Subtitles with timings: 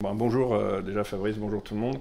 [0.00, 1.98] bonjour euh, déjà Fabrice, bonjour tout le monde.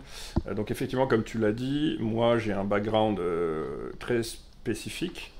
[0.48, 5.34] Euh, donc effectivement, comme tu l'as dit, moi j'ai un background euh, très spécifique.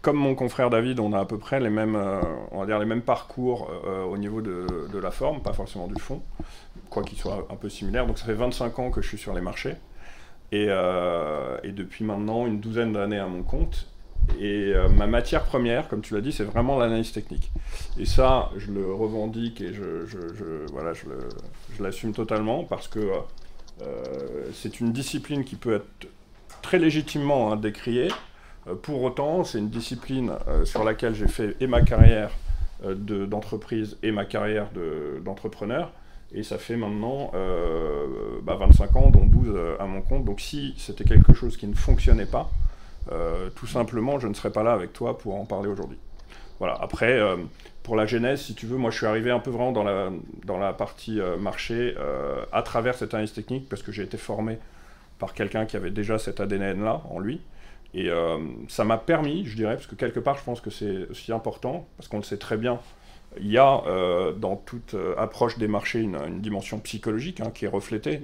[0.00, 1.92] comme mon confrère David, on a à peu près les mêmes,
[3.04, 3.70] parcours
[4.10, 6.22] au niveau de, la forme, pas forcément du fond,
[6.88, 8.06] quoi qu'il soit un peu similaire.
[8.06, 9.74] Donc ça fait 25 ans que je suis sur les marchés
[10.52, 13.88] et depuis maintenant une douzaine d'années à mon compte.
[14.40, 17.50] Et euh, ma matière première, comme tu l'as dit, c'est vraiment l'analyse technique.
[17.98, 23.00] Et ça, je le revendique et je, voilà, je l'assume totalement parce que
[23.82, 26.08] euh, c'est une discipline qui peut être
[26.62, 28.08] très légitimement hein, décriée.
[28.68, 30.32] Euh, pour autant, c'est une discipline
[30.64, 32.30] sur laquelle j'ai fait et ma carrière
[32.84, 34.68] d'entreprise et ma carrière
[35.24, 35.90] d'entrepreneur.
[36.32, 37.32] et ça fait maintenant
[38.44, 40.24] 25 bah, ans, dont 12 à mon compte.
[40.24, 42.52] Donc si c'était quelque chose qui ne fonctionnait pas,
[43.12, 45.98] euh, tout simplement, je ne serais pas là avec toi pour en parler aujourd'hui.
[46.58, 46.76] Voilà.
[46.80, 47.36] Après, euh,
[47.82, 50.10] pour la genèse, si tu veux, moi je suis arrivé un peu vraiment dans la,
[50.44, 51.94] dans la partie euh, marché
[52.52, 54.58] à travers cette analyse technique parce que j'ai été formé
[55.18, 57.40] par quelqu'un qui avait déjà cet ADN-là en lui.
[57.94, 58.10] Et
[58.68, 61.88] ça m'a permis, je dirais, parce que quelque part je pense que c'est aussi important,
[61.96, 62.78] parce qu'on le sait très bien,
[63.40, 67.64] il y a euh, dans toute euh, approche des marchés une, dimension psychologique hein, qui
[67.64, 68.20] est reflétée,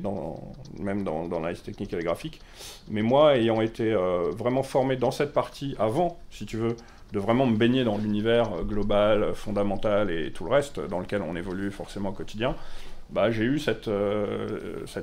[0.78, 2.40] même dans, l'analyse technique et graphique.
[2.88, 6.76] Mais moi, ayant été euh, vraiment formé dans cette partie avant, si tu veux,
[7.12, 11.36] de vraiment me baigner dans l'univers global, fondamental et tout le reste, dans lequel on
[11.36, 12.56] évolue forcément au quotidien,
[13.10, 13.88] bah, j'ai eu cette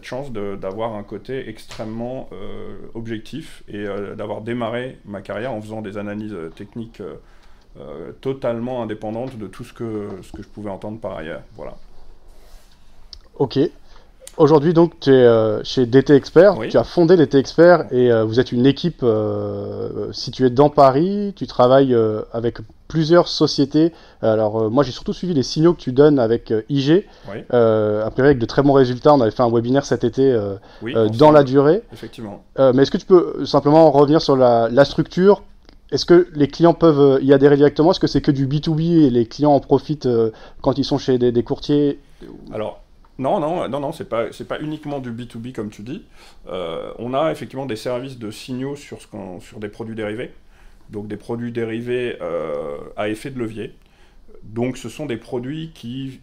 [0.04, 2.30] chance d'avoir un côté extrêmement
[2.95, 3.86] objectif et
[4.17, 7.02] d'avoir démarré ma carrière en faisant des analyses techniques
[7.80, 11.41] euh, totalement indépendante de tout ce que, ce que je pouvais entendre par ailleurs.
[11.55, 11.75] Voilà.
[13.38, 13.59] Ok.
[14.36, 16.55] Aujourd'hui, donc, tu es euh, chez DT Expert.
[16.69, 19.05] Tu as fondé DT Expert et euh, vous êtes une équipe
[20.11, 21.31] située dans Paris.
[21.38, 21.95] Tu travailles
[22.33, 22.58] avec
[22.89, 23.94] plusieurs sociétés.
[24.22, 27.08] Alors, moi, j'ai surtout suivi les signaux que tu donnes avec IG.
[27.31, 27.38] Oui.
[27.49, 29.14] après, avec de très bons résultats.
[29.14, 30.38] On avait fait un webinaire cet été
[31.17, 31.83] dans la durée.
[31.94, 32.44] Effectivement.
[32.58, 35.44] mais est-ce que tu peux simplement revenir sur la, la structure
[35.92, 37.92] est-ce que les clients peuvent y adhérer directement?
[37.92, 40.32] Est-ce que c'est que du B2B et les clients en profitent euh,
[40.62, 42.00] quand ils sont chez des, courtiers?
[42.54, 42.82] Alors,
[43.20, 46.06] non, non, non, non, c'est pas, pas uniquement du B2B comme tu dis.
[46.48, 49.08] Euh, on a effectivement des services de signaux sur, ce
[49.42, 50.32] sur des produits dérivés.
[50.90, 53.76] Donc des produits dérivés euh, à effet de levier.
[54.44, 56.22] Donc ce sont des produits qui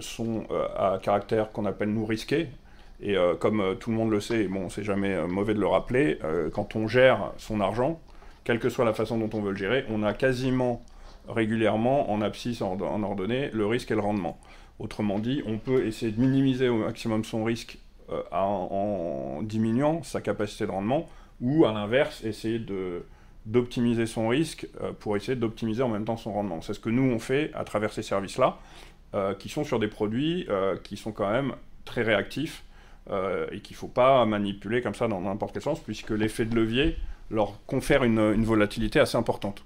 [0.00, 0.44] sont
[0.76, 2.48] à caractère qu'on appelle nous risqués.
[3.02, 6.18] Et comme tout le monde le sait, bon, c'est jamais mauvais de le rappeler,
[6.54, 8.00] quand on gère son argent,
[8.44, 10.82] quelle que soit la façon dont on veut le gérer, on a quasiment
[11.28, 14.38] régulièrement en abscisse, en, ordonnée, le risque et le rendement.
[14.78, 17.78] Autrement dit, on peut essayer de minimiser au maximum son risque
[18.10, 21.08] euh, en, diminuant sa capacité de rendement,
[21.40, 22.60] ou à l'inverse, essayer
[23.46, 26.60] d'optimiser son risque euh, pour essayer d'optimiser en même temps son rendement.
[26.62, 28.58] C'est ce que nous on fait à travers ces services-là,
[29.14, 30.48] euh, qui sont sur des produits
[30.84, 32.64] qui sont quand même très réactifs
[33.52, 36.54] et qu'il ne faut pas manipuler comme ça dans n'importe quel sens, puisque l'effet de
[36.54, 36.96] levier
[37.30, 39.62] leur confère une, volatilité assez importante.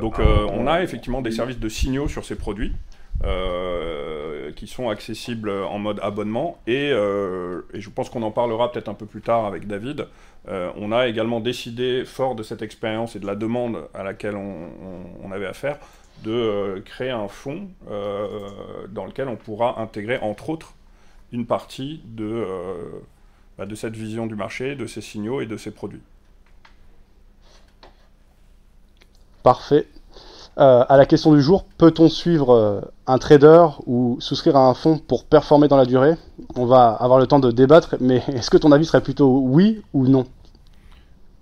[0.00, 2.72] Donc euh, on a effectivement des services de signaux sur ces produits
[3.24, 8.88] euh, qui sont accessibles en mode abonnement euh, et, je pense qu'on en parlera peut-être
[8.88, 10.06] un peu plus tard avec David.
[10.48, 15.30] on a également décidé, fort de cette expérience et de la demande à laquelle on,
[15.30, 15.78] avait affaire,
[16.24, 17.68] de créer un fonds
[18.88, 20.74] dans lequel on pourra intégrer entre autres
[21.32, 22.46] une partie de,
[23.58, 26.02] bah, de cette vision du marché, de ces signaux et de ces produits.
[29.42, 29.86] Parfait.
[30.58, 34.74] Euh, à la question du jour, peut-on suivre euh, un trader ou souscrire à un
[34.74, 36.14] fonds pour performer dans la durée?
[36.56, 39.82] On va avoir le temps de débattre, mais est-ce que ton avis serait plutôt oui
[39.94, 40.26] ou non?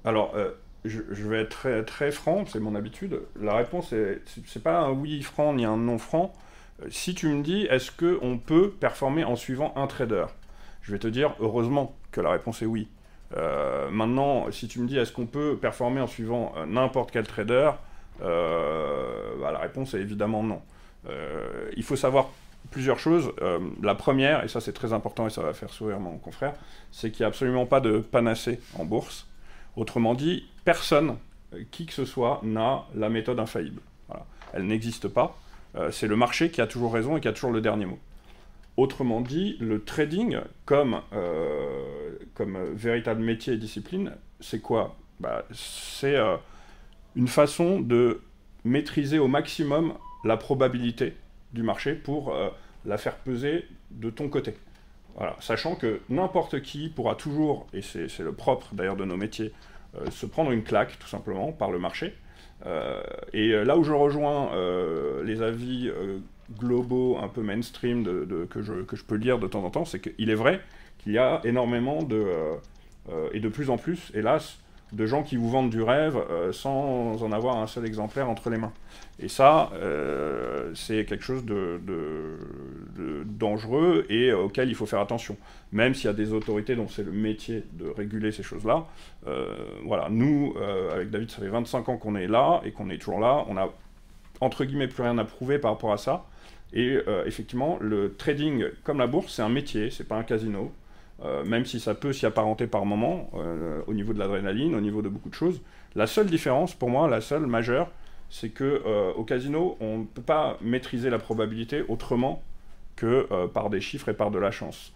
[0.04, 0.50] Alors, euh,
[0.84, 3.20] je, vais être très, franc, c'est mon habitude.
[3.40, 6.32] La réponse, est, c'est pas un oui franc ni un non franc.
[6.88, 10.26] Si tu me dis, est-ce qu'on peut performer en suivant un trader?
[10.82, 12.88] Je vais te dire, heureusement que la réponse est oui.
[13.90, 17.72] maintenant, si tu me dis, est-ce qu'on peut performer en suivant n'importe quel trader?
[18.20, 20.62] Bah, la réponse est évidemment non.
[21.08, 22.31] Euh, il faut savoir
[22.70, 23.32] plusieurs choses.
[23.41, 26.54] Euh, la première, et ça c'est très important et ça va faire sourire mon confrère,
[26.92, 29.27] c'est qu'il n'y a absolument pas de panacée en bourse.
[29.77, 31.16] Autrement dit, personne,
[31.71, 33.80] qui que ce soit, n'a la méthode infaillible.
[34.53, 35.39] Elle n'existe pas.
[35.92, 38.00] c'est le marché qui a toujours raison et qui a toujours le dernier mot.
[38.77, 41.00] Autrement dit, le trading comme,
[42.34, 44.97] comme véritable métier et discipline, c'est quoi?
[45.21, 46.16] Bah, C'est
[47.20, 48.22] une façon de
[48.64, 49.92] maîtriser au maximum
[50.24, 51.14] la probabilité
[51.52, 52.48] du marché pour euh,
[52.86, 54.54] la faire peser de ton côté.
[55.40, 59.52] Sachant que n'importe qui pourra toujours, et c'est le propre d'ailleurs de nos métiers,
[59.96, 62.14] euh, se prendre une claque tout simplement par le marché.
[62.64, 63.02] Euh,
[63.34, 64.50] et là où je rejoins
[65.22, 65.90] les avis
[66.58, 68.02] globaux, un peu mainstream
[68.48, 70.62] que je peux lire de temps en temps, c'est qu'il est vrai
[70.98, 72.24] qu'il y a énormément de,
[73.32, 74.58] et de plus en plus, hélas,
[74.92, 78.51] de gens qui vous vendent du rêve euh, sans en avoir un seul exemplaire entre
[78.51, 78.72] les mains.
[79.19, 81.81] Et ça, euh, c'est quelque chose de,
[83.25, 85.37] dangereux et auquel il faut faire attention.
[85.72, 88.87] Même s'il y a des autorités dont c'est le métier de réguler ces choses-là.
[89.27, 89.54] Euh,
[89.84, 90.54] voilà, nous,
[90.92, 93.45] avec David, ça fait 25 ans qu'on est là et qu'on est toujours là.
[93.48, 93.71] On a,
[94.41, 96.27] entre guillemets, plus rien à prouver par rapport à ça.
[96.72, 100.72] Et effectivement, le trading, comme la bourse, c'est un métier, c'est pas un casino.
[101.22, 104.80] Euh, même si ça peut s'y apparenter par moment, euh, au niveau de l'adrénaline, au
[104.80, 105.60] niveau de beaucoup de choses.
[105.94, 107.90] La seule différence, pour moi, la seule majeure,
[108.30, 112.42] c'est que euh, au casino, on ne peut pas maîtriser la probabilité autrement
[112.96, 114.92] que par des chiffres et par de la chance.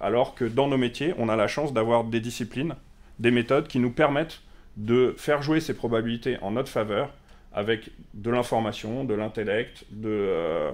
[0.00, 2.76] alors que dans nos métiers, on a la chance d'avoir des disciplines,
[3.18, 4.40] des méthodes qui nous permettent
[4.78, 7.10] de faire jouer ces probabilités en notre faveur
[7.52, 10.72] avec de l'information, de l'intellect, de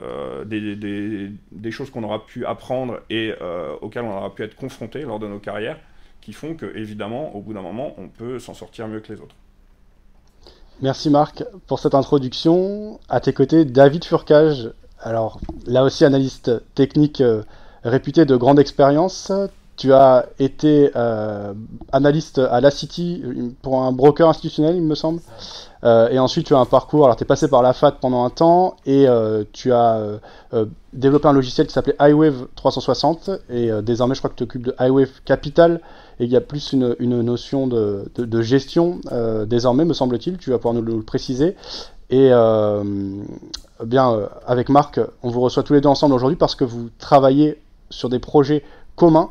[0.00, 5.02] euh, des, choses qu'on aura pu apprendre et euh, auxquelles on aura pu être confronté
[5.02, 5.78] lors de nos carrières,
[6.20, 9.20] qui font que, évidemment, au bout d'un moment, on peut s'en sortir mieux que les
[9.20, 9.34] autres.
[10.80, 12.98] Merci Marc pour cette introduction.
[13.08, 14.72] À tes côtés, David Furcage.
[14.98, 17.42] Alors là aussi, analyste technique euh,
[17.84, 19.30] réputé de grande expérience.
[19.82, 20.92] Tu as été
[21.90, 23.20] analyste à la City
[23.62, 25.20] pour un broker institutionnel, il me semble.
[25.82, 27.06] Euh, et ensuite, tu as un parcours.
[27.06, 30.20] Alors, tu es passé par la FAT pendant un temps et euh, tu as
[30.54, 33.30] euh, développé un logiciel qui s'appelait iWave 360.
[33.50, 35.80] Et désormais, je crois que tu t'occupes de iWave Capital.
[36.20, 38.06] Et il y a plus une, notion de,
[38.40, 39.00] gestion
[39.48, 40.38] désormais, me semble-t-il.
[40.38, 41.56] Tu vas pouvoir nous le préciser.
[42.08, 42.30] Et
[43.84, 47.60] bien, avec Marc, on vous reçoit tous les deux ensemble aujourd'hui parce que vous travaillez
[47.90, 48.62] sur des projets
[48.94, 49.30] communs.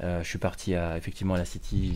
[0.00, 1.94] je suis parti à, effectivement à la City,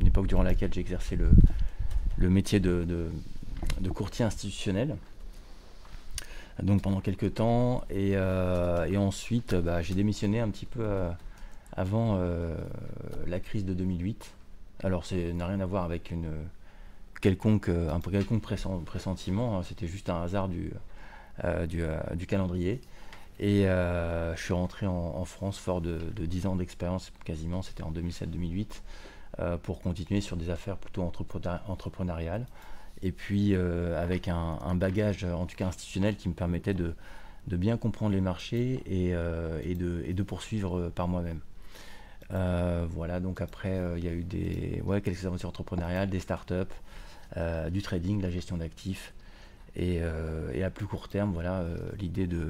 [0.00, 3.10] une époque durant laquelle j'ai exercé le, métier de,
[3.94, 4.96] courtier institutionnel
[6.62, 7.84] donc pendant quelques temps.
[7.90, 10.84] Et, et ensuite, bah, j'ai démissionné un petit peu
[11.76, 12.56] avant euh,
[13.26, 14.32] la crise de 2008.
[14.82, 16.30] Alors, ça n'a rien à voir avec une
[17.20, 19.62] quelconque, un quelconque pressentiment, hein.
[19.62, 20.48] c'était juste un hasard
[21.44, 22.80] euh, euh, du, calendrier.
[23.38, 29.58] Et je suis rentré en, France fort de, 10 ans d'expérience, quasiment, c'était en 2007-2008,
[29.62, 32.46] pour continuer sur des affaires plutôt entrepreneuriales.
[33.02, 36.94] Et puis avec un, bagage, en tout cas institutionnel, qui me permettait de,
[37.46, 39.10] bien comprendre les marchés et,
[39.68, 41.40] et, de, et de, poursuivre par moi-même.
[42.32, 46.20] Euh, voilà, donc après, euh, il y a eu des, ouais, quelques aventures entrepreneuriales, des
[46.20, 46.54] startups,
[47.36, 49.14] euh, du trading, la gestion d'actifs.
[49.76, 50.00] Et,
[50.54, 51.62] et, à plus court terme, voilà,
[51.98, 52.48] l'idée de,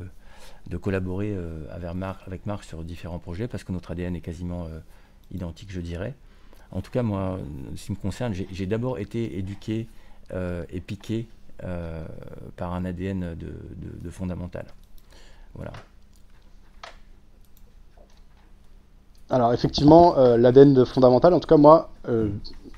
[0.68, 1.36] de, collaborer
[1.70, 4.66] avec Marc, avec, Marc, sur différents projets parce que notre ADN est quasiment
[5.32, 6.14] identique, je dirais.
[6.72, 7.38] En tout cas, moi,
[7.76, 9.86] ce qui me concerne, j'ai d'abord été éduqué
[10.32, 11.26] et piqué
[12.56, 13.52] par un ADN de,
[14.02, 14.66] de fondamental.
[15.54, 15.72] Voilà.
[19.28, 22.28] Alors effectivement, euh, l'ADN de fondamental, en tout cas moi, euh,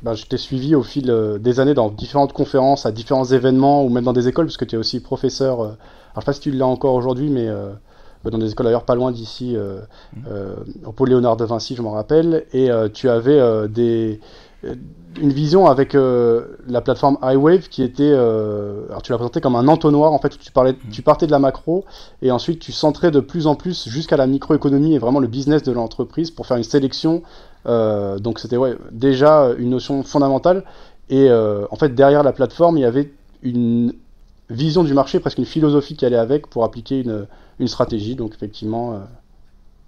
[0.02, 3.84] bah, je t'ai suivi au fil euh, des années dans différentes conférences, à différents événements,
[3.84, 5.76] ou même dans des écoles, parce que tu es aussi professeur, alors
[6.16, 7.48] je sais pas si tu l'as encore aujourd'hui, mais
[8.24, 10.28] dans des écoles d'ailleurs pas loin d'ici, mmh.
[10.84, 14.20] au pôle Léonard de Vinci, je m'en rappelle, et tu avais des
[15.20, 19.56] une vision avec euh, la plateforme iWave qui était, euh, alors tu l'as présenté comme
[19.56, 20.90] un entonnoir en fait où tu parlais, mm.
[20.90, 21.84] tu partais de la macro
[22.22, 25.62] et ensuite tu centrais de plus en plus jusqu'à la microéconomie et vraiment le business
[25.62, 27.22] de l'entreprise pour faire une sélection.
[27.66, 30.64] Euh, donc c'était ouais, déjà une notion fondamentale
[31.10, 33.10] et en fait derrière la plateforme il y avait
[33.42, 33.94] une
[34.50, 37.26] vision du marché, presque une philosophie qui allait avec pour appliquer une,
[37.58, 38.14] une stratégie.
[38.14, 39.00] Donc effectivement.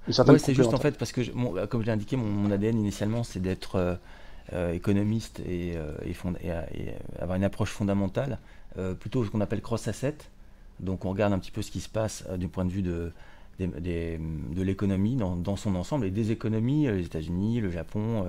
[0.07, 1.21] une certaine c'est juste en fait parce que,
[1.67, 3.99] comme je l'ai indiqué, mon, mon, ADN initialement c'est d'être
[4.53, 8.39] euh, économiste et, euh, et, avoir une approche fondamentale,
[8.79, 10.17] euh, plutôt ce qu'on appelle cross-asset.
[10.81, 13.12] Donc on regarde un petit peu ce qui se passe du point de vue de,
[13.67, 18.26] de l'économie dans, son ensemble et des économies, les États-Unis, le Japon,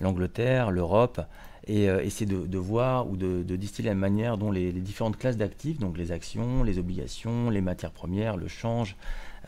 [0.00, 1.20] l'Angleterre, l'Europe,
[1.66, 5.96] et essayer de, voir ou de, distiller la manière dont les, différentes classes d'actifs, donc
[5.98, 8.96] les actions, les obligations, les matières premières, le change,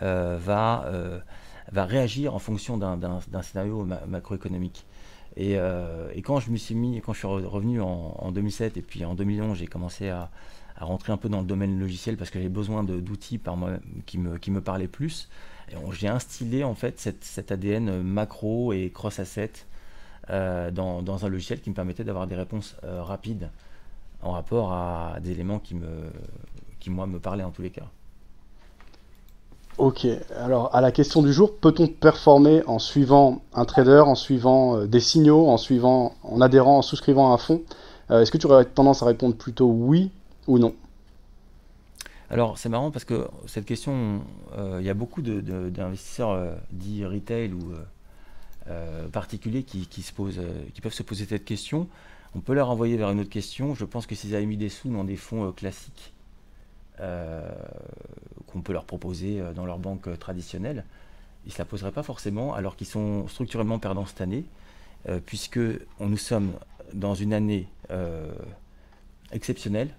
[0.00, 0.88] va,
[1.72, 4.84] va réagir en fonction d'un scénario macroéconomique.
[5.38, 9.04] Euh, et, quand je me suis mis, quand je suis revenu en, 2007 et puis
[9.04, 10.30] en 2011, j'ai commencé à,
[10.76, 13.72] à rentrer un peu dans le domaine logiciel parce que j'avais besoin d'outils par moi
[14.06, 15.28] qui me, qui me parlaient plus.
[15.92, 19.52] J'ai instillé en fait cet ADN macro et cross-asset
[20.30, 23.50] euh, dans, dans, un logiciel qui me permettait d'avoir des réponses euh, rapides
[24.22, 25.86] en rapport à des éléments qui, me,
[26.80, 27.84] qui, moi, me parlaient en tous les cas.
[29.76, 30.06] Ok,
[30.38, 34.86] alors à la question du jour, peut-on performer en suivant un trader, en suivant euh,
[34.86, 37.62] des signaux, en suivant, en adhérant, en souscrivant à un fonds?
[38.10, 40.10] Est-ce que tu aurais tendance à répondre plutôt oui
[40.46, 40.74] ou non
[42.30, 44.22] alors c'est marrant parce que cette question,
[44.56, 47.74] euh, il y a beaucoup d'investisseurs euh, dits retail ou
[48.68, 51.88] euh, particuliers qui, peuvent se poser cette question.
[52.34, 53.74] On peut leur envoyer vers une autre question.
[53.74, 56.12] Je pense que s'ils avaient mis des sous dans des fonds classiques
[56.98, 60.84] qu'on peut leur proposer dans leur banque traditionnelle,
[61.44, 64.44] ils ne se la poseraient pas forcément alors qu'ils sont structurellement perdants cette année,
[65.26, 65.60] puisque
[66.00, 66.52] nous sommes
[66.92, 67.68] dans une année
[69.32, 69.94] exceptionnelle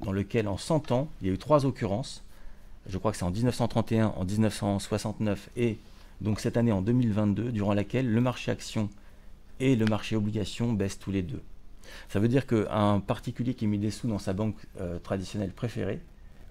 [0.00, 2.24] dans lequel en 100 ans, il y a eu trois occurrences.
[2.88, 5.78] Je crois que c'est en 1931, en 1969 et
[6.20, 8.88] donc cette année en 2022, durant laquelle le marché action
[9.60, 11.42] et le marché obligation baissent tous les deux.
[12.08, 16.00] Ça veut dire qu'un particulier qui met des sous dans sa banque euh, traditionnelle préférée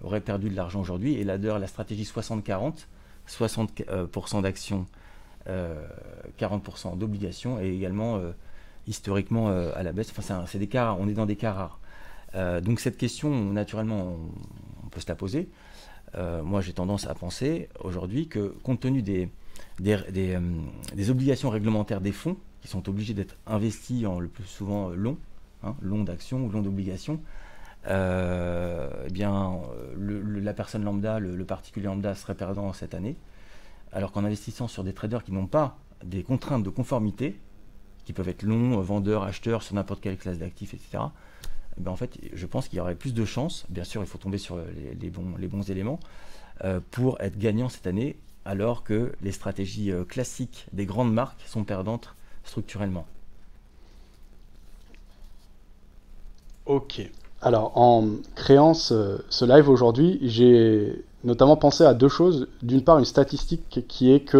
[0.02, 1.14] aurait perdu de l'argent aujourd'hui.
[1.14, 2.86] Et là, la stratégie 60-40,
[3.28, 4.86] 60%, d'actions,
[5.46, 8.30] 40% euh, d'obligations, est également euh,
[8.86, 10.12] historiquement à la baisse.
[10.16, 11.80] Enfin, c'est des cas, on est dans des cas rares.
[12.34, 14.16] Euh, donc cette question, naturellement,
[14.84, 15.48] on, peut se la poser.
[16.14, 19.30] Euh, moi, j'ai tendance à penser aujourd'hui que compte tenu des,
[19.86, 20.40] euh,
[20.94, 25.18] des, obligations réglementaires des fonds, qui sont obligés d'être investis en le plus souvent long,
[25.62, 27.20] hein, long d'actions ou long d'obligations,
[27.86, 29.60] eh bien,
[29.96, 33.16] la personne lambda, le, particulier lambda serait perdant cette année,
[33.92, 37.38] alors qu'en investissant sur des traders qui n'ont pas des contraintes de conformité,
[38.04, 40.98] qui peuvent être longs, vendeurs, acheteurs sur n'importe quelle classe d'actifs, etc.,
[41.76, 44.18] ben, en fait, je pense qu'il y aurait plus de chances, bien sûr, il faut
[44.18, 44.58] tomber sur
[45.00, 46.00] les, bons, les bons, éléments,
[46.64, 51.42] euh, pour être gagnant cette année, alors que les stratégies euh, classiques des grandes marques
[51.46, 53.06] sont perdantes structurellement.
[56.66, 57.00] Ok.
[57.40, 62.48] Alors, en créant ce, live aujourd'hui, j'ai notamment pensé à deux choses.
[62.62, 64.36] D'une part, une statistique qui est que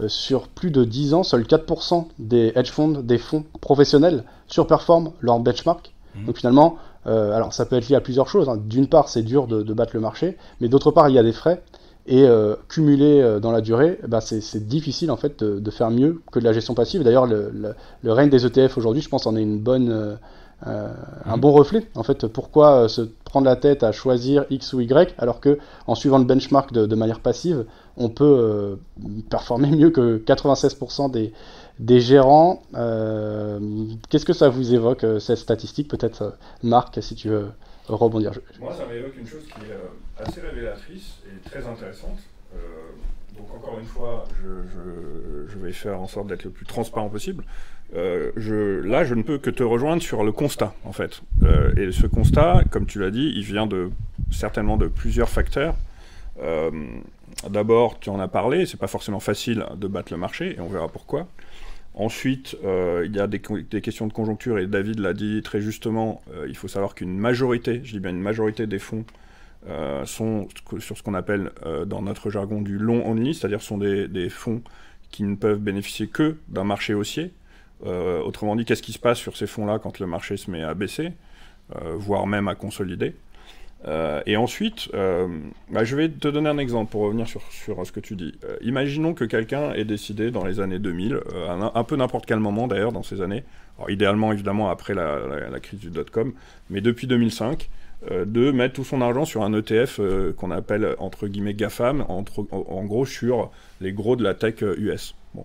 [0.00, 5.12] euh, sur plus de 10 ans, seuls 4% des hedge funds, des fonds professionnels surperforment
[5.20, 5.92] leur benchmark.
[6.14, 6.26] Mhm.
[6.26, 6.76] Donc finalement,
[7.06, 8.48] euh, alors ça peut être lié à plusieurs choses.
[8.48, 8.58] Hein.
[8.62, 11.32] D'une part, c'est dur de, battre le marché, mais d'autre part, il y a des
[11.32, 11.62] frais.
[12.06, 16.20] Et euh, cumulé euh, dans la durée, bah, c'est difficile en fait de, faire mieux
[16.32, 17.02] que de la gestion passive.
[17.02, 17.74] D'ailleurs, le,
[18.04, 20.18] règne des ETF aujourd'hui, je pense, en est une bonne,
[20.64, 20.90] un
[21.26, 21.40] mhm.
[21.40, 21.86] bon reflet.
[21.94, 25.94] En fait, pourquoi se prendre la tête à choisir X ou Y alors que en
[25.94, 27.64] suivant le benchmark de, de manière passive,
[27.96, 28.78] on peut
[29.28, 31.32] performer mieux que 96% des,
[31.80, 32.62] des gérants.
[32.74, 33.58] Euh,
[34.10, 36.30] qu'est-ce que ça vous évoque, euh, cette statistique Peut-être, euh,
[36.62, 37.48] Marc, si tu veux
[37.88, 38.32] rebondir?
[38.60, 42.18] Moi, ça m'évoque une chose qui est assez révélatrice et très intéressante.
[43.36, 47.44] donc, encore une fois, je, vais faire en sorte d'être le plus transparent possible.
[47.94, 51.22] là, je ne peux que te rejoindre sur le constat, en fait.
[51.76, 53.90] et ce constat, comme tu l'as dit, il vient de,
[54.30, 55.74] certainement de plusieurs facteurs.
[57.48, 60.68] D'abord, tu en as parlé, c'est pas forcément facile de battre le marché, et on
[60.68, 61.26] verra pourquoi.
[62.00, 66.22] Ensuite, euh, il y a des, questions de conjoncture, et David l'a dit très justement,
[66.32, 69.04] euh, il faut savoir qu'une majorité, je dis bien une majorité des fonds,
[69.68, 71.50] euh, sont sur ce qu'on appelle
[71.86, 74.62] dans notre jargon du long only, c'est-à-dire sont des, fonds
[75.10, 77.34] qui ne peuvent bénéficier que d'un marché haussier.
[77.84, 80.72] autrement dit, qu'est-ce qui se passe sur ces fonds-là quand le marché se met à
[80.72, 81.12] baisser,
[81.96, 83.14] voire même à consolider?
[83.86, 85.26] Euh, et ensuite, euh,
[85.70, 88.34] bah, je vais te donner un exemple pour revenir sur, ce que tu dis.
[88.44, 91.18] Euh, imaginons que quelqu'un ait décidé dans les années 2000,
[91.74, 93.44] un, peu n'importe quel moment d'ailleurs dans ces années,
[93.88, 96.32] idéalement évidemment après la, crise du dot-com,
[96.68, 97.70] mais depuis 2005,
[98.10, 100.00] de mettre tout son argent sur un ETF
[100.36, 105.14] qu'on appelle entre guillemets GAFAM, en, gros sur les gros de la tech US.
[105.34, 105.44] Bon.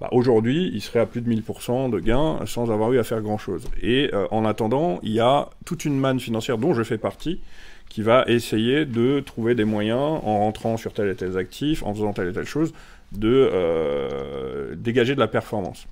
[0.00, 3.20] Bah, aujourd'hui, il serait à plus de 1000% de gains sans avoir eu à faire
[3.20, 3.68] grand-chose.
[3.82, 7.40] Et en attendant, il y a toute une manne financière dont je fais partie,
[7.88, 11.94] qui va essayer de trouver des moyens, en rentrant sur tel et tel actif, en
[11.94, 12.72] faisant telle et telle chose,
[13.12, 15.86] de euh, dégager de la performance.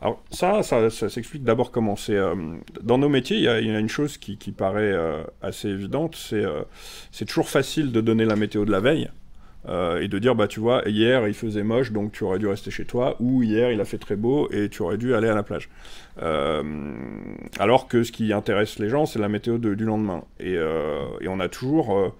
[0.00, 2.16] Alors ça, ça, s'explique d'abord comment c'est...
[2.16, 2.34] Euh,
[2.82, 6.44] dans nos métiers, il y, a, une chose qui, paraît euh, assez évidente, c'est
[7.12, 9.08] c'est toujours facile de donner la météo de la veille.
[9.68, 12.70] Et de dire, bah tu vois, hier il faisait moche, donc tu aurais dû rester
[12.70, 15.34] chez toi, ou hier il a fait très beau et tu aurais dû aller à
[15.34, 15.68] la plage.
[16.20, 16.62] Euh,
[17.58, 20.24] alors que ce qui intéresse les gens, c'est la météo du lendemain.
[20.40, 22.14] Et, euh, on a toujours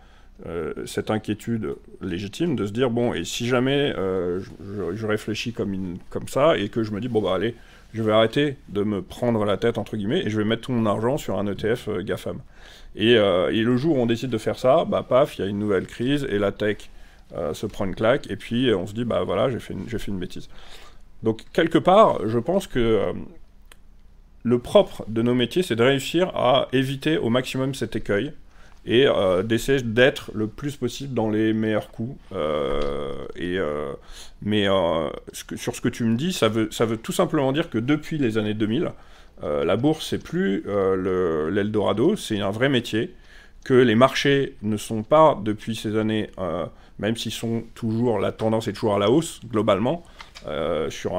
[0.87, 6.57] cette inquiétude légitime de se dire bon et si jamais je, réfléchis comme, comme ça
[6.59, 7.55] et que je me dis bon bah allez
[7.95, 10.73] je vais arrêter de me prendre la tête, entre guillemets, et je vais mettre tout
[10.73, 12.39] mon argent sur un ETF euh, GAFAM.
[12.97, 15.45] Et, euh, et, le jour où on décide de faire ça, bah paf, il y
[15.45, 16.91] a une nouvelle crise, et la tech
[17.35, 19.89] euh, se prend une claque, et puis on se dit, bah voilà, j'ai fait, une,
[19.89, 20.49] fait une bêtise.
[21.23, 23.12] Donc, quelque part, je pense que
[24.45, 28.33] le propre de nos métiers, c'est de réussir à éviter au maximum cet écueil,
[28.85, 32.17] et euh, d'essayer d'être le plus possible dans les meilleurs coups.
[32.33, 33.93] Euh, et, euh,
[34.43, 34.67] mais
[35.33, 38.19] sur ce que tu me dis, ça veut, ça veut tout simplement dire que depuis
[38.19, 38.91] les années 2000,
[39.43, 40.65] la bourse, c'est plus
[41.51, 43.12] l'Eldorado, c'est un vrai métier,
[43.65, 46.31] que les marchés ne sont pas, depuis ces années,
[46.99, 50.03] même s'ils sont toujours, la tendance est toujours à la hausse, globalement,
[50.89, 51.15] sur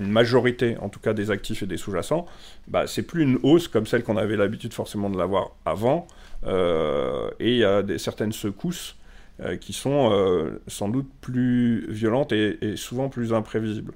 [0.00, 2.26] une majorité en tout cas des actifs et des sous-jacents,
[2.68, 6.06] bah, c'est plus une hausse comme celle qu'on avait l'habitude forcément de l'avoir avant.
[6.46, 8.96] Euh, et il y a des, certaines secousses
[9.40, 13.94] euh, qui sont euh, sans doute plus violentes et, souvent plus imprévisibles.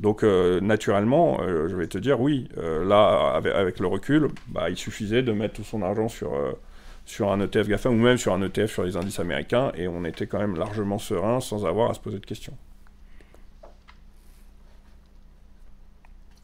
[0.00, 5.32] Donc naturellement, je vais te dire oui, là avec, le recul, bah, il suffisait de
[5.32, 6.30] mettre tout son argent sur,
[7.08, 10.04] sur un ETF GAFA ou même sur un ETF sur les indices américains et on
[10.04, 12.54] était quand même largement serein sans avoir à se poser de questions.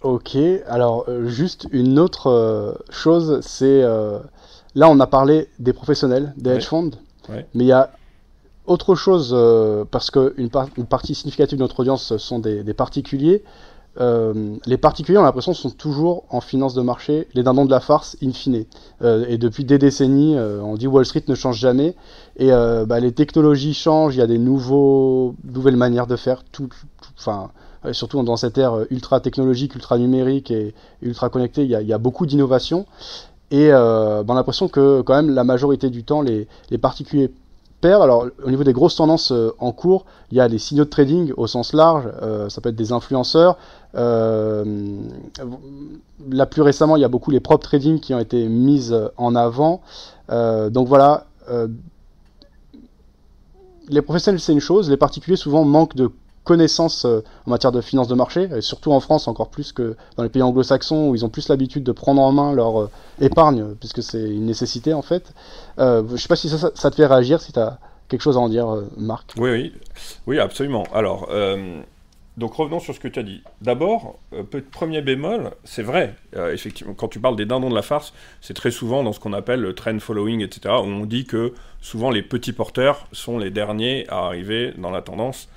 [0.03, 3.83] Ok, alors juste une autre chose, c'est
[4.75, 6.91] Là, on a parlé des professionnels, des hedge funds,
[7.29, 7.93] mais il y a
[8.67, 13.45] autre chose, euh, parce qu'une une partie significative de notre audience sont des, particuliers.
[14.01, 17.71] Euh, les particuliers, on a l'impression, sont toujours en finance de marché, les dindons de
[17.71, 18.65] la farce, in fine.
[19.03, 21.95] Euh, et depuis des décennies, on dit Wall Street ne change jamais.
[22.37, 26.43] Et bah, les technologies changent, il y a des nouveaux, nouvelles manières de faire,
[27.19, 27.51] enfin,
[27.93, 32.27] surtout dans cette ère ultra technologique, ultra numérique et ultra connectée, il y a, beaucoup
[32.27, 32.87] d'innovations.
[33.51, 36.49] Et euh, ben, on a l'impression que quand même la majorité du temps, les,
[36.81, 37.31] particuliers
[37.83, 40.91] Alors au niveau des grosses tendances euh, en cours, il y a les signaux de
[40.91, 43.59] trading au sens large, euh, ça peut être des influenceurs.
[43.95, 44.65] là
[46.47, 49.83] plus récemment, il y a beaucoup les prop trading qui ont été mises en avant.
[50.31, 51.27] donc voilà,
[53.89, 56.11] les professionnels c'est une chose, les particuliers souvent manquent de
[56.45, 59.97] connaissances euh, en matière de finances de marché, et surtout en France encore plus que
[60.17, 62.91] dans les pays anglo-saxons où ils ont plus l'habitude de prendre en main leur euh,
[63.21, 65.33] épargne, puisque c'est une nécessité en fait.
[65.79, 68.37] Euh, je ne sais pas si ça, te fait réagir, si tu as quelque chose
[68.37, 69.33] à en dire, Marc.
[69.39, 69.73] Oui, oui,
[70.27, 70.85] oui, absolument.
[70.93, 71.31] Alors,
[72.37, 73.43] donc revenons sur ce que tu as dit.
[73.63, 74.19] D'abord,
[74.71, 76.15] premier bémol, c'est vrai,
[76.53, 79.33] effectivement, quand tu parles des dindons de la farce, c'est très souvent dans ce qu'on
[79.33, 83.51] appelle le trend following, etc., où on dit que souvent les petits porteurs sont les
[83.51, 85.49] derniers à arriver dans la tendance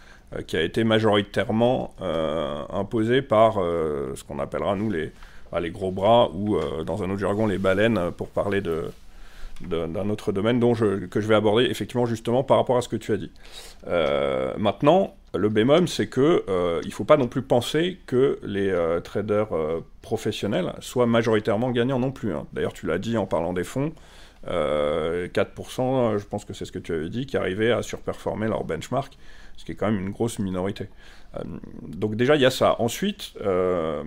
[0.46, 5.12] qui a été majoritairement euh, imposé par euh, ce qu'on appellera nous les,
[5.60, 8.62] les gros bras ou dans un autre jargon les baleines pour parler
[9.62, 12.98] d'un autre domaine dont que je vais aborder effectivement justement par rapport à ce que
[12.98, 13.32] tu as dit.
[14.58, 16.44] maintenant, le bémol, c'est que
[16.84, 19.48] il ne faut pas non plus penser que les traders
[20.02, 22.34] professionnels soient majoritairement gagnants non plus.
[22.34, 22.46] Hein.
[22.52, 23.94] D'ailleurs, tu l'as dit en parlant des fonds,
[24.46, 28.66] 4%, je pense que c'est ce que tu avais dit, qui arrivaient à surperformer leur
[28.66, 29.18] benchmark
[29.58, 30.88] ce qui est quand même une grosse minorité.
[31.36, 31.42] Euh,
[31.82, 32.76] donc déjà, il y a ça.
[32.80, 34.04] Ensuite, euh,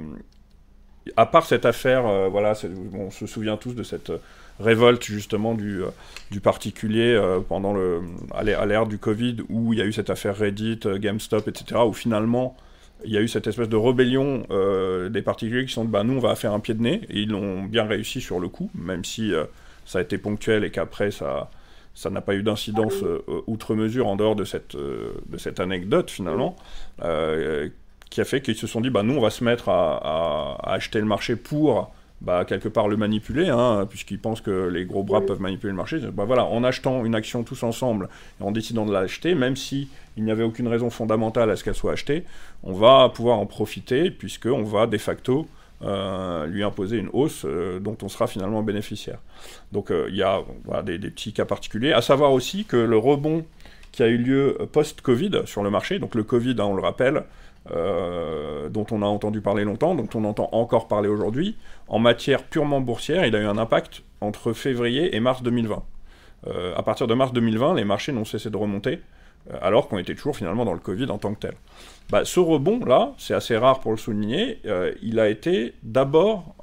[1.16, 2.54] à part cette affaire, euh, voilà,
[2.94, 4.12] on se souvient tous de cette
[4.58, 5.82] révolte justement du,
[6.42, 8.02] particulier pendant le,
[8.34, 11.94] à l'ère du Covid, où il y a eu cette affaire Reddit, GameStop, etc., où
[11.94, 12.56] finalement
[13.02, 14.42] il y a eu cette espèce de rébellion
[15.08, 17.20] des particuliers qui sont dit bah, nous on va faire un pied de nez, et
[17.20, 19.32] ils l'ont bien réussi sur le coup, même si
[19.86, 21.50] ça a été ponctuel et qu'après ça
[22.00, 25.60] ça n'a pas eu d'incidence euh, outre mesure en dehors de cette, euh, de cette
[25.60, 26.56] anecdote finalement,
[27.02, 27.68] euh,
[28.08, 30.98] qui a fait qu'ils se sont dit, bah, nous on va se mettre à, acheter
[30.98, 35.20] le marché pour bah, quelque part le manipuler, hein, puisqu'ils pensent que les gros bras
[35.20, 35.98] peuvent manipuler le marché.
[36.10, 38.08] Bah, voilà, en achetant une action tous ensemble
[38.40, 41.64] et en décidant de l'acheter, même si il n'y avait aucune raison fondamentale à ce
[41.64, 42.24] qu'elle soit achetée,
[42.62, 45.46] on va pouvoir en profiter, puisqu'on va de facto
[45.82, 49.18] euh, lui imposer une hausse euh, dont on sera finalement bénéficiaire.
[49.72, 50.42] Donc euh, il y a
[50.82, 51.92] des, petits cas particuliers.
[51.92, 53.46] À savoir aussi que le rebond
[53.90, 57.24] qui a eu lieu post-Covid sur le marché, donc le Covid, hein, on le rappelle,
[57.68, 61.56] dont on a entendu parler longtemps, dont on entend encore parler aujourd'hui,
[61.88, 65.82] en matière purement boursière, il a eu un impact entre février et mars 2020.
[66.76, 69.00] à partir de mars 2020, les marchés n'ont cessé de remonter,
[69.60, 71.54] alors qu'on était toujours finalement dans le Covid en tant que tel.
[72.10, 76.56] Bah, ce rebond-là, c'est assez rare pour le souligner, euh, il a été d'abord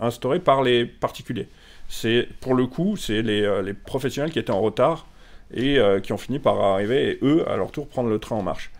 [0.00, 1.48] instauré par les particuliers.
[1.88, 5.06] C'est Pour le coup, c'est les, euh, professionnels qui étaient en retard
[5.54, 8.36] et euh, qui ont fini par arriver, et eux, à leur tour, prendre le train
[8.36, 8.70] en marche.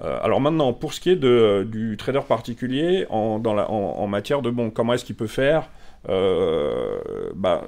[0.00, 4.94] alors maintenant, pour ce qui est de, du trader particulier, en, matière de, bon, comment
[4.94, 5.68] est-ce qu'il peut faire
[6.06, 7.62] bah,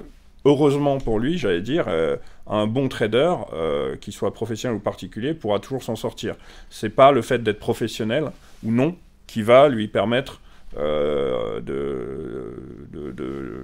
[0.45, 1.87] heureusement pour lui, j'allais dire,
[2.47, 3.35] un bon trader,
[4.01, 6.35] qu'il soit professionnel ou particulier, pourra toujours s'en sortir.
[6.69, 8.31] C'est pas le fait d'être professionnel
[8.63, 8.95] ou non
[9.27, 10.41] qui va lui permettre
[10.75, 13.11] de, de,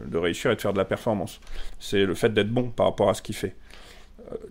[0.08, 1.40] de, réussir et de faire de la performance.
[1.80, 3.56] C'est le fait d'être bon par rapport à ce qu'il fait.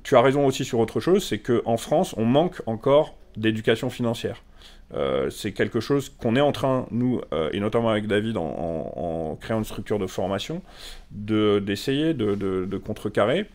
[0.03, 4.43] tu as raison aussi sur autre chose, c'est qu'en France, on manque encore d'éducation financière.
[4.93, 9.37] Euh, c'est quelque chose qu'on est en train, nous, euh, et notamment avec David, en,
[9.41, 10.63] créant une structure de formation,
[11.11, 13.47] d'essayer de, contrecarrer,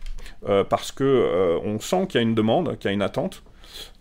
[0.48, 3.42] euh, parce que on sent qu'il y a une demande, qu'il y a une attente.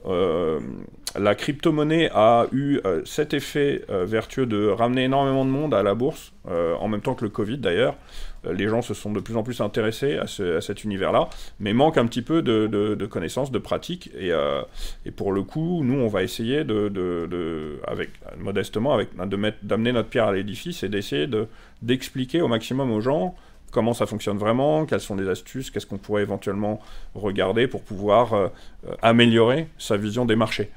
[0.06, 6.34] la crypto-monnaie a eu cet effet vertueux de ramener énormément de monde à la bourse,
[6.46, 7.96] en même temps que le Covid d'ailleurs.
[8.46, 10.28] Euh, les gens se sont de plus en plus intéressés à,
[10.62, 14.12] cet univers-là, mais manque un petit peu de, connaissances, de pratiques.
[14.16, 14.62] Euh,
[15.06, 20.28] et, pour le coup, nous, on va essayer de, avec, modestement, avec, d'amener notre pierre
[20.28, 21.28] à l'édifice et d'essayer
[21.82, 23.36] d'expliquer au maximum aux gens
[23.72, 26.82] comment ça fonctionne vraiment, quelles sont les astuces, qu'est-ce qu'on pourrait éventuellement
[27.14, 28.48] regarder pour pouvoir euh,
[29.04, 30.72] améliorer sa vision des marchés.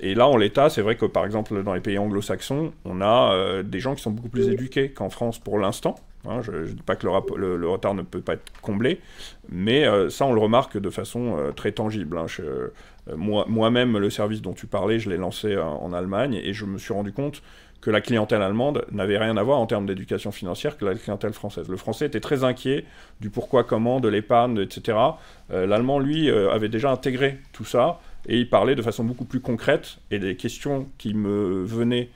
[0.00, 3.62] et là, en l'état, c'est vrai que par exemple, dans les pays anglo-saxons, on a
[3.64, 6.82] des gens qui sont beaucoup plus éduqués qu'en France pour l'instant, Hein, je ne dis
[6.82, 9.00] pas que le, retard ne peut pas être comblé,
[9.50, 12.16] mais euh, ça, on le remarque de façon euh, très tangible.
[12.18, 12.26] Hein.
[12.40, 12.68] Euh,
[13.16, 16.94] moi-même, le service dont tu parlais, je l'ai lancé en Allemagne et je me suis
[16.94, 17.42] rendu compte
[17.82, 21.34] que la clientèle allemande n'avait rien à voir en termes d'éducation financière que la clientèle
[21.34, 21.68] française.
[21.68, 22.86] Le français était très inquiet
[23.20, 24.96] du pourquoi, comment, de l'épargne, etc.
[25.50, 29.98] L'allemand, lui, avait déjà intégré tout ça et il parlait de façon beaucoup plus concrète
[30.10, 32.08] et des questions qui me venaient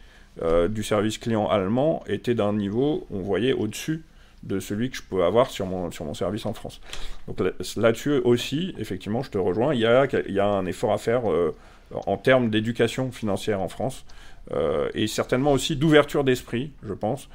[0.42, 4.05] euh, du service client allemand était d'un niveau, on voyait, au-dessus
[4.44, 6.81] de celui que je peux avoir sur mon, sur mon service en France.
[7.27, 7.40] Donc
[7.77, 10.98] là-dessus aussi, effectivement, je te rejoins, il y a, il y a un effort à
[10.98, 11.55] faire euh,
[11.90, 14.05] en termes d'éducation financière en France,
[14.53, 17.29] euh, et certainement aussi d'ouverture d'esprit, je pense.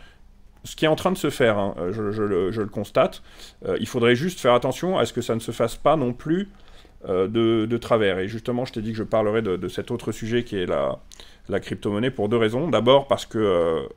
[0.63, 3.21] Ce qui est en train de se faire, hein, je, le, constate,
[3.81, 6.47] il faudrait juste faire attention à ce que ça ne se fasse pas non plus
[7.05, 8.19] de, travers.
[8.19, 10.65] Et justement, je t'ai dit que je parlerai de, de, cet autre sujet qui est
[10.65, 10.99] la,
[11.49, 12.67] la crypto-monnaie pour deux raisons.
[12.69, 13.87] D'abord parce que euh,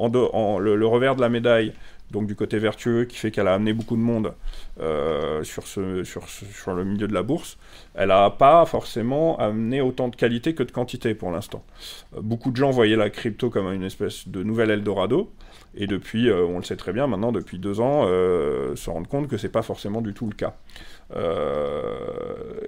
[0.00, 1.72] le, revers de la médaille,
[2.10, 4.34] donc du côté vertueux, qui fait qu'elle a amené beaucoup de monde
[4.80, 7.58] euh, sur, le milieu de la bourse,
[7.94, 11.64] elle n'a pas forcément amené autant de qualité que de quantité pour l'instant.
[12.16, 15.30] Euh, beaucoup de gens voyaient la crypto comme une espèce de nouvel Eldorado,
[15.76, 19.36] et depuis, on le sait très bien maintenant, depuis deux ans, se rendre compte que
[19.36, 20.54] c'est pas forcément du tout le cas.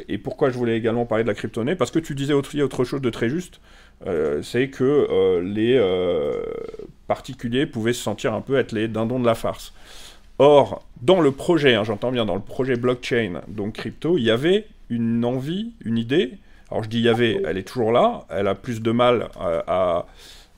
[0.08, 3.00] et pourquoi je voulais également parler de la crypto-monnaie Parce que tu disais autre, chose
[3.00, 3.60] de très juste.
[4.06, 6.40] Euh, c'est que euh, les euh,
[7.08, 9.72] particuliers pouvaient se sentir un peu être les dindons de la farce.
[10.38, 14.30] Or, dans le projet, hein, j'entends bien, dans le projet blockchain, donc crypto, il y
[14.30, 16.38] avait une envie, une idée.
[16.70, 19.30] Alors je dis il y avait, elle est toujours là, elle a plus de mal
[19.36, 20.06] à,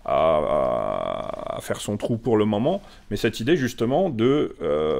[0.05, 4.57] faire son trou pour le moment, mais cette idée justement de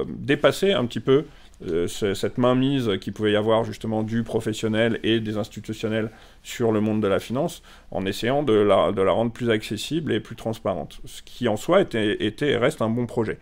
[0.07, 1.25] dépasser un petit peu
[1.67, 6.09] euh, cette mainmise qu'il pouvait y avoir justement du professionnel et des institutionnels
[6.41, 7.61] sur le monde de la finance,
[7.91, 11.01] en essayant de la, de la rendre plus accessible et plus transparente.
[11.05, 13.37] Ce qui en soi était, et reste un bon projet.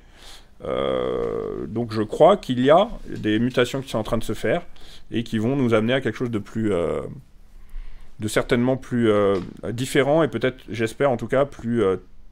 [0.65, 4.33] Euh, donc je crois qu'il y a des mutations qui sont en train de se
[4.33, 4.63] faire
[5.11, 6.99] et qui vont nous amener à quelque chose de plus, euh,
[8.19, 9.11] de certainement plus
[9.71, 11.83] différent et peut-être, j'espère en tout cas, plus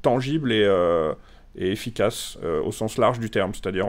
[0.02, 0.63] tangible et,
[1.56, 3.88] et efficace au sens large du terme, c'est-à-dire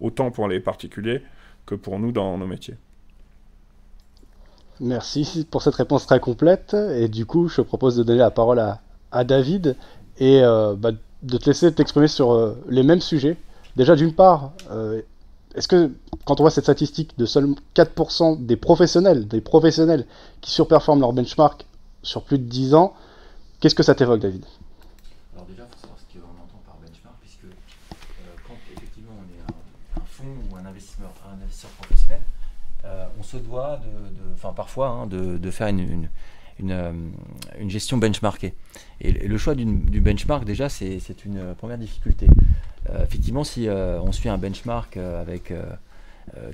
[0.00, 1.22] autant pour les particuliers
[1.64, 2.76] que pour nous dans nos métiers.
[4.80, 6.74] Merci pour cette réponse très complète.
[6.74, 9.76] Et du coup, je propose de donner la parole à, David
[10.18, 10.90] et euh, bah,
[11.22, 13.38] de te laisser t'exprimer sur euh, les mêmes sujets.
[13.76, 15.00] Déjà, d'une part, euh,
[15.56, 15.90] est-ce que
[16.24, 20.06] quand on voit cette statistique de seulement 4% des professionnels, des professionnels
[20.40, 21.66] qui surperforment leur benchmark
[22.02, 22.94] sur plus de 10 ans,
[23.60, 24.44] qu'est-ce que ça t'évoque, David?
[33.22, 36.06] Se doit, de, enfin parfois, hein, de, faire une, euh,
[36.58, 37.12] une,
[37.68, 38.54] gestion benchmarkée.
[39.00, 42.26] Et, le choix du benchmark, déjà, c'est une première difficulté.
[42.90, 45.52] Euh, effectivement, si euh, on suit un benchmark avec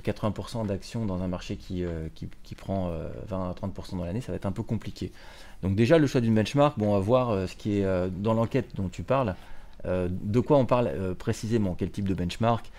[0.03, 1.83] 80% d'actions dans un marché qui,
[2.15, 2.91] qui, prend
[3.27, 5.11] 20 à 30% dans l'année, ça va être un peu compliqué.
[5.61, 8.75] Donc déjà, le choix d'une benchmark, bon, on va voir ce qui est dans l'enquête
[8.75, 9.35] dont tu parles.
[9.85, 12.71] de quoi on parle précisément Quel type de benchmark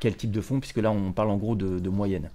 [0.00, 2.30] Quel type de fonds Puisque là, on parle en gros de moyenne.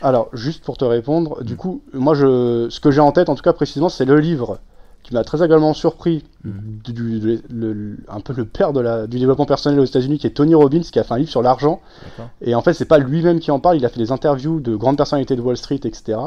[0.00, 3.34] Alors, juste pour te répondre, du coup, moi, je, ce que j'ai en tête, en
[3.34, 4.58] tout cas précisément, c'est le livre
[5.08, 6.80] qui m'a très agréablement surpris, mhm.
[6.84, 10.54] du, un peu le père de la, du développement personnel aux États-Unis, qui est Tony
[10.54, 11.80] Robbins, qui a fait un livre sur l'argent.
[12.42, 14.76] Et en fait, c'est pas lui-même qui en parle, il a fait des interviews de
[14.76, 16.18] grandes personnalités de Wall Street, etc.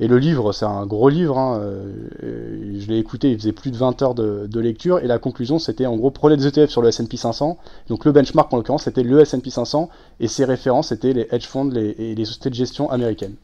[0.00, 1.38] Et le livre, c'est un gros livre.
[1.38, 4.98] Hein, euh, je l'ai écouté, il faisait plus de 20 heures de, de lecture.
[4.98, 7.56] Et la conclusion, c'était en gros, prenez des ETF sur le S&P 500.
[7.88, 9.90] Donc le benchmark, en l'occurrence, c'était le S&P 500.
[10.18, 13.36] Et ses références, c'était les hedge funds et les sociétés de gestion américaines.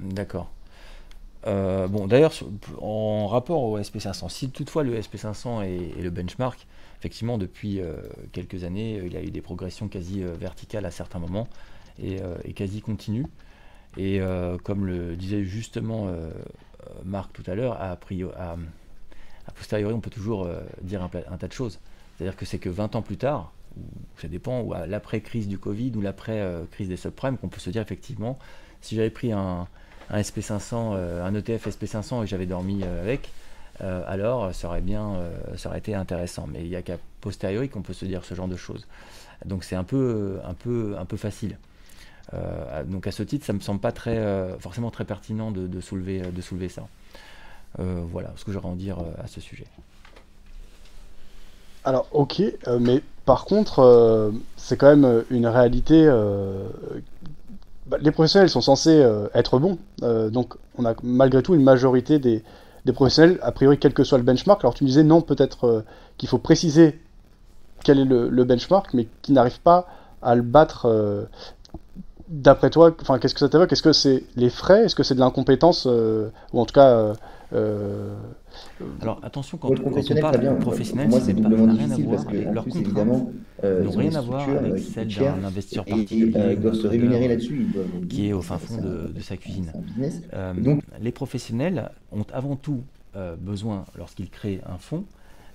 [0.00, 0.50] D'accord.
[1.46, 2.32] Euh, bon, d'ailleurs,
[2.80, 6.66] en rapport au SP500, si toutefois le SP500 est, le benchmark,
[6.98, 7.96] effectivement, depuis euh,
[8.32, 11.48] quelques années, il y a eu des progressions quasi euh, verticales à certains moments
[12.02, 12.20] et,
[12.54, 13.26] quasi continues.
[13.96, 14.20] Et
[14.62, 16.10] comme le disait justement
[17.06, 18.56] Marc tout à l'heure, à, à,
[19.54, 20.46] posteriori, on peut toujours
[20.82, 21.80] dire un, un, tas de choses.
[22.18, 23.84] C'est-à-dire que c'est que 20 ans plus tard, ou
[24.18, 27.80] ça dépend, ou à l'après-crise du Covid ou l'après-crise des subprimes, qu'on peut se dire
[27.80, 28.38] effectivement,
[28.82, 29.66] si j'avais pris un,
[30.10, 33.30] un SP500, euh, un ETF SP500 et j'avais dormi euh, avec,
[33.82, 35.16] euh, alors ça aurait bien,
[35.56, 36.46] ça aurait été intéressant.
[36.50, 38.86] Mais il n'y a qu'à posteriori qu'on peut se dire ce genre de choses.
[39.44, 40.38] Donc c'est un peu,
[41.16, 41.58] facile.
[42.86, 43.92] donc à ce titre, ça me semble pas
[44.58, 46.86] forcément très pertinent de, soulever, de soulever ça.
[47.78, 49.66] voilà ce que j'aurais à en dire à ce sujet.
[51.84, 52.42] Alors ok,
[52.80, 56.08] mais par contre, c'est quand même une réalité
[57.86, 59.78] bah, les professionnels sont censés euh, être bons.
[60.02, 62.42] Euh, donc, on a malgré tout une majorité des,
[62.92, 64.62] professionnels, a priori, quel que soit le benchmark.
[64.64, 65.84] Alors, tu me disais non, peut-être euh,
[66.18, 67.00] qu'il faut préciser
[67.84, 69.86] quel est le, benchmark, mais qui n'arrive pas
[70.22, 71.28] à le battre.
[72.28, 73.72] D'après toi, enfin, qu'est-ce que ça t'évoque?
[73.72, 74.84] Est-ce que c'est les frais?
[74.84, 77.14] Est-ce que c'est de l'incompétence Ou en tout cas,
[77.52, 78.14] euh,
[79.00, 79.74] Alors attention, quand, on
[80.20, 82.28] parle de professionnel, ça n'a rien à voir.
[82.28, 83.28] avec leur contraintes,
[83.64, 87.68] euh, n'ont rien à voir avec celle d'un investisseur particulier euh, doivent se rémunérer là-dessus,
[88.08, 89.72] qui est au fin fond de, sa cuisine.
[90.58, 92.82] donc, les professionnels ont avant tout
[93.40, 95.04] besoin, lorsqu'ils créent un fonds,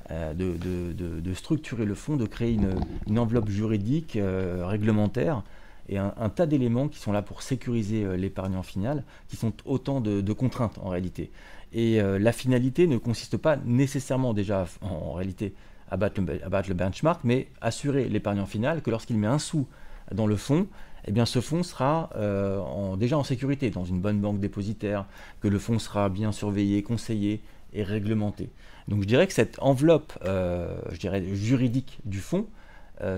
[0.09, 2.75] de, de, de, structurer le fonds, de créer une,
[3.07, 4.17] une enveloppe juridique,
[4.61, 5.43] réglementaire,
[5.91, 10.33] et un, tas d'éléments qui sont là pour sécuriser l'épargnant final, qui sont autant de,
[10.33, 11.31] contraintes en réalité.
[11.73, 15.53] Et euh, la finalité ne consiste pas nécessairement déjà en, réalité
[15.89, 19.67] à battre, le, benchmark, mais assurer l'épargnant final que lorsqu'il met un sou
[20.13, 20.67] dans le fonds,
[21.05, 25.05] eh bien, ce fonds sera euh, déjà en sécurité dans une bonne banque dépositaire,
[25.41, 27.41] que le fonds sera bien surveillé, conseillé
[27.73, 28.49] et réglementé.
[28.87, 32.47] Donc je dirais que cette enveloppe euh, je dirais, juridique du fonds,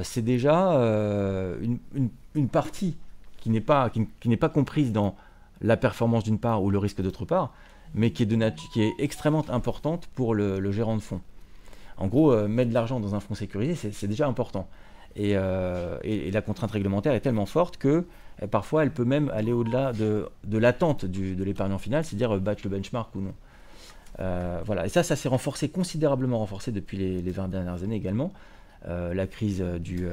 [0.04, 0.72] c'est déjà
[1.62, 2.96] une, partie
[3.38, 5.16] qui n'est pas, qui, pas comprise dans
[5.62, 7.54] la performance d'une part ou le risque d'autre part,
[7.94, 11.22] mais qui est, de qui est extrêmement importante pour le, gérant de fonds.
[11.98, 14.68] En gros, euh, mettre de l'argent dans un fonds sécurisé, c'est déjà important.
[15.20, 18.06] Euh, et, la contrainte réglementaire est tellement forte que
[18.42, 22.72] euh, parfois elle peut même aller au-delà de, l'attente de l'épargnant final, c'est-à-dire battre le
[22.72, 23.34] benchmark ou non.
[24.66, 28.34] voilà, et ça, ça s'est renforcé, considérablement renforcé depuis les, 20 dernières années également.
[28.86, 30.08] La crise du,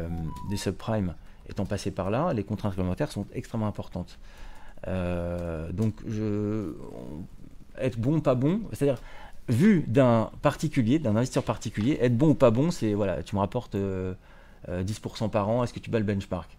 [0.48, 1.14] des subprimes
[1.48, 4.18] étant passée par là, les contraintes réglementaires sont extrêmement importantes.
[4.87, 5.94] donc,
[7.78, 9.00] être bon, pas bon, c'est-à-dire
[9.48, 13.40] vu d'un particulier, d'un investisseur particulier, être bon ou pas bon, c'est voilà, tu me
[13.40, 14.04] rapportes 10% euh,
[14.68, 16.56] euh, par an, est-ce que tu bats le benchmark?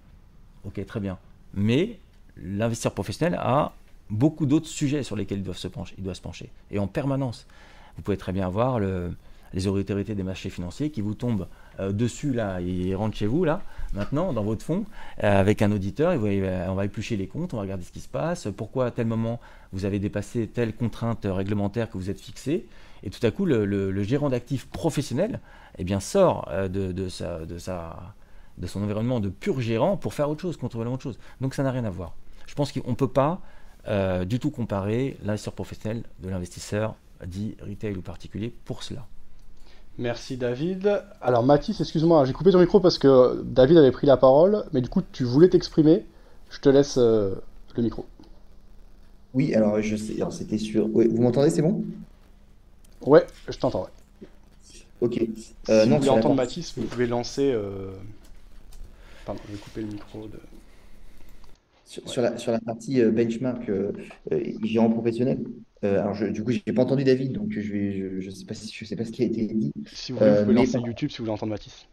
[0.66, 1.18] Ok, très bien.
[1.54, 2.00] Mais
[2.38, 3.74] l'investisseur professionnel a
[4.10, 6.88] beaucoup d'autres sujets sur lesquels il doit se pencher, il doit se pencher, et en
[6.88, 7.48] permanence.
[7.96, 9.14] Vous pouvez très bien voir le,
[9.54, 11.48] les autorités des marchés financiers qui vous tombent
[11.80, 13.62] euh, dessus, là, ils rentrent chez vous, là,
[13.94, 14.86] maintenant, dans votre fonds,
[15.24, 18.02] euh, avec un auditeur, euh, on va éplucher les comptes, on va regarder ce qui
[18.02, 19.40] se passe, pourquoi à tel moment
[19.72, 22.66] vous avez dépassé telle contrainte réglementaire que vous êtes fixé,
[23.04, 25.40] et tout à coup, le, gérant d'actifs professionnel
[25.78, 30.42] eh bien, sort de, de, sa, de son environnement de pur gérant pour faire autre
[30.42, 31.20] chose, contrôler autre chose.
[31.40, 32.14] Donc ça n'a rien à voir.
[32.46, 33.42] Je pense qu'on ne peut pas
[34.26, 39.08] du tout comparer l'investisseur professionnel de l'investisseur dit retail ou particulier pour cela.
[39.98, 41.04] Merci David.
[41.22, 44.82] Alors Mathis, excuse-moi, j'ai coupé ton micro parce que David avait pris la parole, mais
[44.82, 46.06] du coup tu voulais t'exprimer.
[46.50, 47.36] Je te laisse euh,
[47.76, 48.06] le micro.
[49.34, 50.88] Oui, alors je sais, c'était sûr.
[50.88, 51.84] vous m'entendez, c'est bon?
[53.06, 53.88] Ouais, je t'entends.
[55.00, 55.20] Ok.
[55.70, 57.52] Euh, si non, vous voulez entendre Mathis, vous pouvez lancer.
[57.52, 57.92] Euh,
[59.26, 60.40] pardon, je vais couper le micro de.
[61.86, 63.70] Sur, la, sur la partie benchmark
[64.64, 65.40] gérant professionnel,
[65.84, 68.54] euh, alors, du coup, je n'ai pas entendu David, donc je ne je, sais, pas
[68.54, 69.74] si, je sais pas ce qui a été dit.
[69.88, 71.88] Si vous voulez, vous pouvez euh, lancer YouTube si vous voulez entendre Mathis.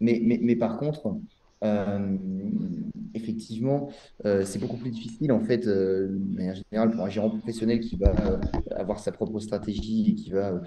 [0.00, 1.16] Mais, mais, mais par contre,
[1.62, 2.16] euh,
[3.14, 3.88] effectivement,
[4.24, 8.12] c'est beaucoup plus difficile en fait, de manière générale, pour un gérant professionnel qui va
[8.74, 10.60] avoir sa propre stratégie et qui va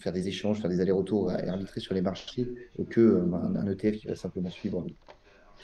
[0.00, 2.48] faire des échanges, faire des allers-retours et arbitrer sur les marchés,
[2.88, 4.86] que un, ETF qui va simplement suivre,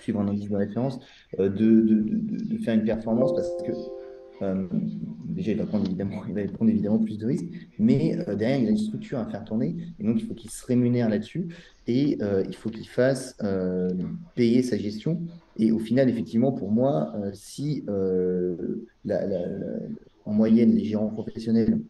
[0.03, 1.01] suivre un indice de référence,
[1.39, 3.73] de, de, de, faire une performance parce que
[5.29, 7.47] déjà, il va, prendre évidemment, il va prendre évidemment plus de risques,
[7.79, 10.65] mais derrière, il a une structure à faire tourner, et donc il faut qu'il se
[10.67, 11.49] rémunère là-dessus,
[11.87, 13.37] et il faut qu'il fasse
[14.35, 15.23] payer sa gestion.
[15.59, 17.85] Et au final, effectivement, pour moi, si
[20.25, 21.81] en moyenne, les gérants professionnels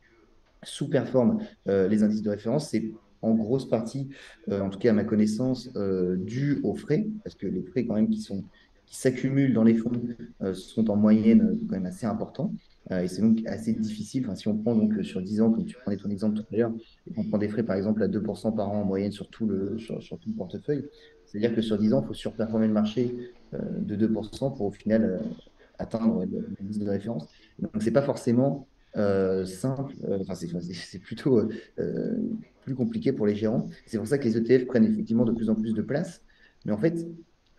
[0.62, 2.91] sous-performent les indices de référence, c'est
[3.23, 4.09] en grosse partie,
[4.51, 5.73] en tout cas à ma connaissance,
[6.19, 8.45] dû aux frais, parce que les frais quand même qui sont
[8.92, 9.90] s'accumulent dans les fonds
[10.42, 12.52] euh, sont en moyenne euh, quand même assez importants.
[12.90, 14.28] Euh, et c'est donc assez difficile.
[14.35, 16.72] Si on prend donc sur 10 ans, comme tu prenais ton exemple tout à l'heure,
[17.16, 19.78] qu'on prend des frais par exemple à 2% par an en moyenne sur tout le,
[19.78, 20.85] sur, tout le portefeuille,
[21.24, 23.16] c'est-à-dire que sur 10 ans, il faut surperformer le marché
[23.52, 25.20] de 2% pour au final
[25.78, 27.28] atteindre le de référence.
[27.59, 31.48] Donc, ce n'est pas forcément simple, enfin, c'est plutôt
[32.64, 33.68] plus compliqué pour les gérants.
[33.87, 36.20] C'est pour ça que les ETF prennent effectivement de plus en plus de place.
[36.66, 37.07] Mais en fait,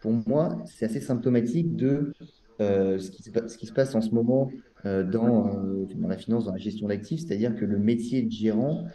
[0.04, 2.14] pour moi, c'est assez symptomatique de
[2.60, 3.24] euh, ce, qui
[3.66, 4.52] se, passe en ce moment
[4.86, 8.30] euh, dans, euh, dans, la finance, dans la gestion d'actifs, c'est-à-dire que le métier de
[8.30, 8.86] gérant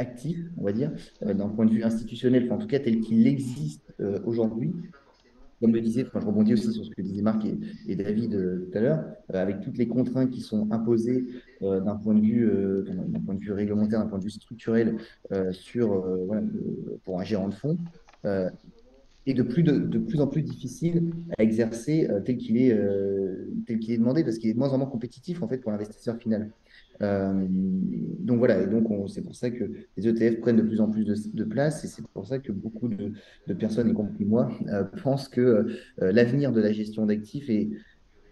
[0.00, 0.90] actif, on va dire,
[1.22, 4.74] d'un point de vue institutionnel, en tout cas tel qu'il existe aujourd'hui,
[5.60, 7.46] comme le disait, enfin, je rebondis aussi sur ce que disaient Marc
[7.86, 11.24] et, David tout à l'heure, avec toutes les contraintes qui sont imposées
[11.60, 14.96] d'un point de vue, de vue réglementaire, d'un point de vue structurel,
[15.52, 16.04] sur
[17.04, 17.78] pour un gérant de fonds
[19.26, 23.48] et de plus, de, plus en plus difficile à exercer euh, tel qu'il est, euh,
[23.68, 26.50] est demandé, parce qu'il est de moins en moins compétitif en fait pour l'investisseur final.
[27.02, 28.58] Euh, donc voilà,
[29.08, 29.64] c'est pour ça que
[29.96, 32.88] les ETF prennent de plus en plus de, place, et c'est pour ça que beaucoup
[32.88, 34.50] de, personnes, y compris moi,
[35.02, 35.66] pensent que
[35.98, 37.50] l'avenir de la gestion d'actifs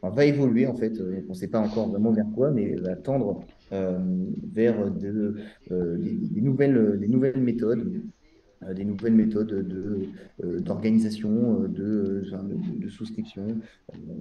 [0.02, 0.92] va évoluer en fait.
[1.00, 5.36] on ne sait pas encore vraiment vers quoi, mais va tendre vers de,
[5.70, 8.02] des, nouvelles, des nouvelles méthodes
[8.74, 12.24] des nouvelles méthodes euh, d'organisation, de,
[12.78, 13.58] de, souscription,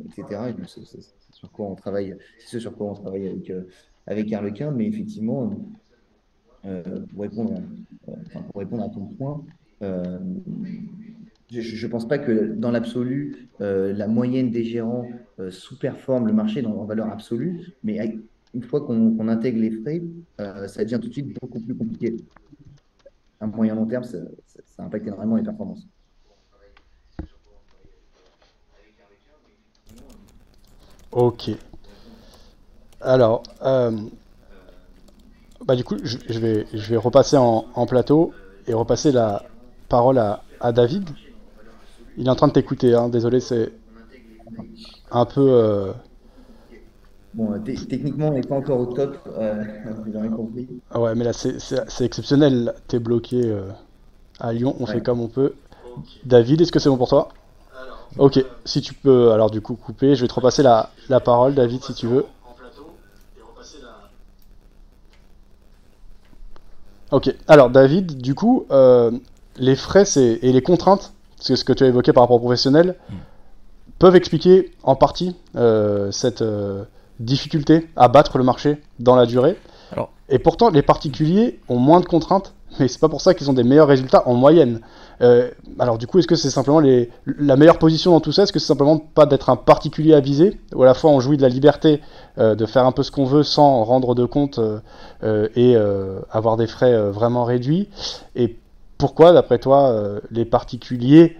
[0.05, 0.41] etc.
[0.49, 1.01] Et c'est
[1.31, 3.63] sur quoi on travaille, ce sur quoi on travaille avec, euh,
[4.07, 5.55] avec Arlequin, mais effectivement,
[6.63, 7.61] pour, répondre
[8.07, 9.43] à, pour répondre à ton point,
[9.81, 15.07] je ne pense pas que dans l'absolu, la moyenne des gérants
[15.49, 18.19] sous-performe le marché dans, en valeur absolue, mais
[18.53, 20.01] une fois qu'on intègre les frais,
[20.67, 22.15] ça devient tout de suite beaucoup plus compliqué
[23.41, 24.19] à moyen long terme, ça,
[24.77, 25.87] impacte énormément les performances.
[31.11, 31.51] Ok.
[33.01, 33.91] Alors, euh,
[35.65, 38.31] bah du coup, je, vais, je vais repasser en, plateau
[38.67, 39.43] et repasser la
[39.89, 41.09] parole à, David.
[42.17, 43.09] Il est en train de t'écouter, hein.
[43.09, 43.73] désolé, c'est
[45.09, 45.49] un peu...
[45.51, 45.91] Euh,
[47.33, 49.63] Bon, techniquement, on n'est pas encore au top, euh,
[50.05, 50.67] vous avez compris.
[50.91, 52.73] Ah ouais, mais là, c'est exceptionnel.
[52.89, 53.69] Tu es bloqué euh,
[54.39, 55.53] à Lyon, on fait comme on peut.
[56.25, 57.29] David, est-ce que c'est bon pour toi?
[58.17, 60.15] Ok, si tu peux, alors du coup, couper.
[60.15, 62.25] Je vais te repasser la, la parole, David, si tu veux.
[67.11, 69.11] Ok, alors David, du coup, euh,
[69.57, 72.95] les frais et les contraintes, c'est ce que tu as évoqué par rapport aux professionnels,
[73.09, 73.15] hmm.
[73.99, 75.35] peuvent expliquer en partie
[76.11, 76.43] cette
[77.25, 79.57] difficulté à battre le marché dans la durée.
[80.31, 83.53] Et pourtant, les particuliers ont moins de contraintes, mais c'est pas pour ça qu'ils ont
[83.53, 84.79] des meilleurs résultats en moyenne.
[85.21, 87.09] Euh, alors du coup, est-ce que c'est simplement les...
[87.25, 88.43] la meilleure position dans tout ça?
[88.43, 91.35] Est-ce que c'est simplement pas d'être un particulier avisé Ou à la fois on jouit
[91.35, 91.99] de la liberté
[92.37, 95.75] euh, de faire un peu ce qu'on veut sans rendre de compte euh, et
[96.31, 97.89] avoir des frais vraiment réduits?
[98.37, 98.57] Et
[98.97, 99.93] pourquoi, d'après toi,
[100.31, 101.35] les particuliers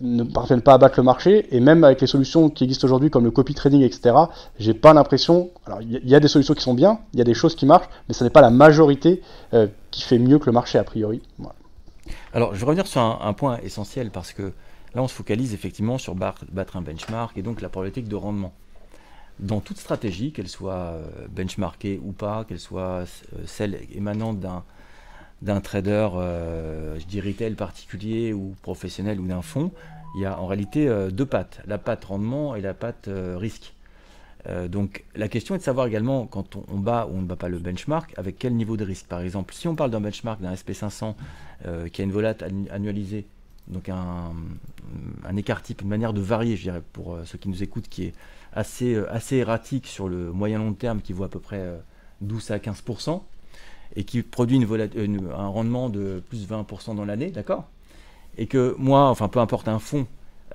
[0.00, 3.10] ne parviennent pas à battre le marché, et même avec les solutions qui existent aujourd'hui
[3.10, 4.14] comme le copy trading, etc.,
[4.58, 5.50] j'ai pas l'impression.
[5.66, 7.66] Alors, il y, a des solutions qui sont bien, il y a des choses qui
[7.66, 10.84] marchent, mais ce n'est pas la majorité euh, qui fait mieux que le marché a
[10.84, 11.22] priori.
[12.32, 14.52] Alors, je vais revenir sur un, point essentiel parce que
[14.94, 18.52] là, on se focalise effectivement sur battre un benchmark et donc la problématique de rendement.
[19.40, 23.06] Dans toute stratégie, qu'elle soit euh, benchmarkée ou pas, qu'elle soit euh,
[23.46, 24.62] celle émanante d'un
[25.44, 29.70] d'un trader, euh, je dis retail particulier ou professionnel ou d'un fonds,
[30.16, 33.36] il y a en réalité euh, deux pattes, la patte rendement et la patte euh,
[33.36, 33.74] risque.
[34.68, 37.48] donc la question est de savoir également quand on, bat ou on ne bat pas
[37.48, 39.06] le benchmark, avec quel niveau de risque.
[39.06, 41.14] Par exemple, si on parle d'un benchmark d'un SP500
[41.90, 43.26] qui a une volate annualisée,
[43.68, 44.34] donc un,
[45.24, 48.04] un, écart type, une manière de varier, je dirais, pour ceux qui nous écoutent, qui
[48.04, 48.14] est
[48.52, 51.80] assez, assez erratique sur le moyen long terme, qui vaut à peu près
[52.20, 53.22] 12 à 15%,
[53.96, 57.64] et qui produit un rendement de plus de 20% dans l'année, d'accord?
[58.36, 60.06] Et que moi, enfin peu importe un fonds,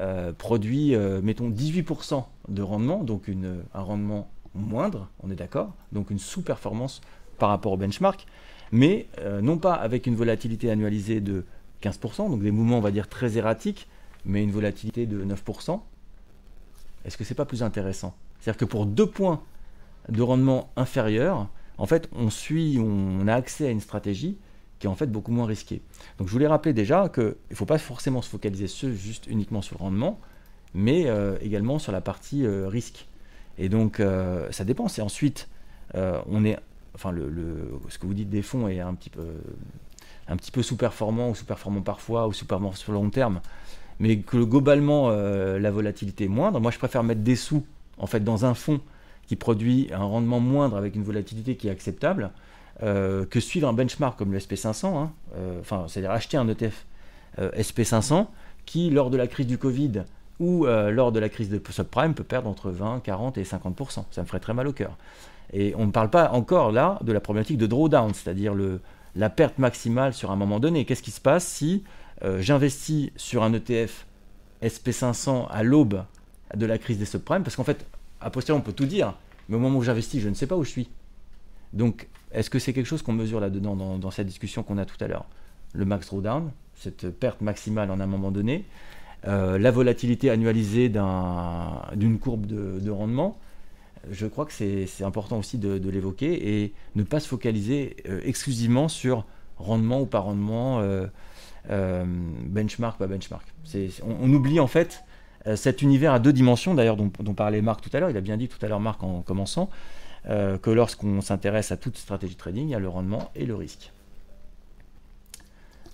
[0.02, 5.74] euh, produit, euh, mettons, 18% de rendement, donc une, un rendement moindre, on est d'accord,
[5.92, 7.02] donc une sous-performance
[7.38, 8.26] par rapport au benchmark,
[8.72, 11.46] mais euh, non pas avec une volatilité annualisée de
[11.82, 13.88] 15%, donc des mouvements, on va dire, très erratiques,
[14.26, 15.80] mais une volatilité de 9%.
[17.06, 18.14] Est-ce que c'est pas plus intéressant?
[18.40, 19.42] C'est-à-dire que pour deux points
[20.10, 21.48] de rendement inférieur,
[21.80, 24.38] en fait, on suit, on a accès à une stratégie
[24.80, 25.82] qui est en fait beaucoup moins risquée.
[26.18, 29.78] Donc je voulais rappeler déjà qu'il ne faut pas forcément se focaliser juste uniquement sur
[29.78, 30.20] le rendement,
[30.74, 33.08] mais euh, également sur la partie euh, risque.
[33.58, 34.88] Et donc euh, ça dépend.
[34.88, 35.50] C'est ensuite,
[35.94, 36.58] on est,
[36.96, 37.14] enfin
[37.90, 39.28] ce que vous dites des fonds est un petit peu,
[40.28, 43.42] un petit peu sous-performant ou sous-performant parfois ou sous-performant sur le long terme,
[44.00, 46.60] mais que globalement la volatilité est moindre.
[46.60, 47.66] Moi je préfère mettre des sous
[47.98, 48.80] en fait dans un fonds
[49.30, 52.32] qui produit un rendement moindre avec une volatilité qui est acceptable,
[52.82, 56.88] euh, que suivre un benchmark comme le SP500, hein, euh, enfin, c'est-à-dire acheter un ETF
[57.38, 58.26] euh, SP500
[58.66, 60.02] qui, lors de la crise du Covid
[60.40, 64.06] ou lors de la crise de subprime, peut perdre entre 20, 40 et 50%.
[64.10, 64.98] Ça me ferait très mal au cœur.
[65.52, 68.56] Et on ne parle pas encore là de la problématique de drawdown, c'est-à-dire
[69.16, 70.86] la perte maximale sur un moment donné.
[70.86, 71.84] Qu'est-ce qui se passe si
[72.40, 74.06] j'investis sur un ETF
[74.64, 76.04] SP500 à l'aube
[76.56, 77.44] de la crise des subprimes?
[77.44, 77.86] Parce qu'en fait,
[78.22, 79.16] à posteriori, on peut tout dire,
[79.48, 80.90] mais au moment où j'investis, je ne sais pas où je suis.
[81.74, 84.98] Donc, est-ce que c'est quelque chose qu'on mesure là-dedans dans, cette discussion qu'on a tout
[85.04, 85.26] à l'heure?
[85.74, 88.66] Le max drawdown, cette perte maximale en un moment donné,
[89.28, 93.38] euh, la volatilité annualisée d'une courbe de, rendement,
[94.10, 98.88] je crois que c'est important aussi de, l'évoquer et ne pas se focaliser euh, exclusivement
[98.88, 99.26] sur
[99.58, 100.82] rendement ou pas rendement,
[101.70, 102.06] euh,
[102.46, 103.46] benchmark, pas benchmark.
[104.04, 105.04] On, oublie en fait
[105.56, 108.38] cet univers à deux dimensions, d'ailleurs, dont, parlait Marc tout à l'heure, il a bien
[108.38, 109.70] dit tout à l'heure Marc en commençant,
[110.28, 113.56] euh, que lorsqu'on s'intéresse à toute stratégie trading, il y a le rendement et le
[113.56, 113.92] risque.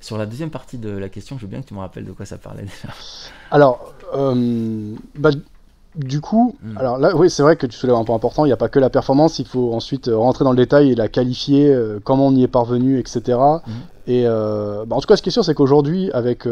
[0.02, 2.12] Sur la deuxième partie de la question, je veux bien que tu me rappelles de
[2.12, 2.94] quoi ça parlait déjà.
[3.52, 5.30] Alors, euh, bah,
[5.96, 6.78] du coup, hmm.
[6.78, 8.46] alors là, oui, c'est vrai que tu soulèves un point important.
[8.46, 10.96] Il n'y a pas que la performance, il faut ensuite rentrer dans le détail et
[10.96, 13.40] la qualifier, comment on y est parvenu, etc.
[14.08, 14.86] Et hmm.
[14.88, 16.48] bah, en tout cas, ce qui est sûr, c'est qu'aujourd'hui, avec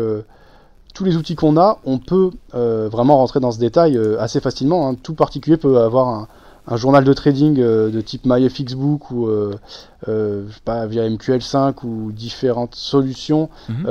[0.94, 4.40] tous les outils qu'on a, on peut euh, vraiment rentrer dans ce détail euh, assez
[4.40, 4.88] facilement.
[4.88, 4.96] Hein.
[5.02, 6.28] Tout particulier peut avoir un,
[6.78, 9.28] journal de trading euh, de type MyFXBook ou
[10.64, 13.50] pas, via MQL5 ou différentes solutions.
[13.70, 13.86] Mhm.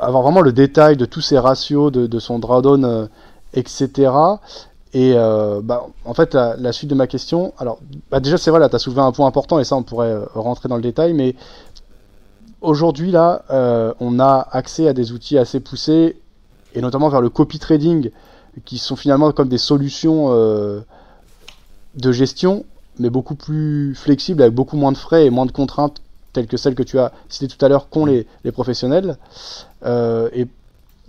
[0.00, 3.08] avoir vraiment le détail de tous ces ratios, de, son drawdown,
[3.52, 4.10] etc.
[4.92, 7.78] Et bah, en fait, la, suite de ma question, alors
[8.10, 10.16] bah, déjà c'est vrai, là tu as soulevé un point important et ça on pourrait
[10.34, 11.36] rentrer dans le détail, mais
[12.64, 16.16] aujourd'hui, là, euh, on a accès à des outils assez poussés,
[16.74, 18.10] et notamment vers le copy trading,
[18.64, 20.80] qui sont finalement comme des solutions euh,
[21.94, 22.64] de gestion,
[22.98, 26.00] mais beaucoup plus flexibles, avec beaucoup moins de frais et moins de contraintes,
[26.32, 29.16] telles que celles que tu as citées tout à l'heure, qu'ont les, professionnels.
[29.84, 30.48] Euh, et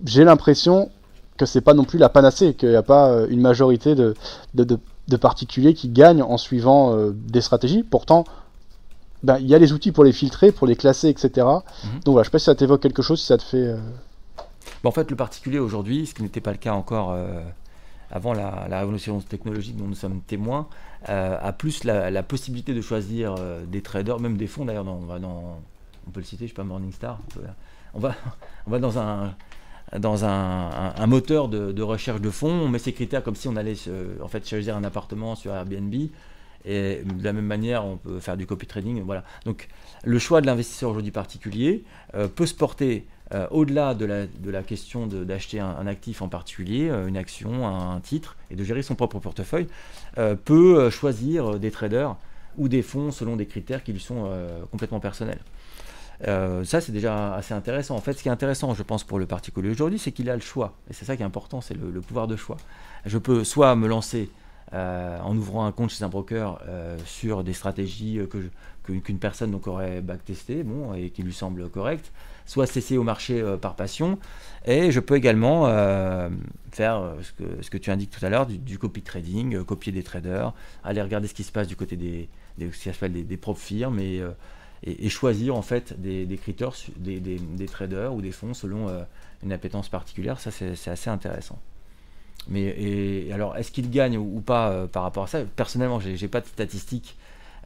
[0.03, 0.89] j'ai l'impression
[1.38, 4.16] que c'est pas non plus la panacée, qu'il n'y a pas une majorité de,
[4.53, 7.84] de, particuliers qui gagnent en suivant des stratégies.
[7.84, 8.24] Pourtant,
[9.26, 11.30] ben, il y a les outils pour les filtrer, pour les classer, etc.
[11.47, 11.99] Mhm.
[12.05, 13.57] Donc voilà, je sais pas si ça t'évoque quelque chose, si ça te fait.
[13.57, 13.78] Euh,
[14.84, 17.41] en fait, le particulier aujourd'hui, ce qui n'était pas le cas encore euh,
[18.11, 20.67] avant la, révolution technologique dont nous sommes témoins,
[21.09, 23.36] euh, a plus la, possibilité de choisir
[23.67, 24.86] des traders, même des fonds d'ailleurs.
[24.88, 25.59] On va dans,
[26.07, 27.19] on peut le citer, je sais pas, Morningstar.
[27.95, 28.13] On va,
[28.67, 29.34] on va dans un
[29.97, 33.76] dans un, moteur de, recherche de fonds, on met ses critères comme si on allait
[34.21, 35.93] en fait choisir un appartement sur Airbnb.
[36.66, 39.03] Et de la même manière, on peut faire du copy trading.
[39.03, 39.24] Voilà.
[39.45, 39.68] Donc,
[40.03, 41.84] le choix de l'investisseur aujourd'hui particulier
[42.16, 47.07] euh, peut se porter euh, au-delà de la, question d'acheter un, actif en particulier, euh,
[47.07, 49.68] une action, un, titre, et de gérer son propre portefeuille,
[50.45, 52.16] peut choisir des traders
[52.57, 54.30] ou des fonds selon des critères qui lui sont
[54.72, 55.39] complètement personnels.
[56.22, 57.95] ça, c'est déjà assez intéressant.
[57.95, 60.36] En fait, ce qui est intéressant, je pense, pour le particulier aujourd'hui, c'est qu'il a
[60.36, 60.74] le choix.
[60.89, 62.57] Et c'est ça qui est important, c'est le, pouvoir de choix.
[63.05, 64.30] Je peux soit me lancer
[64.74, 68.28] euh, en ouvrant un compte chez un broker euh, sur des stratégies euh,
[68.84, 72.11] qu'une personne donc aurait backtesté bon, et qui lui semble correctes,
[72.47, 74.20] soit cesser au marché par passion,
[74.66, 75.66] et je peux également
[76.72, 80.03] faire ce que, ce que tu indiques tout à l'heure, du, copy trading, copier des
[80.03, 80.53] traders,
[80.84, 84.22] aller regarder ce qui se passe du côté des, ce des, propres firmes et,
[84.84, 88.88] et, choisir en fait des, des critères, des, des, traders ou des fonds selon
[89.41, 90.39] une appétence particulière.
[90.39, 91.59] Ça, c'est assez intéressant.
[92.47, 95.39] Mais alors, est-ce qu'il gagne ou, pas euh, par rapport à ça?
[95.55, 97.17] Personnellement, je n'ai pas de statistiques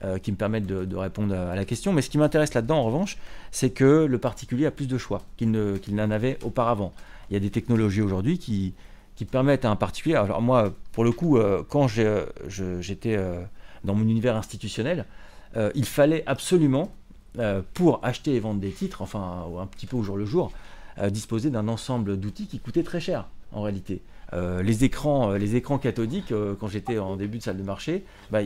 [0.04, 1.92] euh, qui me permettent de, répondre à la question.
[1.92, 3.18] Mais ce qui m'intéresse là-dedans, en revanche,
[3.52, 6.94] c'est que le particulier a plus de choix qu'il n'en avait auparavant.
[7.30, 8.74] Il y a des technologies aujourd'hui qui,
[9.16, 10.16] qui, permettent à un particulier.
[10.16, 13.20] Alors, moi, pour le coup, euh, quand j'étais
[13.84, 15.06] dans mon univers institutionnel,
[15.76, 16.92] il fallait absolument,
[17.74, 20.52] pour acheter et vendre des titres, enfin, un petit peu au jour le jour,
[21.10, 24.02] disposer d'un ensemble d'outils qui coûtaient très cher en réalité.
[24.34, 27.64] Euh, les, écrans, euh, les écrans cathodiques, euh, quand j'étais en début de salle de
[27.64, 28.40] marché, bah,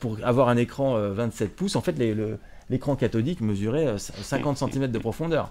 [0.00, 1.96] pour avoir un écran 27 pouces, en fait,
[2.70, 5.50] l'écran cathodique mesurait 50 cm de profondeur.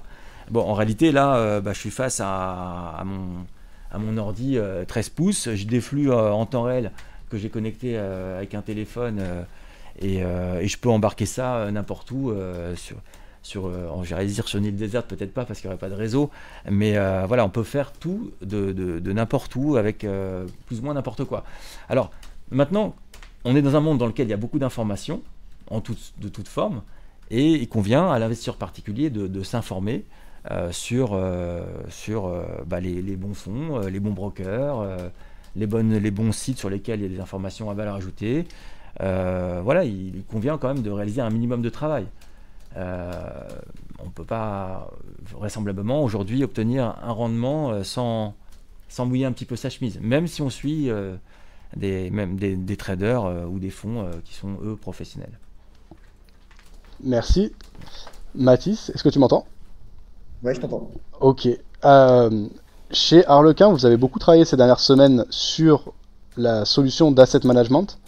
[0.50, 4.58] Bon, en réalité, là, bah, je suis face à, mon, ordi
[4.88, 6.92] 13 pouces, je déflue en temps réel
[7.30, 9.22] que j'ai connecté avec un téléphone
[10.00, 12.34] et, et, je peux embarquer ça n'importe où
[12.76, 12.98] sur,
[13.42, 15.90] sur, euh, j'irais dire sur une île déserte, peut-être pas parce qu'il n'y aurait pas
[15.90, 16.30] de réseau,
[16.70, 20.94] mais euh, voilà, on peut faire tout de, n'importe où avec euh, plus ou moins
[20.94, 21.44] n'importe quoi.
[21.90, 22.12] Alors
[22.52, 22.96] maintenant,
[23.44, 25.22] on est dans un monde dans lequel il y a beaucoup d'informations
[25.72, 26.82] de toute forme,
[27.30, 30.04] et il convient à l'investisseur particulier de, s'informer
[30.72, 31.18] sur,
[31.88, 34.86] sur bah, les, bons fonds, les bons brokers,
[35.56, 35.66] les
[36.12, 38.46] bons sites sur lesquels il y a des informations à valeur ajoutée.
[39.00, 42.06] voilà, il convient quand même de réaliser un minimum de travail.
[42.78, 43.12] Euh,
[44.00, 44.90] on ne peut pas
[45.30, 48.34] vraisemblablement aujourd'hui obtenir un rendement euh, sans,
[48.88, 51.16] sans mouiller un petit peu sa chemise, même si on suit euh,
[51.76, 55.38] des, même des, traders ou des fonds qui sont eux professionnels.
[57.04, 57.52] Merci.
[58.36, 59.46] Mathis, est-ce que tu m'entends?
[60.44, 60.90] Oui, je t'entends.
[61.20, 61.48] Ok.
[62.92, 65.94] chez Harlequin, vous avez beaucoup travaillé ces dernières semaines sur
[66.38, 68.00] la solution d'asset management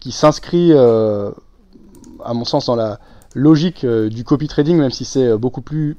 [0.00, 2.98] qui s'inscrit, à mon sens, dans la,
[3.34, 5.96] logique euh, du copy trading, même si c'est euh, beaucoup plus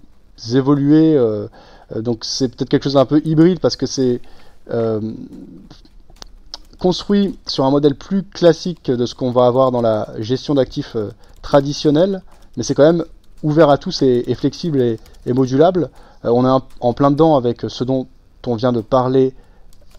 [0.53, 1.15] évolué.
[1.15, 1.47] Euh,
[1.95, 4.21] donc c'est peut-être quelque chose d'un peu hybride parce que c'est
[6.77, 10.95] construit sur un modèle plus classique de ce qu'on va avoir dans la gestion d'actifs
[11.41, 12.21] traditionnelle,
[12.55, 13.03] mais c'est quand même
[13.41, 15.89] ouvert à tous et, flexible et, modulable.
[16.23, 18.07] on est en plein dedans avec ce dont
[18.45, 19.33] on vient de parler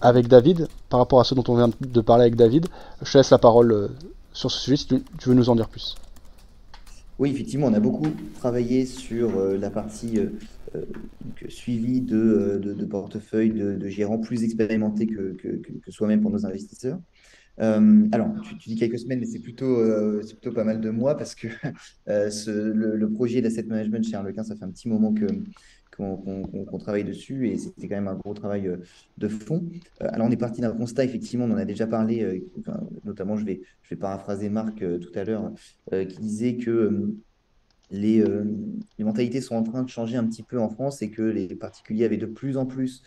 [0.01, 2.69] avec David, par rapport à ce dont on vient de parler avec David.
[3.03, 3.91] Je te laisse la parole
[4.33, 5.97] sur ce sujet si tu veux nous en dire plus.
[7.21, 10.31] Oui, effectivement, on a beaucoup travaillé sur euh, la partie euh,
[10.75, 10.87] euh,
[11.51, 15.37] suivi de, de, portefeuille de, gérants plus expérimentés que,
[15.89, 16.99] soi-même pour nos investisseurs.
[17.59, 19.85] alors, tu, dis quelques semaines, mais c'est plutôt,
[20.55, 21.49] pas mal de mois parce que
[22.07, 25.27] le, projet d'asset management chez Arlequin, ça fait un petit moment que,
[25.97, 28.79] qu'on travaille dessus et c'était quand même un gros travail euh,
[29.19, 29.65] de fond.
[30.03, 32.41] Euh, alors on est parti d'un constat, effectivement, on en a déjà parlé, euh,
[33.05, 35.53] notamment je vais, je vais paraphraser Marc tout à l'heure,
[35.91, 37.15] qui disait que
[37.91, 38.25] les,
[38.99, 41.49] les, mentalités sont en train de changer un petit peu en France et que les
[41.57, 43.03] particuliers avaient de plus en plus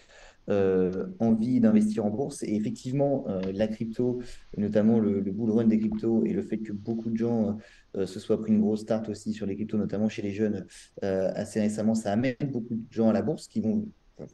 [0.50, 2.44] envie d'investir en bourse.
[2.44, 4.22] Et effectivement, la crypto,
[4.58, 7.58] notamment le, le, bull run des cryptos et le fait que beaucoup de gens
[7.96, 10.66] se soient pris une grosse start aussi sur les cryptos, notamment chez les jeunes
[11.02, 13.88] assez récemment, ça amène beaucoup de gens à la bourse qui vont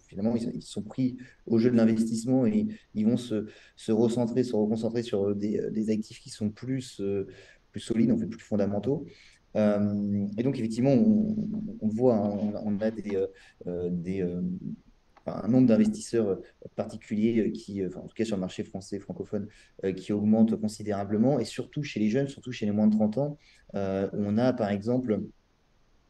[0.07, 4.55] finalement, ils, sont pris au jeu de l'investissement et ils vont se, se, recentrer, se
[4.55, 7.01] reconcentrer sur des, des actifs qui sont plus,
[7.72, 9.05] plus solides, en fait, plus fondamentaux.
[9.55, 14.26] et donc, effectivement, on, voit, hein, on, a des,
[15.30, 16.36] un nombre d'investisseurs euh,
[16.75, 19.47] particuliers euh, qui, euh, en tout cas sur le marché français francophone,
[19.95, 23.38] qui augmente considérablement, et surtout chez les jeunes, surtout chez les moins de 30 ans.
[23.73, 25.21] on a par exemple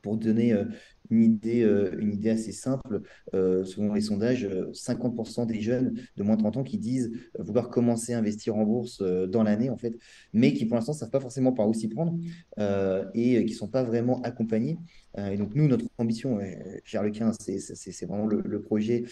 [0.02, 0.66] pour donner euh,
[1.10, 3.02] une idée, euh, une idée assez simple,
[3.34, 7.70] euh, selon les sondages, 50% des jeunes de moins de 30 ans qui disent vouloir
[7.70, 9.97] commencer à investir en bourse dans l'année, en fait,
[10.34, 12.16] mais qui pour l'instant ne savent pas forcément par où s'y prendre
[13.16, 14.78] et qui ne sont pas vraiment accompagnés.
[15.18, 16.39] et donc, nous, notre ambition,
[16.84, 19.06] chez Arlequin, c'est vraiment le, projet,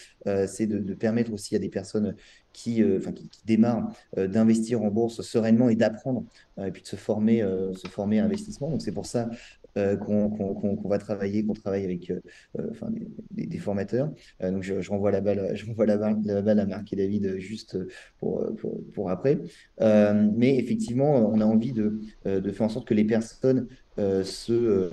[0.46, 2.14] c'est de, permettre aussi à des personnes
[2.52, 2.82] qui,
[3.14, 6.24] qui, démarrent d'investir en bourse sereinement et d'apprendre,
[6.64, 7.40] et puis de se former,
[7.74, 8.70] se former à l'investissement.
[8.70, 9.28] Donc, c'est pour ça
[9.76, 12.20] euh, qu'on va travailler, qu'on travaille avec euh,
[12.58, 12.88] euh, enfin,
[13.30, 14.10] des, formateurs.
[14.40, 17.78] donc je, renvoie la balle, je renvoie la balle, à Marc et David juste
[18.18, 18.50] pour,
[18.94, 19.38] pour, après.
[19.80, 24.88] mais effectivement, on a envie de, de, faire en sorte que les personnes se,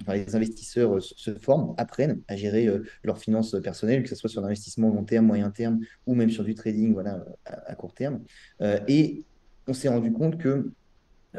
[0.00, 2.68] enfin, les investisseurs se, forment, apprennent à gérer
[3.02, 6.44] leurs finances personnelles, que ce soit sur l'investissement long terme, moyen terme ou même sur
[6.44, 8.20] du trading voilà, à court terme.
[8.88, 9.24] et
[9.66, 10.70] on s'est rendu compte que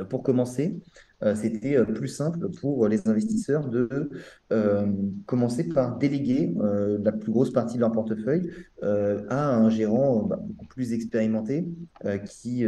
[0.03, 0.79] pour commencer,
[1.23, 4.09] euh, c'était euh, plus simple pour les investisseurs de
[4.51, 4.91] euh,
[5.25, 6.53] commencer par déléguer
[7.01, 11.67] la plus grosse partie de leur portefeuille à un gérant bah, beaucoup plus expérimenté
[12.25, 12.65] qui,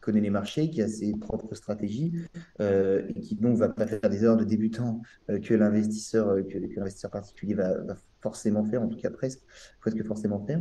[0.00, 2.12] connaît les marchés, qui a ses propres stratégies
[2.60, 6.36] et qui donc va pas faire des erreurs de débutant que l'investisseur
[7.10, 7.74] particulier va,
[8.20, 9.40] forcément faire, en tout cas presque
[10.06, 10.60] forcément faire.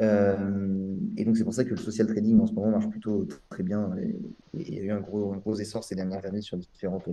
[0.00, 3.26] Euh, et donc, c'est pour ça que le social trading en ce moment marche plutôt
[3.48, 3.90] très bien.
[4.54, 7.04] Il y a eu un gros, un essor ces dernières années sur différentes,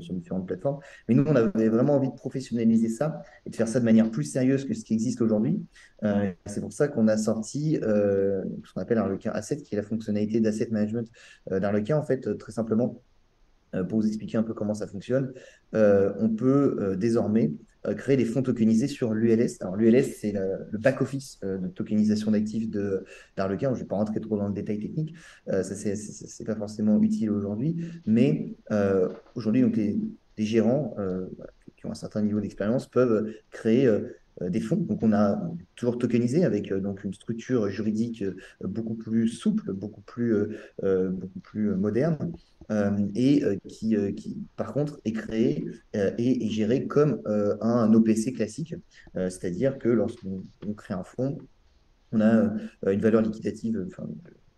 [0.45, 0.79] plateformes.
[1.07, 4.11] Mais nous, on avait vraiment envie de professionnaliser ça et de faire ça de manière
[4.11, 5.63] plus sérieuse que ce qui existe aujourd'hui.
[6.03, 9.77] Euh, c'est pour ça qu'on a sorti euh, ce qu'on appelle Arlequin Asset, qui est
[9.77, 11.09] la fonctionnalité d'asset management
[11.49, 11.97] d'Arlequin.
[11.97, 13.01] En fait, très simplement,
[13.89, 15.33] pour vous expliquer un peu comment ça fonctionne,
[15.73, 19.57] on peut désormais euh, créer des fonds tokenisés sur l'ULS.
[19.61, 22.69] Alors l'ULS, c'est le, back-office euh, de tokenisation d'actifs
[23.35, 23.69] d'Arlequin.
[23.69, 25.13] Je ne vais pas rentrer trop dans le détail technique,
[25.49, 27.75] euh, ça c'est pas forcément utile aujourd'hui,
[28.05, 28.55] mais
[29.35, 29.99] aujourd'hui, donc les,
[30.37, 30.95] gérants
[31.77, 33.87] qui ont un certain niveau d'expérience peuvent créer
[34.41, 34.77] des fonds.
[34.77, 38.23] Donc, on a toujours tokenisé avec donc une structure juridique
[38.61, 40.33] beaucoup plus souple, beaucoup plus,
[40.81, 42.33] beaucoup plus moderne,
[43.15, 47.21] et qui, qui, par contre, est créé et est géré comme
[47.61, 48.75] un OPC classique.
[49.15, 51.37] C'est-à-dire que lorsqu'on crée un fonds,
[52.11, 52.53] on a
[52.91, 53.87] une valeur liquidative,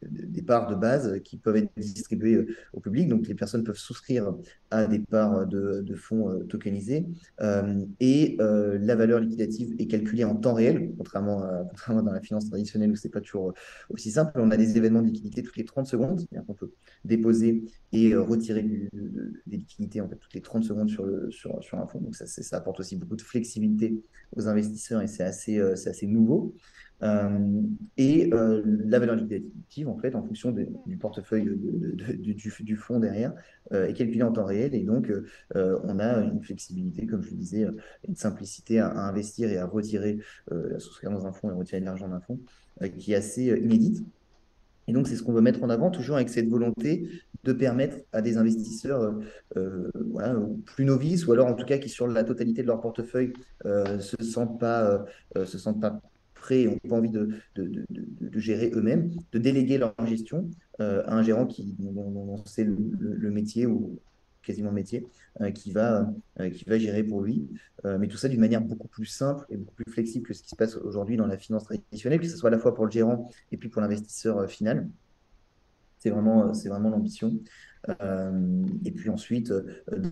[0.02, 3.08] des parts de base qui peuvent être distribuées euh, au public.
[3.08, 4.34] Donc, les personnes peuvent souscrire
[4.72, 7.06] à des parts de, fonds euh, tokenisés.
[7.42, 12.22] Euh, et la valeur liquidative est calculée en temps réel, contrairement à, contrairement dans la
[12.22, 13.54] finance traditionnelle où ce n'est pas toujours
[13.90, 14.32] aussi simple.
[14.36, 16.20] On a des événements de liquidité toutes les 30 secondes.
[16.20, 16.72] C'est-à-dire peut
[17.04, 21.80] déposer et retirer des liquidités en fait, toutes les 30 secondes sur, le, sur, sur
[21.80, 22.00] un fonds.
[22.00, 24.02] Donc, ça, apporte aussi beaucoup de flexibilité
[24.36, 26.56] aux investisseurs et c'est assez, c'est assez nouveau.
[27.04, 27.62] Euh,
[27.98, 33.34] et euh, la valeur liquidative, en fait, en fonction du portefeuille du, du, fonds derrière,
[33.74, 34.74] euh, est calculée en temps réel.
[34.76, 35.12] Et donc,
[35.54, 37.68] on a une flexibilité, comme je le disais,
[38.08, 40.20] une simplicité à, investir et à retirer,
[40.52, 42.40] à souscrire dans un fonds et retirer de l'argent d'un fonds,
[42.98, 44.04] qui est assez inédite.
[44.88, 47.10] Et donc, c'est ce qu'on veut mettre en avant, toujours avec cette volonté
[47.44, 49.20] de permettre à des investisseurs
[50.66, 53.34] plus novices, ou alors en tout cas qui, sur la totalité de leur portefeuille,
[53.66, 56.00] ne se sentent pas, se sentent pas
[56.52, 57.30] et n'ont pas envie de,
[58.34, 61.76] gérer eux-mêmes, de déléguer leur gestion euh, à un gérant qui,
[62.46, 64.00] sait le, métier ou
[64.44, 65.08] quasiment le métier,
[65.42, 67.48] euh, qui, va, euh, qui va gérer pour lui.
[67.84, 70.50] mais tout ça d'une manière beaucoup plus simple et beaucoup plus flexible que ce qui
[70.50, 72.92] se passe aujourd'hui dans la finance traditionnelle, que ce soit à la fois pour le
[72.92, 74.90] gérant et puis pour l'investisseur final.
[76.00, 77.40] C'est vraiment, c'est vraiment l'ambition.
[78.02, 79.64] Euh, et puis ensuite, euh,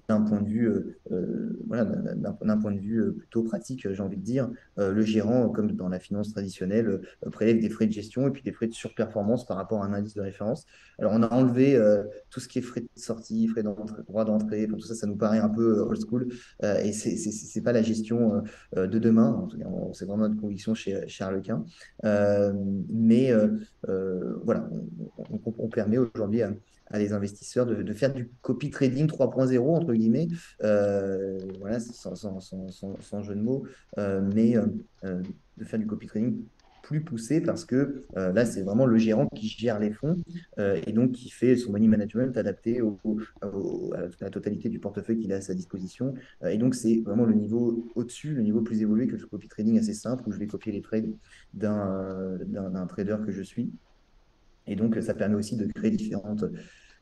[0.07, 0.69] d'un point de vue,
[1.11, 5.71] euh, voilà, d'un point de vue plutôt pratique, j'ai envie de dire, le gérant, comme
[5.71, 7.01] dans la finance traditionnelle,
[7.31, 9.93] prélève des frais de gestion et puis des frais de surperformance par rapport à un
[9.93, 10.65] indice de référence.
[10.99, 11.79] Alors, on a enlevé
[12.29, 15.15] tout ce qui est frais de sortie, frais d'entrée, droit d'entrée, tout ça, ça nous
[15.15, 16.27] paraît un peu old school.
[16.63, 18.43] et c'est pas la gestion
[18.75, 19.47] de demain.
[19.93, 21.65] C'est vraiment notre conviction chez, chez Harlequin.
[22.03, 23.33] mais
[24.43, 24.69] voilà,
[25.17, 26.51] on, on permet aujourd'hui à
[26.93, 30.27] à des investisseurs de, faire du copy trading 3.0, entre guillemets,
[30.63, 33.65] euh, voilà, sans, sans, jeu de mots,
[33.97, 35.21] euh, mais euh,
[35.57, 36.43] de faire du copy trading
[36.83, 40.17] plus poussé parce que là, c'est vraiment le gérant qui gère les fonds
[40.57, 42.99] et donc qui fait son money management adapté au,
[43.41, 46.13] à la totalité du portefeuille qu'il a à sa disposition.
[46.45, 49.79] et donc, c'est vraiment le niveau au-dessus, le niveau plus évolué que le copy trading
[49.79, 51.15] assez simple où je vais copier les trades
[51.53, 53.71] d'un trader que je suis.
[54.67, 56.43] Et donc, ça permet aussi de créer différentes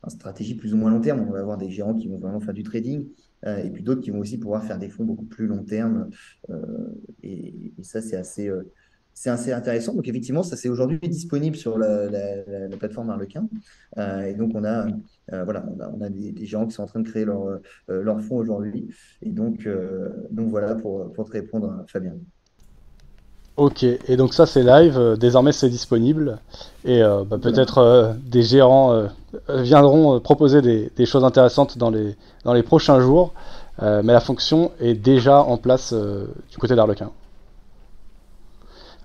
[0.09, 1.25] stratégies plus ou moins long terme.
[1.27, 3.07] On va avoir des gérants qui vont vraiment faire du trading
[3.45, 6.09] euh, et puis d'autres qui vont aussi pouvoir faire des fonds beaucoup plus long terme.
[6.49, 6.57] Euh,
[7.23, 8.71] et, ça, c'est assez, euh,
[9.25, 9.93] assez intéressant.
[9.93, 12.09] Donc, effectivement, ça c'est aujourd'hui disponible sur la,
[12.79, 13.47] plateforme Arlequin.
[13.97, 14.87] et donc, on a,
[15.43, 18.87] voilà, on a, des, gérants qui sont en train de créer leur, fonds aujourd'hui.
[19.21, 19.67] Et donc,
[20.31, 22.15] donc voilà pour, pour te répondre, Fabien.
[23.57, 26.39] Ok, et donc ça c'est live, désormais c'est disponible,
[26.85, 29.09] et bah, peut-être des gérants
[29.49, 33.33] viendront proposer des, choses intéressantes dans les, prochains jours,
[33.81, 37.11] mais la fonction est déjà en place du côté d'Arlequin.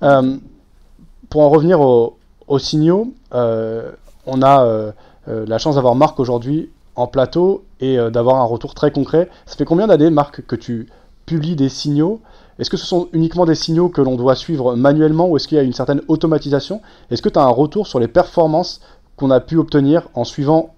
[0.01, 4.93] pour en revenir aux signaux, on a
[5.27, 9.29] la chance d'avoir Marc aujourd'hui en plateau et d'avoir un retour très concret.
[9.47, 10.89] Ça fait combien d'années, Marc, que tu
[11.27, 12.21] publies des signaux?
[12.59, 15.57] Est-ce que ce sont uniquement des signaux que l'on doit suivre manuellement ou est-ce qu'il
[15.57, 16.81] y a une certaine automatisation?
[17.11, 18.81] Est-ce que tu as un retour sur les performances
[19.17, 20.75] qu'on a pu obtenir en suivant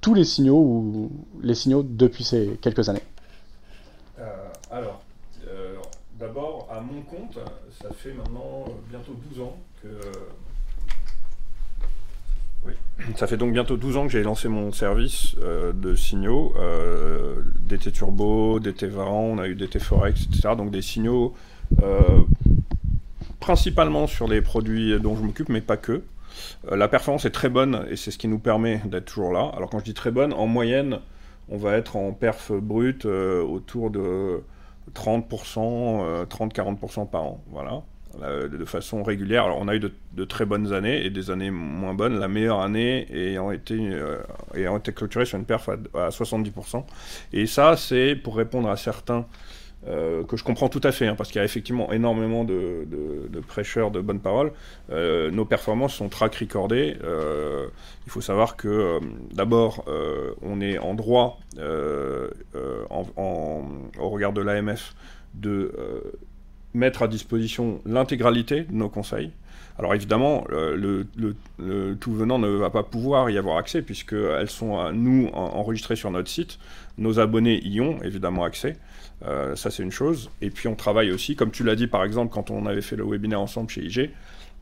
[0.00, 1.10] tous les signaux ou
[1.42, 3.02] les signaux depuis ces quelques années
[4.18, 4.24] euh,
[4.70, 5.02] Alors,
[5.48, 5.76] euh,
[6.18, 7.38] d'abord, à mon compte,
[7.82, 9.88] ça fait maintenant bientôt 12 ans que
[13.16, 17.36] ça fait donc bientôt 12 ans que j'ai lancé mon service euh, de signaux, euh,
[17.68, 20.54] DT Turbo, DT Varan, on a eu DT Forex, etc.
[20.56, 21.34] Donc des signaux
[21.82, 22.20] euh,
[23.40, 26.02] principalement sur les produits dont je m'occupe, mais pas que.
[26.70, 29.50] La performance est très bonne et c'est ce qui nous permet d'être toujours là.
[29.56, 31.00] Alors quand je dis très bonne, en moyenne,
[31.48, 34.42] on va être en perf brut autour de
[34.94, 37.44] 30%, 30-40% par an.
[37.50, 37.82] Voilà
[38.20, 39.44] de façon régulière.
[39.44, 42.18] Alors on a eu de, très bonnes années et des années moins bonnes.
[42.18, 44.18] La meilleure année ayant été, euh,
[44.54, 46.84] ayant été clôturée sur une perf à, 70%.
[47.32, 49.26] Et ça, c'est pour répondre à certains
[49.88, 52.86] euh, que je comprends tout à fait, hein, parce qu'il y a effectivement énormément de,
[52.86, 54.52] de, prêcheurs de bonnes paroles.
[54.90, 56.96] Euh, nos performances sont track recordées.
[58.06, 58.98] il faut savoir que
[59.32, 59.84] d'abord,
[60.42, 62.30] on est en droit, au
[64.10, 64.94] regard de l'AMF,
[65.34, 65.72] de
[66.74, 69.30] mettre à disposition l'intégralité de nos conseils.
[69.78, 71.06] Alors évidemment, le,
[72.00, 76.28] tout venant ne va pas pouvoir y avoir accès puisqu'elles sont, nous, enregistrées sur notre
[76.28, 76.58] site.
[76.98, 78.76] Nos abonnés y ont évidemment accès.
[79.26, 80.30] Euh, ça, c'est une chose.
[80.40, 82.96] Et puis, on travaille aussi, comme tu l'as dit, par exemple, quand on avait fait
[82.96, 84.10] le webinaire ensemble chez IG,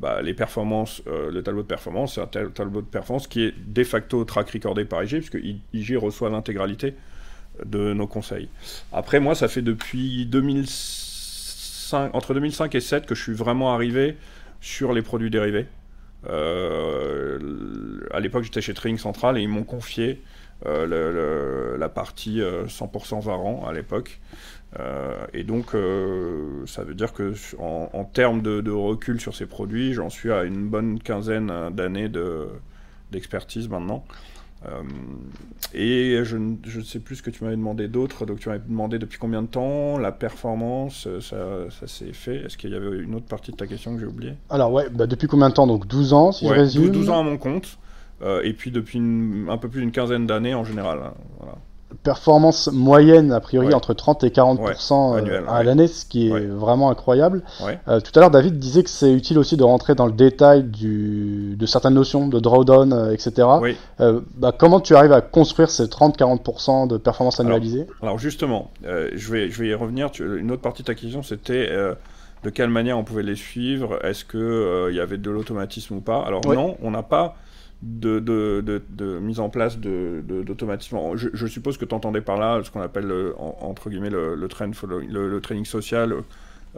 [0.01, 3.55] bah, les performances, euh, le tableau de performance, c'est un tableau de performance qui est
[3.57, 5.39] de facto track recordé par IG, puisque
[5.73, 6.95] IG reçoit l'intégralité
[7.65, 8.49] de nos conseils.
[8.93, 14.17] Après, moi, ça fait depuis 2005, entre 2005 et 2007 que je suis vraiment arrivé
[14.61, 15.67] sur les produits dérivés.
[16.29, 20.23] Euh, à l'époque, j'étais chez Trading Central et ils m'ont confié
[20.67, 24.21] euh, la partie 100% Varan à l'époque.
[24.81, 29.93] Euh, et donc, euh, ça veut dire que en, termes de, recul sur ces produits,
[29.93, 32.11] j'en suis à une bonne quinzaine d'années
[33.13, 34.05] d'expertise maintenant.
[35.75, 38.27] et je ne sais plus ce que tu m'avais demandé d'autre.
[38.27, 42.37] Donc, tu m'avais demandé depuis combien de temps, la performance, ça, s'est fait.
[42.37, 44.35] Est-ce qu'il y avait une autre partie de ta question que j'ai oubliée?
[44.51, 45.67] Alors, ouais, bah, depuis combien de temps?
[45.67, 47.79] Donc, 12 ans, si je résume 12 ans à mon compte.
[48.23, 48.99] Euh, et puis depuis
[49.49, 51.01] un peu plus d'une quinzaine d'années en général.
[51.03, 51.47] Hein,
[52.03, 56.91] performance moyenne, a priori, entre 30 et 40% euh, à l'année, ce qui est vraiment
[56.91, 57.43] incroyable.
[57.89, 60.65] Euh, tout à l'heure, David disait que c'est utile aussi de rentrer dans le détail
[60.65, 61.55] du...
[61.57, 63.47] de certaines notions, de drawdown, etc.
[63.99, 67.87] Bah, comment tu arrives à construire ces 30-40% de performance annualisée?
[68.03, 70.11] alors, justement, je, vais, je vais y revenir.
[70.19, 71.71] Une autre partie de ta question, c'était
[72.45, 74.05] de quelle manière on pouvait les suivre?
[74.05, 76.23] Est-ce qu'il y avait de l'automatisme ou pas?
[76.27, 77.37] Alors non, on n'a pas
[77.83, 80.99] de, mise en place d'automatisme.
[81.15, 85.41] Je, suppose que tu entendais par là ce qu'on appelle, entre guillemets, le, le, le,
[85.41, 86.15] training social,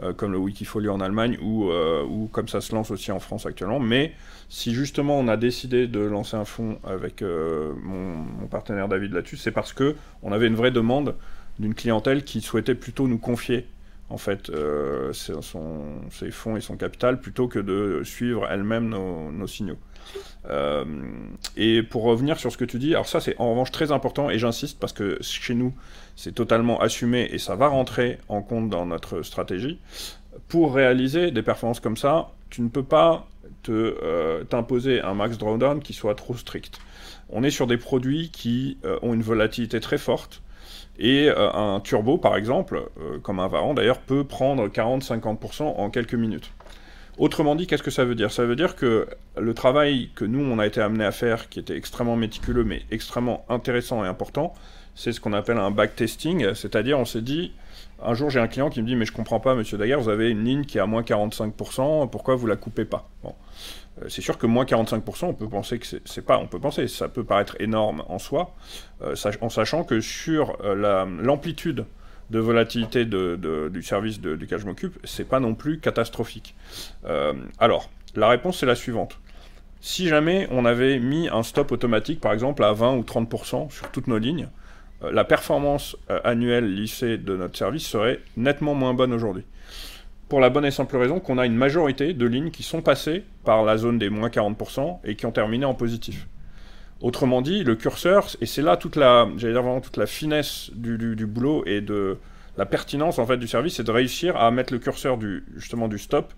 [0.03, 3.47] euh, comme le Wikifolio en Allemagne, ou, euh, comme ça se lance aussi en France
[3.47, 3.79] actuellement.
[3.79, 4.13] Mais
[4.47, 9.37] si justement on a décidé de lancer un fonds avec euh, mon, partenaire David là-dessus,
[9.37, 11.15] c'est parce que on avait une vraie demande
[11.57, 13.65] d'une clientèle qui souhaitait plutôt nous confier
[14.09, 14.51] en fait
[15.13, 15.33] ses,
[16.31, 19.79] fonds et son capital plutôt que de suivre elle-même nos signaux.
[20.49, 20.85] Euh,
[21.55, 24.29] et pour revenir sur ce que tu dis, alors ça c'est en revanche très important
[24.29, 25.73] et j'insiste parce que chez nous
[26.15, 29.79] c'est totalement assumé et ça va rentrer en compte dans notre stratégie.
[30.47, 33.27] Pour réaliser des performances comme ça, tu ne peux pas
[33.69, 36.79] euh, t'imposer un max drawdown qui soit trop strict.
[37.29, 40.41] On est sur des produits qui euh, ont une volatilité très forte
[40.99, 42.89] et un turbo par exemple,
[43.21, 46.51] comme un Varan d'ailleurs, peut prendre 40-50% en quelques minutes.
[47.17, 48.31] Autrement dit, qu'est-ce que ça veut dire?
[48.31, 49.07] Ça veut dire que
[49.37, 52.83] le travail que nous, on a été amené à faire, qui était extrêmement méticuleux, mais
[52.91, 54.53] extrêmement intéressant et important,
[54.93, 57.53] c'est ce qu'on appelle un backtesting, c'est-à-dire on s'est dit,
[58.03, 60.09] un jour j'ai un client qui me dit, mais je comprends pas, monsieur Daguerre, vous
[60.09, 63.07] avez une ligne qui est à moins 45%, pourquoi vous la coupez pas?
[63.23, 63.33] Bon.
[64.01, 66.87] Euh, c'est sûr que moins 45%, on peut penser que c'est pas, on peut penser,
[66.87, 68.55] ça peut paraître énorme en soi,
[69.01, 71.85] euh, en sachant que sur euh, l'amplitude
[72.29, 76.55] de volatilité du service de, duquel je m'occupe, c'est pas non plus catastrophique.
[77.05, 79.19] Euh, alors, la réponse c'est la suivante.
[79.79, 83.91] Si jamais on avait mis un stop automatique, par exemple, à 20 ou 30% sur
[83.91, 84.49] toutes nos lignes,
[85.03, 89.43] euh, la performance euh, annuelle lissée de notre service serait nettement moins bonne aujourd'hui.
[90.29, 93.23] Pour la bonne et simple raison qu'on a une majorité de lignes qui sont passées
[93.45, 96.27] par la zone des moins 40% et qui ont terminé en positif.
[97.01, 100.71] Autrement dit, le curseur, et c'est là toute la, j'allais dire vraiment toute la finesse
[100.73, 102.17] du, boulot et de
[102.57, 105.87] la pertinence en fait du service, c'est de réussir à mettre le curseur du, justement
[105.87, 106.33] du stop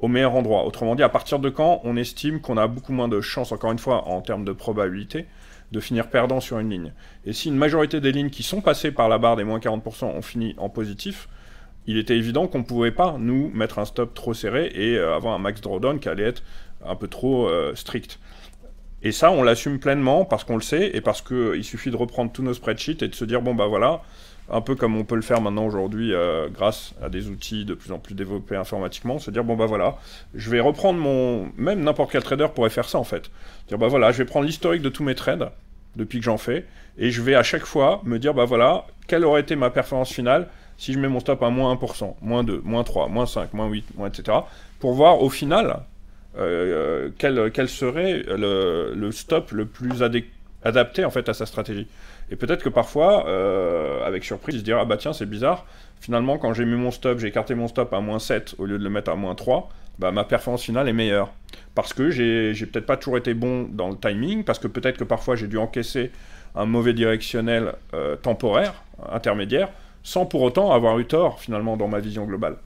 [0.00, 0.66] au meilleur endroit.
[0.66, 3.72] Autrement dit, à partir de quand on estime qu'on a beaucoup moins de chances, encore
[3.72, 5.26] une fois, en termes de probabilité,
[5.70, 6.92] de finir perdant sur une ligne?
[7.24, 10.04] Et si une majorité des lignes qui sont passées par la barre des moins 40%
[10.04, 11.28] ont fini en positif,
[11.86, 15.16] il était évident qu'on ne pouvait pas, nous, mettre un stop trop serré et euh,
[15.16, 16.42] avoir un max drawdown qui allait être
[16.84, 18.18] un peu trop euh, strict.
[19.02, 22.30] Et ça, on l'assume pleinement parce qu'on le sait et parce qu'il suffit de reprendre
[22.30, 24.02] tous nos spreadsheets et de se dire, bon, bah voilà,
[24.48, 27.74] un peu comme on peut le faire maintenant aujourd'hui euh, grâce à des outils de
[27.74, 29.96] plus en plus développés informatiquement, se dire, bon, bah voilà,
[30.34, 31.50] je vais reprendre mon...
[31.56, 33.30] Même n'importe quel trader pourrait faire ça en fait.
[33.68, 35.50] Dire, bah voilà, je vais prendre l'historique de tous mes trades
[35.96, 36.64] depuis que j'en fais
[36.96, 40.12] et je vais à chaque fois me dire, bah voilà, quelle aurait été ma performance
[40.12, 40.48] finale
[40.78, 43.68] si je mets mon stop à moins 1%, moins 2, moins 3, moins 5, moins
[43.68, 44.38] 8, moins etc.
[44.80, 45.82] pour voir au final
[46.38, 50.02] euh, quel, serait le, stop le plus
[50.64, 51.86] adapté en fait à sa stratégie.
[52.30, 55.66] Et peut-être que parfois, euh, avec surprise, il se dira ah bah tiens c'est bizarre.
[56.00, 58.78] Finalement quand j'ai mis mon stop, j'ai écarté mon stop à moins 7 au lieu
[58.78, 59.68] de le mettre à moins 3,
[59.98, 61.32] bah, ma performance finale est meilleure.
[61.74, 65.04] Parce que j'ai peut-être pas toujours été bon dans le timing, parce que peut-être que
[65.04, 66.10] parfois j'ai dû encaisser
[66.54, 68.74] un mauvais directionnel euh, temporaire,
[69.10, 69.68] intermédiaire,
[70.02, 72.56] sans pour autant avoir eu tort finalement dans ma vision globale.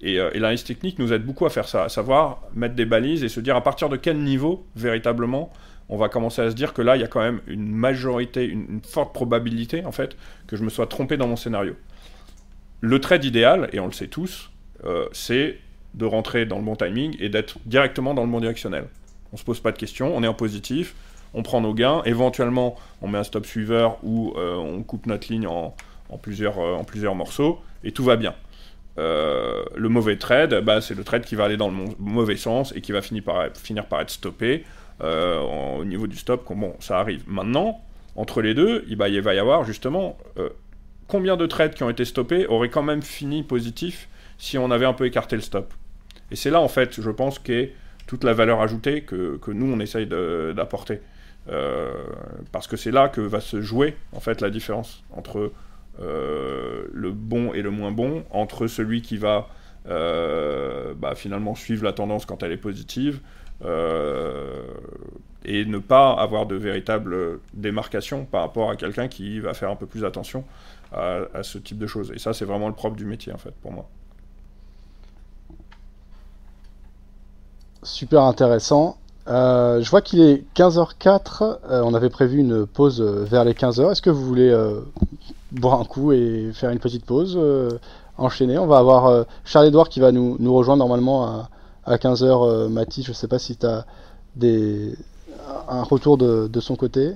[0.00, 3.24] Et, euh, l'analyse technique nous aide beaucoup à faire ça, à savoir mettre des balises
[3.24, 5.52] et se dire à partir de quel niveau, véritablement,
[5.88, 8.44] on va commencer à se dire que là, il y a quand même une majorité,
[8.44, 10.16] une, forte probabilité, en fait,
[10.46, 11.76] que je me sois trompé dans mon scénario.
[12.80, 14.50] Le trade idéal, et on le sait tous,
[15.12, 15.58] c'est
[15.94, 18.84] de rentrer dans le bon timing et d'être directement dans le bon directionnel.
[19.32, 20.94] On se pose pas de questions, on est en positif,
[21.34, 25.46] on prend nos gains, éventuellement on met un stop suiveur ou on coupe notre ligne
[25.46, 25.74] en
[26.20, 28.34] plusieurs morceaux et tout va bien.
[28.96, 32.80] Le mauvais trade, bah, c'est le trade qui va aller dans le mauvais sens et
[32.80, 34.64] qui va finir par, être stoppé
[35.00, 36.44] au niveau du stop.
[36.54, 37.22] Bon, ça arrive.
[37.26, 37.80] Maintenant,
[38.14, 40.16] entre les deux, il va y avoir justement
[41.08, 44.86] combien de trades qui ont été stoppés auraient quand même fini positif si on avait
[44.86, 45.72] un peu écarté le stop.
[46.30, 47.72] Et c'est là, en fait, je pense, qu'est
[48.06, 51.00] toute la valeur ajoutée que, nous, on essaye d'apporter.
[51.48, 51.92] Euh,
[52.50, 55.52] parce que c'est là que va se jouer, en fait, la différence entre euh,
[55.98, 59.48] le bon et le moins bon, entre celui qui va
[59.88, 63.20] euh, bah, finalement suivre la tendance quand elle est positive,
[65.46, 69.76] et ne pas avoir de véritable démarcation par rapport à quelqu'un qui va faire un
[69.76, 70.44] peu plus attention
[70.92, 72.12] à, ce type de choses.
[72.14, 73.88] Et ça, c'est vraiment le propre du métier, en fait, pour moi.
[77.82, 78.98] Super intéressant.
[79.28, 81.58] Euh, je vois qu'il est 15h04.
[81.70, 83.92] Euh, on avait prévu une pause vers les 15h.
[83.92, 84.80] Est-ce que vous voulez euh,
[85.52, 87.38] boire un coup et faire une petite pause
[88.18, 88.58] Enchaîner.
[88.58, 91.50] On va avoir Charles-Edouard qui va nous, nous, rejoindre normalement à,
[91.84, 92.68] à 15h.
[92.68, 93.84] Mathis, je ne sais pas si tu as
[94.36, 94.96] des,
[95.68, 97.12] un retour de, de, son côté.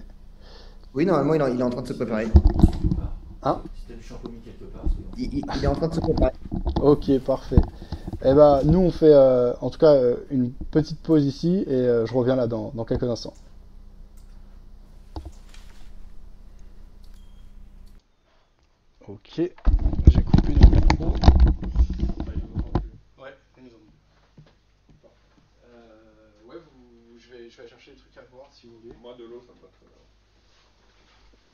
[0.94, 2.28] Oui, normalement, il est en train de se préparer.
[3.42, 3.58] Hein?
[5.16, 6.32] Il, il, est en train de se préparer.
[6.82, 7.60] Ok, parfait.
[8.24, 11.72] Eh ben, nous, on fait euh, en tout cas euh, une petite pause ici et
[11.72, 13.34] euh, je reviens là dans, dans quelques instants.
[19.12, 21.06] Ok, j'ai coupé le micro.
[23.18, 23.34] Ouais,
[25.64, 28.78] euh, ouais vous, je, vais, je vais aller chercher des trucs à boire si vous
[28.78, 28.94] voulez.
[29.02, 29.96] Moi, de l'eau, ça me va très bien.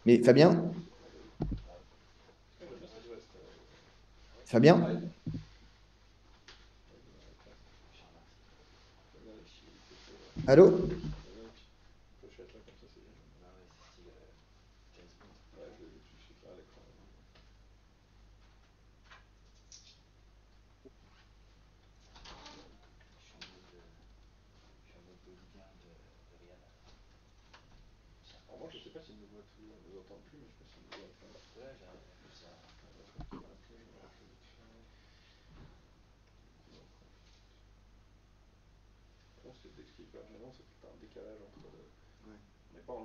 [0.04, 0.70] Mais Fabien?
[4.44, 5.00] Fabien?
[10.46, 10.90] Allô?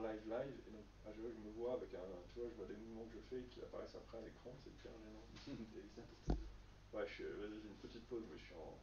[0.01, 2.77] Live live, et donc à je me vois avec un, tu vois, je vois des
[2.77, 5.25] mouvements que je fais qui apparaissent après à l'écran, c'est hyper gênant.
[6.93, 8.77] ouais, je j'ai une petite pause, mais je suis en,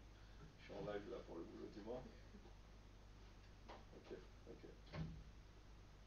[0.61, 2.03] je suis en live là pour le boulot, dis-moi.
[3.69, 4.65] Ok, ok.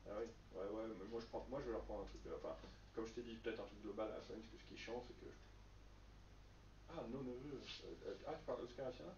[0.08, 2.22] Ah oui, ouais, ouais, mais moi je, prends, moi je vais leur prendre un truc,
[2.28, 2.56] euh, enfin,
[2.96, 4.74] comme je t'ai dit, peut-être un truc global à la fin, parce que ce qui
[4.76, 5.32] est chiant, c'est que.
[6.90, 7.62] Ah, nos neveux.
[7.86, 9.16] Euh, ah, tu parles d'Oscar Asiana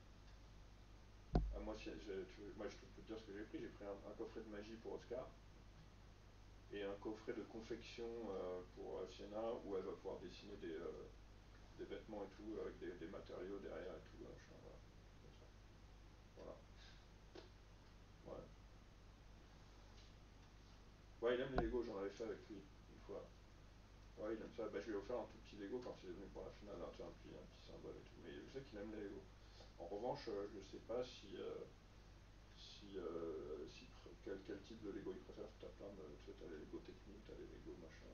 [1.34, 2.14] ah, moi, je, je,
[2.58, 3.60] moi, je peux te dire ce que j'ai pris.
[3.60, 5.26] J'ai pris un, un coffret de magie pour Oscar
[6.74, 10.74] et un coffret de confection euh, pour euh, Sienna où elle va pouvoir dessiner des,
[10.74, 11.06] euh,
[11.78, 14.18] des vêtements et tout avec des, des, matériaux derrière et tout.
[16.36, 16.56] Voilà.
[18.26, 18.42] voilà.
[18.42, 18.44] Ouais.
[21.22, 23.30] Ouais, il aime les Lego, j'en avais fait avec lui une fois.
[24.18, 24.68] Ouais, il aime ça.
[24.70, 26.52] Bah, je lui ai offert un tout petit Lego quand il est venu pour la
[26.52, 28.18] finale, un, petit, un petit symbole et tout.
[28.24, 29.22] Mais je sais qu'il aime les Lego.
[29.78, 31.38] En revanche, je ne sais pas si,
[32.58, 32.98] si
[34.24, 35.52] quel, quel, type de Lego il préfère.
[35.60, 36.04] Tu as plein de.
[36.24, 38.08] Tu as les Lego techniques, tu as les Lego machin.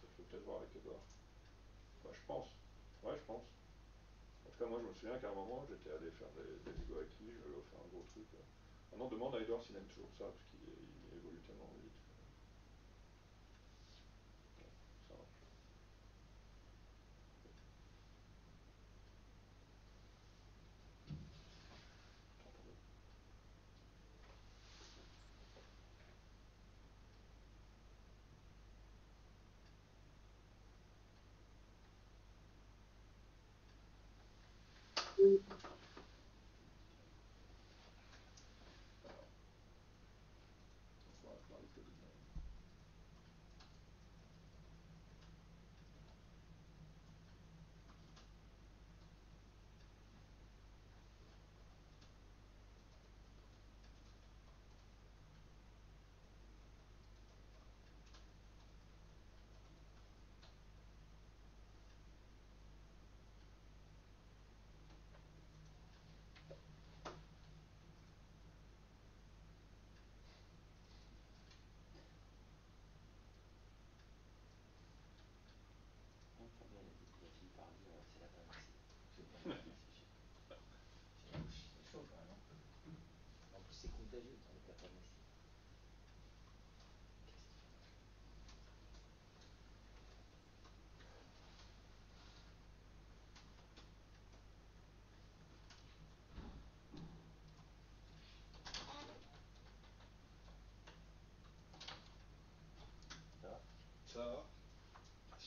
[0.00, 1.04] Ça faut peut-être voir avec Edouard.
[2.04, 2.48] Bah, je pense.
[3.02, 3.44] Ouais, je pense.
[4.46, 6.96] En tout cas, moi, je me souviens qu'à un moment, j'étais allé faire des, Lego
[6.96, 8.26] avec lui, je lui ai offert un gros truc.
[8.90, 10.68] Maintenant, demande à Edouard s'il aime toujours ça, parce qu'il
[11.16, 11.91] évolue tellement vite.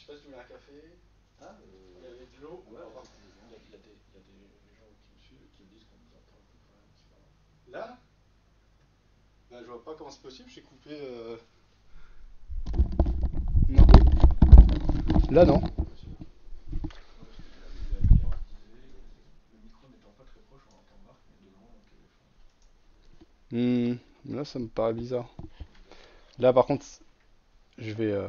[0.06, 1.00] Sais pas si tu un café.
[1.42, 2.64] Ah, euh, il y avait de l'eau.
[2.70, 5.20] Ouais, il, y a, il, y a des, il y a des gens qui me
[5.20, 7.74] suivent qui me disent qu'on nous entend un peu quand même.
[7.74, 8.05] Là?
[9.56, 10.90] Ben, Je vois pas comment c'est possible, j'ai coupé.
[10.92, 11.38] Euh...
[13.70, 13.86] Non.
[15.32, 15.62] Là, non.
[23.52, 23.94] Hmm,
[24.26, 25.30] là, ça me paraît bizarre.
[26.40, 26.86] Là, par contre,
[27.78, 28.12] je vais.
[28.12, 28.28] Euh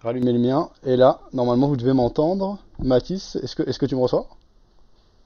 [0.00, 0.70] rallumer le mien.
[0.84, 2.58] Et là, normalement, vous devez m'entendre.
[2.78, 4.28] Mathis, est-ce que, est que tu me reçois?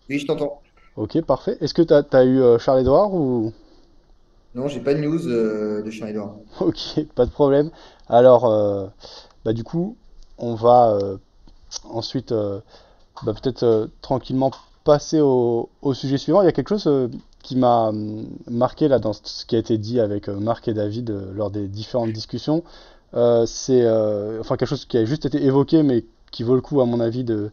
[0.08, 0.60] Oui, je t'entends.
[0.96, 1.56] Ok, parfait.
[1.60, 3.52] Est-ce que tu as, eu euh, Charles-Edouard ou...
[4.54, 6.36] Non, j'ai pas de news euh, de Charles-Edouard.
[6.60, 7.70] Ok, pas de problème.
[8.08, 8.86] Alors, euh,
[9.44, 9.96] bah, du coup,
[10.38, 10.98] on va
[11.84, 14.50] ensuite bah, peut-être tranquillement
[14.84, 16.42] passer au, au, sujet suivant.
[16.42, 17.10] Il y a quelque chose
[17.42, 21.10] qui m'a hum, marqué là dans ce qui a été dit avec Marc et David
[21.34, 22.62] lors des différentes discussions.
[23.14, 26.60] Euh, c'est euh, enfin quelque chose qui a juste été évoqué, mais qui vaut le
[26.62, 27.50] coup, à mon avis, de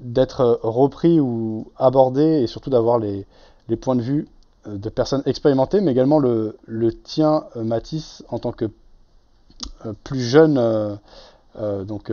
[0.00, 3.24] d'être repris ou abordé et surtout d'avoir les,
[3.68, 4.26] les, points de vue euh,
[4.66, 6.56] de personnes expérimentées, mais également le,
[7.04, 8.70] tien, Mathis, en tant que
[10.04, 10.98] plus jeune.
[11.58, 12.12] donc,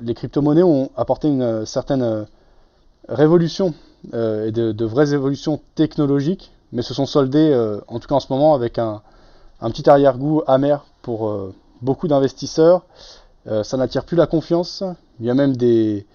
[0.00, 2.26] les crypto-monnaies ont apporté une certaine
[3.08, 3.74] révolution
[4.12, 7.54] et de, vraies évolutions technologiques, mais se sont soldées,
[7.88, 9.00] en tout cas en ce moment, avec un,
[9.60, 12.82] petit arrière-goût amer pour euh, beaucoup d'investisseurs.
[13.46, 14.82] Euh, ça n'attire plus la confiance.
[15.20, 16.06] Il y a même des,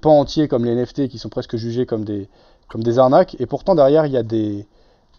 [0.00, 2.28] pans entiers comme les NFT qui sont presque jugés comme des,
[2.70, 3.36] comme des arnaques.
[3.40, 4.66] Et pourtant, derrière, il y a des,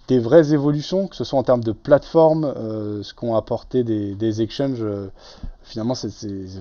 [0.10, 4.84] vraies évolutions, que ce soit en termes de plateforme, euh, ce qu'ont apporté des, exchanges.
[5.64, 6.10] finalement, c'est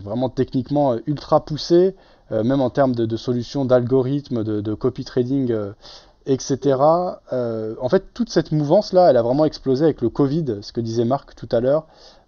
[0.04, 1.96] vraiment techniquement ultra poussé,
[2.30, 5.52] même en termes de, solutions d'algorithmes, de, de, copy trading
[6.26, 6.76] etc.
[7.32, 10.80] Euh, en fait, toute cette mouvance-là, elle a vraiment explosé avec le Covid, ce que
[10.80, 11.86] disait Marc tout à l'heure.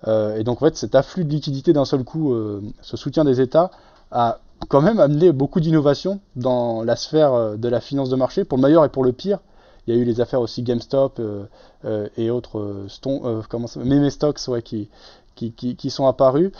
[0.08, 3.24] Euh, et donc, en fait, cet afflux de liquidités d'un seul coup, euh, ce soutien
[3.24, 3.70] des États,
[4.10, 8.58] a quand même amené beaucoup d'innovation dans la sphère de la finance de marché, pour
[8.58, 9.38] le meilleur et pour le pire.
[9.86, 11.20] Il y a eu les affaires aussi GameStop
[12.16, 14.88] et autres Stone, comment ça, Stocks ouais, qui,
[15.34, 16.52] qui, qui, qui sont apparus.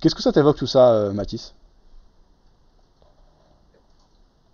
[0.00, 1.54] Qu'est-ce que ça t'évoque tout ça, Mathis?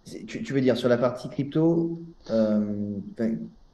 [0.04, 2.00] Tu, veux dire sur la partie crypto,
[2.30, 2.96] euh,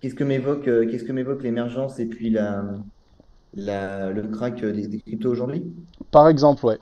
[0.00, 2.64] qu'est-ce que m'évoque euh, qu'est-ce que m'évoque l'émergence et puis la,
[3.54, 5.64] la, le crack des, cryptos aujourd'hui?
[6.10, 6.78] Par exemple, ouais.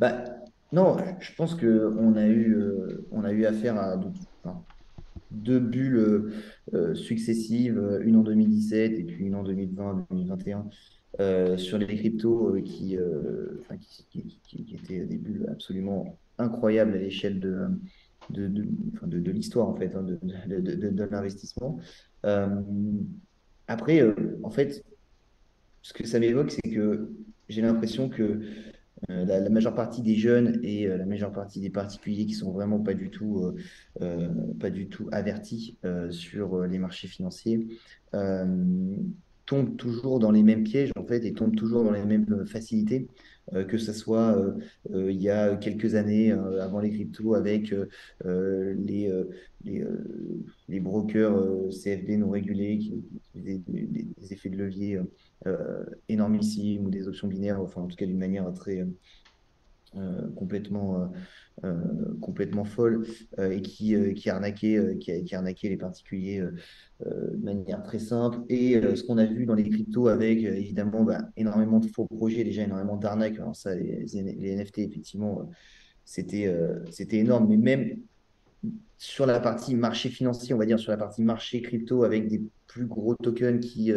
[0.00, 0.24] Bah,
[0.72, 4.00] non, je pense que on a eu, euh, on a eu affaire à
[5.30, 6.32] deux, bulles
[6.94, 12.96] successives, une en 2017 et puis une en 2020-2021, sur les cryptos qui,
[14.10, 17.68] qui, qui, étaient des bulles absolument incroyable à l'échelle de,
[18.30, 21.78] de, de, de, l'histoire, en fait, hein, de, l'investissement.
[22.24, 22.48] Euh,
[23.68, 24.84] après, euh, en fait,
[25.82, 27.10] ce que ça m'évoque, c'est que
[27.48, 28.40] j'ai l'impression que
[29.10, 32.80] euh, la, majeure partie des jeunes et la majeure partie des particuliers qui sont vraiment
[32.80, 33.54] pas du tout,
[34.00, 35.78] pas du tout avertis
[36.10, 37.66] sur les marchés financiers
[39.46, 43.08] tombent toujours dans les mêmes pièges en fait et tombent toujours dans les mêmes facilités.
[43.52, 44.52] Euh, que ce soit euh,
[44.90, 47.74] euh, il y a quelques années avant les cryptos avec
[48.24, 49.12] les,
[50.68, 52.78] les, brokers CFD non régulés
[53.34, 54.98] des, des, effets de levier
[56.08, 58.86] énormissimes ou des options binaires, enfin en tout cas d'une manière très
[60.36, 61.12] complètement
[62.20, 63.06] complètement folle
[63.38, 66.42] et qui, qui, arnaquait, qui, qui les particuliers
[67.00, 68.40] de manière très simple.
[68.48, 72.44] Et ce qu'on a vu dans les cryptos avec évidemment bah, énormément de faux projets,
[72.44, 73.38] déjà énormément d'arnaques.
[73.38, 75.48] Alors ça, les, les, NFT, effectivement,
[76.04, 76.52] c'était
[76.90, 77.48] c'était énorme.
[77.48, 77.98] Mais même
[78.98, 82.42] sur la partie marché financier, on va dire sur la partie marché crypto avec des
[82.66, 83.92] plus gros tokens qui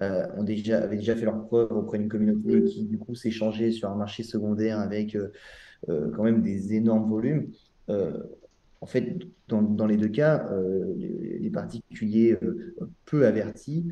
[0.00, 3.90] ont déjà, avaient déjà fait leur preuve auprès d'une communauté qui du coup s'échangeait sur
[3.90, 5.16] un marché secondaire avec
[5.86, 7.50] quand même des énormes volumes.
[8.80, 9.18] En fait,
[9.48, 12.74] dans, les deux cas, euh, les, particuliers euh,
[13.06, 13.88] peu avertis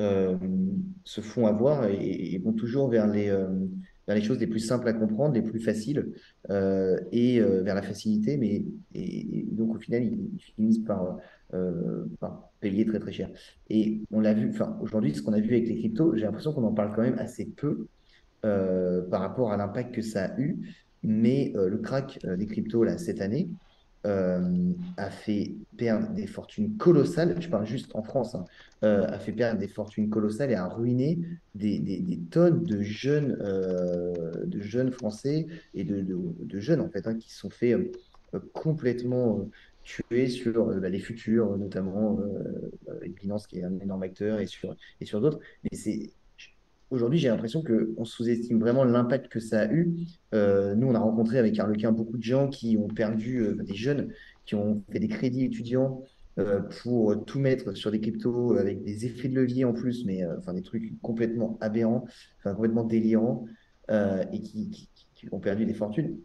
[0.00, 0.36] euh,
[1.04, 3.30] se font avoir et, vont toujours vers les,
[4.08, 6.12] les choses les plus simples à comprendre, les plus faciles,
[6.50, 11.18] et vers la facilité, mais et, donc au final, ils, finissent par,
[12.60, 13.30] payer très très cher.
[13.70, 16.52] Et on l'a vu, enfin aujourd'hui, ce qu'on a vu avec les cryptos, j'ai l'impression
[16.52, 17.86] qu'on en parle quand même assez peu
[18.42, 20.58] par rapport à l'impact que ça a eu.
[21.02, 23.48] mais le crack des cryptos là, cette année,
[24.04, 28.44] a fait perdre des fortunes colossales, je parle juste en France, hein,
[28.82, 31.18] a fait perdre des fortunes colossales et a ruiné
[31.54, 33.36] des, tonnes de jeunes,
[34.44, 37.74] de jeunes Français et de, jeunes en fait, hein, qui sont fait
[38.52, 39.48] complètement
[39.84, 42.18] tuer sur bah, les futurs, notamment
[42.88, 45.40] avec Binance qui est un énorme acteur et sur, et sur d'autres.
[45.62, 46.10] Mais c'est
[46.94, 49.94] aujourd'hui, j'ai l'impression qu'on sous-estime vraiment l'impact que ça a eu.
[50.34, 53.74] Euh, nous, on a rencontré avec Arlequin beaucoup de gens qui ont perdu, euh, des
[53.74, 54.12] jeunes,
[54.46, 56.02] qui ont fait des crédits étudiants
[56.38, 60.24] euh, pour tout mettre sur des cryptos avec des effets de levier en plus, mais
[60.38, 62.06] enfin des trucs complètement aberrants,
[62.42, 63.46] complètement délirants,
[63.90, 64.88] et qui,
[65.32, 66.18] ont perdu des fortunes.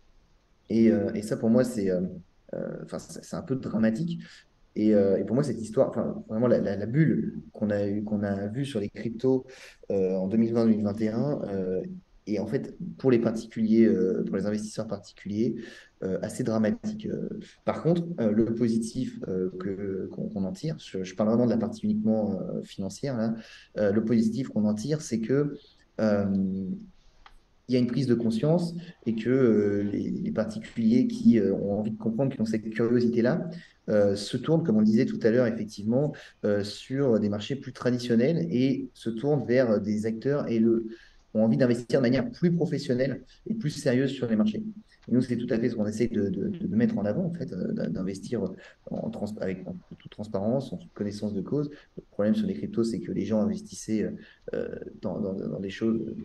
[0.69, 1.89] Et, et ça, pour moi, c'est
[2.97, 4.19] c'est un peu dramatique.
[4.79, 5.91] Euh, et, pour moi, cette histoire,
[6.27, 9.45] vraiment la, bulle qu'on a, a vue sur les cryptos
[9.91, 11.81] euh, en 2020-2021 euh,
[12.27, 13.89] est en fait pour les particuliers,
[14.27, 15.55] pour les investisseurs particuliers,
[16.21, 17.07] assez dramatique.
[17.65, 23.17] Par contre, le positif qu'on, en tire, je, parle vraiment de la partie uniquement financière,
[23.17, 25.55] là, le positif qu'on en tire, c'est que
[27.69, 28.73] il y a une prise de conscience
[29.05, 33.49] et que les, particuliers qui ont envie de comprendre, qui ont cette curiosité-là,
[33.89, 36.13] euh, se tournent, comme on le disait tout à l'heure, effectivement,
[36.45, 40.63] euh, sur des marchés plus traditionnels et se tournent vers des acteurs et
[41.33, 44.63] ont envie d'investir de manière plus professionnelle et plus sérieuse sur les marchés.
[45.07, 47.51] Et nous, c'est tout à fait ce qu'on essaie de, mettre en avant, en fait,
[47.53, 48.43] euh, d'investir
[48.91, 49.65] en, avec
[49.97, 51.69] toute transparence, en toute connaissance de cause.
[51.97, 54.11] Le problème sur les cryptos, c'est que les gens investissaient
[55.01, 56.15] dans, dans, des choses,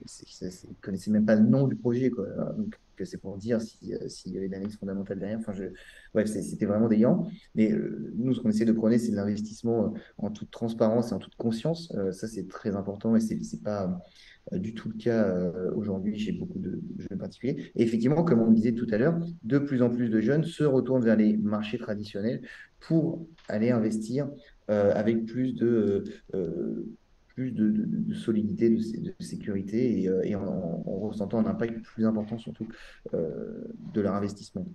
[0.40, 2.10] ils ne connaissaient même pas le nom du projet.
[2.10, 2.26] Quoi.
[2.56, 5.38] Donc, c'est pour dire s'il y avait une analyse fondamentale derrière.
[5.40, 5.52] Enfin,
[6.12, 7.26] bref, c'était vraiment déliant.
[7.56, 11.14] Mais euh, nous, ce qu'on essaie de prôner, c'est l'investissement euh, en toute transparence et
[11.14, 11.92] en toute conscience.
[11.96, 14.00] Euh, ça, c'est très important et c'est pas
[14.52, 17.72] du tout le cas aujourd'hui chez beaucoup de, jeunes particuliers.
[17.74, 20.44] Et effectivement, comme on le disait tout à l'heure, de plus en plus de jeunes
[20.44, 22.42] se retournent vers les marchés traditionnels
[22.80, 24.28] pour aller investir
[24.68, 26.04] avec plus de
[27.28, 32.68] plus de, solidité, de, sécurité et, en, ressentant un impact plus important surtout
[33.12, 34.66] de leur investissement.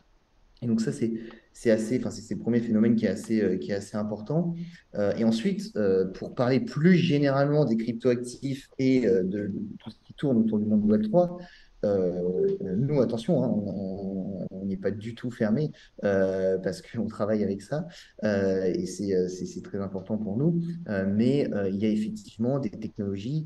[0.61, 3.71] Et donc ça, c'est assez, enfin c'est le premier phénomène qui est assez, euh, qui
[3.71, 4.55] est assez important.
[4.95, 10.13] Euh, et ensuite, euh, pour parler plus généralement des cryptoactifs et de, tout ce qui
[10.13, 11.37] tourne autour du monde Web 3,
[11.83, 17.87] nous, attention, hein, on n'est pas du tout fermé parce qu'on travaille avec ça
[18.21, 20.61] et c'est très important pour nous.
[21.07, 23.45] mais il y a effectivement des technologies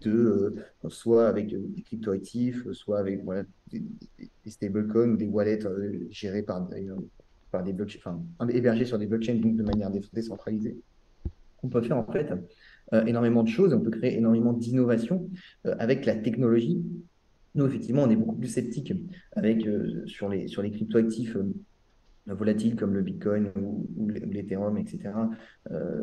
[0.00, 3.22] de euh, soit avec euh, des cryptoactifs, soit avec
[3.70, 3.82] des,
[4.46, 6.68] stablecoins ou des wallets euh, gérés par,
[7.50, 8.00] par des blockchains,
[8.38, 10.76] enfin, hébergés sur des blockchains, donc de manière décentralisée.
[11.62, 12.32] On peut faire en fait
[13.06, 15.28] énormément de choses, on peut créer énormément d'innovations
[15.64, 16.84] avec la technologie.
[17.56, 18.92] Nous, effectivement, on est beaucoup plus sceptiques
[19.32, 19.66] avec,
[20.04, 21.36] sur, les, sur les cryptoactifs
[22.26, 25.10] volatiles comme le Bitcoin ou, ou l'Ethereum, etc.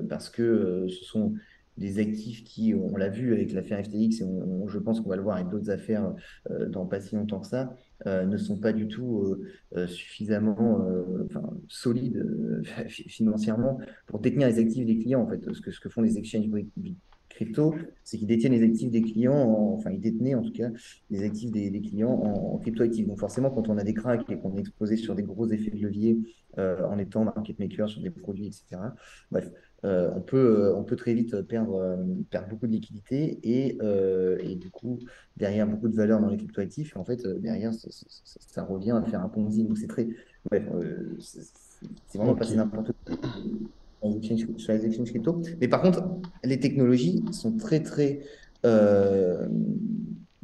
[0.10, 1.36] parce que ce sont
[1.78, 4.26] des actifs qui, on l'a vu avec l'affaire FTX, et
[4.68, 6.14] je pense qu'on va le voir avec d'autres affaires
[6.52, 9.38] euh, dans pas si longtemps que ça, euh, ne sont pas du tout
[9.76, 10.86] euh, suffisamment
[11.68, 12.24] solides
[12.88, 15.22] financièrement pour détenir les actifs des clients.
[15.22, 16.48] En fait, ce que, ce que font les exchanges
[17.30, 20.70] crypto, c'est qu'ils détiennent les actifs des clients, enfin ils détenaient en tout cas
[21.10, 23.08] les actifs des, clients en, crypto-actifs.
[23.08, 25.72] Donc forcément, quand on a des cracks et qu'on est exposé sur des gros effets
[25.72, 26.20] de levier
[26.58, 28.80] en étant market maker sur des produits, etc.
[29.32, 29.50] Bref,
[29.86, 31.98] euh, on, peut, euh, on peut très vite perdre, euh,
[32.30, 33.78] perdre beaucoup de liquidités et,
[34.40, 35.00] et, du coup,
[35.38, 39.30] derrière beaucoup de valeur dans les cryptoactifs, en fait, derrière, ça, revient à faire un
[39.30, 39.64] ponzi.
[39.64, 40.08] Donc, c'est très.
[42.08, 43.16] C'est vraiment passer n'importe quoi
[44.58, 45.42] sur les exchanges crypto.
[45.62, 46.04] Mais par contre,
[46.44, 48.22] les technologies sont très, très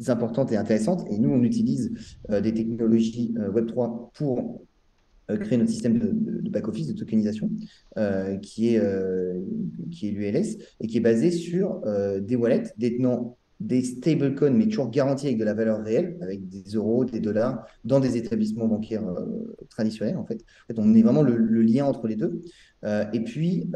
[0.07, 1.05] importantes et intéressantes.
[1.11, 1.91] Et nous, on utilise
[2.29, 4.61] des technologies Web3 pour
[5.37, 7.49] créer notre système de, back-office, de tokenisation,
[7.97, 9.39] euh, qui est, euh,
[9.91, 11.81] qui est l'ULS, et qui est basé sur
[12.21, 16.63] des wallets détenant des stablecoins, mais toujours garantis avec de la valeur réelle, avec des
[16.75, 19.03] euros, des dollars, dans des établissements bancaires
[19.69, 20.45] traditionnels, en fait.
[20.77, 22.41] On est vraiment le, lien entre les deux.
[22.85, 23.69] et puis,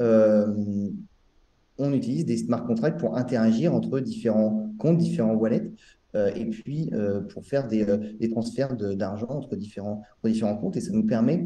[1.77, 5.71] on utilise des smart contracts pour interagir entre différents comptes, différents wallets, euh,
[6.15, 10.03] et puis euh, pour faire des, euh, transferts d'argent entre différents,
[10.61, 10.77] comptes.
[10.77, 11.45] Et ça nous permet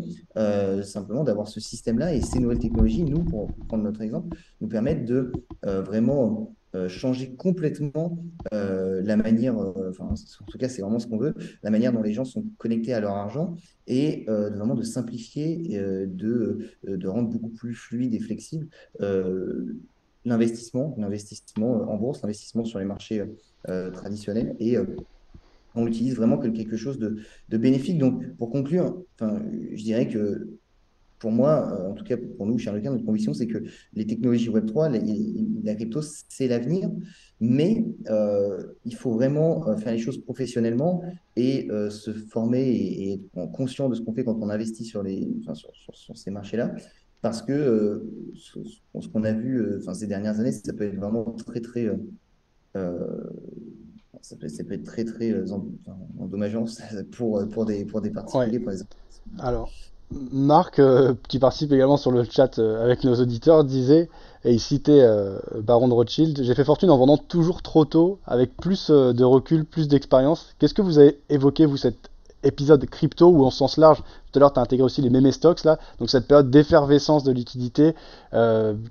[0.84, 5.06] simplement d'avoir ce système-là et ces nouvelles technologies, nous, pour prendre notre exemple, nous permettent
[5.06, 5.32] de
[5.64, 6.56] vraiment
[6.88, 8.20] changer complètement
[8.52, 9.58] la manière,
[9.90, 11.34] enfin, en tout cas, c'est vraiment ce qu'on veut,
[11.64, 13.56] la manière dont les gens sont connectés à leur argent
[13.88, 18.68] et vraiment de simplifier, de, de rendre beaucoup plus fluide et flexible
[20.30, 23.24] l'investissement, l'investissement en bourse, l'investissement sur les marchés
[23.70, 24.86] euh, traditionnels et euh,
[25.76, 27.18] on l'utilise vraiment comme quelque chose de,
[27.58, 28.00] bénéfique.
[28.00, 30.58] Donc, pour conclure, je dirais que
[31.20, 33.64] pour moi, euh, en tout cas pour nous, chez Arlequin, notre conviction, c'est que
[33.94, 34.92] les technologies Web3,
[35.64, 36.90] la crypto, c'est l'avenir,
[37.40, 41.04] mais euh, il faut vraiment euh, faire les choses professionnellement
[41.36, 45.28] et se former et, être conscient de ce qu'on fait quand on investit sur, les,
[45.94, 46.74] sur, ces marchés-là.
[47.22, 48.04] Parce que
[48.36, 51.88] ce, qu'on a vu ces dernières années, ça peut être vraiment très, très.
[52.74, 55.34] ça, peut, être très, très
[56.20, 56.66] endommageant
[57.12, 58.72] pour, pour, des, pour des particuliers, pour
[59.40, 59.72] Alors,
[60.12, 64.10] Marc, euh, qui participe également sur le chat euh, avec nos auditeurs, disait,
[64.46, 68.20] et il citait euh, Baron de Rothschild, j'ai fait fortune en vendant toujours trop tôt,
[68.26, 70.56] avec plus de recul, plus d'expérience.
[70.60, 72.10] Qu'est-ce que vous avez évoqué, vous, cet
[72.48, 74.00] épisode crypto, ou en sens large,
[74.32, 77.24] tout à l'heure tu as intégré aussi les meme stocks, là, donc cette période d'effervescence
[77.24, 77.94] de liquidité,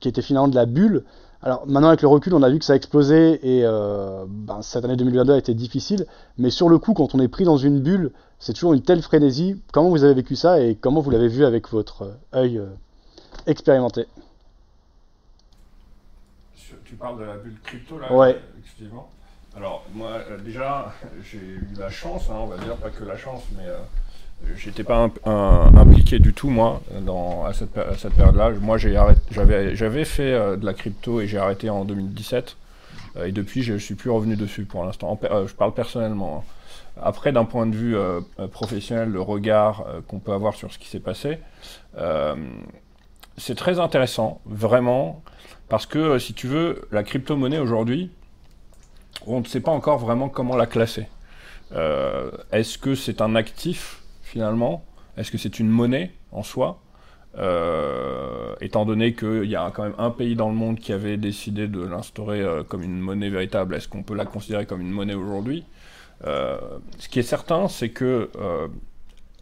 [0.01, 1.05] qui était finalement de la bulle.
[1.43, 4.85] Alors maintenant avec le recul, on a vu que ça a explosé et ben, cette
[4.85, 6.07] année 2022 a été difficile,
[6.39, 9.03] mais sur le coup, quand on est pris dans une bulle, c'est toujours une telle
[9.03, 9.61] frénésie.
[9.73, 12.66] Comment vous avez vécu ça et comment vous l'avez vu avec votre euh, œil euh,
[13.47, 14.07] expérimenté?
[16.85, 18.12] Tu parles de la bulle crypto là?
[18.12, 18.41] Ouais.
[19.57, 20.93] Alors moi euh, déjà
[21.24, 23.65] j'ai eu la chance, hein, on va dire pas que la chance, mais
[24.57, 28.51] j'étais pas impliqué du tout moi dans, à cette, période-là.
[28.61, 32.57] Moi j'avais fait de la crypto et j'ai arrêté en 2017
[33.24, 35.19] et depuis je suis plus revenu dessus pour l'instant.
[35.23, 36.45] je parle personnellement.
[36.45, 36.53] Hein.
[37.01, 40.73] Après, d'un point de vue euh, euh, professionnel, le regard euh, qu'on peut avoir sur
[40.73, 41.39] ce qui s'est passé,
[43.39, 45.23] c'est très intéressant, vraiment,
[45.69, 48.11] parce que si tu veux, la crypto-monnaie aujourd'hui,
[49.27, 51.09] on ne sait pas encore vraiment comment la classer.
[51.73, 54.85] Est-ce que c'est un actif finalement?
[55.16, 56.81] Est-ce que c'est une monnaie en soi?
[58.61, 61.66] Étant donné qu'il y a quand même un pays dans le monde qui avait décidé
[61.69, 65.65] de l'instaurer comme une monnaie véritable, est-ce qu'on peut la considérer comme une monnaie aujourd'hui?
[66.24, 66.59] Euh,
[66.98, 68.69] ce qui est certain, c'est que euh,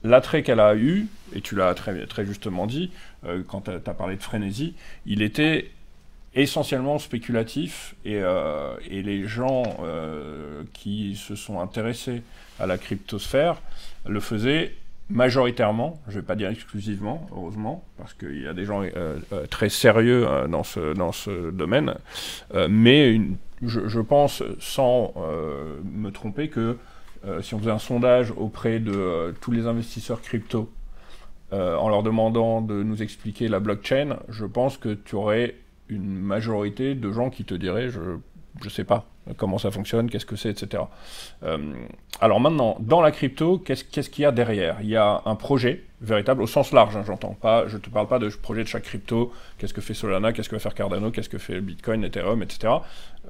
[0.02, 2.90] l'attrait qu'elle a eu, et tu l'as très, justement dit,
[3.24, 4.74] euh, quand tu as parlé de frénésie,
[5.06, 5.70] il était
[6.34, 8.20] essentiellement spéculatif et,
[8.90, 9.62] et les gens
[10.72, 12.22] qui se sont intéressés
[12.58, 13.60] à la cryptosphère
[14.06, 14.74] le faisaient
[15.10, 18.82] majoritairement, je ne vais pas dire exclusivement, heureusement, parce qu'il y a des gens
[19.50, 21.94] très sérieux dans, ce, dans ce domaine,
[22.68, 23.20] mais
[23.66, 26.78] je, pense, sans euh, me tromper, que
[27.26, 30.70] euh, si on faisait un sondage auprès de euh, tous les investisseurs crypto,
[31.52, 35.54] en leur demandant de nous expliquer la blockchain, je pense que tu aurais
[35.88, 38.00] une majorité de gens qui te diraient je
[38.64, 39.06] ne sais pas
[39.36, 40.82] comment ça fonctionne, qu'est-ce que c'est, etc.
[41.42, 41.58] Euh,
[42.20, 44.78] alors maintenant, dans la crypto, qu'est-ce qu'il y a derrière?
[44.82, 48.06] Il y a un projet véritable, au sens large, hein, j'entends pas, je te parle
[48.06, 51.10] pas de projet de chaque crypto, qu'est-ce que fait Solana, qu'est-ce que va faire Cardano,
[51.10, 52.74] qu'est-ce que fait Bitcoin, Ethereum, etc.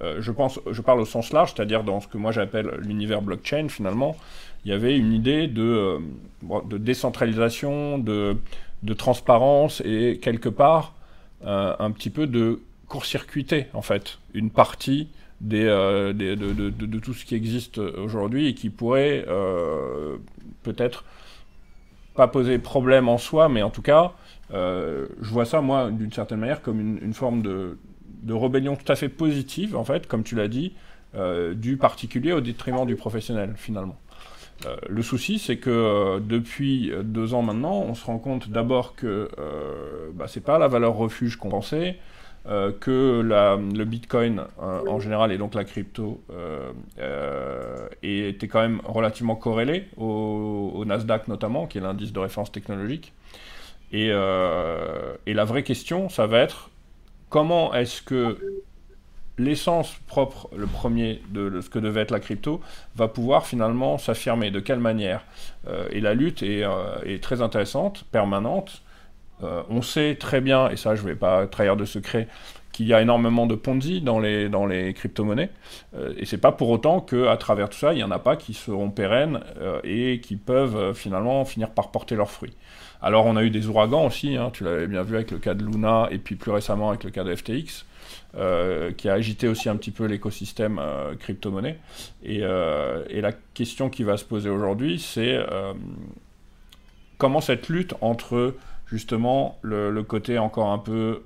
[0.03, 3.23] Euh, je, pense, je parle au sens large, c'est-à-dire dans ce que moi j'appelle l'univers
[3.23, 4.17] blockchain, finalement,
[4.65, 8.37] il y avait une idée de, euh, de décentralisation, de,
[8.83, 10.95] de, transparence et quelque part
[11.45, 15.09] un petit peu de court-circuiter, en fait, une partie
[15.53, 20.17] euh, de, tout ce qui existe aujourd'hui et qui pourrait euh,
[20.63, 21.05] peut-être
[22.15, 24.13] pas poser problème en soi, mais en tout cas,
[24.53, 27.77] euh, je vois ça, moi, d'une certaine manière, comme une, forme de,
[28.29, 30.73] rébellion tout à fait positive, en fait, comme tu l'as dit,
[31.55, 33.97] du particulier au détriment du professionnel, finalement.
[34.89, 39.29] Le souci, c'est que depuis deux ans maintenant, on se rend compte d'abord que
[40.15, 41.99] bah, c'est pas la valeur refuge qu'on pensait,
[42.47, 48.83] euh, que le Bitcoin euh, en général et donc la crypto euh, était quand même
[48.85, 53.15] relativement corrélé au, Nasdaq notamment, qui est l'indice de référence technologique.
[53.93, 56.69] Et, la vraie question, ça va être
[57.31, 58.37] comment est-ce que
[59.39, 62.61] l'essence propre, le premier de, ce que devait être la crypto,
[62.97, 64.51] va pouvoir finalement s'affirmer.
[64.51, 65.25] De quelle manière?
[65.91, 66.63] Et la lutte est,
[67.05, 68.83] est, très intéressante, permanente,
[69.43, 72.29] euh, on sait très bien, et ça je ne vais pas trahir de secret,
[72.73, 75.51] qu'il y a énormément de Ponzi dans les, dans les crypto-monnaies.
[75.97, 78.37] Euh, et c'est pas pour autant qu'à travers tout ça, il n'y en a pas
[78.37, 82.57] qui seront pérennes euh, et qui peuvent finalement finir par porter leurs fruits.
[83.01, 85.55] Alors on a eu des ouragans aussi, hein, tu l'avais bien vu avec le cas
[85.55, 87.85] de Luna et puis plus récemment avec le cas de FTX.
[88.97, 90.81] Qui a agité aussi un petit peu l'écosystème
[91.21, 91.79] crypto-monnaie.
[92.25, 95.39] Et, et, la question qui va se poser aujourd'hui, c'est
[97.19, 98.55] comment cette lutte entre
[98.87, 101.23] justement le, côté encore un peu,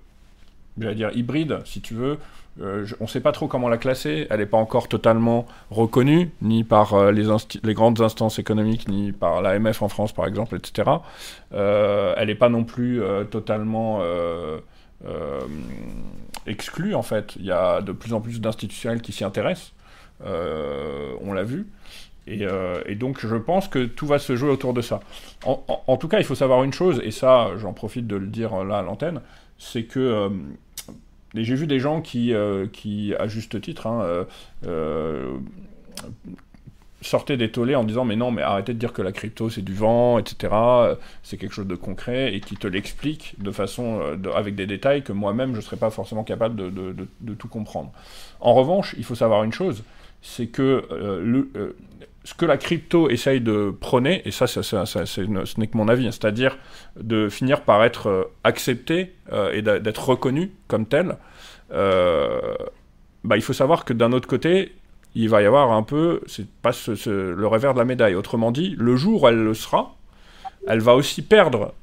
[0.79, 2.19] j'allais dire, hybride, si tu veux.
[2.61, 6.31] Euh, on ne sait pas trop comment la classer, elle n'est pas encore totalement reconnue,
[6.43, 10.91] ni par euh, les, grandes instances économiques, ni par l'AMF en France, par exemple, etc.
[11.53, 14.01] Euh, elle n'est pas non plus totalement
[16.47, 17.37] exclue, en fait.
[17.37, 19.73] Il y a de plus en plus d'institutionnels qui s'y intéressent,
[20.25, 21.67] on l'a vu.
[22.27, 25.01] Et, donc je pense que tout va se jouer autour de ça.
[25.45, 28.65] En, tout cas, il faut savoir une chose, et ça j'en profite de le dire
[28.65, 29.21] là à l'antenne,
[29.57, 30.31] c'est que
[31.35, 32.35] j'ai vu des gens qui,
[32.73, 34.27] qui à juste titre, hein,
[37.01, 39.63] sortaient des tollés en disant mais non mais arrêtez de dire que la crypto c'est
[39.63, 40.53] du vent etc
[41.23, 44.01] c'est quelque chose de concret et qui te l'explique de façon
[44.35, 47.93] avec des détails que moi-même je serais pas forcément capable de, tout comprendre.
[48.41, 49.85] En revanche il faut savoir une chose
[50.23, 51.77] c'est que euh, euh,
[52.25, 56.13] ce que la crypto essaye de prôner, et ça, ce n'est que mon avis, hein,
[56.13, 56.59] c'est-à-dire
[57.01, 59.15] de finir par être euh, accepté
[59.53, 61.17] et d'être reconnu comme tel,
[61.71, 64.73] bah, il faut savoir que d'un autre côté,
[65.15, 66.73] il va y avoir un peu, c'est pas
[67.07, 68.15] le revers de la médaille.
[68.15, 69.97] Autrement dit, le jour où elle le sera,
[70.67, 71.75] elle va aussi perdre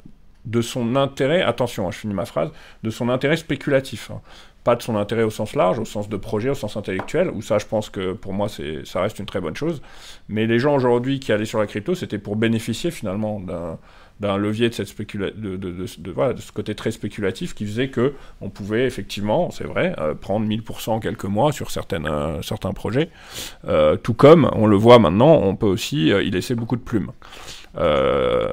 [0.46, 2.52] de son intérêt, attention, hein, je finis ma phrase,
[2.84, 4.12] de son intérêt spéculatif.
[4.12, 4.22] Hein
[4.66, 7.44] pas de son intérêt au sens large, au sens de projet, au sens intellectuel, où
[7.44, 9.80] ça, je pense que pour moi, ça reste une très bonne chose.
[10.28, 13.78] Mais les gens aujourd'hui qui allaient sur la crypto, c'était pour bénéficier finalement d'un
[14.22, 18.86] levier de, cette spécula de, de, ce côté très spéculatif qui faisait que on pouvait
[18.86, 23.10] effectivement, c'est vrai, euh, prendre 1000% en quelques mois sur certaines, euh, certains projets.
[23.68, 27.12] Euh, tout comme, on le voit maintenant, on peut aussi y laisser beaucoup de plumes.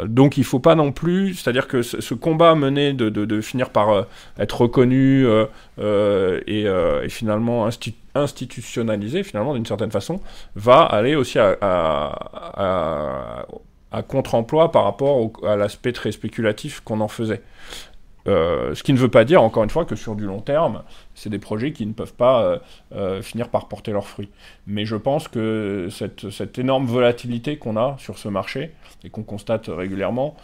[0.04, 4.06] Donc il faut pas non plus, c'est-à-dire que ce, combat mené de, finir par
[4.36, 5.24] être reconnu
[5.78, 6.66] et,
[7.08, 7.68] finalement
[8.16, 10.20] institutionnalisé, finalement d'une certaine façon,
[10.56, 11.54] va aller aussi à
[14.00, 17.42] contre-emploi par rapport à l'aspect très spéculatif qu'on en faisait.
[18.28, 20.82] Euh, ce qui ne veut pas dire, encore une fois, que sur du long terme,
[21.14, 22.58] c'est des projets qui ne peuvent pas euh,
[22.94, 24.28] euh, finir par porter leurs fruits.
[24.66, 28.72] Mais je pense que cette, cette énorme volatilité qu'on a sur ce marché
[29.04, 30.36] et qu'on constate régulièrement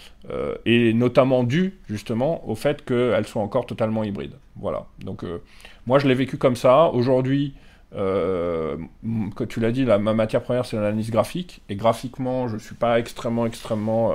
[0.66, 4.33] est notamment due justement au fait qu'elle soit encore totalement hybride.
[4.57, 4.87] Voilà.
[4.99, 5.25] Donc
[5.87, 6.91] moi, je l'ai vécu comme ça.
[6.93, 7.55] Aujourd'hui,
[7.93, 11.62] que tu l'as dit, ma matière première, c'est l'analyse graphique.
[11.69, 14.15] Et graphiquement, je ne suis pas extrêmement, extrêmement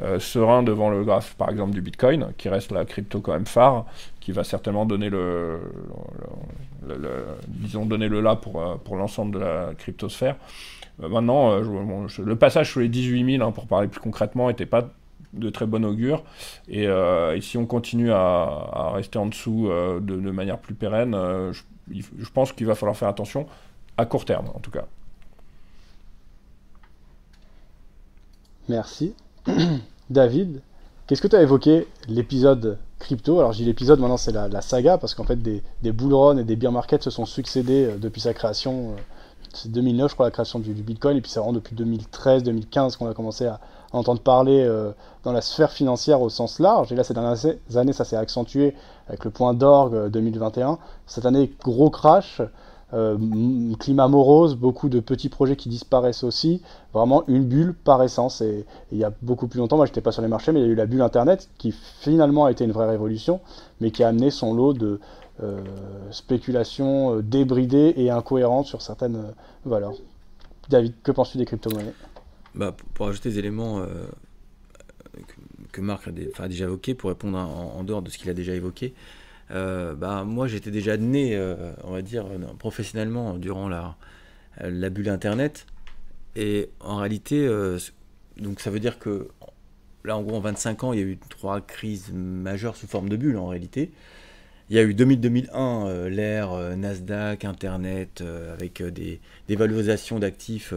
[0.00, 3.46] euh, serein devant le graphe, par exemple, du Bitcoin, qui reste la crypto quand même
[3.46, 3.84] phare,
[4.20, 5.58] qui va certainement donner le,
[7.48, 10.36] disons donner le là pour, euh, pour l'ensemble de la cryptosphère.
[11.02, 14.88] Euh, maintenant, le passage sous les 18 000, hein, pour parler plus concrètement, n'était pas
[15.32, 16.22] de très bon augure.
[16.68, 16.86] Et,
[17.40, 21.12] si on continue à, rester en dessous de, manière plus pérenne,
[21.52, 23.46] je, je pense qu'il va falloir faire attention,
[23.96, 24.84] à court terme en tout cas.
[28.68, 29.14] Merci.
[30.10, 30.60] David,
[31.06, 33.38] qu'est-ce que tu as évoqué l'épisode crypto?
[33.38, 36.72] Alors, j'ai l'épisode, maintenant c'est la, saga, parce qu'en fait, des, des et des bear
[36.72, 38.92] markets se sont succédés euh, depuis sa création.
[38.92, 39.00] Euh,
[39.54, 43.08] c'est 2009, je crois, la création du, Bitcoin, et puis c'est vraiment depuis 2013-2015 qu'on
[43.08, 43.60] a commencé à,
[43.92, 44.92] entendre parler euh,
[45.24, 46.92] dans la sphère financière au sens large.
[46.92, 47.38] Et là, ces dernières
[47.74, 48.74] années, ça s'est accentué
[49.08, 50.78] avec le point d'orgue 2021.
[51.06, 52.42] Cette année, gros crash.
[52.94, 53.18] Euh,
[53.78, 56.62] climat morose, beaucoup de petits projets qui disparaissent aussi,
[56.94, 58.40] vraiment une bulle par essence.
[58.40, 60.66] Et, il y a beaucoup plus longtemps, moi j'étais pas sur les marchés, mais il
[60.66, 63.40] y a eu la bulle Internet qui finalement a été une vraie révolution,
[63.82, 65.00] mais qui a amené son lot de
[65.42, 65.60] euh,
[66.10, 69.34] spéculations euh, débridées et incohérentes sur certaines
[69.66, 69.92] valeurs.
[70.70, 71.94] David, que penses-tu des crypto-monnaies?
[72.54, 73.82] Bah, pour, ajouter des éléments
[75.78, 78.94] que, Marc a, déjà évoqués, pour répondre en dehors de ce qu'il a déjà évoqué,
[79.50, 82.26] euh, bah, moi j'étais déjà né, euh, on va dire,
[82.58, 83.96] professionnellement durant la,
[84.90, 85.66] bulle Internet.
[86.36, 87.78] Et en réalité, euh,
[88.36, 89.28] donc ça veut dire que
[90.04, 93.08] là, en gros, en 25 ans, il y a eu trois crises majeures sous forme
[93.08, 93.90] de bulles en réalité.
[94.70, 98.22] Il y a eu 2000-2001, l'ère Nasdaq, Internet,
[98.52, 99.18] avec des,
[99.48, 100.74] des valorisations d'actifs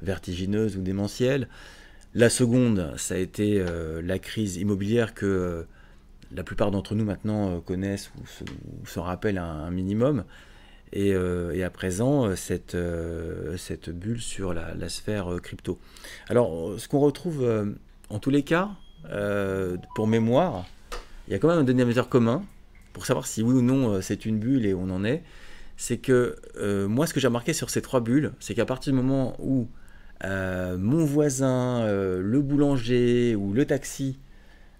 [0.00, 1.48] vertigineuses ou démentielles.
[2.14, 3.64] La seconde, ça a été
[4.02, 5.66] la crise immobilière que
[6.34, 10.24] la plupart d'entre nous maintenant euh, connaissent ou se, rappellent un, minimum.
[10.96, 12.76] Euh, et, à présent, euh, cette,
[13.56, 15.78] cette bulle sur la, sphère crypto.
[16.28, 17.74] Alors, ce qu'on retrouve
[18.10, 18.70] en tous les cas,
[19.94, 20.66] pour mémoire,
[21.28, 22.44] il y a quand même un dénominateur commun
[22.92, 25.22] pour savoir si oui ou non c'est une bulle et on en est.
[25.76, 26.36] C'est que
[26.86, 29.68] moi, ce que j'ai remarqué sur ces trois bulles, c'est qu'à partir du moment où
[30.22, 34.18] mon voisin, le boulanger ou le taxi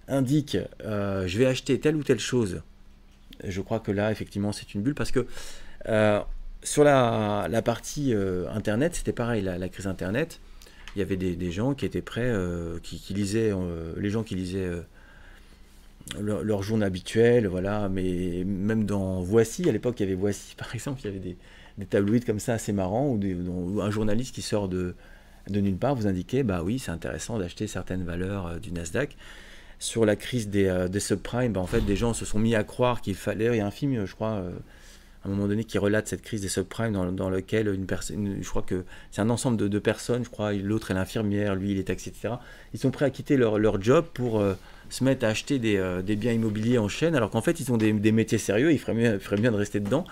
[0.09, 2.63] indique euh, je vais acheter telle ou telle chose,
[3.43, 5.27] je crois que là, effectivement, c'est une bulle parce que
[5.89, 6.21] euh,
[6.63, 10.41] sur la, partie euh, Internet, c'était pareil, la, crise Internet,
[10.97, 12.33] il y avait des, gens qui étaient prêts,
[12.83, 13.53] qui, lisaient,
[13.97, 14.71] les gens qui lisaient
[16.21, 16.93] leur, leur, journal
[17.49, 21.09] voilà, mais même dans Voici, à l'époque, il y avait Voici, par exemple, il y
[21.09, 21.37] avait des,
[21.79, 24.95] des tabloïds comme ça assez marrants, ou, un journaliste qui sort de,
[25.49, 29.17] de nulle part vous indiquait, bah oui, c'est intéressant d'acheter certaines valeurs du Nasdaq
[29.79, 32.55] sur la crise des, euh, des subprimes, bah, en fait, des gens se sont mis
[32.55, 33.47] à croire qu'il fallait.
[33.47, 34.51] Il y a un film, je crois, euh,
[35.25, 38.39] à un moment donné qui relate cette crise des subprimes dans, dans laquelle une personne,
[38.41, 41.79] je crois que c'est un ensemble de, personnes, je crois, l'autre est l'infirmière, lui il
[41.79, 42.35] est taxi, etc.
[42.75, 44.55] Ils sont prêts à quitter leur, leur job pour euh,
[44.91, 47.73] se mettre à acheter des, euh, des, biens immobiliers en chaîne, alors qu'en fait ils
[47.73, 50.05] ont des, des, métiers sérieux, il ferait bien, ferait bien de rester dedans.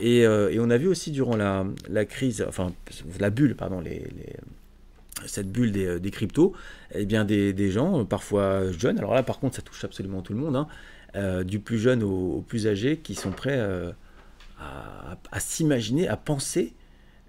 [0.00, 2.72] Et, euh, et, on a vu aussi durant la, la, crise, enfin
[3.20, 4.04] la bulle, pardon, les
[5.24, 6.52] cette bulle des, des, cryptos,
[6.94, 10.40] eh bien des, gens, parfois jeunes, alors là par contre ça touche absolument tout le
[10.40, 10.56] monde,
[11.14, 13.58] hein, du plus jeune au, plus âgé, qui sont prêts
[14.58, 16.74] à, s'imaginer, à penser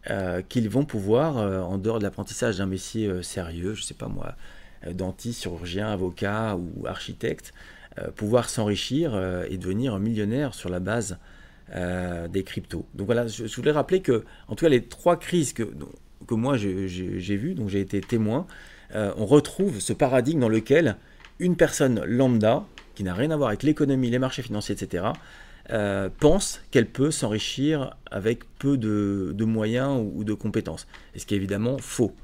[0.10, 3.86] euh, qu'ils vont pouvoir, euh, en dehors de l'apprentissage d'un métier euh, sérieux, je ne
[3.86, 4.36] sais pas moi,
[4.92, 7.54] dentiste, chirurgien, avocat ou architecte,
[8.16, 9.20] pouvoir s'enrichir
[9.50, 11.18] et devenir millionnaire sur la base
[11.74, 12.86] des cryptos.
[12.94, 15.64] Donc voilà, je, voulais rappeler que, en tout cas, les trois crises que,
[16.28, 18.46] que moi j'ai vues, dont j'ai été témoin,
[18.94, 20.98] on retrouve ce paradigme dans lequel
[21.40, 25.06] une personne lambda, qui n'a rien à voir avec l'économie, les marchés financiers, etc.,
[25.70, 30.88] euh, pense qu'elle peut s'enrichir avec peu de, moyens ou, de compétences.
[31.14, 32.16] Et ce qui est évidemment faux.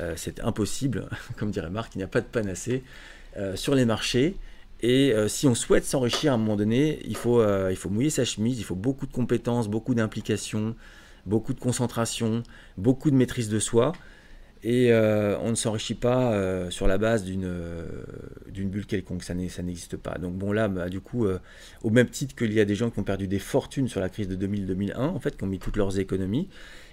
[0.00, 2.82] Euh, c'est impossible, comme dirait Marc, il n'y a pas de panacée
[3.36, 4.36] euh, sur les marchés.
[4.82, 8.26] Et si on souhaite s'enrichir à un moment donné, il faut, il faut mouiller sa
[8.26, 10.76] chemise, il faut beaucoup de compétences, beaucoup d'implications,
[11.26, 12.42] beaucoup de concentration,
[12.78, 13.92] beaucoup de maîtrise de soi.
[14.62, 17.84] Et euh, on ne s'enrichit pas euh, sur la base d'une euh,
[18.48, 20.18] d'une bulle quelconque, ça n'existe pas.
[20.18, 21.26] Donc bon là, bah, du coup,
[21.82, 24.08] au même titre qu'il y a des gens qui ont perdu des fortunes sur la
[24.08, 26.48] crise de 2000-2001, en fait, qui ont mis toutes leurs économies,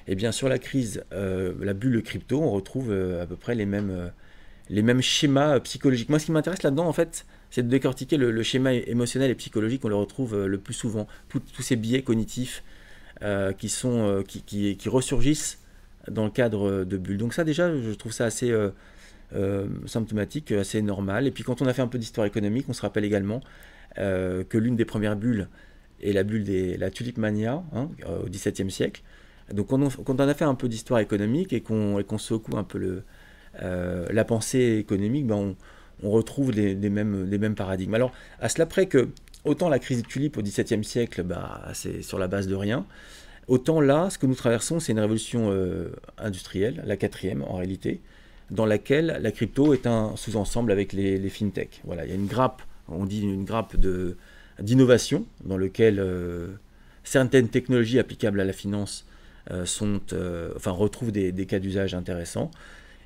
[0.07, 3.65] et eh bien sur la crise, la bulle crypto, on retrouve à peu près les
[3.65, 4.11] mêmes,
[4.69, 6.09] les mêmes schémas psychologiques.
[6.09, 9.85] Moi, ce qui m'intéresse là-dedans, en fait, c'est de décortiquer le, schéma émotionnel et psychologique,
[9.85, 12.63] on le retrouve le plus souvent, tous ces biais cognitifs
[13.57, 15.59] qui, sont, qui, qui, qui ressurgissent
[16.09, 17.17] dans le cadre de bulles.
[17.17, 18.69] Donc ça déjà, je trouve ça assez euh,
[19.35, 21.27] euh, symptomatique, assez normal.
[21.27, 23.41] Et puis quand on a fait un peu d'histoire économique, on se rappelle également
[23.97, 25.47] euh, que l'une des premières bulles
[26.01, 29.01] est la bulle de la tulipe mania hein, au XVIIe siècle.
[29.51, 33.03] Donc quand on, a fait un peu d'histoire économique et qu'on secoue un peu le,
[33.59, 35.55] la pensée économique, ben
[36.01, 37.93] on, retrouve les, mêmes, les mêmes paradigmes.
[37.93, 39.09] Alors à cela près que
[39.45, 42.85] autant la crise des tulipes au XVIIe siècle, bah, c'est sur la base de rien.
[43.47, 48.01] Autant là, ce que nous traversons, c'est une révolution euh, industrielle, la quatrième en réalité,
[48.51, 51.81] dans laquelle la crypto est un sous-ensemble avec les, les fintech.
[51.83, 53.75] Voilà, il y a une grappe, on dit une grappe
[54.59, 56.47] d'innovation dans lequel euh,
[57.03, 59.05] certaines technologies applicables à la finance
[59.51, 59.99] euh, sont,
[60.55, 62.49] enfin, retrouvent des, cas d'usage intéressants.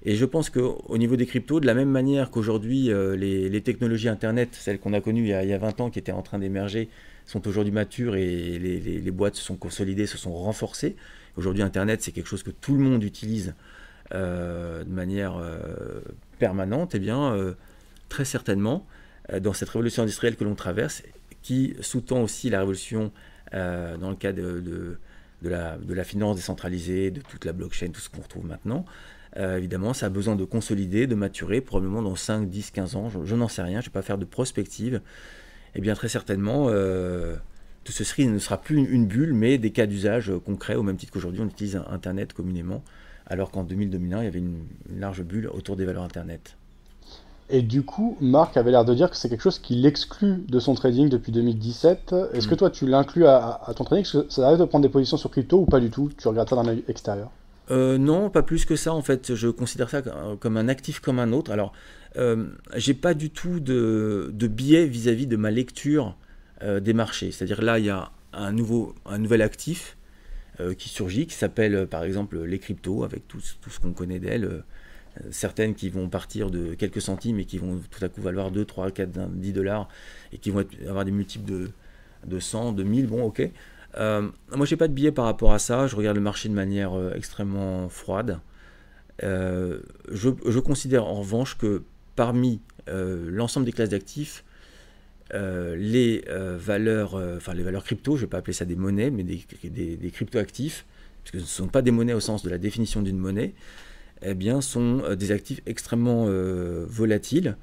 [0.04, 4.50] Et je pense qu'au niveau des cryptos, de la même manière qu'aujourd'hui, les, technologies Internet,
[4.54, 6.22] celles qu'on a connues il y a, il y a, 20 ans, qui étaient en
[6.22, 6.90] train d'émerger,
[7.28, 10.96] sont aujourd'hui matures et les, boîtes se sont consolidées, se sont renforcées.
[11.36, 13.54] Aujourd'hui, Internet, c'est quelque chose que tout le monde utilise
[14.14, 16.00] euh, de manière euh,
[16.40, 16.96] permanente.
[16.96, 17.54] Et eh bien, euh,
[18.10, 18.88] très certainement,
[19.42, 21.04] dans cette révolution industrielle que l'on traverse,
[21.42, 23.12] qui sous-tend aussi la révolution
[23.52, 24.62] dans le cas de,
[25.42, 28.86] de, la, finance décentralisée, de toute la blockchain, tout ce qu'on retrouve maintenant,
[29.36, 33.20] évidemment, ça a besoin de consolider, de maturer, probablement dans 5, 10, 15 ans, je,
[33.24, 35.02] je n'en sais rien, je ne vais pas faire de prospective,
[35.76, 37.36] eh bien très certainement, euh,
[37.84, 41.14] tout ceci ne sera plus une, bulle, mais des cas d'usage concrets, au même titre
[41.14, 42.84] qu'aujourd'hui on utilise Internet communément,
[43.28, 44.66] alors qu'en 2000-2001, il y avait une,
[44.98, 46.56] large bulle autour des valeurs Internet.
[47.50, 50.60] Et du coup, Marc avait l'air de dire que c'est quelque chose qui l'exclut de
[50.60, 52.14] son trading depuis 2017.
[52.34, 52.58] Est-ce que mm.
[52.58, 54.04] toi, tu l'inclus à, ton trading?
[54.04, 56.10] Est-ce que ça arrive de prendre des positions sur crypto ou pas du tout?
[56.18, 57.32] Tu regardes ça d'un œil extérieur
[57.70, 59.36] euh, non, pas plus que ça en fait.
[59.36, 60.02] Je considère ça
[60.40, 61.52] comme un actif comme un autre.
[61.52, 61.74] Alors,
[62.18, 66.18] euh, j'ai pas du tout de, biais vis-à-vis de ma lecture
[66.64, 67.32] euh, des marchés.
[67.32, 69.98] C'est-à-dire là, il y a un, nouvel actif
[70.60, 74.64] euh, qui surgit, qui s'appelle par exemple les cryptos, avec tout, ce qu'on connaît d'elles.
[75.32, 78.66] certaines qui vont partir de quelques centimes et qui vont tout à coup valoir 2,
[78.66, 79.88] 3, 4, 10 dollars
[80.32, 81.72] et qui vont avoir des multiples de,
[82.26, 83.50] de 100, de 1000, bon ok.
[83.98, 85.88] Moi, j'ai pas de biais par rapport à ça.
[85.88, 88.40] Je regarde le marché de manière extrêmement froide.
[89.22, 89.80] je,
[90.12, 91.84] je, considère en revanche que
[92.18, 92.60] parmi
[92.90, 94.44] euh, l'ensemble des classes d'actifs,
[95.34, 98.76] euh, les euh, valeurs, enfin les valeurs crypto, je ne vais pas appeler ça des
[98.76, 100.26] monnaies, mais des, des, que
[101.26, 103.54] ce ne sont pas des monnaies au sens de la définition d'une monnaie,
[104.22, 106.26] eh bien, sont des actifs extrêmement
[106.88, 107.58] volatiles.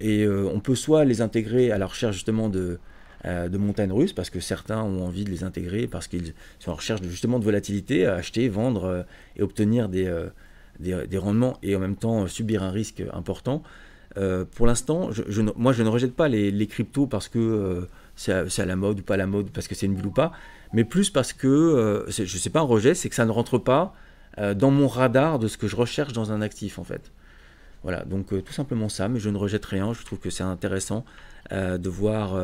[0.00, 2.78] Et on peut soit les intégrer à la recherche justement de,
[3.24, 6.74] de montagnes russes, parce que certains ont envie de les intégrer, parce qu'ils sont en
[6.74, 9.04] recherche de, justement de volatilité, à acheter, vendre
[9.36, 10.08] et obtenir des,
[10.78, 13.62] des, rendements et en même temps subir un risque important.
[14.16, 17.86] Euh, pour l'instant, je, moi je ne rejette pas les, cryptos parce que euh,
[18.16, 20.12] c'est à, la mode ou pas à la mode, parce que c'est une bulle ou
[20.12, 20.32] pas,
[20.72, 23.30] mais plus parce que, euh, je ne sais pas un rejet, c'est que ça ne
[23.30, 23.94] rentre pas
[24.54, 27.10] dans mon radar de ce que je recherche dans un actif en fait.
[27.82, 31.04] Voilà, donc tout simplement ça, mais je ne rejette rien, je trouve que c'est intéressant
[31.50, 32.36] de voir,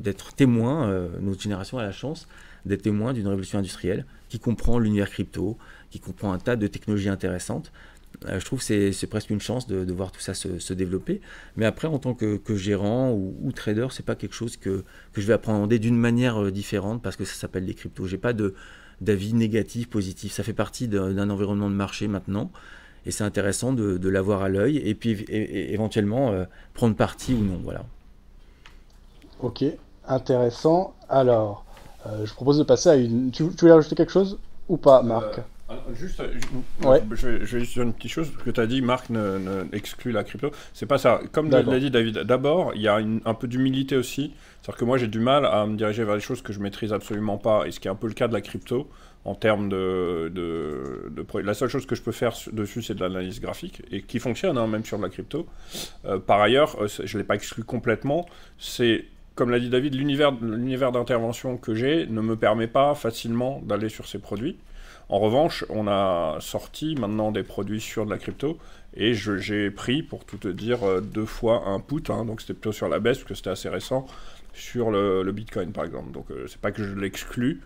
[0.00, 2.28] d'être témoin, notre génération a la chance
[2.66, 5.58] d'être témoin d'une révolution industrielle qui comprend l'univers crypto,
[5.90, 7.72] qui comprend un tas de technologies intéressantes.
[8.26, 11.20] Euh, je trouve que c'est presque une chance de, voir tout ça se, développer.
[11.56, 15.20] Mais après, en tant que, gérant ou, ou trader, c'est pas quelque chose que, que
[15.20, 18.06] je vais appréhender d'une manière euh, différente parce que ça s'appelle des cryptos.
[18.06, 18.32] J'ai pas
[19.00, 20.32] d'avis négatif, positif.
[20.32, 22.50] Ça fait partie d'un environnement de marché maintenant.
[23.04, 27.60] Et c'est intéressant de, l'avoir à l'œil et puis éventuellement euh, prendre parti ou non.
[27.64, 27.84] Voilà.
[29.42, 29.64] Ok,
[30.06, 30.94] intéressant.
[31.08, 31.64] Alors,
[32.24, 33.30] je propose de passer à une.
[33.30, 34.38] Tu, tu voulais rajouter quelque chose
[34.68, 35.40] ou pas, Marc
[35.94, 36.32] Juste, euh,
[37.12, 40.12] je, vais, juste dire une petite chose, parce que tu as dit Marc ne, exclut
[40.12, 40.50] la crypto.
[40.72, 41.20] C'est pas ça.
[41.32, 44.32] Comme l'a dit David, d'abord, il y a un peu d'humilité aussi.
[44.60, 46.92] C'est-à-dire que moi, j'ai du mal à me diriger vers des choses que je maîtrise
[46.92, 48.88] absolument pas, et ce qui est un peu le cas de la crypto
[49.24, 53.40] en termes de, de, La seule chose que je peux faire dessus, c'est de l'analyse
[53.40, 55.46] graphique, et qui fonctionne, hein, même sur de la crypto.
[56.04, 58.26] Euh, par ailleurs, euh, je ne l'ai pas exclu complètement.
[58.58, 63.88] C'est comme l'a dit David, l'univers d'intervention que j'ai ne me permet pas facilement d'aller
[63.88, 64.58] sur ces produits.
[65.08, 68.58] En revanche, on a sorti maintenant des produits sur de la crypto
[68.94, 72.54] et j'ai pris, pour tout te dire, euh, deux fois un put, hein, donc c'était
[72.54, 74.06] plutôt sur la baisse parce que c'était assez récent,
[74.52, 76.12] sur le, Bitcoin par exemple.
[76.12, 77.60] Donc euh, c'est pas que je l'exclus,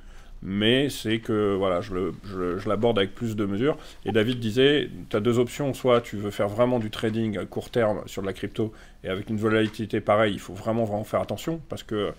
[0.48, 3.77] mais c'est que voilà, je, l'aborde avec plus de mesures.
[4.05, 7.44] Et David disait, tu as deux options, soit tu veux faire vraiment du trading à
[7.44, 11.02] court terme sur de la crypto, et avec une volatilité pareille, il faut vraiment, vraiment
[11.02, 12.12] faire attention, parce que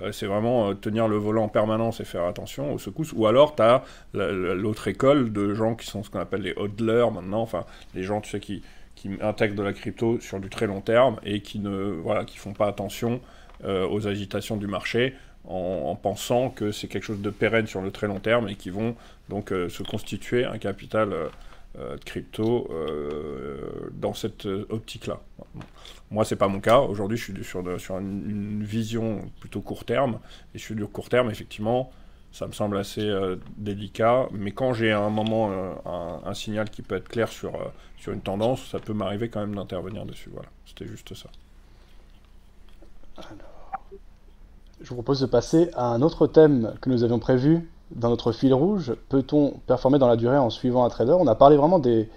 [0.00, 3.12] euh, c'est vraiment euh, tenir le volant en permanence et faire attention aux secousses.
[3.12, 3.84] Ou alors, tu as
[4.14, 8.22] l'autre école de gens qui sont ce qu'on appelle les hodlers maintenant, enfin, les gens,
[8.22, 8.62] tu sais, qui,
[9.20, 12.54] intègrent de la crypto sur du très long terme et qui ne voilà, qui font
[12.54, 13.20] pas attention
[13.62, 15.12] euh, aux agitations du marché
[15.46, 18.70] en, pensant que c'est quelque chose de pérenne sur le très long terme et qui
[18.70, 18.96] vont
[19.28, 21.10] donc se constituer un capital
[21.76, 22.70] de crypto
[23.92, 25.20] dans cette optique-là.
[26.10, 26.78] Moi, c'est pas mon cas.
[26.78, 30.20] Aujourd'hui, je suis sur, une, vision plutôt court terme.
[30.54, 31.90] Et sur du court terme, effectivement,
[32.30, 34.28] ça me semble assez euh, délicat.
[34.32, 37.64] Mais quand j'ai un moment, euh, un, signal qui peut être clair sur, euh,
[37.98, 40.30] sur une tendance, ça peut m'arriver quand même d'intervenir dessus.
[40.32, 41.30] Voilà, c'était juste ça.
[43.16, 43.53] Alors,
[44.80, 48.32] je vous propose de passer à un autre thème que nous avions prévu dans notre
[48.32, 48.94] fil rouge.
[49.08, 51.16] Peut-on performer dans la durée en suivant un trader?
[51.18, 52.08] On a parlé vraiment des,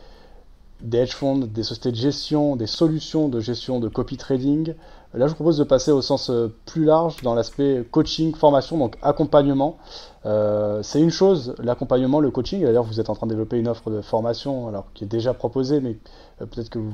[0.92, 4.74] hedge funds, des sociétés de gestion, des solutions de gestion de copy trading.
[5.14, 8.78] Là, je vous propose de passer au sens euh, plus large dans l'aspect coaching, formation,
[8.78, 9.78] donc accompagnement.
[10.26, 12.62] Euh, c'est une chose, l'accompagnement, le coaching.
[12.62, 15.34] D'ailleurs, vous êtes en train de développer une offre de formation alors, qui est déjà
[15.34, 15.98] proposée, mais
[16.42, 16.92] euh, peut-être que vous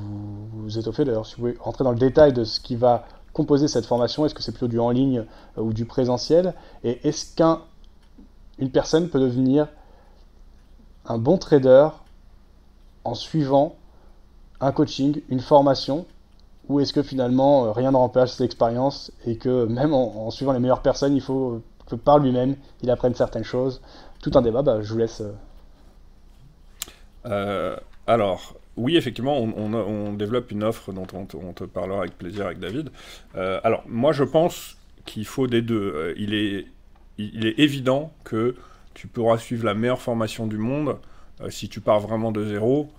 [0.54, 1.06] vous étoffez.
[1.06, 4.26] D'ailleurs, si vous pouvez rentrer dans le détail de ce qui va composer cette formation,
[4.26, 5.26] est-ce que c'est plutôt du en ligne
[5.58, 6.54] ou du présentiel
[6.84, 9.68] Et est-ce qu'une personne peut devenir
[11.06, 11.90] un bon trader
[13.04, 13.76] en suivant
[14.62, 16.06] un coaching, une formation
[16.70, 20.54] Ou est-ce que finalement euh, rien ne remplace cette expérience et que même en, suivant
[20.54, 23.82] les meilleures personnes, il faut que par lui-même il apprenne certaines choses?
[24.22, 25.22] Tout un débat, bah, je vous laisse.
[25.22, 25.34] Euh.
[27.26, 27.76] Euh,
[28.08, 32.90] alors, oui, effectivement, on, développe une offre dont on te, parlera avec plaisir avec David.
[33.36, 36.14] alors, moi, je pense qu'il faut des deux.
[36.18, 36.66] il, est,
[37.18, 38.56] il est évident que
[38.94, 40.98] tu pourras suivre la meilleure formation du monde
[41.42, 42.92] euh, si tu pars vraiment de zéro,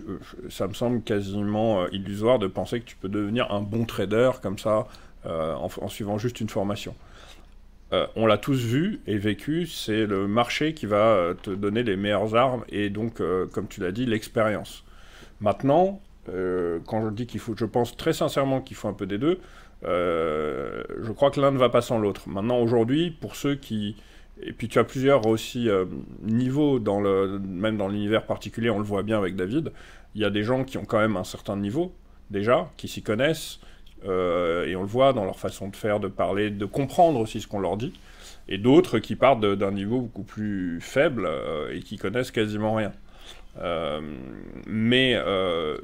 [0.00, 0.18] euh,
[0.48, 4.30] ça me semble quasiment euh, illusoire de penser que tu peux devenir un bon trader
[4.42, 4.86] comme ça
[5.24, 6.96] en, suivant juste une formation.
[8.16, 12.34] on l'a tous vu et vécu, c'est le marché qui va te donner les meilleures
[12.34, 13.22] armes et donc,
[13.52, 14.82] comme tu l'as dit, l'expérience.
[15.42, 19.18] Maintenant, quand je dis qu'il faut, je pense très sincèrement qu'il faut un peu des
[19.18, 19.40] deux.
[19.82, 22.28] je crois que l'un ne va pas sans l'autre.
[22.28, 23.96] Maintenant, aujourd'hui, pour ceux qui
[24.40, 25.84] et puis tu as plusieurs aussi euh,
[26.22, 29.72] niveaux, dans le, même dans l'univers particulier, on le voit bien avec David.
[30.14, 31.94] Il y a des gens qui ont quand même un certain niveau,
[32.30, 33.60] déjà, qui s'y connaissent,
[34.04, 37.40] euh, et on le voit dans leur façon de faire, de parler, de comprendre aussi
[37.40, 37.92] ce qu'on leur dit,
[38.48, 42.92] et d'autres qui partent d'un niveau beaucoup plus faible euh, et qui connaissent quasiment rien.
[44.66, 45.16] Mais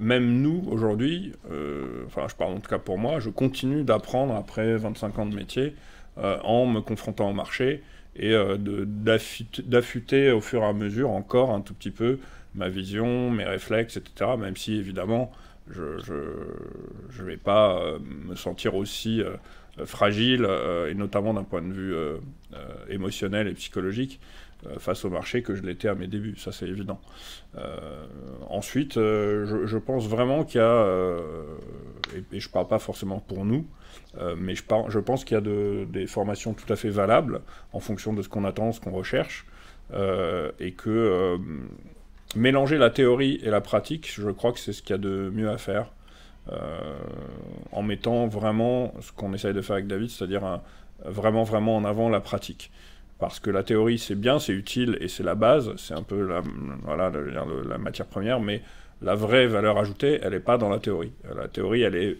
[0.00, 1.32] même nous, aujourd'hui,
[2.06, 5.34] enfin je parle en tout cas pour moi, je continue d'apprendre après 25 ans de
[5.34, 5.74] métier
[6.16, 7.82] en me confrontant au marché,
[8.18, 12.18] et euh, d'affûter au fur et à mesure encore un tout petit peu
[12.54, 14.32] ma vision, mes réflexes, etc.
[14.38, 15.32] Même si évidemment
[15.70, 19.36] je ne vais pas euh, me sentir aussi euh,
[19.84, 20.48] fragile,
[20.90, 21.94] et notamment d'un point de vue
[22.88, 24.18] émotionnel et psychologique,
[24.78, 27.00] face au marché que je l'étais à mes débuts, ça c'est évident.
[28.50, 31.16] ensuite, je, pense vraiment qu'il y a,
[32.14, 33.66] et, je ne parle pas forcément pour nous,
[34.18, 37.40] euh, mais je, je pense qu'il y a des formations tout à fait valables
[37.72, 39.46] en fonction de ce qu'on attend, ce qu'on recherche,
[39.92, 41.38] euh, et que euh,
[42.36, 45.30] mélanger la théorie et la pratique, je crois que c'est ce qu'il y a de
[45.32, 45.92] mieux à faire,
[47.72, 50.62] en mettant vraiment ce qu'on essaye de faire avec David, c'est-à-dire
[51.04, 52.72] vraiment, vraiment en avant la pratique.
[53.18, 56.26] Parce que la théorie c'est bien, c'est utile et c'est la base, c'est un peu
[56.26, 58.62] la, matière première, mais
[59.02, 61.12] la vraie valeur ajoutée, elle n'est pas dans la théorie.
[61.36, 62.16] La théorie, elle est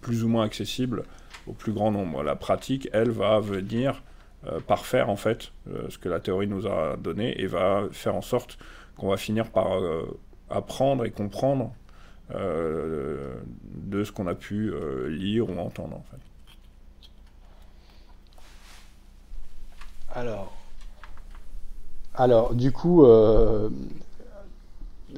[0.00, 1.04] plus ou moins accessible
[1.46, 2.22] au plus grand nombre.
[2.22, 4.02] La pratique, elle, va venir
[4.46, 8.14] euh, parfaire en fait euh, ce que la théorie nous a donné et va faire
[8.14, 8.58] en sorte
[8.96, 10.18] qu'on va finir par euh,
[10.50, 11.72] apprendre et comprendre
[12.28, 14.72] de ce qu'on a pu
[15.06, 16.18] lire ou entendre en fait.
[22.14, 23.04] Alors, du coup,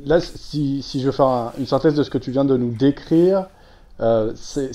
[0.04, 3.46] là, si, je veux faire une synthèse de ce que tu viens de nous décrire,
[4.34, 4.72] c'est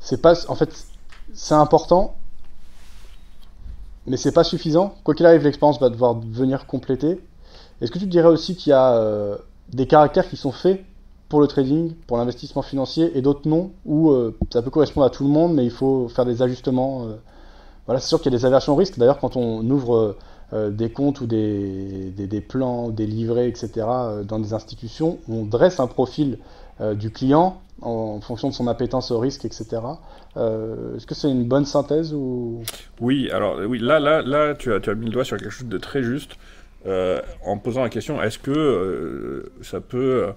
[0.00, 0.86] c'est pas en fait
[1.32, 2.14] c'est important
[4.06, 4.94] mais c'est pas suffisant.
[5.02, 7.20] Quoi qu'il arrive l'expérience va devoir venir compléter.
[7.80, 9.36] Est-ce que tu dirais aussi qu'il y a euh,
[9.72, 10.84] des caractères qui sont faits
[11.28, 13.70] pour le trading pour l'investissement financier et d'autres non?
[13.88, 17.14] Euh, ça peut correspondre à tout le monde mais il faut faire des ajustements euh.
[17.86, 18.98] Voilà c'est sûr qu'il y a des aversions au risque.
[18.98, 20.16] D'ailleurs quand on ouvre
[20.52, 23.86] des comptes ou des, des, plans des livrets etc
[24.24, 26.38] dans des institutions on dresse un profil
[26.80, 29.82] du client en fonction de son appétence au risque, etc.
[30.36, 32.62] Euh, est-ce que c'est une bonne synthèse ou?
[33.00, 35.50] Oui, alors oui, là, là, là, tu as, tu as mis le doigt sur quelque
[35.50, 36.32] chose de très juste
[36.86, 40.32] euh, en posant la question est-ce que euh, ça peut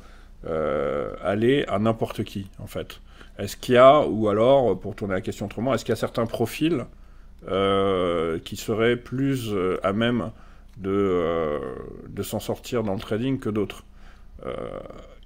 [1.23, 2.99] aller à n'importe qui, en fait?
[3.37, 5.97] Est-ce qu'il y a, ou alors, pour tourner la question autrement, est-ce qu'il y a
[5.97, 6.85] certains profils
[7.45, 9.53] qui seraient plus
[9.83, 10.31] à même
[10.77, 11.59] de,
[12.09, 13.83] de s'en sortir dans le trading que d'autres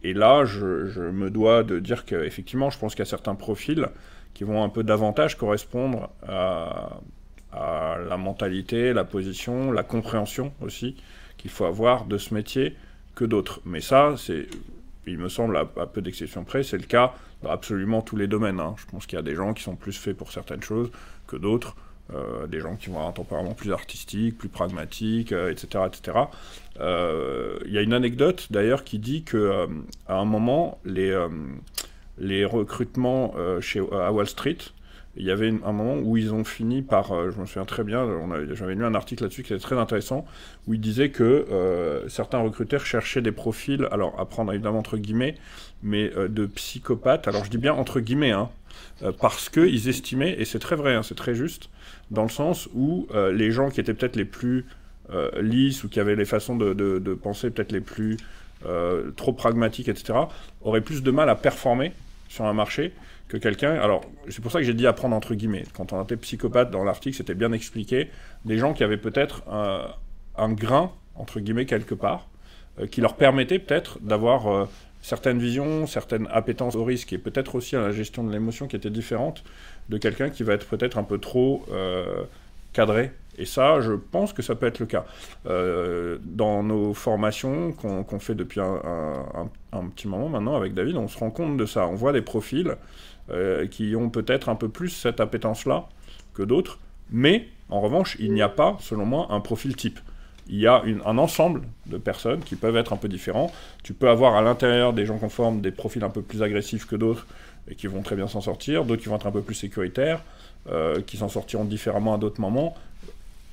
[0.03, 3.87] et là, je, me dois de dire qu'effectivement, je pense qu'il y a certains profils
[4.33, 6.97] qui vont un peu davantage correspondre à,
[7.53, 10.95] la mentalité, la position, la compréhension aussi
[11.37, 12.75] qu'il faut avoir de ce métier
[13.13, 13.59] que d'autres.
[13.65, 14.47] Mais ça, c'est,
[15.05, 17.13] il me semble, à, peu d'exceptions près, c'est le cas
[17.43, 18.59] dans absolument tous les domaines.
[18.59, 18.75] Hein.
[18.77, 20.91] Je pense qu'il y a des gens qui sont plus faits pour certaines choses
[21.27, 21.75] que d'autres.
[22.13, 26.17] Euh, des gens qui vont un tempérament plus artistique, plus pragmatique, etc., etc.
[26.77, 29.67] Il y a une anecdote d'ailleurs qui dit que euh,
[30.07, 31.29] à un moment, les, euh,
[32.17, 34.57] les recrutements chez, à Wall Street,
[35.15, 38.07] il y avait un moment où ils ont fini par, je me souviens très bien,
[38.53, 40.25] j'avais lu un article là-dessus qui était très intéressant,
[40.67, 45.35] où il disait que certains recruteurs cherchaient des profils, alors à prendre évidemment entre guillemets,
[45.83, 48.49] mais de psychopathes, alors je dis bien entre guillemets, hein,
[49.19, 51.69] parce qu'ils estimaient, et c'est très vrai, hein, c'est très juste,
[52.11, 54.65] dans le sens où euh, les gens qui étaient peut-être les plus
[55.11, 58.17] euh, lisses ou qui avaient les façons de, penser peut-être les plus
[58.65, 60.19] euh, trop pragmatiques, etc.,
[60.61, 61.93] auraient plus de mal à performer
[62.29, 62.93] sur un marché
[63.29, 63.73] que quelqu'un.
[63.75, 65.63] Alors, c'est pour ça que j'ai dit apprendre entre guillemets.
[65.73, 68.09] Quand on était psychopathe dans l'article, c'était bien expliqué.
[68.45, 72.27] Des gens qui avaient peut-être un, grain, entre guillemets, quelque part,
[72.89, 74.67] qui leur permettait peut-être d'avoir
[75.01, 78.75] certaines visions, certaines appétences au risque et peut-être aussi à la gestion de l'émotion qui
[78.75, 79.43] étaient différentes
[79.89, 82.23] de quelqu'un qui va être peut-être un peu trop euh,
[82.73, 83.11] cadré.
[83.37, 85.05] Et ça, je pense que ça peut être le cas.
[85.47, 89.49] Euh, dans nos formations qu'on fait depuis un,
[89.95, 91.87] petit moment maintenant avec David, on se rend compte de ça.
[91.87, 92.75] On voit des profils
[93.29, 95.87] euh, qui ont peut-être un peu plus cette appétence-là
[96.33, 96.79] que d'autres,
[97.09, 99.99] mais en revanche, il n'y a pas, selon moi, un profil type
[100.51, 103.51] il y a un ensemble de personnes qui peuvent être un peu différents.
[103.83, 106.97] Tu peux avoir à l'intérieur des gens conformes des profils un peu plus agressifs que
[106.97, 107.25] d'autres
[107.69, 110.21] et qui vont très bien s'en sortir, d'autres qui vont être un peu plus sécuritaires,
[110.69, 112.75] euh, qui s'en sortiront différemment à d'autres moments.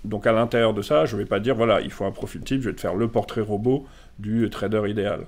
[0.04, 2.40] Donc à l'intérieur de ça, je ne vais pas dire, voilà, il faut un profil
[2.40, 3.86] type, je vais te faire le portrait robot
[4.18, 5.20] du trader idéal.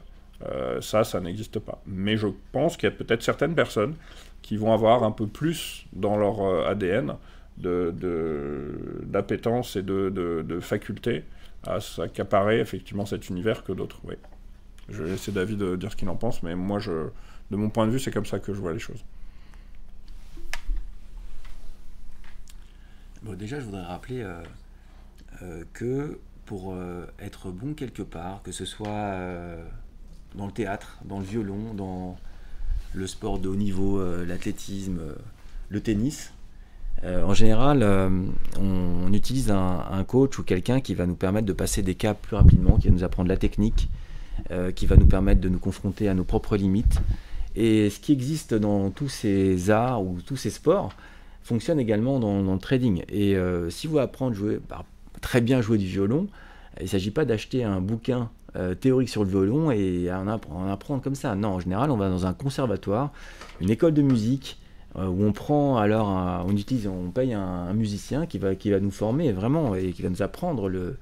[0.47, 1.81] Euh, ça, ça n'existe pas.
[1.87, 3.95] Mais je pense qu'il y a peut-être certaines personnes
[4.43, 7.15] qui vont avoir un peu plus dans leur euh, ADN
[9.07, 11.23] d'appétence de, et de, de facultés
[11.67, 14.01] à s'accaparer effectivement cet univers que d'autres.
[14.05, 14.15] Oui.
[14.91, 17.09] Je vais laisser David euh, dire ce qu'il en pense, mais moi, je,
[17.51, 19.05] de mon point de vue, c'est comme ça que je vois les choses.
[23.23, 24.43] Bon, déjà, je voudrais rappeler euh,
[25.43, 26.77] euh, que pour
[27.21, 29.15] être bon quelque part, que ce soit
[30.35, 32.19] dans le théâtre, dans le violon, dans
[32.93, 35.15] le sport de haut niveau, l'athlétisme,
[35.69, 36.33] le tennis,
[37.05, 38.11] euh, en général, euh,
[38.61, 42.37] on, utilise un, coach ou quelqu'un qui va nous permettre de passer des caps plus
[42.37, 43.89] rapidement, qui va nous apprendre la technique,
[44.51, 47.01] euh, qui va nous permettre de nous confronter à nos propres limites.
[47.57, 50.93] Et ce qui existe dans tous ces arts ou tous ces sports
[51.43, 53.03] fonctionne également dans, le trading.
[53.09, 53.37] Et
[53.71, 54.85] si vous apprenez à jouer, bah,
[55.21, 56.29] très bien jouer du violon,
[56.79, 58.31] il ne s'agit pas d'acheter un bouquin
[58.81, 60.29] théorique sur le violon et en
[60.69, 61.35] apprendre comme ça.
[61.35, 63.11] Non, en général, on va dans un conservatoire,
[63.61, 64.61] une école de musique,
[64.97, 68.91] où on prend alors, on utilise, on paye un, musicien qui va, qui va nous
[68.91, 70.97] former vraiment et qui va nous apprendre le,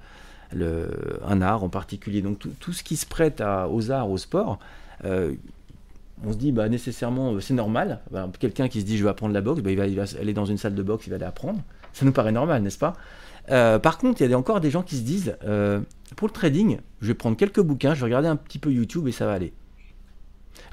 [1.27, 2.23] un art en particulier.
[2.23, 4.59] Donc tout, ce qui se prête aux arts, au sport,
[5.05, 5.35] euh,
[6.25, 8.01] on se dit bah, nécessairement c'est normal.
[8.11, 10.05] Bah, quelqu'un qui se dit je vais apprendre la boxe, bah, il, va, il, va,
[10.21, 11.61] aller dans une salle de boxe, il va aller apprendre.
[11.93, 12.95] Ça nous paraît normal, n'est-ce pas?
[13.49, 15.35] Par contre, il y a encore des gens qui se disent,
[16.17, 19.09] pour le trading, je vais prendre quelques bouquins, je vais regarder un petit peu YouTube
[19.09, 19.55] et ça va aller.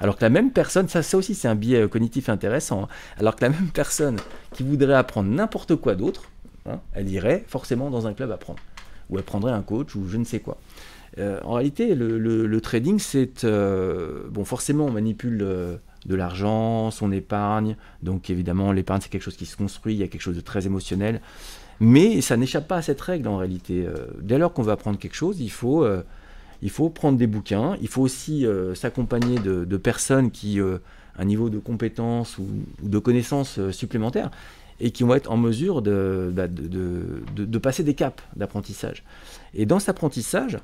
[0.00, 2.88] Alors que la même personne, ça, ça aussi c'est un biais cognitif intéressant, hein.
[3.18, 4.18] alors que la même personne
[4.52, 6.30] qui voudrait apprendre n'importe quoi d'autre,
[6.68, 8.60] hein, elle irait forcément dans un club apprendre.
[9.08, 10.58] Ou elle prendrait un coach ou je ne sais quoi.
[11.18, 13.44] Euh, en réalité, le, trading, c'est...
[13.44, 17.76] Euh, bon, forcément, on manipule euh, de l'argent, son épargne.
[18.02, 20.40] Donc évidemment, l'épargne, c'est quelque chose qui se construit, il y a quelque chose de
[20.40, 21.20] très émotionnel.
[21.80, 23.86] Mais ça n'échappe pas à cette règle en réalité.
[24.22, 25.86] dès lors qu'on veut apprendre quelque chose, il faut,
[26.62, 30.80] il faut prendre des bouquins, il faut aussi s'accompagner de, personnes qui ont
[31.18, 32.46] un niveau de compétence ou,
[32.82, 34.30] de connaissances supplémentaires
[34.80, 39.04] et qui vont être en mesure de, bah, de passer des caps d'apprentissage.
[39.54, 40.58] Et dans cet apprentissage,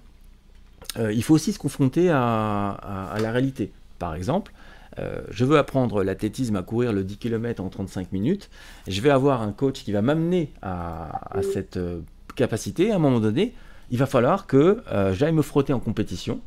[0.98, 3.72] euh, il faut aussi se confronter à, la réalité.
[3.98, 4.52] Par exemple,
[4.98, 8.50] euh, je veux apprendre l'athlétisme à courir le 10 km en 35 minutes.
[8.86, 12.00] Je vais avoir un coach qui va m'amener à, cette euh,
[12.36, 12.90] capacité.
[12.90, 13.54] À un moment donné,
[13.92, 14.82] il va falloir que
[15.12, 16.40] j'aille me frotter en compétition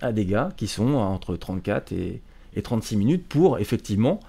[0.00, 2.22] à des gars qui sont entre 34 et,
[2.62, 4.20] 36 minutes pour effectivement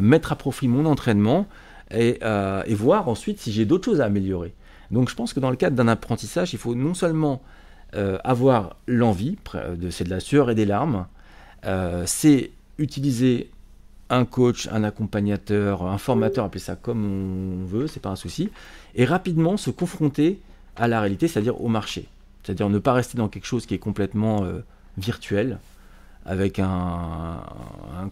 [0.00, 1.46] mettre à profit mon entraînement
[1.90, 4.54] et, et voir ensuite si j'ai d'autres choses à améliorer.
[4.90, 7.42] Donc je pense que dans le cadre d'un apprentissage, il faut non seulement
[7.96, 9.36] euh, avoir l'envie,
[9.90, 11.06] c'est de la sueur et des larmes,
[11.66, 13.50] euh, c'est utiliser
[14.10, 18.50] un coach, un accompagnateur, un formateur, appelez ça comme on veut, c'est pas un souci,
[18.94, 20.40] et rapidement se confronter
[20.80, 22.06] à la réalité, c'est-à-dire au marché.
[22.42, 24.60] C'est-à-dire ne pas rester dans quelque chose qui est complètement euh,
[24.98, 25.58] virtuel,
[26.26, 27.40] avec un,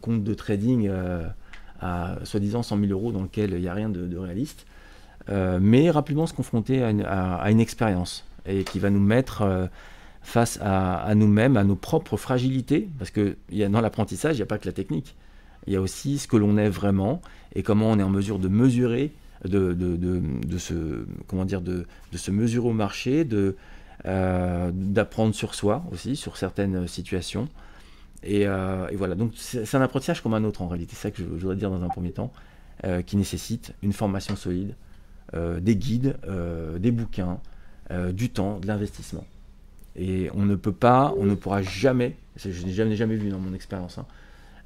[0.01, 0.91] compte de trading
[1.81, 4.65] à soi-disant 100 000 euros dans lequel il n'y a rien de, réaliste,
[5.29, 9.67] mais rapidement se confronter à une expérience et qui va nous mettre euh,
[10.23, 14.59] face à, nous-mêmes, à nos propres fragilités, parce que dans l'apprentissage, il n'y a pas
[14.59, 15.15] que la technique,
[15.67, 17.23] il y a aussi ce que l'on est vraiment
[17.55, 19.13] et comment on est en mesure de mesurer,
[19.45, 23.57] de, de, de, se, comment dire, de, se mesurer au marché, de,
[24.07, 27.49] euh, d'apprendre sur soi aussi, sur certaines situations.
[28.23, 31.19] Et, euh, voilà, donc c'est, un apprentissage comme un autre en réalité, c'est ça que
[31.19, 32.33] je, voudrais dire dans un premier temps,
[33.07, 34.77] qui nécessite une formation solide,
[35.35, 36.17] des guides,
[36.79, 37.41] des bouquins,
[37.91, 39.25] euh, du temps, de l'investissement.
[39.97, 43.39] Et on ne peut pas, on ne pourra jamais, je n'ai jamais, jamais vu dans
[43.39, 44.05] mon expérience, hein,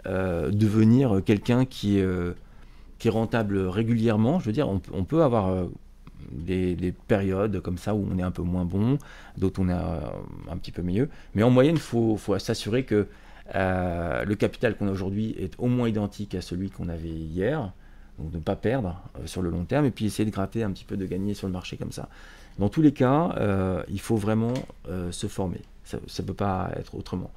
[0.06, 2.32] euh, devenir quelqu'un qui, euh,
[3.08, 4.38] rentable régulièrement.
[4.40, 5.66] Je veux dire, on, peut avoir
[6.30, 8.98] des, périodes comme ça où on est un peu moins bon,
[9.36, 11.08] d'autres on est un, petit peu mieux.
[11.34, 13.06] Mais en moyenne, il faut, s'assurer que
[13.54, 17.72] le capital qu'on a aujourd'hui est au moins identique à celui qu'on avait hier.
[18.18, 20.84] Donc ne pas perdre sur le long terme et puis essayer de gratter un petit
[20.84, 22.08] peu de gagner sur le marché comme ça.
[22.58, 24.54] Dans tous les cas, euh, il faut vraiment
[24.88, 25.60] euh, se former.
[25.84, 27.30] Ça ne peut pas être autrement.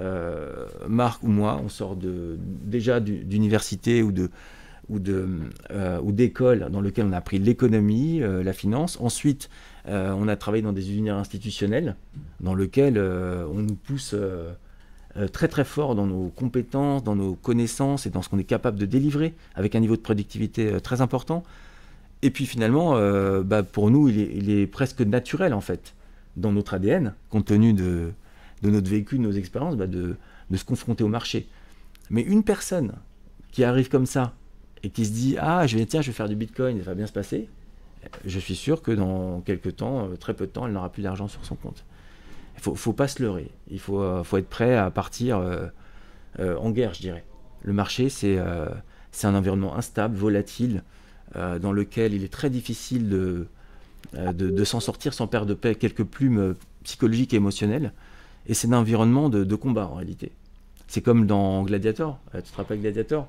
[0.00, 4.30] Euh, Marc ou moi, on sort de, déjà d'université ou de
[4.88, 4.98] ou
[6.12, 8.98] d'école dans lequel on a appris l'économie, la finance.
[9.00, 9.50] Ensuite,
[9.86, 11.96] on a travaillé dans des univers institutionnels
[12.40, 14.14] dans lesquels on nous pousse
[15.32, 18.78] très très fort dans nos compétences, dans nos connaissances et dans ce qu'on est capable
[18.78, 21.42] de délivrer avec un niveau de productivité très important.
[22.22, 25.94] Et puis finalement, euh, bah, pour nous, il est, presque naturel en fait,
[26.36, 28.12] dans notre ADN, compte tenu de,
[28.62, 30.16] notre vécu, de nos expériences, bah, de,
[30.54, 31.46] se confronter au marché.
[32.10, 32.92] Mais une personne
[33.52, 34.34] qui arrive comme ça
[34.82, 36.94] et qui se dit Ah, je vais, tiens, je vais faire du bitcoin, ça va
[36.94, 37.48] bien se passer,
[38.24, 41.02] je suis sûr que dans quelques temps, euh, très peu de temps, elle n'aura plus
[41.02, 41.84] d'argent sur son compte.
[42.56, 43.50] Il ne faut, pas se leurrer.
[43.70, 45.42] Il faut, euh, faut être prêt à partir
[46.38, 47.24] en guerre, je dirais.
[47.62, 50.82] Le marché, c'est un environnement instable, volatile.
[51.34, 53.48] Euh, dans lequel il est très difficile de,
[54.14, 56.54] euh, de, s'en sortir sans perdre de quelques plumes euh,
[56.84, 57.92] psychologiques et émotionnelles.
[58.46, 60.30] Et c'est un environnement de, combat en réalité.
[60.86, 62.20] C'est comme dans Gladiator.
[62.32, 63.26] tu te rappelles Gladiator?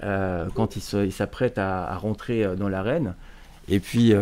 [0.00, 3.14] Quand il s'apprête à, rentrer dans l'arène,
[3.68, 4.12] et puis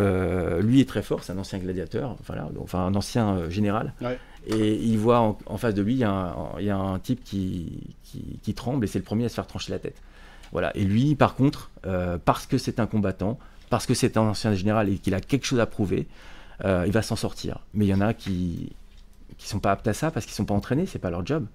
[0.61, 3.93] lui est très fort, c'est un ancien gladiateur, voilà, enfin un ancien général.
[4.47, 8.53] Et il voit en, face de lui, il y, a un, type qui, qui, qui
[8.53, 10.01] tremble et c'est le premier à se faire trancher la tête.
[10.53, 10.71] Voilà.
[10.77, 13.39] Et lui, par contre, euh, parce que c'est un combattant,
[13.69, 16.07] parce que c'est un ancien général et qu'il a quelque chose à prouver,
[16.63, 17.59] euh, il va s'en sortir.
[17.73, 18.71] Mais il y en a qui
[19.39, 21.47] qui sont pas aptes à ça parce qu'ils sont pas entraînés, c'est pas leur job.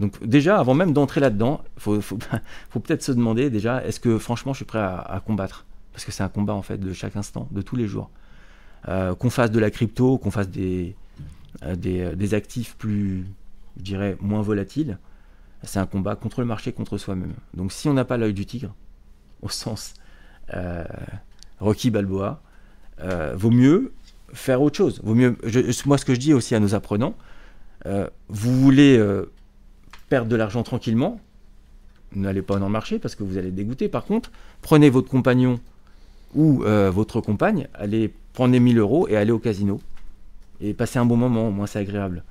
[0.00, 4.52] Donc déjà, avant même d'entrer là-dedans, faut, faut, peut-être se demander déjà, est-ce que franchement
[4.52, 5.66] je suis prêt à, combattre?
[5.92, 8.10] Parce que c'est un combat en fait de chaque instant, de tous les jours.
[8.88, 10.94] Euh, qu'on fasse de la crypto, qu'on fasse des,
[11.76, 13.26] des, des, actifs plus,
[13.78, 14.98] je dirais, moins volatiles,
[15.62, 17.34] c'est un combat contre le marché, contre soi-même.
[17.54, 18.74] Donc si on n'a pas l'œil du tigre,
[19.42, 19.94] au sens
[20.54, 20.84] euh,
[21.60, 22.42] Rocky Balboa,
[23.00, 23.92] euh, vaut mieux
[24.32, 25.00] faire autre chose.
[25.02, 25.36] Vaut mieux,
[25.86, 27.16] moi, ce que je dis aussi à nos apprenants,
[27.86, 28.98] euh, vous voulez
[30.08, 31.20] perdre de l'argent tranquillement,
[32.14, 33.88] n'allez pas dans le marché parce que vous allez dégoûter.
[33.88, 34.30] Par contre,
[34.62, 35.60] prenez votre compagnon
[36.34, 39.80] Ou votre compagne, allez prendre les 1000 euros et aller au casino
[40.60, 42.22] et passer un bon moment, au moins c'est agréable.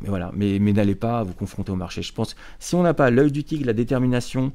[0.00, 2.02] Mais voilà, mais, n'allez pas vous confronter au marché.
[2.02, 4.52] Je pense si on n'a pas l'œil du tigre, la détermination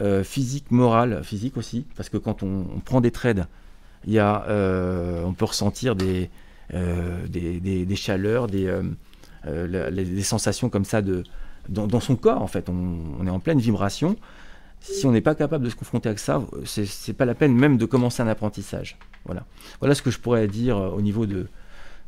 [0.00, 3.46] euh, physique, morale, physique aussi, parce que quand on, prend des trades,
[4.08, 5.94] euh, on peut ressentir
[6.74, 8.70] euh, des, chaleurs, des,
[9.46, 11.24] des sensations comme ça de,
[11.68, 12.68] dans, son corps en fait.
[12.68, 14.16] On, est en pleine vibration.
[14.80, 17.76] Si on n'est pas capable de se confronter avec ça, c'est pas la peine même
[17.76, 18.98] de commencer un apprentissage.
[19.24, 19.44] Voilà.
[19.80, 21.48] Voilà ce que je pourrais dire au niveau de,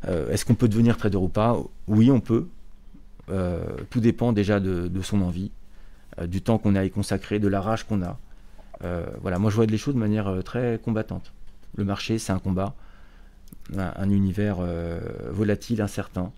[0.07, 1.57] euh, est-ce qu'on peut devenir trader ou pas?
[1.87, 2.47] Oui, on peut.
[3.31, 5.51] Euh, tout dépend déjà de, son envie,
[6.19, 8.19] euh, du temps qu'on a à y consacrer, de la rage qu'on a.
[9.21, 11.33] voilà, moi je vois les choses de manière très combattante.
[11.77, 12.75] Le marché, c'est un combat,
[13.77, 14.59] un, univers
[15.31, 16.33] volatile, incertain.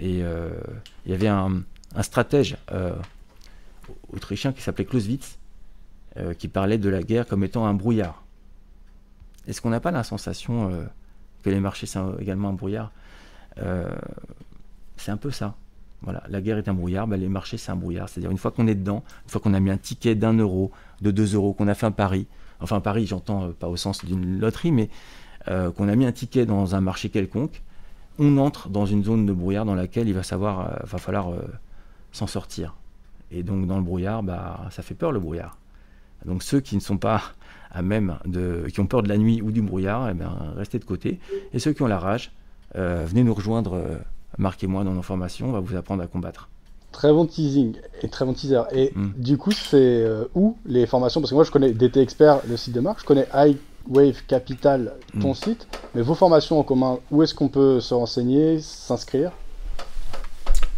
[0.00, 1.62] Et il y avait un,
[2.02, 2.56] stratège
[4.12, 5.38] autrichien qui s'appelait Clausewitz,
[6.38, 8.24] qui parlait de la guerre comme étant un brouillard.
[9.46, 10.70] Est-ce qu'on n'a pas la sensation
[11.42, 12.90] que les marchés sont également un brouillard?
[13.58, 13.88] Euh,
[14.96, 15.54] c'est un peu ça.
[16.02, 18.08] Voilà, la guerre est un brouillard, ben les marchés c'est un brouillard.
[18.08, 20.70] C'est-à-dire une fois qu'on est dedans, une fois qu'on a mis un ticket d'un euro,
[21.00, 22.26] de deux euros, qu'on a fait un pari,
[22.60, 24.90] enfin un pari j'entends euh, pas au sens d'une loterie, mais
[25.48, 27.62] euh, qu'on a mis un ticket dans un marché quelconque,
[28.18, 31.32] on entre dans une zone de brouillard dans laquelle il va savoir, va falloir
[32.16, 32.74] s'en sortir.
[33.30, 35.58] Et donc dans le brouillard, bah, ça fait peur le brouillard.
[36.24, 37.22] Donc ceux qui ne sont pas
[37.70, 40.78] à même de, qui ont peur de la nuit ou du brouillard, eh bien, restez
[40.78, 41.20] de côté.
[41.52, 42.32] Et ceux qui ont la rage,
[42.76, 43.96] euh, venez nous rejoindre, euh,
[44.38, 46.48] marquez-moi dans nos formations, on va vous apprendre à combattre.
[46.92, 48.62] Très bon teasing et très bon teaser.
[48.72, 49.12] Et hmm.
[49.18, 51.20] du coup, c'est euh, où les formations?
[51.20, 54.22] Parce que moi, je connais DT Expert, le site de marque, je connais High Wave
[54.26, 55.34] Capital, ton hmm.
[55.34, 55.68] site.
[55.94, 59.32] Mais vos formations en commun, où est-ce qu'on peut se renseigner, s'inscrire?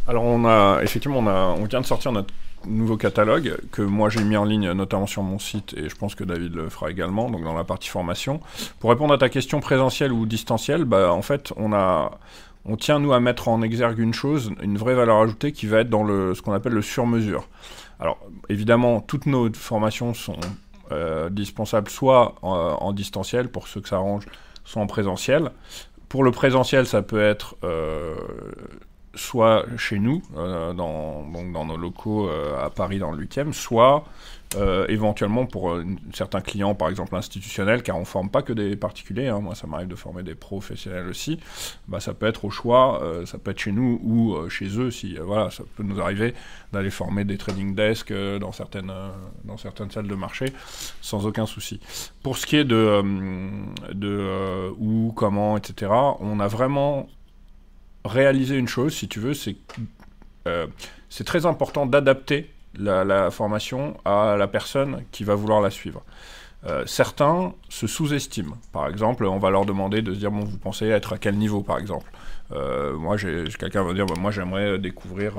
[0.09, 2.33] Alors, on a effectivement, on, a, on vient de sortir notre
[2.67, 6.15] nouveau catalogue que moi j'ai mis en ligne notamment sur mon site et je pense
[6.15, 8.41] que David le fera également, donc dans la partie formation.
[8.81, 12.19] Pour répondre à ta question présentielle ou distancielle, bah, en fait on a
[12.65, 15.81] on tient nous à mettre en exergue une chose, une vraie valeur ajoutée qui va
[15.81, 17.47] être dans le, ce qu'on appelle le sur-mesure.
[18.01, 18.19] Alors
[18.49, 20.41] évidemment toutes nos formations sont
[20.91, 24.25] euh, dispensables soit en, distanciel pour ceux que ça arrange,
[24.65, 25.51] soit en présentiel.
[26.09, 28.17] Pour le présentiel, ça peut être euh,
[29.19, 34.05] soit chez nous, euh, dans, dans nos locaux euh, à Paris dans le 8e, soit
[34.57, 35.77] euh, éventuellement pour
[36.15, 39.41] certains clients, par exemple institutionnels, car on ne forme pas que des particuliers, hein.
[39.41, 41.39] moi ça m'arrive de former des professionnels aussi,
[41.87, 45.17] bah, ça peut être au choix, ça peut être chez nous ou chez eux, si
[45.17, 46.33] voilà, ça peut nous arriver
[46.73, 48.93] d'aller former des trading desks dans, certaines,
[49.45, 50.47] dans certaines salles de marché,
[51.03, 51.81] sans aucun souci.
[52.23, 53.03] Pour ce qui est de,
[53.93, 57.07] de où, comment, etc., on a vraiment
[58.05, 59.57] réaliser une chose, si tu veux, c'est
[60.49, 60.67] euh,
[61.09, 66.03] c'est très important d'adapter la, formation à la personne qui va vouloir la suivre.
[66.67, 68.57] Euh, certains se sous-estiment.
[68.73, 71.37] Par exemple, on va leur demander de se dire bon, vous pensez être à quel
[71.37, 72.11] niveau, par exemple?
[72.53, 75.35] Euh, moi, quelqu'un va dire bah, moi j'aimerais découvrir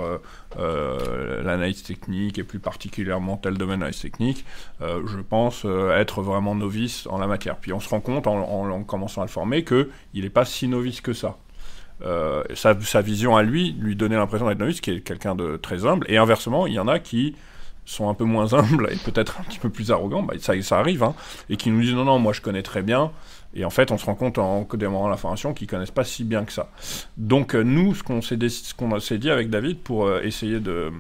[0.57, 4.45] l'analyse technique et plus particulièrement tel domaine d'analyse technique.
[4.81, 5.65] je pense
[5.95, 7.57] être vraiment novice en la matière.
[7.57, 10.45] Puis on se rend compte en, en commençant à le former que il n'est pas
[10.45, 11.38] si novice que ça.
[12.02, 15.86] Euh, sa, vision à lui, lui donner l'impression d'être novice, qui est quelqu'un de très
[15.86, 16.06] humble.
[16.10, 17.36] Et inversement, il y en a qui
[17.86, 20.80] sont un peu moins humbles et peut-être un petit peu plus arrogants, bah, ça, ça
[20.80, 21.16] arrive, hein,
[21.50, 23.12] et qui nous disent non, non, moi je connais très bien.
[23.56, 26.24] Et en fait, on se rend compte en démarrant la formation qu'ils connaissent pas si
[26.24, 26.70] bien que ça.
[27.18, 28.22] Donc euh, nous, ce qu'on
[29.02, 30.92] s'est dit avec David pour euh, essayer de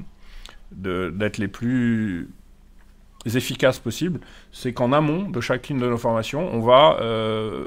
[0.71, 2.29] d'être les plus
[3.25, 4.19] efficaces possibles,
[4.51, 6.99] c'est qu'en amont de chacune de nos formations, on va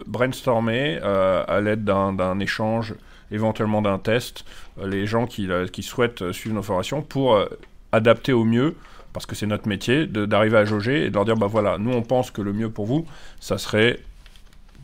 [0.07, 2.95] brainstormer à l'aide d'un échange
[3.33, 4.45] éventuellement d'un test,
[4.79, 7.47] euh, les gens qui, qui, souhaitent euh, suivre nos formations pour euh,
[7.91, 8.77] adapter au mieux,
[9.13, 11.93] parce que c'est notre métier, d'arriver à jauger et de leur dire, bah voilà, nous
[11.93, 13.07] on pense que le mieux pour vous,
[13.41, 14.01] ça serait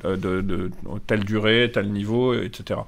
[0.04, 0.70] de,
[1.06, 2.80] telle durée, tel niveau, etc.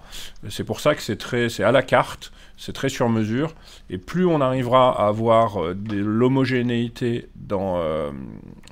[0.49, 3.55] C'est pour ça que c'est c'est à la carte, c'est très sur mesure,
[3.89, 7.83] et plus on arrivera à avoir de l'homogénéité dans,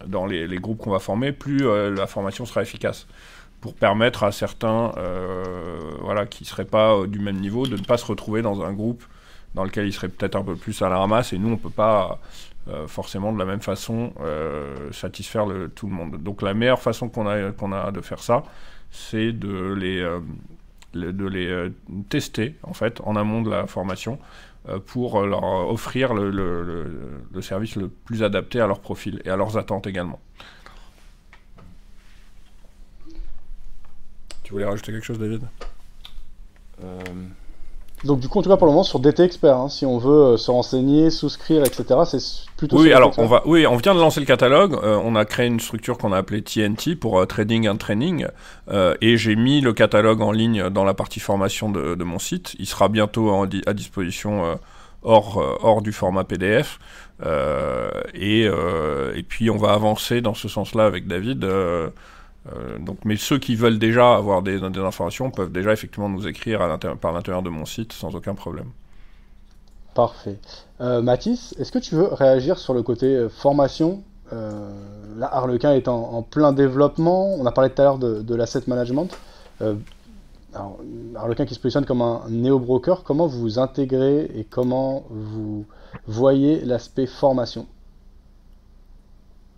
[0.07, 3.07] dans les, les groupes qu'on va former, plus la formation sera efficace
[3.61, 7.77] pour permettre à certains euh, voilà, qui ne seraient pas euh, du même niveau de
[7.77, 9.03] ne pas se retrouver dans un groupe
[9.55, 11.57] dans lequel ils seraient peut-être un peu plus à la ramasse et nous on ne
[11.57, 12.21] peut pas
[12.69, 14.13] euh, forcément de la même façon
[14.93, 16.23] satisfaire tout le monde.
[16.23, 18.45] Donc la meilleure façon qu'on a, a de faire ça,
[18.91, 20.03] c'est de les,
[20.95, 21.73] de les
[22.09, 24.19] tester en fait en amont de la formation
[24.87, 29.87] pour leur offrir le service le plus adapté à leur profil et à leurs attentes
[29.87, 30.21] également.
[34.49, 35.43] Tu voulais rajouter quelque chose, David?
[36.83, 36.87] Euh,
[38.05, 39.99] Donc du coup, en tout cas pour le moment sur DT Expert, hein, si on
[39.99, 42.81] veut se renseigner, souscrire, etc., c'est plutôt.
[42.81, 44.75] Oui, alors on va, oui, on vient de lancer le catalogue.
[44.83, 48.27] on a créé une structure qu'on a appelée TNT pour Trading and Training,
[49.03, 52.57] et j'ai mis le catalogue en ligne dans la partie formation de, de mon site.
[52.59, 53.31] Il sera bientôt
[53.67, 54.59] à disposition
[55.03, 56.79] hors, hors du format PDF.
[57.23, 61.45] Euh, et, euh, et, puis on va avancer dans ce sens-là avec David.
[62.57, 66.27] Euh, donc, mais ceux qui veulent déjà avoir des, des, informations peuvent déjà effectivement nous
[66.27, 68.71] écrire à par l'intérieur de mon site sans aucun problème.
[69.95, 70.39] Parfait.
[70.81, 74.05] Mathis, est-ce que tu veux réagir sur le côté formation?
[74.31, 77.35] Là, Harlequin est en, plein développement.
[77.35, 79.09] On a parlé tout à l'heure de, de l'asset management.
[80.55, 80.79] Alors,
[81.17, 85.67] Harlequin qui se positionne comme un néo-broker, comment vous vous intégrez et comment vous
[86.07, 87.67] voyez l'aspect formation?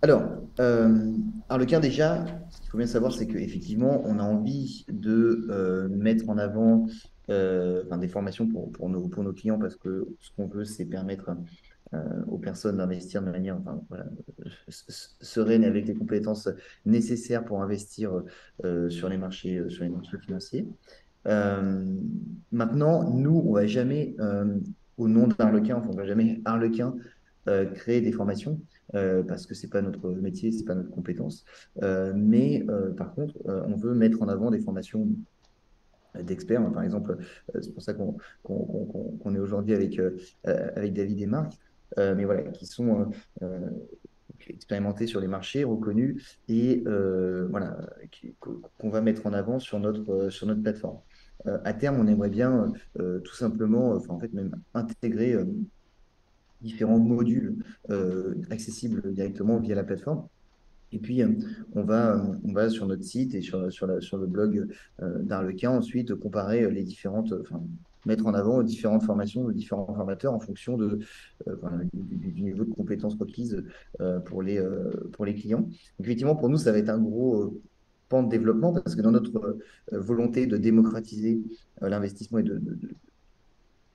[0.01, 0.23] Alors,
[0.59, 1.11] euh,
[1.47, 2.25] Harlequin déjà,
[2.71, 6.87] faut bien savoir, c'est qu'effectivement, on a envie de euh, mettre en avant
[7.29, 10.85] euh, des formations pour, pour, nos, pour nos clients parce que ce qu'on veut, c'est
[10.85, 11.35] permettre
[11.93, 11.99] euh,
[12.29, 13.59] aux personnes d'investir de manière
[14.69, 16.47] sereine avec les compétences
[16.85, 18.23] nécessaires pour investir
[18.87, 20.65] sur, les marchés, sur les marchés financiers.
[22.53, 24.15] Maintenant, nous, on va jamais,
[24.97, 26.95] au nom d'Arlequin, on va jamais Arlequin
[27.45, 28.61] créer des formations
[28.91, 31.45] parce que c'est pas notre métier, c'est pas notre compétence.
[32.15, 32.65] mais
[32.97, 35.07] par contre, on veut mettre en avant des formations
[36.19, 36.71] d'experts.
[36.71, 37.17] Par exemple,
[37.59, 39.99] c'est pour ça qu'on est aujourd'hui avec,
[40.43, 41.53] avec David et Marc.
[41.97, 43.05] Euh, mais voilà, qui sont euh,
[43.43, 43.69] euh,
[44.47, 47.77] expérimentés sur les marchés, reconnus, et voilà,
[48.39, 50.99] qu'on va mettre en avant sur notre, sur notre plateforme.
[51.45, 55.35] à terme, on aimerait bien tout simplement, en fait, même intégrer
[56.61, 57.63] différents modules
[58.49, 60.27] accessibles directement via la plateforme.
[60.93, 61.21] Et puis,
[61.73, 64.67] on, va, on va sur notre site et sur, sur, sur le blog
[64.99, 67.61] d'Arlequin ensuite comparer les différentes, enfin,
[68.05, 70.99] mettre en avant différentes formations de différents formateurs en fonction de,
[71.47, 71.55] euh,
[71.93, 73.63] du, niveau de compétences requises
[73.99, 75.67] euh, pour, les, euh, pour les clients.
[75.99, 77.61] effectivement, pour nous, ça va être un gros
[78.09, 79.57] pan de développement parce que dans notre
[79.91, 81.41] volonté de démocratiser
[81.81, 82.61] l'investissement et de,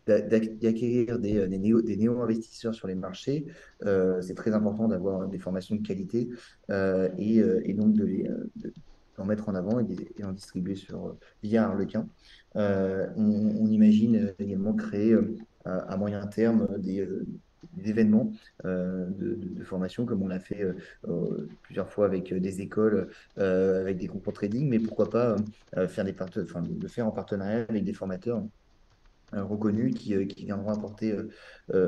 [0.06, 3.46] d'acquérir des, des, néo, des néo-investisseurs sur les marchés,
[3.82, 6.28] c'est très important d'avoir des formations de qualité
[6.70, 8.30] et, et, donc de les
[9.16, 12.08] d'en mettre en avant et, en distribuer sur, via Arlequin.
[12.56, 17.26] Euh, on, imagine également créer euh, à, moyen terme des, euh,
[17.84, 18.32] événements
[18.64, 20.64] de, formation comme on l'a fait
[21.62, 25.36] plusieurs fois avec des écoles, avec des concours trading, mais pourquoi pas
[25.88, 26.14] faire des
[26.80, 28.42] le faire en partenariat avec des formateurs
[29.36, 30.14] reconnus qui,
[30.44, 31.14] viendront apporter,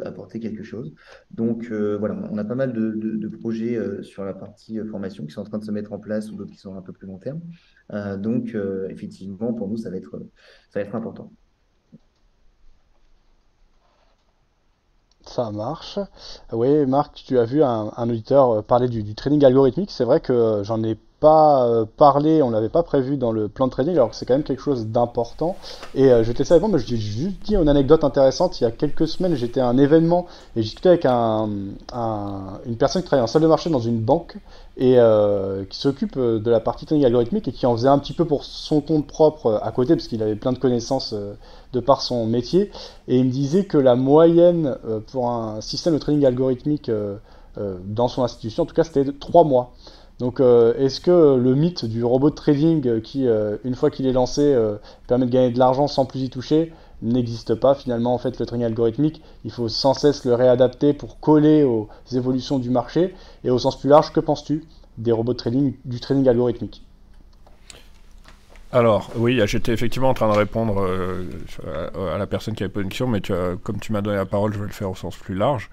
[0.05, 0.95] apporter quelque chose.
[1.31, 5.41] Donc voilà, on a pas mal de, de projets sur la partie formation qui sont
[5.41, 7.19] en train de se mettre en place ou d'autres qui sont un peu plus long
[7.19, 7.41] terme.
[7.93, 10.19] Euh, donc, euh, effectivement, pour nous, ça va être,
[10.71, 11.31] ça va être important.
[15.23, 15.99] Ça marche.
[16.53, 19.91] Oui, Marc, tu as vu un, auditeur parler du, du trading algorithmique.
[19.91, 23.67] C'est vrai que j'en ai pas euh, parlé, on l'avait pas prévu dans le plan
[23.67, 25.57] de trading, alors que c'est quand même quelque chose d'important.
[25.95, 28.61] Et euh, je te laisse mais je vais juste dire une anecdote intéressante.
[28.61, 31.49] Il y a quelques semaines, j'étais à un événement et j'ai discuté avec un,
[32.67, 34.37] une personne qui travaille en salle de marché dans une banque
[34.77, 38.13] et euh, qui s'occupe de la partie trading algorithmique et qui en faisait un petit
[38.13, 41.15] peu pour son compte propre à côté, parce qu'il avait plein de connaissances
[41.73, 42.71] de par son métier.
[43.09, 44.77] Et il me disait que la moyenne
[45.11, 46.93] pour un système de trading algorithmique
[47.57, 49.73] dans son institution, en tout cas, c'était de 3 mois.
[50.19, 53.91] Donc, euh, est-ce que le mythe du robot de trading euh, qui, euh, une fois
[53.91, 54.57] qu'il est lancé,
[55.07, 56.73] permet de gagner de l'argent sans plus y toucher,
[57.03, 59.23] n'existe pas finalement en fait le trading algorithmique?
[59.45, 63.15] Il faut sans cesse le réadapter pour coller aux évolutions du marché.
[63.45, 64.65] Et au sens plus large que penses-tu
[64.99, 66.83] des robots de trading du trading algorithmique?
[68.73, 70.85] Alors, oui, j'étais effectivement en train de répondre
[72.13, 73.23] à la personne qui avait posé une question, mais
[73.63, 75.71] comme tu m'as donné la parole, je vais le faire au sens plus large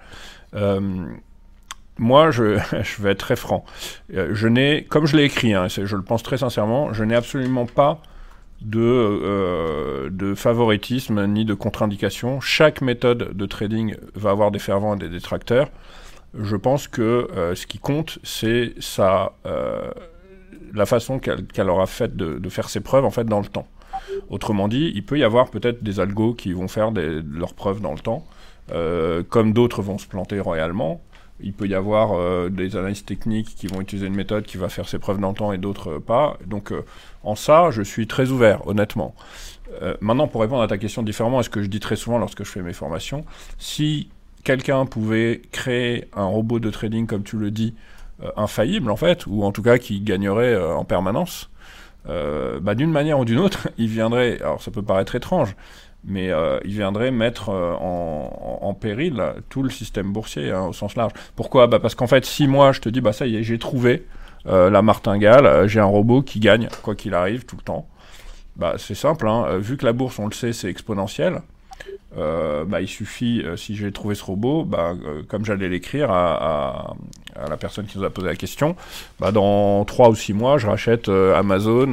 [1.98, 2.42] moi, je,
[3.00, 3.64] vais être très franc.
[4.14, 7.14] Euh, je n'ai, comme je l'ai écrit, hein, je le pense très sincèrement, je n'ai
[7.14, 8.00] absolument pas
[8.60, 12.40] de, euh, de favoritisme ni de contre-indication.
[12.40, 15.68] Chaque méthode de trading va avoir des fervents et des détracteurs.
[16.38, 18.74] Je pense que euh, ce qui compte, c'est
[20.74, 23.66] la façon qu'elle aura faite de, faire ses preuves en fait dans le temps.
[24.28, 27.92] Autrement dit, il peut y avoir peut-être des algos qui vont faire leurs preuves dans
[27.92, 28.26] le temps,
[29.30, 31.00] comme d'autres vont se planter royalement.
[31.40, 34.68] Il peut y avoir euh, des analystes techniques qui vont utiliser une méthode qui va
[34.68, 36.38] faire ses preuves dans le temps et d'autres pas.
[36.46, 36.84] Donc euh,
[37.24, 39.14] en ça, je suis très ouvert, honnêtement.
[39.82, 42.18] Euh, maintenant, pour répondre à ta question différemment, est ce que je dis très souvent
[42.18, 43.24] lorsque je fais mes formations,
[43.58, 44.08] si
[44.44, 47.74] quelqu'un pouvait créer un robot de trading, comme tu le dis,
[48.36, 51.50] infaillible en fait, ou en tout cas qui gagnerait en permanence,
[52.06, 55.54] bah, d'une manière ou d'une autre, il viendrait, alors ça peut paraître étrange,
[56.06, 56.30] mais
[56.64, 61.12] il viendrait mettre en, péril tout le système boursier hein, au sens large.
[61.34, 61.66] Pourquoi?
[61.66, 64.06] Bah Parce qu'en fait, si moi je te dis, bah ça y est, j'ai trouvé
[64.44, 67.88] la martingale, j'ai un robot qui gagne, quoi qu'il arrive, tout le temps,
[68.56, 71.42] bah c'est simple, hein, vu que la bourse, on le sait, c'est exponentiel.
[72.16, 76.10] Euh, bah, il suffit, euh, si j'ai trouvé ce robot, bah, euh, comme j'allais l'écrire
[76.10, 76.94] à,
[77.48, 78.76] la personne qui nous a posé la question,
[79.20, 81.92] bah, dans 3 ou 6 mois, je rachète Amazon,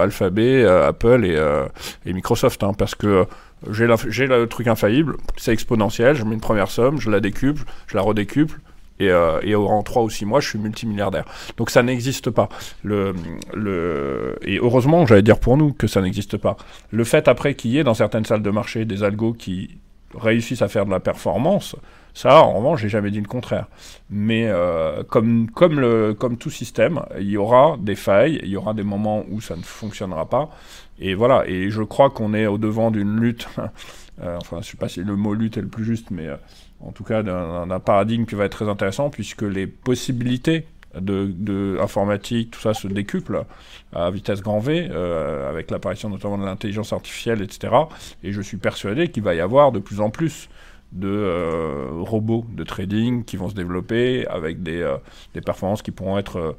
[0.00, 3.26] Alphabet, Apple et, Microsoft, hein, parce que
[3.70, 7.96] j'ai le truc infaillible, c'est exponentiel, je mets une première somme, je la décuple, je
[7.96, 8.60] la redécuple,
[9.02, 11.24] et, euh, et en 3 ou 6 mois, je suis multimilliardaire.
[11.56, 12.48] Donc ça n'existe pas.
[12.84, 16.56] Et heureusement, j'allais dire pour nous que ça n'existe pas.
[16.90, 19.78] Le fait après qu'il y ait dans certaines salles de marché des algos qui
[20.14, 21.74] réussissent à faire de la performance,
[22.14, 23.66] ça, en revanche, j'ai jamais dit le contraire.
[24.10, 28.56] Mais euh, comme, comme, le, comme tout système, il y aura des failles, il y
[28.56, 30.50] aura des moments où ça ne fonctionnera pas.
[30.98, 33.48] Et voilà, et je crois qu'on est au devant d'une lutte,
[34.22, 36.28] euh, enfin, je sais pas si le mot lutte est le plus juste, mais
[36.80, 40.66] en tout cas d'un paradigme qui va être très intéressant, puisque les possibilités
[41.00, 43.44] de, informatique, tout ça se décuple
[43.94, 47.72] à vitesse grand V, euh, avec l'apparition notamment de l'intelligence artificielle, etc.
[48.22, 50.48] Et je suis persuadé qu'il va y avoir de plus en plus
[50.92, 54.96] de euh, robots de trading qui vont se développer avec des, euh,
[55.44, 56.56] performances qui pourront être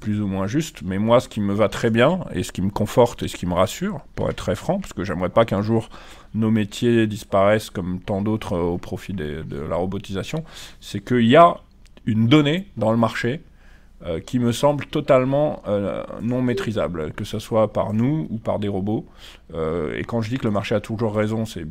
[0.00, 0.82] plus ou moins justes.
[0.82, 3.36] Mais moi, ce qui me va très bien et ce qui me conforte et ce
[3.36, 5.88] qui me rassure, pour être très franc, parce que j'aimerais pas qu'un jour
[6.34, 10.44] nos métiers disparaissent comme tant d'autres euh, au profit de la robotisation,
[10.80, 11.56] c'est qu'il y a
[12.06, 13.42] une donnée dans le marché
[14.04, 18.58] euh, qui me semble totalement euh, non maîtrisable, que ce soit par nous ou par
[18.58, 19.06] des robots.
[19.52, 21.66] et quand je dis que le marché a toujours raison, c'est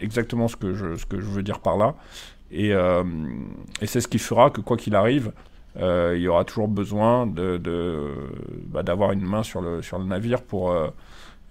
[0.00, 0.86] exactement ce que, je,
[1.16, 1.94] veux dire par là.
[2.50, 2.72] Et,
[3.84, 5.32] c'est ce qui fera que quoi qu'il arrive,
[5.76, 10.72] il y aura toujours besoin d'avoir bah, une main sur le, navire pour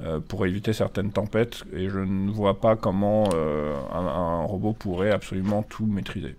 [0.01, 5.63] euh, éviter certaines tempêtes et je ne vois pas comment euh, un, robot pourrait absolument
[5.63, 6.35] tout maîtriser.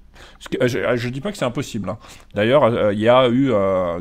[0.60, 1.88] Euh, je ne dis pas que c'est impossible.
[1.88, 1.98] Hein.
[2.34, 3.52] D'ailleurs, il y a eu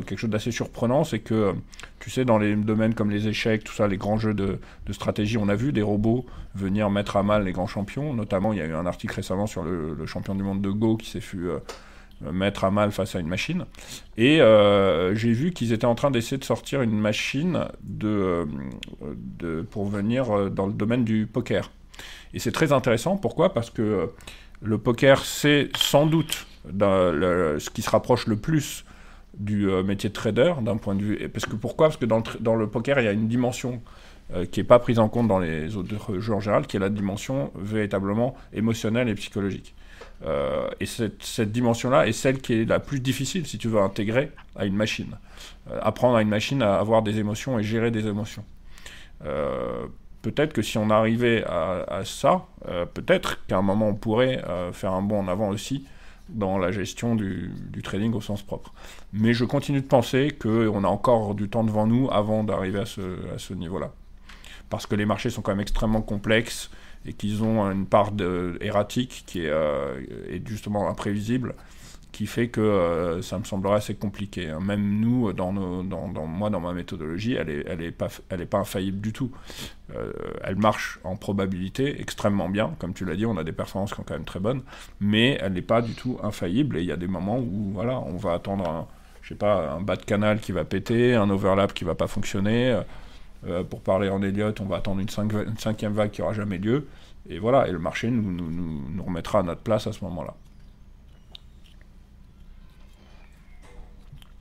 [0.06, 1.54] quelque chose d'assez surprenant, c'est que,
[2.00, 4.58] tu sais, dans les domaines comme les échecs, tout ça, les grands jeux de,
[4.90, 8.12] stratégie, on a vu des robots venir mettre à mal les grands champions.
[8.14, 10.96] Notamment, il y a eu un article récemment sur le, champion du monde de Go
[10.96, 11.38] qui s'est fait
[12.32, 13.64] mettre à mal face à une machine.
[14.16, 17.66] Et euh, j'ai vu qu'ils étaient en train d'essayer de sortir une machine
[18.04, 18.44] euh,
[19.70, 21.70] pour venir euh, dans le domaine du poker.
[22.32, 23.16] Et c'est très intéressant.
[23.16, 23.54] Pourquoi?
[23.54, 24.10] Parce que
[24.64, 28.84] le poker, c'est sans doute ce qui se rapproche le plus
[29.34, 31.28] du métier de trader d'un point de vue.
[31.28, 31.88] Parce que pourquoi?
[31.88, 33.82] Parce que dans le, poker, il y a une dimension
[34.50, 36.88] qui n'est pas prise en compte dans les autres jeux en général, qui est la
[36.88, 39.74] dimension véritablement émotionnelle et psychologique.
[40.24, 44.30] Euh, et cette, dimension-là est celle qui est la plus difficile si tu veux intégrer
[44.56, 45.18] à une machine.
[45.70, 48.44] Euh, apprendre à une machine à avoir des émotions et gérer des émotions.
[50.24, 52.46] Euh, peut-être que si on arrivait à, ça,
[52.94, 54.42] peut-être qu'à un moment on pourrait
[54.72, 55.86] faire un bond en avant aussi
[56.28, 57.52] dans la gestion du,
[57.82, 58.72] trading au sens propre.
[59.12, 62.86] Mais je continue de penser qu'on a encore du temps devant nous avant d'arriver à
[62.86, 63.92] ce, niveau-là.
[64.70, 66.70] Parce que les marchés sont quand même extrêmement complexes,
[67.06, 68.12] et qu'ils ont une part
[68.62, 71.54] erratique qui est, euh, est, justement imprévisible,
[72.14, 74.48] qui fait que euh, ça me semblerait assez compliqué.
[74.48, 74.60] Hein.
[74.60, 78.46] Même nous, dans, nos, dans, moi, dans ma méthodologie, elle n'est elle est pas, elle
[78.46, 79.32] pas infaillible du tout.
[79.96, 80.12] Euh,
[80.44, 83.96] elle marche en probabilité extrêmement bien, comme tu l'as dit, on a des performances qui
[83.96, 84.62] sont quand même très bonnes,
[85.00, 87.98] mais elle n'est pas du tout infaillible, et il y a des moments où voilà,
[87.98, 88.86] on va attendre un,
[89.20, 92.06] je sais pas, un bas de canal qui va péter, un overlap qui va pas
[92.06, 92.80] fonctionner,
[93.46, 96.86] euh, pour parler en Elliott, on va attendre une, cinquième vague qui n'aura jamais lieu.
[97.28, 100.34] Et voilà, et le marché nous, nous, remettra à notre place à ce moment-là.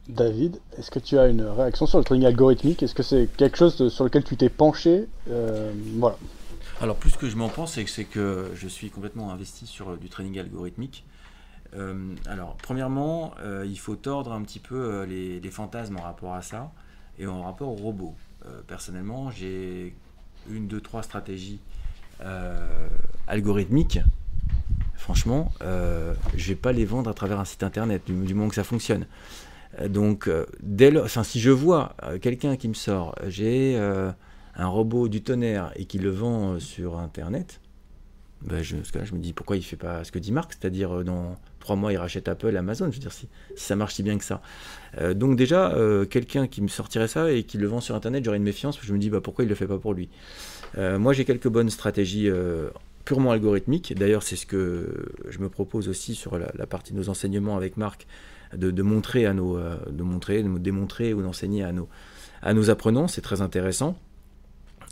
[0.08, 2.84] David, est-ce que tu as une réaction sur le trading algorithmique?
[2.84, 5.08] Est-ce que c'est quelque chose sur lequel tu t'es penché?
[5.30, 6.18] Euh, Voilà.
[6.82, 10.10] Alors plus que je m'en pense, c'est que je suis complètement investi sur euh, du
[10.10, 11.06] trading algorithmique.
[12.28, 13.34] alors premièrement,
[13.66, 16.72] il faut tordre un petit peu les, fantasmes en rapport à ça
[17.18, 18.16] et en rapport au robot.
[18.46, 19.96] Euh, personnellement, j'ai
[20.50, 21.60] une, deux, trois stratégies
[22.22, 22.88] euh,
[23.28, 24.00] algorithmiques.
[24.96, 28.56] Franchement, euh, je vais pas les vendre à travers un site internet du, moment que
[28.56, 29.06] ça fonctionne.
[29.88, 30.30] Donc,
[30.62, 33.78] dès enfin, si je vois quelqu'un qui me sort, j'ai
[34.56, 37.60] un robot du tonnerre et qui le vend sur internet,
[38.46, 41.76] ben je, me dis pourquoi il fait pas ce que dit Marc, c'est-à-dire dans trois
[41.78, 44.42] mois il rachète Apple, Amazon, je veux dire si, ça marche si bien que ça.
[45.00, 48.26] Euh, donc déjà, euh, quelqu'un qui me sortirait ça et qui le vend sur Internet,
[48.26, 50.10] j'aurais une méfiance, je me dis bah, pourquoi il ne le fait pas pour lui?
[50.78, 52.30] Euh, moi j'ai quelques bonnes stratégies
[53.06, 57.10] purement algorithmiques, d'ailleurs c'est ce que je me propose aussi sur la, partie de nos
[57.10, 58.08] enseignements avec Marc,
[58.56, 61.88] de, montrer à nos, de montrer, de démontrer ou d'enseigner à nos,
[62.42, 63.98] à nos apprenants, c'est très intéressant.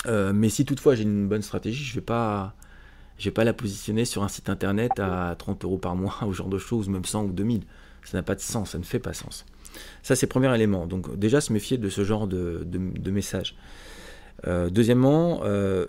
[0.08, 2.56] mais si toutefois j'ai une bonne stratégie, je ne vais pas
[3.22, 6.34] je vais pas la positionner sur un site internet à 30 euros par mois ou
[6.34, 7.62] ce genre de choses, même 100 ou 2000.
[8.04, 9.46] Ça n'a pas de sens, ça ne fait pas sens.
[10.02, 10.88] Ça, c'est le premier élément.
[10.88, 13.56] Donc, déjà, se méfier de ce genre de, de, messages.
[14.48, 15.86] Euh, deuxièmement, euh,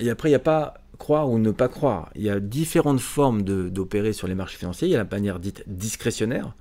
[0.00, 2.10] et après, il n'y a pas croire ou ne pas croire.
[2.14, 4.88] Il y a différentes formes d'opérer sur les marchés financiers.
[4.88, 6.54] Il y a la manière dite discrétionnaire,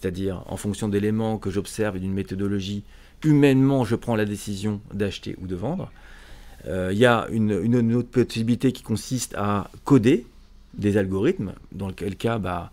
[0.00, 2.84] c'est-à-dire en fonction d'éléments que j'observe et d'une méthodologie,
[3.24, 5.92] humainement, je prends la décision d'acheter ou de vendre.
[6.66, 10.26] Euh, il y a une, autre possibilité qui consiste à coder
[10.74, 12.70] des algorithmes, dans quel cas, bah,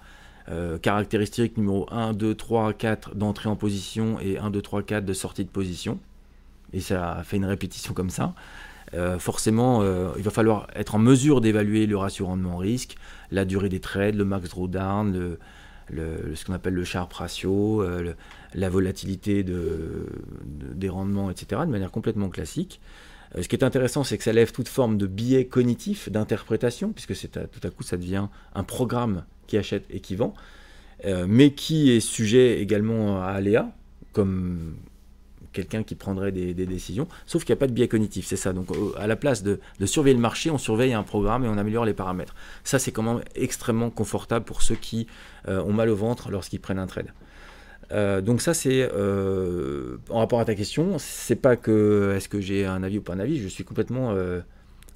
[0.50, 5.06] euh, caractéristique numéro 1, 2, 3, 4 d'entrée en position et 1, 2, 3, 4
[5.06, 6.00] de sortie de position.
[6.72, 8.34] Et ça fait une répétition comme ça.
[8.94, 9.84] Euh, forcément,
[10.16, 12.96] il va falloir être en mesure d'évaluer le ratio rendement-risque,
[13.32, 15.40] la durée des trades, le max drawdown, le,
[15.90, 17.84] ce qu'on appelle le sharp ratio,
[18.54, 22.80] la volatilité des rendements, etc., de manière complètement classique.
[23.36, 26.92] Euh, ce qui est intéressant, c'est que ça lève toute forme de biais cognitif, d'interprétation,
[26.92, 30.34] puisque tout à coup ça devient un programme qui achète et qui vend,
[31.06, 33.72] euh, mais qui est sujet également à aléa,
[34.14, 34.76] comme
[35.58, 38.54] quelqu'un qui prendrait des, décisions, sauf qu'il n'y a pas de biais cognitif, c'est ça.
[38.54, 38.68] Donc
[38.98, 41.94] à la place de, surveiller le marché, on surveille un programme et on améliore les
[41.94, 42.36] paramètres.
[42.64, 45.08] Ça, c'est quand même extrêmement confortable pour ceux qui
[45.48, 47.12] euh, ont mal au ventre lorsqu'ils prennent un trade.
[47.92, 52.42] Euh, donc ça c'est euh, en rapport à ta question, c'est pas que est-ce que
[52.42, 54.14] j'ai un avis ou pas un avis, je suis complètement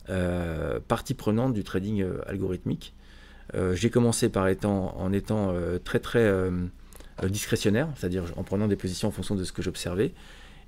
[0.10, 2.94] euh, partie prenante du trading algorithmique.
[3.74, 6.30] j'ai commencé par étant en étant très très
[7.24, 10.14] discrétionnaire, c'est-à-dire en prenant des positions en fonction de ce que j'observais,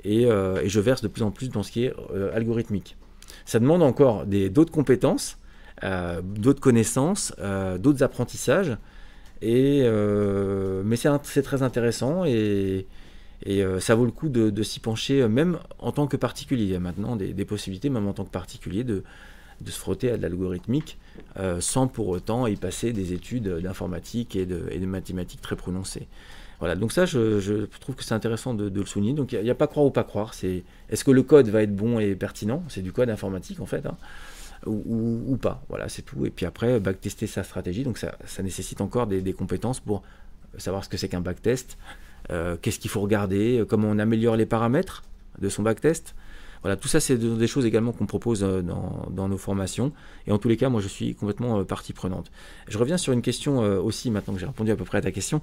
[0.04, 1.94] et, je verse de plus en plus dans ce qui est
[2.34, 2.98] algorithmique.
[3.46, 5.38] Ça demande encore d'autres compétences,
[5.82, 7.34] d'autres connaissances,
[7.80, 8.78] d'autres apprentissages
[9.46, 12.88] euh, mais c'est très intéressant et,
[13.48, 16.64] euh, ça vaut le coup de, s'y pencher, euh, même en tant que particulier.
[16.64, 19.04] Il y a maintenant des, possibilités, même en tant que particulier, de,
[19.66, 20.98] se frotter à de l'algorithmique
[21.60, 26.08] sans pour autant y passer des études d'informatique et de, mathématiques très prononcées.
[26.64, 29.12] Voilà, donc ça, je, trouve que c'est intéressant de, le souligner.
[29.12, 30.34] Donc il n'y a, pas croire ou pas croire.
[30.34, 32.64] C'est est-ce que le code va être bon et pertinent?
[32.70, 33.86] C'est du code informatique en fait.
[33.86, 33.98] Hein
[34.66, 35.62] ou, pas.
[35.68, 36.26] Voilà, c'est tout.
[36.26, 37.84] Et puis après, backtester sa stratégie.
[37.84, 40.04] Donc ça, nécessite encore des, compétences pour
[40.58, 41.78] savoir ce que c'est qu'un backtest,
[42.32, 45.04] euh, qu'est-ce qu'il faut regarder, euh, comment on améliore les paramètres
[45.42, 46.16] de son backtest.
[46.64, 49.92] Voilà, tout ça, c'est des choses également qu'on propose euh, dans, nos formations.
[50.26, 52.32] Et en tous les cas, moi, je suis complètement partie prenante.
[52.68, 55.12] Je reviens sur une question aussi, maintenant que j'ai répondu à peu près à ta
[55.12, 55.42] question,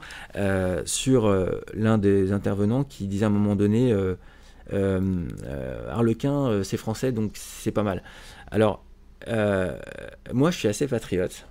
[0.85, 1.33] sur
[1.75, 3.95] l'un des intervenants qui disait à un moment donné,
[5.89, 8.03] Harlequin, c'est français, donc c'est pas mal.
[8.51, 8.83] Alors,
[9.29, 9.77] euh,
[10.33, 11.47] moi, je suis assez patriote.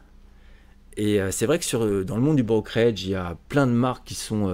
[0.98, 3.68] Et euh, c'est vrai que euh, dans le monde du brokerage, il y a plein
[3.68, 4.50] de marques qui sont.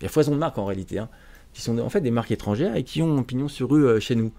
[0.00, 1.08] il y a foison de marques en réalité, hein,
[1.54, 4.14] qui sont en fait des marques étrangères et qui ont un pignon sur rue chez
[4.14, 4.32] nous.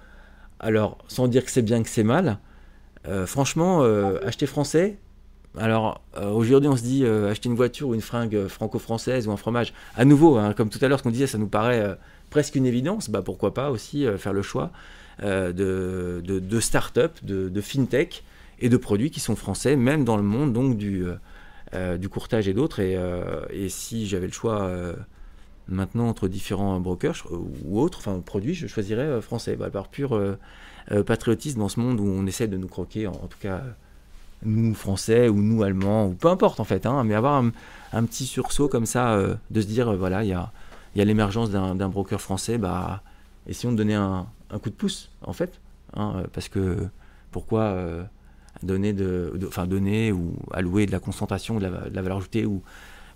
[0.60, 2.38] Alors, sans dire que c'est bien que c'est mal,
[3.26, 3.82] franchement,
[4.24, 4.98] acheter français.
[5.58, 6.02] Alors,
[6.34, 9.74] aujourd'hui, on se dit acheter une voiture ou une fringue franco-française ou un fromage.
[9.96, 11.98] À nouveau, hein, comme tout à l'heure, ce qu'on disait, ça nous paraît
[12.30, 13.10] presque une évidence.
[13.10, 14.72] Bah, pourquoi pas aussi faire le choix
[15.24, 18.24] euh, de, de, start-up, de, fintech
[18.60, 21.16] et de produits qui sont français, même dans le monde donc du, euh,
[21.74, 22.82] euh, courtage et d'autres.
[22.82, 24.70] Et, si j'avais le choix
[25.68, 30.20] maintenant entre différents brokers ou autres, enfin produits, je choisirais français, bah, par pur
[31.06, 33.62] patriotisme dans ce monde où on essaie de nous croquer, en, tout cas
[34.44, 37.44] nous français ou nous allemands, ou peu importe en fait, hein, mais avoir
[37.94, 39.20] un, petit sursaut comme ça,
[39.50, 40.52] de se dire voilà, il y a,
[41.06, 43.02] l'émergence d'un broker français, bah,
[43.48, 44.28] essayons de donner un,
[44.62, 45.60] coup de pouce, en fait.
[45.96, 46.88] Hein, parce que
[47.32, 48.04] pourquoi euh,
[48.64, 52.62] donner, de, enfin, donner ou allouer de la concentration, de la, valeur ajoutée ou,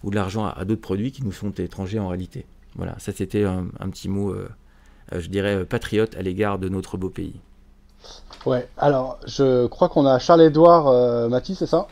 [0.04, 2.46] ou de l'argent à, d'autres produits qui nous sont étrangers en réalité
[2.76, 4.50] Voilà, ça c'était un, petit mot, euh,
[5.14, 7.40] euh, je dirais, patriote à l'égard de notre beau pays.
[8.46, 11.88] Ouais, alors je crois qu'on a Charles-Édouard Mathis, c'est ça?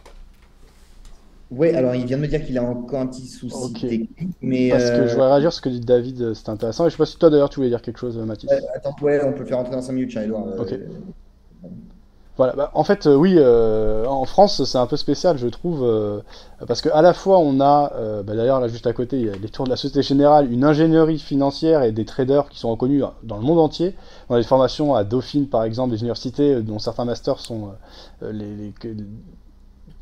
[1.50, 4.70] Oui, alors il vient de me dire qu'il a encore un petit souci technique, mais
[4.70, 6.86] Parce que je voudrais réagir ce que dit David, euh, c'est intéressant.
[6.86, 8.50] Et je sais pas si toi d'ailleurs tu voulais dire quelque chose, Mathis.
[8.76, 10.18] attends, ouais, on peut le faire rentrer dans 5 minutes.
[10.18, 10.74] Euh, ok.
[12.38, 13.38] Voilà, bah, en fait, euh, oui,
[14.08, 15.86] en France, c'est un peu spécial, je trouve,
[16.68, 17.92] parce qu'à la fois, on a,
[18.24, 20.52] bah, d'ailleurs, là, juste à côté, il y a les tours de la Société Générale,
[20.52, 23.96] une ingénierie financière et des traders qui sont reconnus dans le monde entier.
[24.30, 27.72] On a des formations à Dauphine, par exemple, des universités dont certains masters sont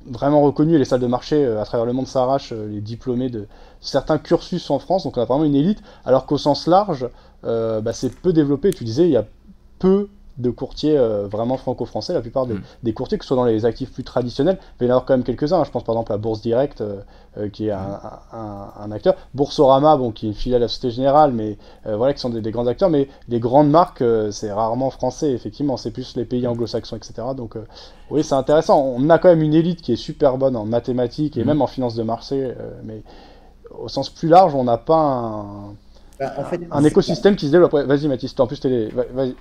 [0.07, 3.29] vraiment reconnu les salles de marché euh, à travers le monde s'arrachent euh, les diplômés
[3.29, 3.47] de
[3.81, 7.07] certains cursus en France, donc on a vraiment une élite, alors qu'au sens large,
[7.43, 8.71] euh, bah, c'est peu développé.
[8.71, 9.25] Tu disais, il y a
[9.79, 10.07] peu
[10.37, 12.13] de courtiers vraiment franco-français.
[12.13, 12.93] La plupart des, mm.
[12.93, 15.13] courtiers, que ce soit dans les actifs plus traditionnels, il va y en avoir quand
[15.13, 15.59] même quelques-uns.
[15.59, 15.63] Hein.
[15.63, 16.83] Je pense par exemple à Bourse Direct,
[17.53, 19.15] qui est un, acteur.
[19.33, 22.51] Boursorama, bon, qui est une filiale de la Société Générale, mais voilà, qui sont des,
[22.51, 22.89] grands acteurs.
[22.89, 25.77] Mais les grandes marques, c'est rarement français, effectivement.
[25.77, 27.13] C'est plus les pays anglo-saxons, etc.
[27.35, 27.55] Donc
[28.09, 28.81] oui, c'est intéressant.
[28.81, 31.47] On a quand même une élite qui est super bonne en mathématiques et mm.
[31.47, 32.53] même en finance de marché,
[32.83, 33.03] mais
[33.79, 35.75] au sens plus large, on n'a pas un,
[36.19, 36.33] bah,
[36.71, 37.73] un écosystème qui se développe.
[37.73, 38.89] Vas-y Mathis, en plus télé.
[38.89, 39.35] Vas-y.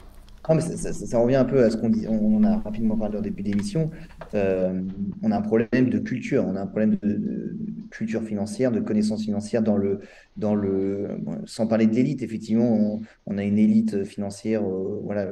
[0.52, 2.06] Mais ça, revient un peu à ce qu'on dit.
[2.06, 3.90] On, a rapidement parlé au début d'émission.
[4.34, 4.82] Euh,
[5.22, 7.56] on a un problème de culture, on a un problème de,
[7.90, 10.00] culture financière, de connaissances financières dans le,
[10.36, 11.08] dans le.
[11.46, 15.30] Sans parler de l'élite, effectivement, on, a une élite financière, euh, voilà,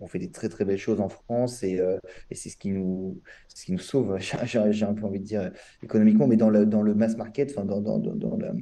[0.00, 1.98] on fait des très très belles choses en France et, euh,
[2.30, 3.20] c'est ce qui nous
[3.54, 5.52] ce qui nous sauve j'ai un peu envie de dire
[5.84, 8.52] économiquement mais dans le dans le mass market enfin dans, dans, dans, la,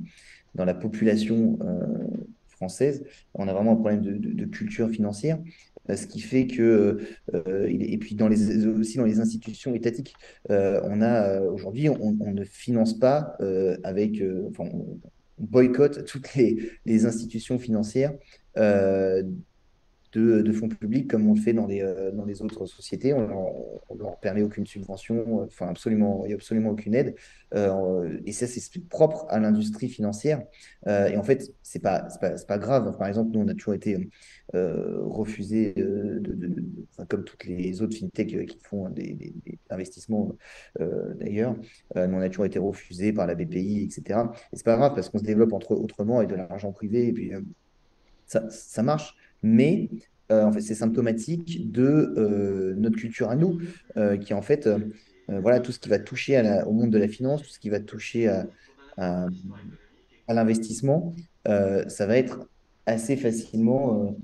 [0.55, 1.59] dans la population
[2.48, 3.02] française
[3.32, 5.39] on a vraiment un problème de, de, culture financière
[5.89, 6.99] ce qui fait que
[7.67, 10.15] et puis dans les aussi dans les institutions étatiques
[10.49, 13.37] on a aujourd'hui on, ne finance pas
[13.83, 14.99] avec enfin on,
[15.39, 18.13] boycotte toutes les institutions financières
[20.13, 23.13] de, fonds publics comme on le fait dans les, euh, dans les autres sociétés.
[23.15, 23.23] On
[23.91, 27.15] ne leur permet aucune subvention, enfin absolument, il n'y a absolument aucune aide.
[27.55, 30.43] Euh, et ça, c'est propre à l'industrie financière.
[30.87, 32.97] Euh, et en fait, ce n'est pas, pas, pas, grave.
[32.99, 34.11] Par exemple, nous, on a toujours été
[34.53, 36.23] refusé, de,
[37.09, 39.33] comme toutes les autres fintechs qui font des,
[39.71, 40.33] investissements
[40.79, 41.57] d'ailleurs.
[41.97, 44.21] nous, on a toujours été refusé par la BPI, etc.
[44.53, 47.09] Et c'est pas grave parce qu'on se développe autrement avec de l'argent privé.
[47.09, 47.33] Et puis,
[48.27, 49.89] ça, ça marche mais
[50.31, 53.60] euh, en fait, c'est symptomatique de euh, notre culture à nous,
[53.97, 54.69] euh, qui en fait,
[55.28, 57.81] voilà, tout ce qui va toucher au monde de la finance, tout ce qui va
[57.81, 58.47] toucher à,
[58.98, 61.14] à l'investissement,
[61.47, 62.48] ça va être
[62.86, 64.14] assez facilement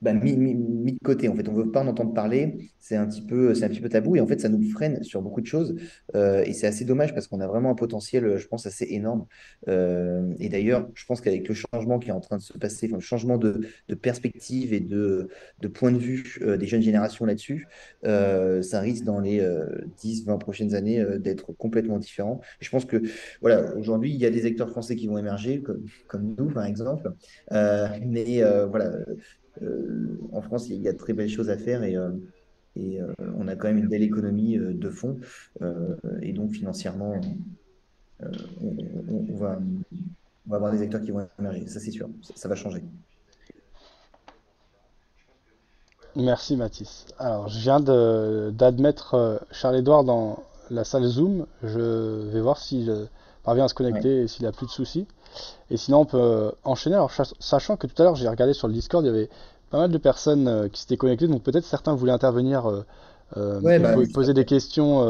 [0.00, 1.28] bah, mis, de côté.
[1.28, 2.70] En fait, on veut pas en entendre parler.
[2.78, 5.02] C'est un petit peu, c'est un petit peu tabou et en fait, ça nous freine
[5.02, 5.74] sur beaucoup de choses.
[6.14, 9.26] Euh, et c'est assez dommage parce qu'on a vraiment un potentiel, je pense, assez énorme.
[9.68, 12.88] Euh, et d'ailleurs, je pense qu'avec le changement qui est en train de se passer,
[12.88, 15.28] le changement de, de perspective et de,
[15.60, 17.66] de point de vue euh, des jeunes générations là-dessus,
[18.02, 19.46] ça risque dans les
[19.98, 22.40] 10, 20 prochaines années d'être complètement différent.
[22.60, 23.02] Je pense que,
[23.40, 26.64] voilà, aujourd'hui, il y a des acteurs français qui vont émerger, comme, comme nous, par
[26.64, 27.12] exemple.
[27.50, 29.04] mais voilà euh,
[30.32, 32.10] en France, il y a de très belles choses à faire et, euh,
[32.76, 35.18] et euh, on a quand même une belle économie de fonds.
[36.22, 37.20] et donc, financièrement,
[38.20, 39.58] on, va,
[40.46, 41.66] on, va, avoir des acteurs qui vont émerger.
[41.66, 42.08] Ça, c'est sûr.
[42.34, 42.82] Ça, va changer.
[46.16, 47.06] Merci Mathis.
[47.18, 51.46] Alors, je viens d'admettre Charles-Édouard dans la salle Zoom.
[51.62, 53.08] Je vais voir s'il
[53.42, 55.06] parvient à se connecter et s'il n'a plus de soucis.
[55.70, 56.96] Et sinon, on peut enchaîner.
[56.96, 59.28] Alors, sachant que tout à l'heure, j'ai regardé sur le Discord, il y avait
[59.70, 62.84] pas mal de personnes euh, qui s'étaient connectées, donc peut-être certains voulaient intervenir, euh,
[63.36, 65.02] euh, bah, poser des questions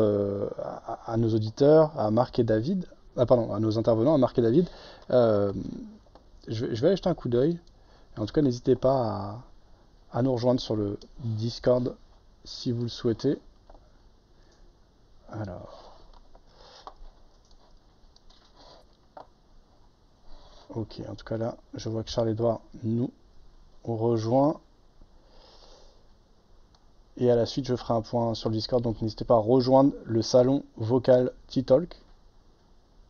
[1.07, 2.87] à, nos auditeurs, à Marc et David,
[3.17, 4.69] ah, pardon, à nos intervenants, à Marc et David.
[5.09, 5.55] Je
[6.49, 7.59] vais, je, vais, aller jeter un coup d'œil.
[8.19, 9.41] En tout cas, n'hésitez pas
[10.13, 11.95] à, à nous rejoindre sur le Discord
[12.45, 13.39] si vous le souhaitez.
[15.33, 15.90] Alors.
[20.75, 23.11] Ok, en tout cas là, je vois que Charles-Edouard nous
[23.85, 24.61] rejoint.
[27.17, 29.39] Et à la suite, je ferai un point sur le Discord, donc n'hésitez pas à
[29.39, 31.97] rejoindre le salon vocal T-Talk,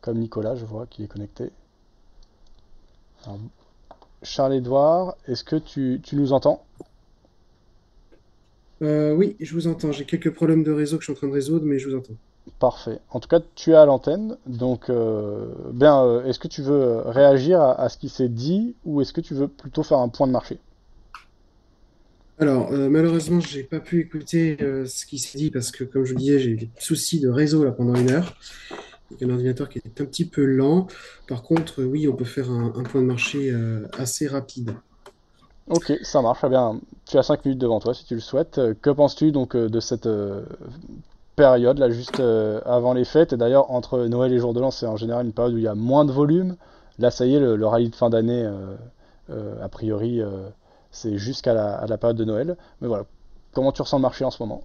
[0.01, 1.51] comme Nicolas, je vois, qui est connecté.
[4.23, 6.65] Charles-Edouard, est-ce que tu, nous entends?
[8.81, 9.91] Euh, Oui, je vous entends.
[9.91, 11.95] J'ai quelques problèmes de réseau que je suis en train de résoudre, mais je vous
[11.95, 12.15] entends.
[12.59, 12.99] Parfait.
[13.11, 14.37] En tout cas, tu es à l'antenne.
[14.47, 19.01] Donc, euh, bien, euh, est-ce que tu veux réagir à, ce qui s'est dit ou
[19.01, 20.59] est-ce que tu veux plutôt faire un point de marché?
[22.39, 26.05] Alors, euh, malheureusement, je n'ai pas pu écouter ce qui s'est dit parce que, comme
[26.05, 28.35] je vous disais, j'ai eu des soucis de réseau là pendant une heure.
[29.21, 30.87] un ordinateur qui est un petit peu lent.
[31.27, 33.55] Par contre, oui, on peut faire un, point de marché
[33.93, 34.73] assez rapide.
[35.67, 36.39] Ok, ça marche.
[36.43, 38.59] Eh bien, tu as 5 minutes devant toi si tu le souhaites.
[38.81, 40.07] Que penses-tu donc de cette
[41.35, 43.33] période, là, juste euh, avant les fêtes.
[43.33, 45.63] Et d'ailleurs, entre Noël et Jour de l'An, c'est en général une période où il
[45.63, 46.55] y a moins de volume.
[46.99, 48.75] Là, ça y est, le, rallye de fin d'année, euh,
[49.29, 50.21] euh, a priori,
[50.91, 52.57] c'est jusqu'à la, période de Noël.
[52.81, 53.05] Mais voilà,
[53.53, 54.63] comment tu ressens le marché en ce moment?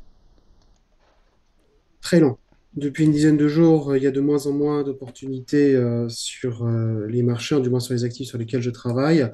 [2.01, 2.39] Très lent.
[2.75, 7.23] Depuis une dizaine de jours, il y a de moins en moins d'opportunités sur les
[7.23, 9.31] marchés, du moins sur les actifs sur lesquels je travaille.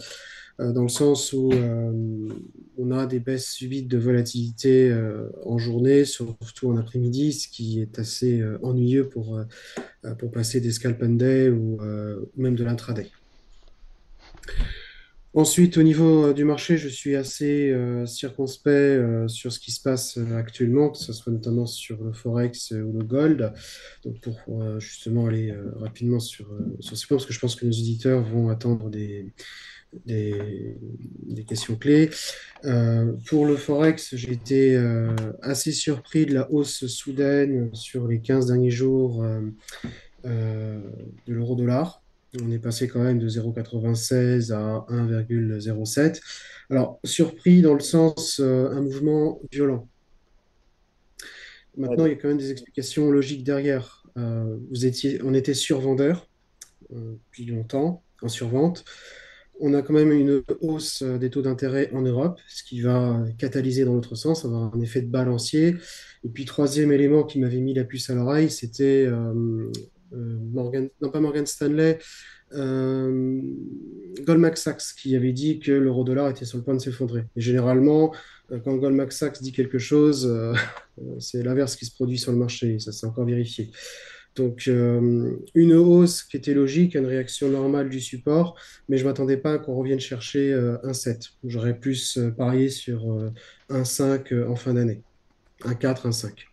[0.60, 2.28] Euh, dans le sens où euh,
[2.76, 7.80] on a des baisses subites de volatilité euh, en journée, surtout en après-midi, ce qui
[7.80, 9.40] est assez ennuyeux pour,
[10.18, 11.78] pour passer des scalp and day ou
[12.36, 13.10] même de l'intraday.
[15.34, 17.74] Ensuite, au niveau du marché, je suis assez
[18.06, 22.92] circonspect sur ce qui se passe actuellement, que ce soit notamment sur le Forex ou
[22.92, 23.52] le Gold.
[24.04, 26.46] Donc, pour justement aller rapidement sur,
[26.80, 29.32] sur ce point, parce que je pense que nos auditeurs vont attendre des,
[30.06, 30.76] des,
[31.46, 32.10] questions clés.
[33.26, 34.76] pour le Forex, j'ai été
[35.42, 39.24] assez surpris de la hausse soudaine sur les 15 derniers jours
[40.24, 40.82] de
[41.26, 42.02] l'euro-dollar.
[42.40, 46.20] On est passé quand même de 0,96 à 1,07.
[46.70, 49.86] Alors, surpris dans le sens, euh, un mouvement violent.
[51.76, 54.04] Maintenant, il y a quand même des explications logiques derrière.
[54.16, 56.26] Euh, vous étiez, on était survendeur
[56.94, 58.86] euh, depuis longtemps, en survente.
[59.60, 63.84] On a quand même une hausse des taux d'intérêt en Europe, ce qui va catalyser
[63.84, 65.76] dans l'autre sens, avoir un effet de balancier.
[66.24, 69.08] Et puis, troisième élément qui m'avait mis la puce à l'oreille, c'était
[70.12, 71.98] euh, Morgan, non pas Morgan Stanley,
[72.54, 73.40] euh,
[74.26, 77.24] Goldman Sachs qui avait dit que l'euro-dollar était sur le point de s'effondrer.
[77.36, 78.14] Et généralement,
[78.50, 80.30] euh, quand Goldman Sachs dit quelque chose,
[81.18, 82.78] c'est l'inverse qui se produit sur le marché.
[82.78, 83.70] Ça s'est encore vérifié.
[84.34, 89.36] Donc, une hausse qui était logique, une réaction normale du support, mais je ne m'attendais
[89.36, 91.28] pas qu'on revienne chercher un 7.
[91.44, 93.30] J'aurais plus parié sur
[93.68, 95.02] un 5 en fin d'année.
[95.64, 96.46] Un 4, un 5.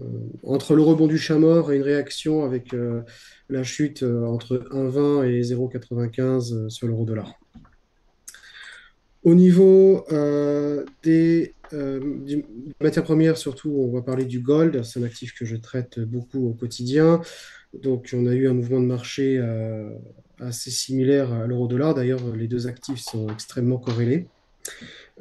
[0.00, 0.04] Euh,
[0.42, 3.02] entre le rebond du chat mort et une réaction avec euh,
[3.48, 7.38] la chute euh, entre 1,20 et 0,95 sur l'euro dollar.
[9.24, 10.04] Au niveau
[11.02, 11.54] des,
[12.80, 14.82] matières premières, surtout, on va parler du gold.
[14.82, 17.20] C'est un actif que je traite beaucoup au quotidien.
[17.72, 19.40] Donc, on a eu un mouvement de marché
[20.40, 21.94] assez similaire à l'euro dollar.
[21.94, 24.26] D'ailleurs, les deux actifs sont extrêmement corrélés.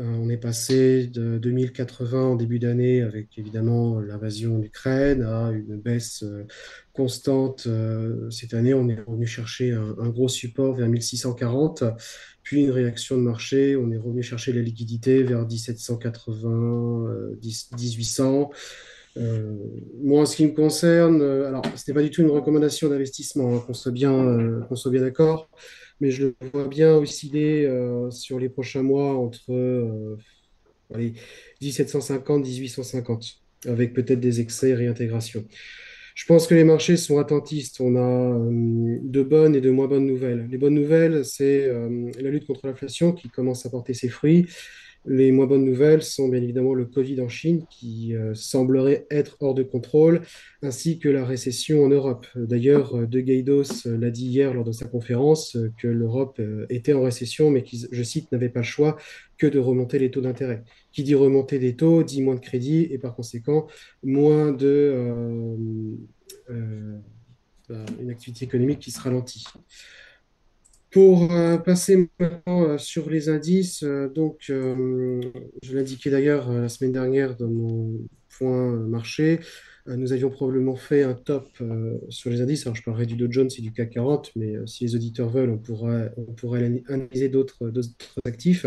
[0.02, 5.78] Euh, on est passé de 2080 en début d'année avec évidemment l'invasion d'Ukraine à une
[5.78, 6.46] baisse euh,
[6.94, 7.66] constante.
[7.68, 11.84] Euh, cette année, on est revenu chercher un, gros support vers 1640,
[12.42, 13.76] puis une réaction de marché.
[13.76, 18.50] On est revenu chercher la liquidité vers 1780, 1800.
[20.02, 23.56] moi, en ce qui me concerne, alors ce n'est pas du tout une recommandation d'investissement,
[23.56, 25.50] hein, qu'on soit bien, qu'on soit bien d'accord
[26.02, 30.18] mais je le vois bien osciller euh, sur les prochains mois entre
[31.62, 33.26] 1750 1850,
[33.68, 35.46] avec peut-être des excès et réintégration.
[36.16, 37.80] Je pense que les marchés sont attentistes.
[37.80, 40.48] On a euh, de bonnes et de moins bonnes nouvelles.
[40.52, 44.48] Les bonnes nouvelles, c'est euh, la lutte contre l'inflation qui commence à porter ses fruits.
[45.06, 49.36] Les moins bonnes nouvelles sont bien évidemment le Covid en Chine qui euh, semblerait être
[49.40, 50.22] hors de contrôle,
[50.62, 52.28] ainsi que la récession en Europe.
[52.36, 56.94] D'ailleurs, euh, De Guaidos euh, l'a dit hier lors de sa conférence que l'Europe était
[56.94, 58.98] en récession, mais qui, je cite, n'avait pas le choix
[59.40, 60.64] que de remonter les taux d'intérêt.
[60.92, 63.66] Qui dit remonter des taux dit moins de crédit et par conséquent
[64.04, 65.18] moins de
[67.70, 69.46] bah, une activité économique qui se ralentit.
[70.92, 76.92] Pour euh, passer maintenant euh, sur les indices, euh, donc je l'indiquais d'ailleurs la semaine
[76.92, 77.98] dernière dans mon
[78.38, 79.40] point marché,
[79.88, 81.50] nous avions probablement fait un top
[82.10, 82.66] sur les indices.
[82.66, 85.50] Alors je parlerai du Dow Jones et du CAC 40, mais si les auditeurs veulent,
[85.50, 87.72] on pourrait, on pourrait analyser d'autres
[88.26, 88.66] actifs.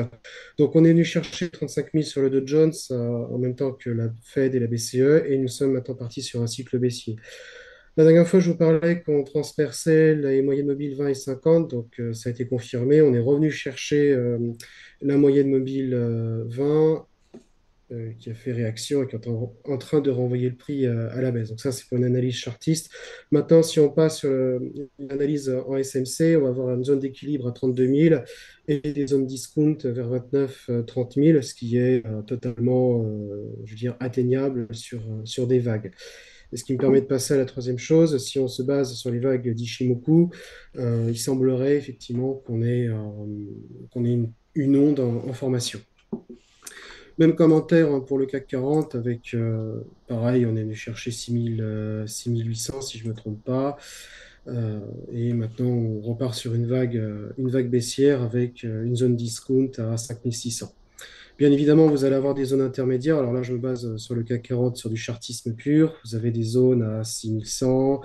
[0.58, 3.90] Donc on est venu chercher 35 000 sur le Dow Jones en même temps que
[3.90, 7.16] la Fed et la BCE, et nous sommes maintenant partis sur un cycle baissier.
[7.96, 12.00] La dernière fois, je vous parlais qu'on transperçait les moyennes mobiles 20 et 50, donc
[12.00, 13.00] euh, ça a été confirmé.
[13.02, 14.38] On est revenu chercher euh,
[15.00, 17.06] la moyenne mobile 20
[17.92, 21.20] euh, qui a fait réaction et qui est en, train de renvoyer le prix à
[21.20, 21.50] la baisse.
[21.50, 22.90] Donc ça, c'est pour une analyse chartiste.
[23.30, 27.46] Maintenant, si on passe sur une analyse en SMC, on va avoir une zone d'équilibre
[27.46, 28.22] à 32 000
[28.66, 33.06] et des zones discount vers 29 30 000, ce qui est totalement,
[33.64, 35.92] je veux dire, atteignable sur, sur des vagues.
[36.54, 39.10] Ce qui me permet de passer à la troisième chose, si on se base sur
[39.10, 40.30] les vagues d'Ishimoku,
[40.76, 45.80] euh, il semblerait effectivement qu'on ait, euh, une, onde en, formation.
[47.18, 52.80] Même commentaire hein, pour le CAC 40 avec, euh, pareil, on est venu chercher 6800
[52.82, 53.76] si je ne me trompe pas.
[55.12, 57.02] et maintenant, on repart sur une vague,
[57.38, 60.72] une vague baissière avec une zone discount à 5600.
[61.36, 63.18] Bien évidemment, vous allez avoir des zones intermédiaires.
[63.18, 65.92] Alors là, je me base sur le CAC 40, sur du chartisme pur.
[66.04, 68.02] Vous avez des zones à 6100,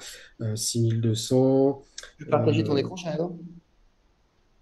[0.55, 1.83] 6200.
[2.17, 3.37] Je peux partager ton euh, écran, Shadow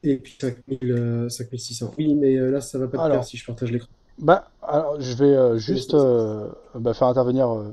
[0.04, 0.38] Et puis
[1.30, 1.86] 5600.
[1.86, 3.90] Euh, oui, mais euh, là, ça ne va pas te faire si je partage l'écran.
[4.20, 5.96] Bah, alors, je vais juste
[6.76, 7.72] bah, faire intervenir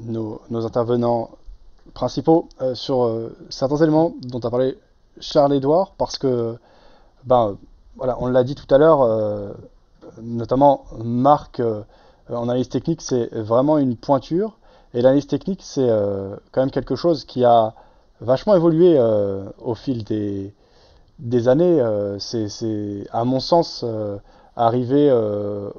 [0.00, 1.30] nos, intervenants
[1.94, 4.76] principaux sur certains éléments dont a parlé
[5.20, 6.56] Charles-Édouard, parce que,
[7.24, 7.58] ben,
[7.96, 9.54] voilà, on l'a dit tout à l'heure,
[10.22, 11.82] notamment Marc euh,
[12.30, 14.58] en analyse technique, c'est vraiment une pointure.
[14.94, 17.74] Et l'analyse technique, c'est euh, quand même quelque chose qui a
[18.20, 20.54] vachement évolué euh, au fil des,
[21.18, 21.82] des années.
[22.18, 23.84] c'est, à mon sens,
[24.56, 25.12] arrivé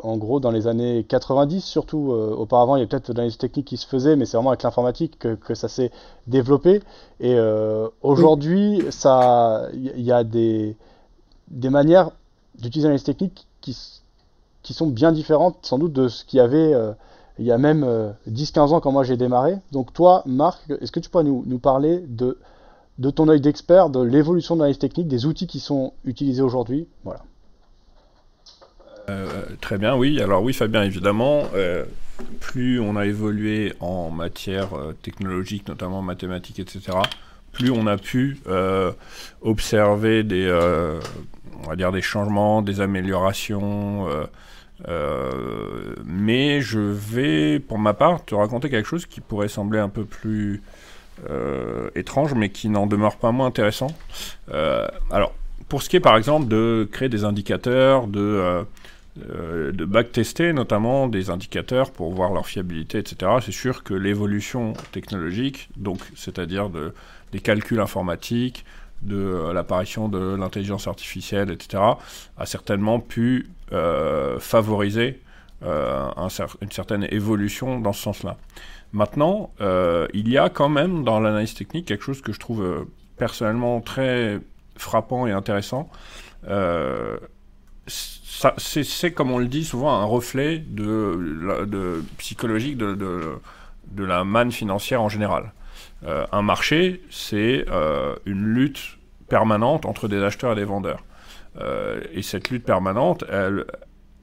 [0.03, 2.11] en gros dans les années 90 surtout.
[2.11, 4.63] auparavant, il y a peut-être de l'analyse technique qui se faisait, mais c'est vraiment avec
[4.63, 5.91] l'informatique que, que ça s'est
[6.27, 6.81] développé.
[7.19, 7.37] Et
[8.03, 10.75] aujourd'hui, ça, il y, a des,
[11.49, 12.11] des manières
[12.59, 13.75] d'utiliser l'analyse technique qui,
[14.67, 16.73] qui sont bien différentes sans doute de ce qu'il y avait
[17.39, 17.85] il y a même
[18.29, 19.57] 10-15 ans quand moi j'ai démarré.
[19.71, 22.37] Donc toi, Marc, est-ce que tu pourrais nous, parler de
[22.97, 26.87] de ton œil d'expert, de l'évolution de l'analyse technique, des outils qui sont utilisés aujourd'hui?
[27.03, 27.21] Voilà.
[29.09, 30.21] Euh, très bien, oui.
[30.21, 31.85] Alors oui, Fabien, évidemment, euh,
[32.39, 36.97] plus on a évolué en matière euh, technologique, notamment mathématiques, etc.,
[37.53, 38.37] plus on a pu
[39.41, 40.47] observer des,
[41.63, 44.05] on va dire des changements, des améliorations.
[44.85, 50.05] Mais je vais, pour ma part, te raconter quelque chose qui pourrait sembler un peu
[50.05, 50.61] plus
[51.29, 53.87] euh, étrange, mais qui n'en demeure pas moins intéressant.
[54.53, 55.33] Euh, alors,
[55.67, 61.07] pour ce qui est par exemple de créer des indicateurs, de, euh, de backtester notamment
[61.07, 66.93] des indicateurs pour voir leur fiabilité, etc., c'est sûr que l'évolution technologique, donc c'est-à-dire de,
[67.31, 68.63] des calculs informatiques,
[69.01, 71.83] de l'apparition de l'intelligence artificielle, etc.,
[72.37, 73.47] a certainement pu
[74.39, 75.21] favoriser
[75.61, 78.37] une certaine évolution dans ce sens-là.
[78.93, 82.63] Maintenant, euh, il y a quand même dans l'analyse technique quelque chose que je trouve
[82.63, 82.85] euh,
[83.17, 84.39] personnellement très
[84.77, 85.89] frappant et intéressant.
[86.47, 87.17] Euh,
[87.87, 93.39] c'est, comme on le dit souvent, un reflet de, psychologique de,
[93.97, 95.53] la manne financière en général.
[96.05, 97.65] Un marché, c'est
[98.25, 98.97] une lutte
[99.29, 101.03] permanente entre des acheteurs et des vendeurs.
[102.13, 103.65] et cette lutte permanente, elle,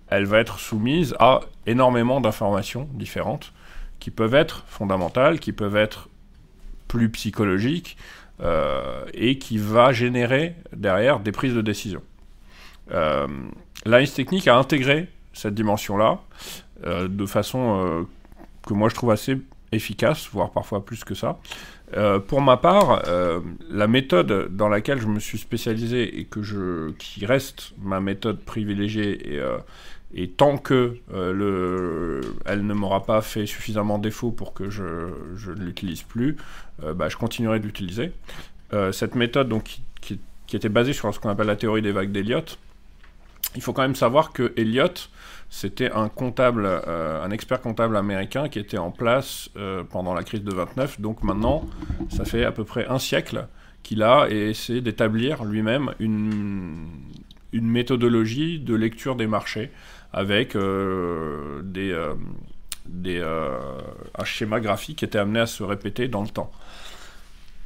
[0.09, 3.53] elle va être soumise à énormément d'informations différentes
[3.99, 6.09] qui peuvent être fondamentales, qui peuvent être
[6.89, 7.97] plus psychologiques,
[8.41, 12.03] euh, et qui va générer derrière des prises de décision.
[12.91, 13.29] Euh,
[13.85, 16.21] L'analyse technique a intégré cette dimension-là
[16.85, 18.03] euh, de façon euh,
[18.67, 19.39] que moi je trouve assez
[19.75, 21.39] efficace, voire parfois plus que ça.
[22.29, 23.03] pour ma part,
[23.71, 28.41] la méthode dans laquelle je me suis spécialisé et que je, qui reste ma méthode
[28.41, 29.43] privilégiée et,
[30.15, 35.09] et tant que euh, le, elle ne m'aura pas fait suffisamment défaut pour que je,
[35.35, 36.37] je ne l'utilise plus,
[36.83, 38.13] euh, bah, je continuerai de l'utiliser.
[38.73, 39.65] Euh, cette méthode donc,
[40.01, 42.59] qui, qui, était basée sur ce qu'on appelle la théorie des vagues d'Eliott,
[43.55, 44.89] il faut quand même savoir que Eliot,
[45.51, 49.51] c'était un comptable, un expert comptable américain qui était en place
[49.90, 51.01] pendant la crise de 29.
[51.01, 51.64] Donc maintenant,
[52.09, 53.47] ça fait à peu près un siècle
[53.85, 56.89] qu'il a essayé d'établir lui-même une,
[57.52, 59.70] méthodologie de lecture des marchés
[60.12, 62.14] avec euh, des, euh,
[63.06, 63.81] euh,
[64.18, 66.51] un schéma graphique qui était amené à se répéter dans le temps.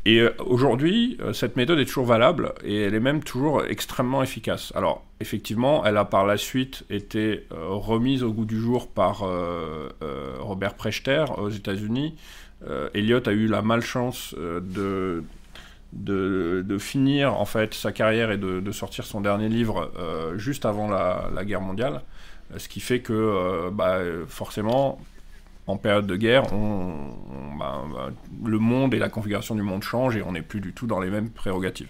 [0.04, 4.72] Et aujourd'hui, cette méthode est toujours valable et elle est même toujours extrêmement efficace.
[4.74, 9.24] Alors, effectivement, elle a par la suite été remise au goût du jour par
[10.40, 12.14] Robert Prechter aux États-Unis.
[12.94, 15.24] Elliot a eu la malchance de,
[15.92, 19.92] de, finir en fait sa carrière et de, sortir son dernier livre
[20.36, 22.02] juste avant la, guerre mondiale.
[22.56, 24.98] Ce qui fait que, euh, bah, forcément,
[25.68, 26.44] en période de guerre,
[27.58, 28.10] bah, bah,
[28.44, 30.98] le monde et la configuration du monde changent et on n'est plus du tout dans
[30.98, 31.88] les mêmes prérogatives.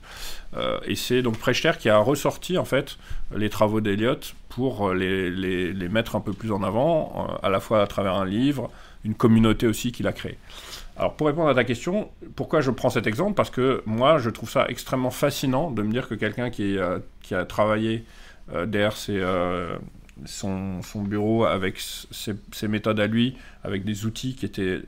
[0.57, 2.99] Euh, et c'est donc Prechter qui a ressorti en fait
[3.35, 7.61] les travaux d'Eliott pour les, les, mettre un peu plus en avant, euh, à la
[7.61, 8.69] fois à travers un livre,
[9.05, 10.39] une communauté aussi qu'il a créée.
[10.97, 13.35] Alors pour répondre à ta question, pourquoi je prends cet exemple?
[13.35, 16.77] Parce que moi je trouve ça extrêmement fascinant de me dire que quelqu'un qui,
[17.23, 18.05] qui, a travaillé
[18.67, 19.23] derrière ces
[20.25, 24.83] son, bureau avec ses, méthodes à lui, avec des outils qui étaient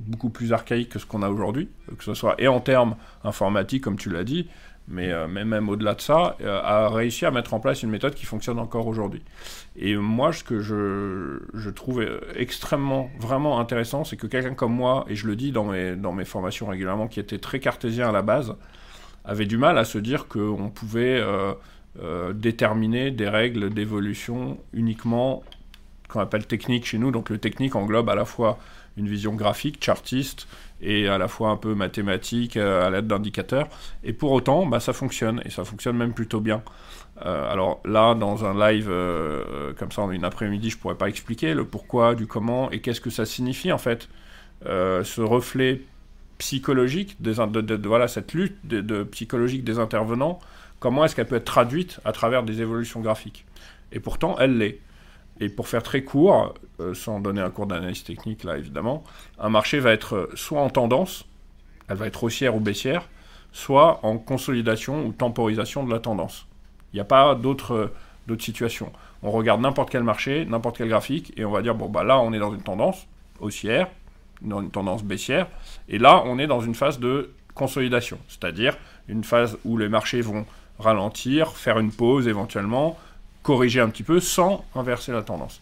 [0.00, 3.82] beaucoup plus archaïques que ce qu'on a aujourd'hui, que ce soit et en termes informatiques,
[3.82, 4.48] comme tu l'as dit,
[4.88, 8.14] mais, euh, même au-delà de ça, euh, a réussi à mettre en place une méthode
[8.14, 9.22] qui fonctionne encore aujourd'hui.
[9.76, 12.06] Et moi, ce que je, je trouve
[12.36, 16.12] extrêmement, vraiment intéressant, c'est que quelqu'un comme moi, et je le dis dans mes, dans
[16.12, 18.54] mes formations régulièrement, qui était très cartésien à la base,
[19.24, 21.18] avait du mal à se dire qu'on pouvait...
[21.20, 21.52] Euh,
[22.02, 25.42] euh, déterminer des règles d'évolution uniquement
[26.08, 27.10] qu'on appelle technique chez nous.
[27.10, 28.58] Donc le technique englobe à la fois
[28.98, 30.46] une vision graphique, chartiste,
[30.82, 33.68] et à la fois un peu mathématique euh, à l'aide d'indicateurs.
[34.04, 36.62] Et pour autant, bah, ça fonctionne, et ça fonctionne même plutôt bien.
[37.24, 38.90] Euh, alors là, dans un live
[39.78, 43.00] comme ça, en une après-midi, je pourrais pas expliquer le pourquoi, du comment, et qu'est-ce
[43.00, 44.08] que ça signifie en fait,
[44.64, 45.80] ce reflet
[46.36, 48.56] psychologique, des, de, voilà, cette lutte
[49.10, 50.40] psychologique des intervenants
[50.78, 53.44] comment est-ce qu'elle peut être traduite à travers des évolutions graphiques?
[53.92, 54.80] Et pourtant, elle l'est.
[55.40, 59.04] Et pour faire très court, euh, sans donner un cours d'analyse technique là évidemment,
[59.38, 61.26] un marché va être soit en tendance,
[61.88, 63.08] elle va être haussière ou baissière,
[63.52, 66.46] soit en consolidation ou temporisation de la tendance.
[66.92, 67.92] Il n'y a pas d'autres
[68.38, 68.92] situations.
[69.22, 72.18] On regarde n'importe quel marché, n'importe quel graphique, et on va dire, bon, bah là,
[72.18, 73.06] on est dans une tendance
[73.40, 73.88] haussière,
[74.42, 75.48] dans une tendance baissière,
[75.88, 78.76] et là, on est dans une phase de consolidation, c'est-à-dire
[79.08, 80.44] une phase où les marchés vont
[80.78, 82.98] ralentir, faire une pause éventuellement,
[83.42, 85.60] corriger un petit peu sans inverser la tendance.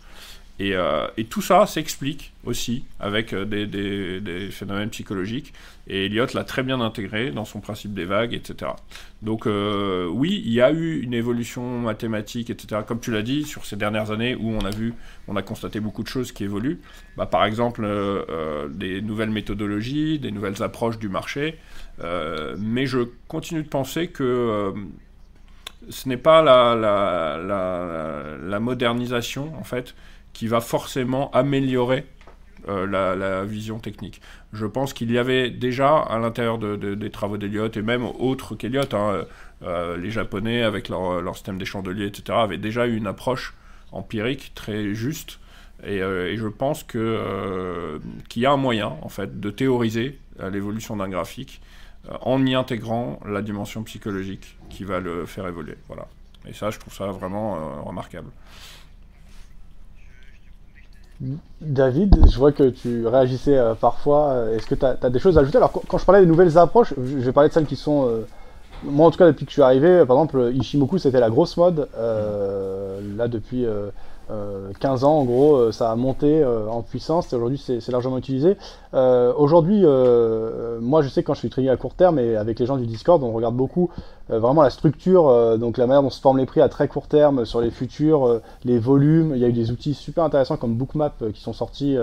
[0.60, 5.52] Euh, et, tout ça s'explique aussi avec euh, des, phénomènes psychologiques.
[5.88, 8.70] Et Elliott l'a très bien intégré dans son principe des vagues, etc.
[9.20, 12.82] Donc euh, oui, il y a eu une évolution mathématique, etc.
[12.86, 14.94] Comme tu l'as dit, sur ces dernières années où on a vu,
[15.26, 16.80] on a constaté beaucoup de choses qui évoluent.
[17.16, 17.86] Bah, par exemple,
[18.70, 21.58] des nouvelles méthodologies, des nouvelles approches du marché.
[21.98, 24.74] Mais je continue de penser que
[25.88, 26.74] ce n'est pas la,
[28.40, 29.94] la, modernisation, en fait,
[30.32, 32.06] qui va forcément améliorer
[32.68, 34.20] euh, la, vision technique.
[34.52, 38.94] Je pense qu'il y avait déjà à l'intérieur des travaux d'Eliott et même autres qu'Eliott,
[38.94, 39.24] hein,
[39.62, 43.54] euh, les Japonais avec leur, système des chandeliers, etc., avaient déjà eu une approche
[43.92, 45.38] empirique très juste.
[45.86, 50.18] Et, euh, je pense que qu'il y a un moyen en fait de théoriser
[50.50, 51.60] l'évolution d'un graphique
[52.20, 55.76] en y intégrant la dimension psychologique qui va le faire évoluer.
[55.88, 56.06] Voilà.
[56.46, 58.28] Et ça, je trouve ça vraiment remarquable.
[61.60, 64.46] David, je vois que tu réagissais euh, parfois.
[64.52, 65.58] Est-ce que tu as, des choses à ajouter?
[65.58, 68.08] Alors, quand, je parlais des nouvelles approches, je, vais parler de celles qui sont.
[68.08, 68.26] Euh,
[68.82, 71.56] moi, en tout cas, depuis que je suis arrivé, par exemple, Ishimoku, c'était la grosse
[71.56, 71.88] mode.
[71.96, 73.64] Euh, là, depuis
[74.28, 78.56] 15 ans, en gros, ça a monté en puissance et aujourd'hui, c'est largement utilisé.
[78.92, 79.84] aujourd'hui,
[80.80, 82.86] moi, je sais quand je suis trié à court terme et avec les gens du
[82.86, 83.90] Discord, on regarde beaucoup
[84.23, 86.88] euh, vraiment la structure, euh, donc la manière dont se forment les prix à très
[86.88, 89.32] court terme sur les futurs, euh, les volumes.
[89.34, 91.96] Il y a eu des outils super intéressants comme Bookmap qui sont sortis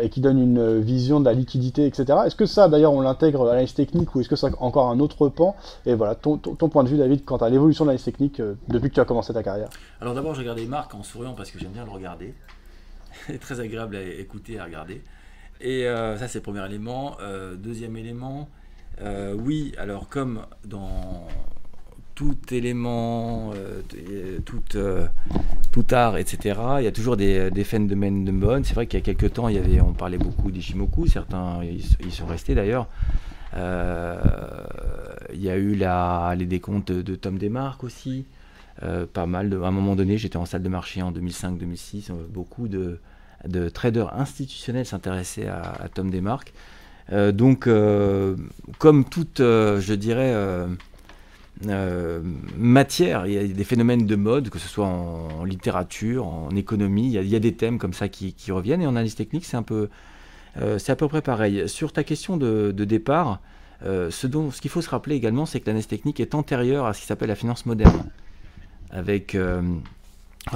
[0.00, 2.18] et qui donnent une vision de la liquidité, etc.
[2.24, 5.00] Est-ce que ça, d'ailleurs, on l'intègre à l'analyse technique ou est-ce que c'est encore un
[5.00, 5.56] autre pan?
[5.86, 8.94] Et voilà, ton, point de vue, David, quant à l'évolution de l'analyse technique depuis que
[8.94, 9.68] tu as commencé ta carrière.
[10.00, 12.34] Alors d'abord, je regardais Marc en souriant parce que j'aime bien le regarder.
[13.26, 15.02] C'est très agréable à écouter à regarder.
[15.60, 17.16] Et ça, c'est le premier élément.
[17.56, 18.48] deuxième élément,
[19.00, 21.26] euh, oui, alors comme dans
[22.14, 23.82] tout élément, euh,
[24.44, 25.06] tout, euh,
[25.70, 28.64] tout, art, etc., il y a toujours des, des de mode.
[28.64, 32.54] C'est vrai qu'il y a quelques temps, on parlait beaucoup d'Ishimoku, certains ils, sont restés
[32.54, 32.88] d'ailleurs.
[33.54, 33.60] il
[35.42, 38.24] y a eu la, les décomptes de, Tom Desmarques aussi.
[39.12, 39.52] pas mal.
[39.52, 42.12] À un moment donné, j'étais en salle de marché en 2005-2006.
[42.30, 42.98] beaucoup de,
[43.46, 46.54] de, traders institutionnels s'intéressaient à, à, Tom Desmarques.
[47.12, 48.36] Euh, donc, euh,
[48.78, 50.34] comme toute, euh, je dirais,
[52.58, 57.12] matière, il y a des phénomènes de mode, que ce soit en, littérature, en économie,
[57.14, 59.62] il y, a, des thèmes comme ça qui, reviennent, et en analyse technique, c'est un
[59.62, 59.88] peu,
[60.78, 61.68] c'est à peu près pareil.
[61.68, 63.40] Sur ta question de, départ,
[63.82, 66.92] ce, dont, ce qu'il faut se rappeler également, c'est que l'analyse technique est antérieure à
[66.92, 68.10] ce qui s'appelle la finance moderne,
[68.90, 69.36] avec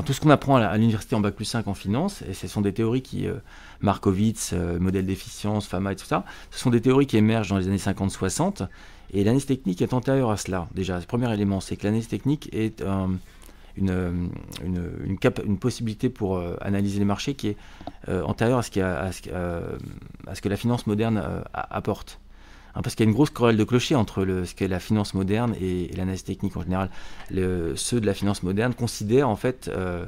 [0.04, 2.60] tout ce qu'on apprend à l'université en bac plus 5 en finance, et ce sont
[2.60, 3.34] des théories qui, euh,
[3.80, 7.58] Markowitz, euh, modèle d'efficience, FAMA et tout ça, ce sont des théories qui émergent dans
[7.58, 8.68] les années 50-60,
[9.12, 10.68] et l'analyse technique est antérieure à cela.
[10.74, 12.82] Déjà, le premier élément, c'est que l'analyse technique est
[13.76, 14.30] une,
[14.64, 17.56] une, possibilité pour euh, analyser les marchés qui est
[18.08, 21.20] antérieure à ce, que la finance moderne
[21.52, 22.20] apporte.
[22.74, 25.14] Hein, parce qu'il y a une grosse querelle de clocher entre ce qu'est la finance
[25.14, 26.90] moderne et, l'analyse technique en général.
[27.30, 30.04] Ceux de la finance moderne considèrent en fait euh,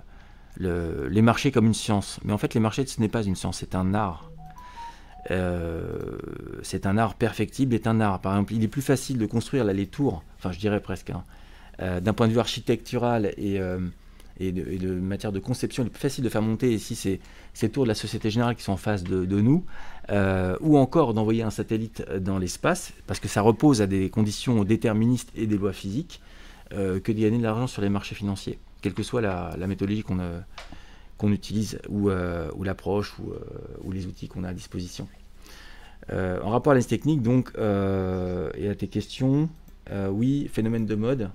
[0.56, 2.20] le, les marchés comme une science.
[2.24, 4.30] Mais en fait, les marchés, ce n'est pas une science, c'est un art.
[5.30, 6.18] Euh,
[6.62, 8.20] c'est un art perfectible, est un art.
[8.20, 11.10] Par exemple, il est plus facile de construire là, les tours, enfin je dirais presque,
[11.10, 11.24] hein,
[11.80, 13.60] euh, d'un point de vue architectural et
[14.48, 17.20] et de, matière de conception, il est plus facile de faire monter ici ces,
[17.54, 19.64] ces tours de la Société Générale qui sont en face de, nous,
[20.10, 24.64] euh, ou encore d'envoyer un satellite dans l'espace, parce que ça repose à des conditions
[24.64, 26.20] déterministes et des lois physiques,
[26.72, 30.02] euh, que d'y gagner de l'argent sur les marchés financiers, quelle que soit la, méthodologie
[30.02, 30.40] qu'on euh,
[31.18, 32.08] qu'on utilise, ou,
[32.64, 33.32] l'approche, ou,
[33.84, 35.06] ou, les outils qu'on a à disposition.
[36.10, 39.48] en rapport à l'analyse technique, donc, et à tes questions,
[40.10, 41.30] oui, phénomène de mode,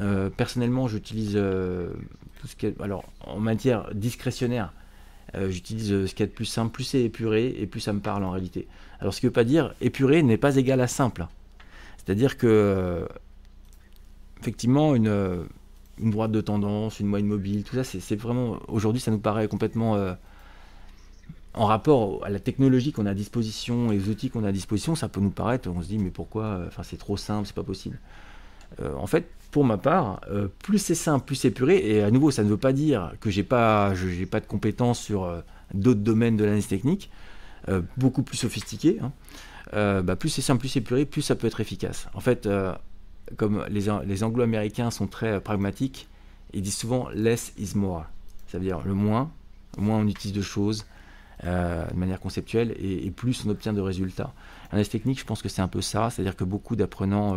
[0.00, 1.92] euh, personnellement, j'utilise euh,
[2.40, 2.80] tout ce qui est.
[2.80, 4.72] Alors, en matière discrétionnaire,
[5.34, 6.72] euh, j'utilise ce qui est de plus simple.
[6.72, 8.68] Plus c'est épuré et plus ça me parle en réalité.
[9.00, 11.26] Alors, ce qui ne veut pas dire épuré n'est pas égal à simple.
[11.98, 13.06] C'est-à-dire que,
[14.40, 15.46] effectivement, une,
[15.98, 18.58] droite de tendance, une moyenne mobile, tout ça, c'est vraiment.
[18.68, 20.16] Aujourd'hui, ça nous paraît complètement
[21.54, 24.52] en rapport à la technologie qu'on a à disposition et aux outils qu'on a à
[24.52, 27.54] disposition, ça peut nous paraître, on se dit mais pourquoi, enfin c'est trop simple, c'est
[27.54, 28.00] pas possible.
[28.82, 31.76] en fait, pour ma part, euh, plus c'est simple, plus c'est puré.
[31.76, 33.92] Et à nouveau, ça ne veut pas dire que j'ai pas,
[34.30, 35.42] pas de compétences sur euh,
[35.74, 37.10] d'autres domaines de l'analyse technique.
[37.96, 39.12] beaucoup plus sophistiqué, hein,
[40.02, 42.08] bah, plus c'est simple, plus c'est puré, plus ça peut être efficace.
[42.14, 42.48] En fait,
[43.36, 46.08] comme les, anglo-américains sont très pragmatiques,
[46.54, 48.06] ils disent souvent less is more.
[48.48, 49.30] Ça veut dire le moins,
[49.78, 50.86] moins on utilise de choses
[51.44, 54.32] de manière conceptuelle et, plus on obtient de résultats.
[54.72, 57.36] Un technique, je pense que c'est un peu ça, c'est-à-dire que beaucoup d'apprenants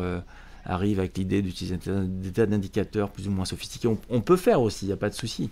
[0.66, 3.90] arrive avec l'idée d'utiliser des tas d'indicateurs plus ou moins sophistiqués.
[4.10, 5.50] On, peut faire aussi, il n'y a pas de souci.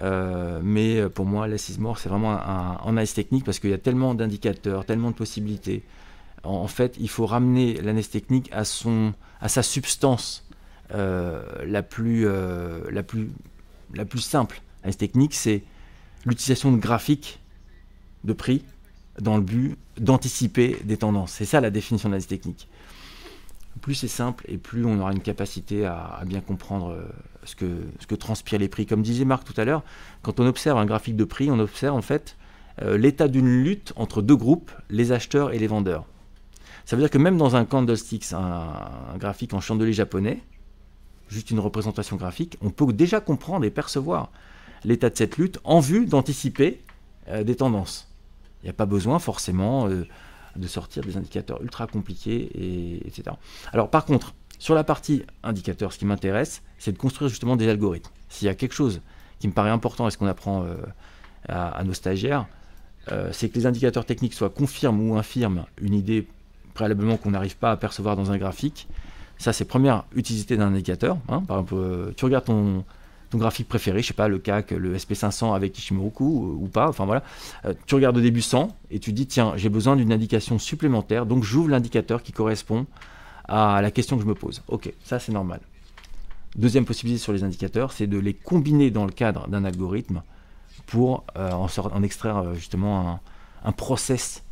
[0.00, 4.14] Euh, mais pour moi, l'assise-mort, c'est vraiment un, analyse technique parce qu'il y a tellement
[4.14, 5.82] d'indicateurs, tellement de possibilités.
[6.44, 10.48] En, fait, il faut ramener l'analyse technique à, sa substance
[10.94, 14.60] euh, la, plus, euh, la plus simple.
[14.82, 15.62] L'analyse technique, c'est
[16.24, 17.40] l'utilisation de graphiques
[18.24, 18.64] de prix
[19.20, 21.32] dans le but d'anticiper des tendances.
[21.32, 22.68] C'est ça la définition de l'analyse technique
[23.80, 27.02] plus c'est simple et plus on aura une capacité à, bien comprendre euh,
[27.44, 27.66] ce que,
[27.98, 28.86] ce transpirent les prix.
[28.86, 29.82] Comme disait Marc tout à l'heure,
[30.22, 32.36] quand on observe un graphique de prix, on observe en fait
[32.82, 36.06] euh, l'état d'une lutte entre deux groupes, les acheteurs et les vendeurs.
[36.84, 38.38] Ça veut dire que même dans un candlestick, un,
[39.14, 40.42] un graphique en chandelier japonais,
[41.28, 44.30] juste une représentation graphique, on peut déjà comprendre et percevoir
[44.84, 46.82] l'état de cette lutte en vue d'anticiper
[47.28, 48.08] euh, des tendances.
[48.62, 49.88] Il n'y a pas besoin forcément
[50.56, 53.36] de sortir des indicateurs ultra compliqués, et, etc.
[53.72, 57.68] Alors par contre, sur la partie indicateur, ce qui m'intéresse, c'est de construire justement des
[57.68, 58.12] algorithmes.
[58.28, 59.00] S'il y a quelque chose
[59.40, 60.76] qui me paraît important et ce qu'on apprend euh,
[61.48, 62.46] à, nos stagiaires,
[63.10, 66.28] euh, c'est que les indicateurs techniques soient confirment ou infirment une idée
[66.74, 68.86] préalablement qu'on n'arrive pas à percevoir dans un graphique.
[69.38, 71.18] Ça, c'est première utilité d'un indicateur.
[71.28, 71.40] Hein.
[71.40, 72.84] Par exemple, euh, tu regardes ton,
[73.38, 77.22] graphique préféré, je sais pas, le CAC, le SP500 avec Ishimoku ou, pas, enfin voilà.
[77.64, 81.26] Euh, tu regardes au début 100 et tu dis, tiens, j'ai besoin d'une indication supplémentaire,
[81.26, 82.86] donc j'ouvre l'indicateur qui correspond
[83.48, 84.62] à la question que je me pose.
[84.68, 85.60] Ok, ça c'est normal.
[86.56, 90.22] Deuxième possibilité sur les indicateurs, c'est de les combiner dans le cadre d'un algorithme
[90.86, 93.20] pour euh, en, en, extraire euh, justement
[93.64, 94.44] un, process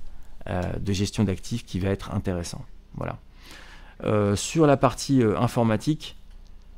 [0.80, 2.64] de gestion d'actifs qui va être intéressant.
[2.94, 3.18] Voilà.
[4.34, 6.16] sur la partie informatique,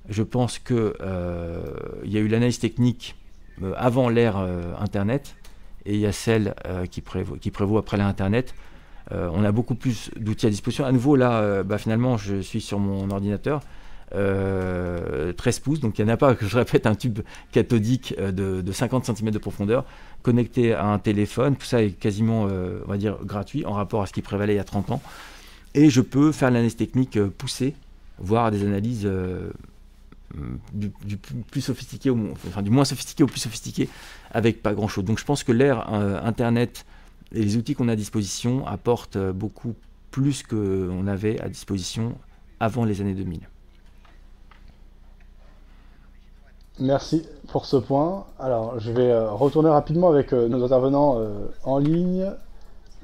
[0.09, 1.63] je pense qu'il euh,
[2.05, 3.17] y a eu l'analyse technique
[3.63, 5.37] euh, avant l'ère euh, Internet
[5.85, 6.55] et il y a celle
[6.93, 8.55] qui, prévaut, après l'ère Internet.
[9.11, 10.85] on a beaucoup plus d'outils à disposition.
[10.85, 13.63] À nouveau, là, bah, finalement, je suis sur mon ordinateur.
[14.13, 17.19] 13 pouces, donc il n'y en a pas, je répète, un tube
[17.51, 19.85] cathodique de, 50 cm de profondeur
[20.23, 21.57] connecté à un téléphone.
[21.57, 24.59] Tout ça est quasiment, on va dire, gratuit en rapport à ce qui prévalait il
[24.59, 25.03] y a 30 ans.
[25.75, 27.75] Et je peux faire l'analyse technique poussée,
[28.21, 29.11] voire des analyses
[30.73, 31.17] du,
[31.51, 33.89] plus sophistiqué au, enfin, du moins sophistiqué au plus sophistiqué
[34.31, 35.05] avec pas grand chose.
[35.05, 36.87] Donc je pense que l'ère euh, Internet
[37.33, 39.75] et les outils qu'on a à disposition apportent euh, beaucoup
[40.11, 42.15] plus qu'on avait à disposition
[42.61, 43.41] avant les années 2000.
[46.79, 48.25] Merci pour ce point.
[48.39, 51.19] Alors, je vais euh, retourner rapidement avec nos intervenants
[51.65, 52.31] en ligne.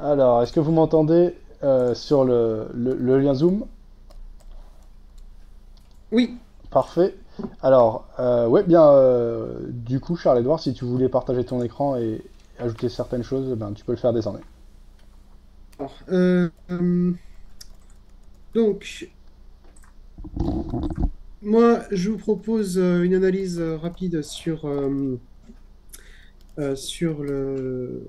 [0.01, 1.35] Alors, est-ce que vous m'entendez
[1.95, 3.67] sur le, le, lien Zoom?
[6.13, 6.39] Oui.
[6.71, 7.15] Parfait.
[7.63, 12.23] Alors, euh, ouais, bien, euh, du coup, Charles-Edouard, si tu voulais partager ton écran et
[12.59, 14.41] ajouter certaines choses, ben, tu peux le faire désormais.
[16.11, 16.49] Euh,
[18.55, 19.09] donc,
[21.43, 24.69] moi, je vous propose une analyse rapide sur,
[26.75, 28.03] sur, le,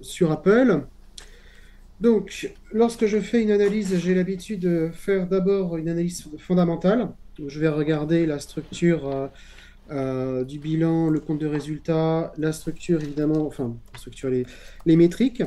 [0.00, 0.84] sur Apple.
[2.00, 7.08] Donc, lorsque je fais une analyse, j'ai l'habitude de faire d'abord une analyse fondamentale
[7.38, 9.26] je vais regarder la structure euh,
[9.90, 14.46] euh, du bilan, le compte de résultats, la structure évidemment, enfin, la structure, les,
[14.86, 15.42] les métriques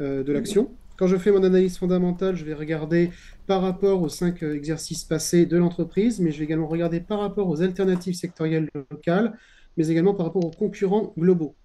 [0.00, 0.70] euh, de l'action.
[0.96, 3.10] Quand je fais mon analyse fondamentale, je vais regarder
[3.46, 7.48] par rapport aux cinq exercices passés de l'entreprise, mais je vais également regarder par rapport
[7.48, 9.36] aux alternatives sectorielles locales,
[9.76, 11.56] mais également par rapport aux concurrents globaux.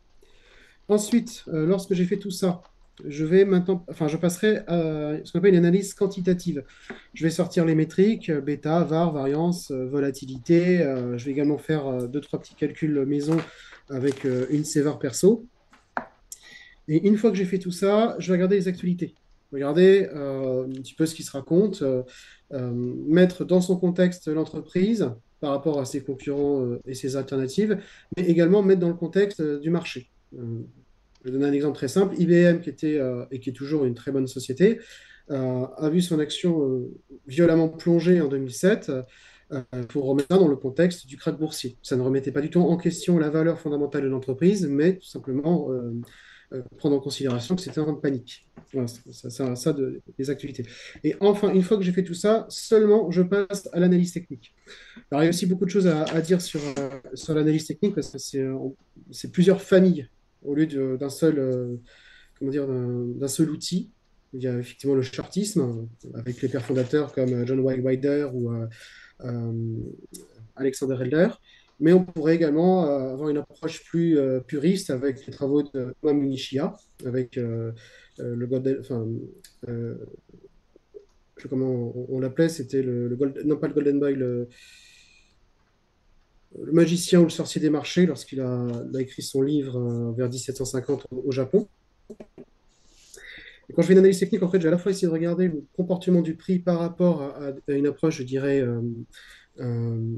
[0.88, 2.62] Ensuite, lorsque j'ai fait tout ça,
[3.06, 6.64] je vais maintenant, enfin, je passerai à ce qu'on appelle une analyse quantitative.
[7.14, 10.82] Je vais sortir les métriques, euh, bêta, var, variance, euh, volatilité.
[10.82, 13.38] Euh, je vais également faire deux, trois petits calculs maison
[13.90, 15.46] avec une sévère perso.
[16.90, 19.16] Et une fois que j'ai fait tout ça, je vais regarder les actualités.
[19.54, 21.82] Regarder un petit peu ce qui se raconte,
[22.52, 25.10] mettre dans son contexte l'entreprise
[25.40, 27.80] par rapport à ses concurrents et ses alternatives,
[28.18, 30.10] mais également mettre dans le contexte du marché.
[31.28, 32.16] Je vais donner un exemple très simple.
[32.18, 34.80] IBM, qui était euh, et qui est toujours une très bonne société,
[35.30, 36.90] euh, a vu son action euh,
[37.28, 38.92] violemment plonger en 2007
[39.90, 41.78] pour remettre ça dans le contexte du krach boursier.
[41.82, 45.08] Ça ne remettait pas du tout en question la valeur fondamentale de l'entreprise, mais tout
[45.08, 45.70] simplement
[46.78, 48.46] prendre en considération que c'était un temps de panique.
[48.74, 50.66] Voilà, ça, ça, de, des actualités.
[51.06, 54.54] Et enfin, une fois que j'ai fait tout ça, seulement je passe à l'analyse technique.
[55.12, 56.60] Alors, il y a aussi beaucoup de choses à, à dire sur,
[57.14, 58.18] sur l'analyse technique, parce que
[59.12, 60.10] c'est plusieurs familles
[60.48, 61.76] au lieu d'un seul, euh,
[62.38, 63.92] comment dire, d'un seul outil.
[64.34, 68.52] Il y a effectivement le chartisme, avec les pères fondateurs comme John Wilder ou
[70.56, 71.30] Alexander Elder.
[71.80, 76.76] Mais on pourrait également avoir une approche plus puriste avec les travaux de Thomas Nishia,
[77.06, 79.08] avec le Golden, enfin,
[81.50, 84.50] comment on, l'appelait, c'était le, non pas le Golden Boy, le,
[86.72, 88.68] magicien ou le sorcier des marchés lorsqu'il a,
[89.00, 91.68] écrit son livre euh, vers 1750 au, Japon.
[93.70, 95.14] Et quand je fais une analyse technique, en fait, j'ai à la fois essayé de
[95.14, 98.82] regarder le comportement du prix par rapport à, une approche, je dirais, euh,
[99.60, 100.16] euh,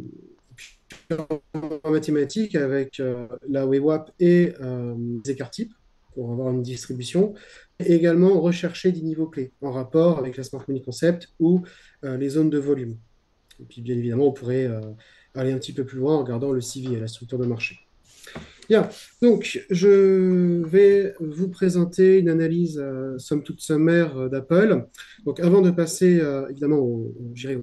[1.89, 3.01] mathématique avec
[3.47, 5.73] la WEWAP et les écarts types
[6.13, 7.33] pour avoir une distribution,
[7.79, 11.61] et également rechercher des niveaux clés en rapport avec la Smart Money Concept ou
[12.03, 12.97] euh, les zones de volume.
[13.61, 14.81] Et puis bien évidemment, on pourrait euh,
[15.39, 17.79] aller un petit peu plus loin en regardant le CV et la structure de marché.
[18.67, 18.87] Bien,
[19.23, 24.85] donc je vais vous présenter une analyse euh, somme toute sommaire d'Apple.
[25.25, 27.15] Donc avant de passer évidemment au,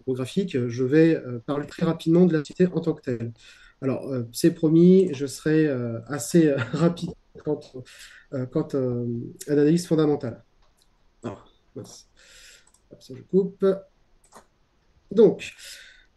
[0.08, 3.32] graphique, je vais parler très rapidement de la société en tant que telle.
[3.82, 5.68] Alors, c'est promis, je serai
[6.08, 7.10] assez rapide
[7.44, 7.60] quant
[8.34, 9.06] euh, quant euh,
[9.46, 10.42] à l'analyse fondamentale.
[13.00, 13.64] Je coupe.
[15.10, 15.52] Donc,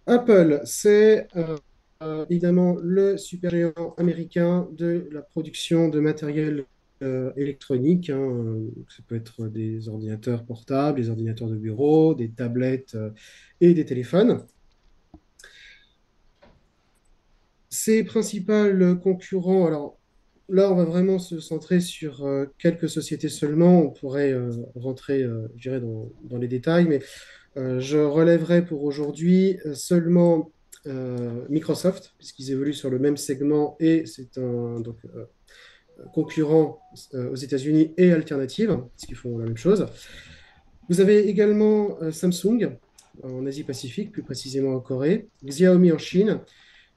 [0.10, 1.28] Apple, c'est
[2.02, 6.66] euh, évidemment le géant américain de la production de matériel
[7.38, 8.10] électronique.
[8.10, 8.58] Hein.
[8.90, 12.98] Ça peut être des ordinateurs portables, des ordinateurs de bureau, des tablettes
[13.62, 14.44] et des téléphones.
[17.70, 20.00] Ses principaux concurrents, alors
[20.50, 23.82] là, on va vraiment se centrer sur euh, quelques sociétés seulement.
[23.84, 27.02] On pourrait euh, rentrer, euh, je dirais, dans, les détails, mais
[27.56, 30.52] je relèverai pour aujourd'hui seulement
[31.50, 34.82] Microsoft, puisqu'ils évoluent sur le même segment et c'est un
[36.14, 36.80] concurrent
[37.14, 39.86] aux États-Unis et alternative, puisqu'ils font la même chose.
[40.90, 42.78] Vous avez également Samsung
[43.24, 46.40] en Asie-Pacifique, plus précisément en Corée, Xiaomi en Chine,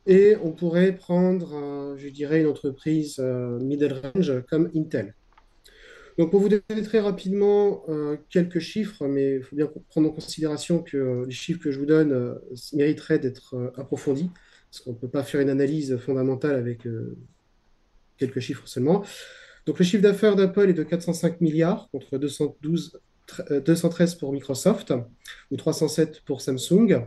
[0.06, 5.14] et on pourrait prendre, euh, je dirais, une entreprise euh, middle range comme Intel.
[6.18, 10.12] Donc, pour vous donner très rapidement euh, quelques chiffres, mais il faut bien prendre en
[10.12, 12.38] considération que les chiffres que je vous donne
[12.74, 14.30] mériteraient d'être approfondis,
[14.70, 16.86] parce qu'on ne peut pas faire une analyse fondamentale avec
[18.18, 19.04] quelques chiffres seulement.
[19.66, 23.00] Donc, le chiffre d'affaires d'Apple est de 405 milliards contre 212,
[23.64, 24.92] 213 pour Microsoft
[25.50, 27.06] ou 307 pour Samsung.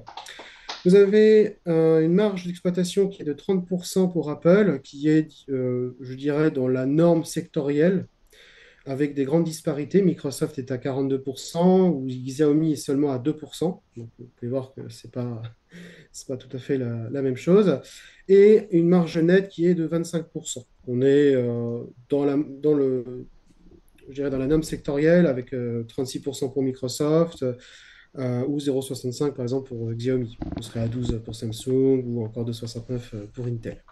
[0.85, 5.97] Vous avez euh, une marge d'exploitation qui est de 30% pour Apple, qui est, euh,
[5.99, 8.05] je dirais, dans la norme sectorielle,
[8.85, 10.01] avec des grandes disparités.
[10.01, 13.81] Microsoft est à 42%, ou Xiaomi est seulement à 2%.
[13.97, 15.41] Donc, vous pouvez voir que ce n'est pas,
[16.27, 17.79] pas tout à fait la, même chose.
[18.27, 20.65] Et une marge nette qui est de 25%.
[20.87, 23.25] On est euh, dans, la, dans, le,
[24.09, 27.45] je dirais dans la norme sectorielle, avec 36% pour Microsoft.
[28.17, 30.37] Euh, ou 0,65 par exemple pour Xiaomi.
[30.57, 33.83] On serait à 12% pour Samsung ou encore 2,69 euh, pour Intel.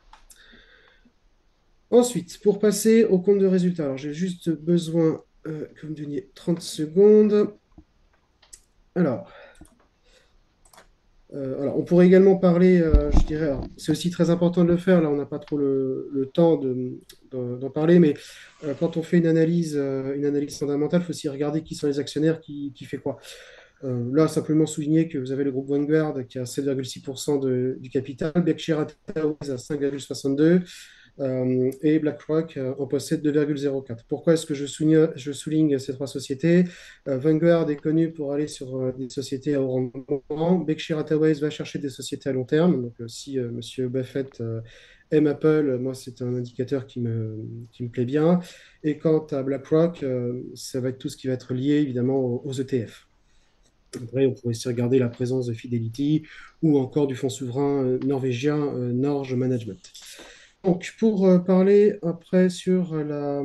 [1.93, 5.95] Ensuite, pour passer au compte de résultats, alors j'ai juste besoin euh, que vous me
[5.95, 7.53] donniez 30 secondes.
[8.95, 9.31] Alors,
[11.31, 15.09] alors, on pourrait également parler, je dirais, c'est aussi très important de le faire, là
[15.09, 16.61] on n'a pas trop le, temps
[17.31, 18.13] d'en parler, mais
[18.79, 21.97] quand on fait une analyse, une analyse fondamentale, il faut aussi regarder qui sont les
[21.97, 23.17] actionnaires, qui, fait quoi.
[23.83, 28.31] Euh, là, simplement souligner que vous avez le groupe Vanguard qui a 7,6% du capital,
[28.35, 30.63] Berkshire Hathaway à 5,62%
[31.19, 33.97] euh, et BlackRock euh, en possède 2,04%.
[34.07, 36.65] Pourquoi est-ce que je souligne, ces trois sociétés?
[37.05, 40.59] Vanguard est connu pour aller sur des sociétés à haut rendement.
[40.59, 42.81] Berkshire Hathaway va chercher des sociétés à long terme.
[42.81, 43.59] Donc, si M.
[43.89, 44.41] Buffett
[45.11, 48.39] aime Apple, moi, c'est un indicateur qui me, qui me plaît bien.
[48.83, 50.05] Et quant à BlackRock,
[50.55, 53.07] ça va être tout ce qui va être lié évidemment aux ETF.
[54.01, 56.23] Après, on pourrait aussi regarder la présence de Fidelity
[56.61, 59.91] ou encore du fonds souverain euh, norvégien euh, Norge Management.
[60.63, 63.43] Donc, pour euh, parler après sur la,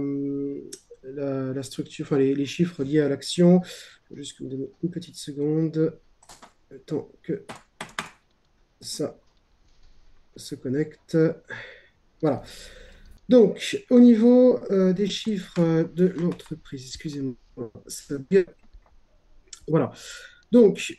[1.03, 3.61] la, structure, enfin les, chiffres liés à l'action,
[4.13, 5.99] juste une petite seconde,
[6.87, 7.45] tant que
[8.81, 9.19] ça
[10.37, 11.19] se connecte.
[12.23, 12.43] Voilà.
[13.29, 14.61] Donc, au niveau
[14.93, 17.35] des chiffres de l'entreprise, excusez-moi,
[19.69, 19.93] voilà.
[20.51, 20.95] Donc,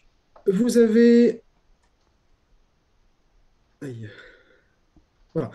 [0.45, 1.41] vous avez...
[5.33, 5.51] Voilà.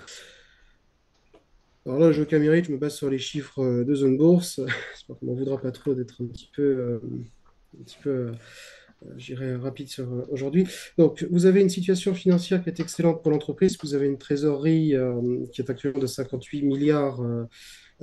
[1.86, 4.58] Alors là, je veux je me base sur les chiffres euh, de zone bourse.
[4.94, 7.00] J'espère qu'on m'en voudra pas trop d'être un petit peu, euh,
[7.78, 8.32] un petit peu
[9.30, 10.66] euh, rapide sur aujourd'hui.
[10.96, 13.76] Donc, vous avez une situation financière qui est excellente pour l'entreprise.
[13.82, 14.94] Vous avez une trésorerie
[15.52, 17.20] qui est actuellement de 58 milliards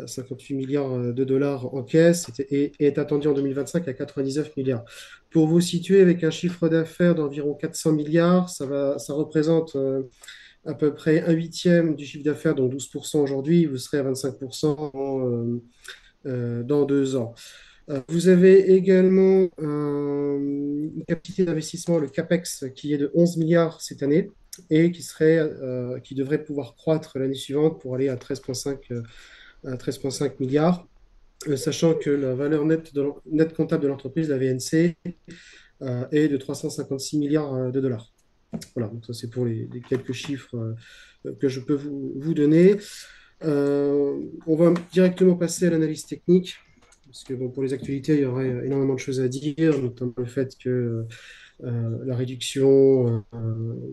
[0.05, 4.85] 58 milliards de dollars en caisse et, est attendu en 2025 à 99 milliards.
[5.31, 9.75] Pour vous situer, avec un chiffre d'affaires d'environ 400 milliards, ça, va, ça représente
[10.65, 15.61] à peu près un huitième du chiffre d'affaires, donc 12% aujourd'hui, vous serez à 25%
[16.23, 17.33] dans deux ans.
[17.89, 24.03] Euh, vous avez également une capacité d'investissement, le CAPEX, qui est de 11 milliards cette
[24.03, 24.29] année
[24.69, 29.03] et qui, serait, euh, qui devrait pouvoir croître l'année suivante pour aller à 13,5
[29.77, 30.87] 13 milliards,
[31.47, 34.95] euh, sachant que la valeur nette, de, comptable de l'entreprise, la VNC,
[36.11, 38.10] est de 356 milliards de dollars.
[38.75, 40.75] Voilà, donc ça c'est pour les, quelques chiffres
[41.39, 42.77] que je peux vous, donner.
[43.41, 46.57] on va directement passer à l'analyse technique
[47.11, 50.13] parce que bon, pour les actualités, il y aurait énormément de choses à dire, notamment
[50.15, 51.05] le fait que
[51.63, 53.37] euh, la réduction euh,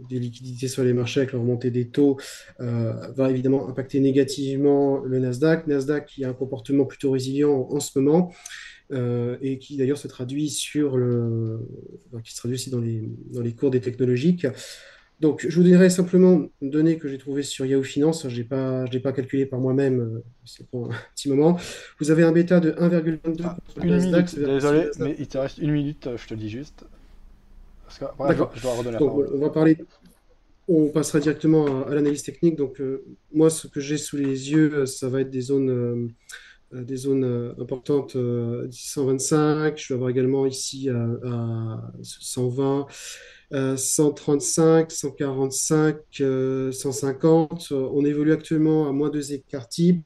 [0.08, 2.16] des liquidités sur les marchés avec la remontée des taux
[2.60, 5.66] euh, va évidemment impacter négativement le Nasdaq.
[5.66, 8.32] Nasdaq qui a un comportement plutôt résilient en, ce moment.
[8.91, 11.60] Et qui d'ailleurs se traduit sur le,
[12.25, 13.02] qui se traduit aussi dans les,
[13.33, 14.47] dans les cours des technologiques.
[15.20, 18.28] Donc, je vous donnerai simplement une donnée que j'ai trouvée sur Yahoo Finance.
[18.28, 21.58] Je n'ai pas, pas calculé par moi-même, euh, c'est pour un petit moment.
[21.99, 25.73] Vous avez un bêta de 1,22 ah, Une minute, désolé, mais il te reste une
[25.73, 26.84] minute, euh, je te dis juste.
[27.84, 28.05] Parce que,
[28.55, 29.31] je, dois redonner la parole.
[29.34, 29.78] On va parler.
[30.68, 32.55] On passera directement à, l'analyse technique.
[32.55, 33.02] Donc, euh,
[33.33, 36.12] moi, ce que j'ai sous les yeux, ça va être des zones,
[36.72, 38.16] des zones importantes
[38.70, 39.78] 125.
[39.78, 42.86] Je vais avoir également ici à, à 120.
[43.50, 45.97] 135, 145,
[46.72, 47.72] 150.
[47.72, 50.05] On évolue actuellement à moins 2 écarts type.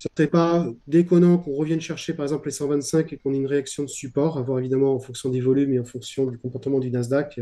[0.00, 3.46] Ce serait pas déconnant qu'on revienne chercher par exemple les 125 et qu'on ait une
[3.46, 6.78] réaction de support, à voir évidemment en fonction des volumes et en fonction du comportement
[6.78, 7.38] du Nasdaq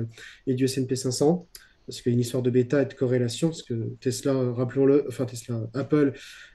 [0.48, 1.46] et du S&P 500
[1.88, 5.06] parce qu'il y a une histoire de bêta et de corrélation, parce que Tesla, rappelons-le,
[5.08, 6.12] enfin Tesla, Apple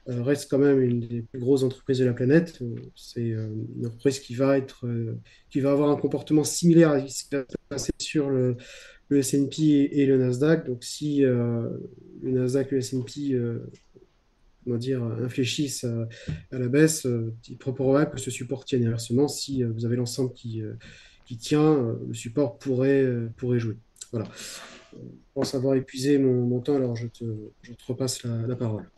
[0.08, 2.60] euh, reste quand même une des plus grosses entreprises de la planète.
[2.94, 5.18] C'est euh, une entreprise qui va être, euh,
[5.50, 8.56] qui va avoir un comportement similaire à ce qui va se passer sur le,
[9.10, 10.66] S&P et, le Nasdaq.
[10.66, 11.80] Donc si le
[12.22, 13.36] Nasdaq le S&P
[14.66, 16.08] on dire, infléchissent à,
[16.58, 17.06] la baisse,
[17.48, 18.84] il est que ce support tienne.
[18.86, 20.62] Inversement, si vous avez l'ensemble qui,
[21.26, 23.06] qui tient, le support pourrait,
[23.36, 23.76] pourrait jouer.
[24.10, 24.28] Voilà
[25.34, 27.24] pense avoir épuisé mon, temps, alors je te,
[27.86, 28.88] repasse la, parole.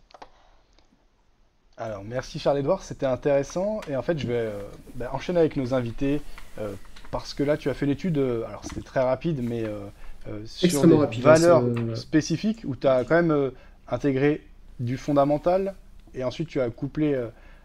[1.76, 3.80] Alors, merci Charles-Edouard, c'était intéressant.
[3.88, 4.62] Et en fait, je vais euh,
[4.94, 6.20] bah, enchaîner avec nos invités,
[6.58, 6.72] euh,
[7.10, 9.64] parce que là, tu as fait l'étude, euh, alors c'était très rapide, mais
[10.44, 13.52] sur des hein, valeurs spécifiques, où tu as quand même
[13.88, 14.42] intégré
[14.80, 15.74] du fondamental,
[16.14, 17.18] et ensuite tu as couplé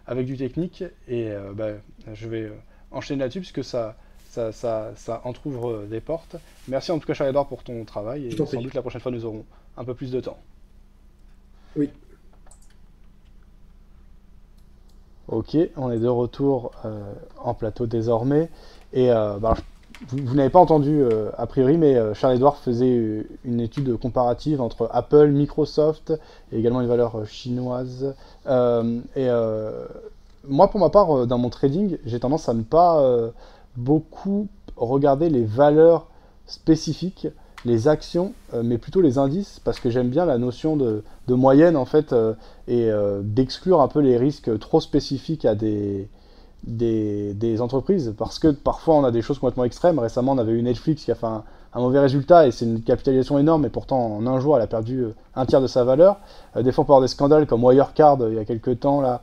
[0.06, 0.84] avec du technique.
[1.08, 1.72] Et bah,
[2.14, 2.52] je vais
[2.92, 3.96] enchaîner là-dessus, puisque ça,
[4.32, 6.38] ça, ça, ça entrouvre euh, des portes.
[6.70, 8.28] Merci en tout cas, Charles-Edouard, pour ton travail.
[8.28, 9.44] Et sans doute la prochaine fois, nous aurons
[9.78, 10.38] un peu plus de temps.
[11.76, 11.90] Oui.
[15.28, 18.50] Ok, on est de retour euh, en plateau désormais.
[18.94, 19.56] Et euh, bah,
[20.08, 21.04] vous, n'avez pas entendu
[21.38, 26.14] a priori, mais Charles-Edouard faisait une étude comparative entre Apple, Microsoft
[26.54, 28.16] et également une valeur chinoise.
[28.48, 29.30] et
[30.48, 33.32] moi, pour ma part, dans mon trading, j'ai tendance à ne pas
[33.76, 36.08] beaucoup regarder les valeurs
[36.46, 37.28] spécifiques,
[37.66, 41.78] les actions, euh, mais plutôt les indices, parce que j'aime bien la notion de, moyenne
[41.78, 42.34] en fait, euh,
[42.68, 46.10] et euh, d'exclure un peu les risques trop spécifiques à des,
[47.62, 49.98] entreprises, parce que parfois on a des choses complètement extrêmes.
[49.98, 51.44] Récemment, on avait eu Netflix qui a fait un,
[51.76, 55.06] mauvais résultat et c'est une capitalisation énorme, et pourtant en un jour, elle a perdu
[55.36, 56.20] un tiers de sa valeur.
[56.60, 59.22] des fois, on peut avoir des scandales comme Wirecard il y a quelques temps là,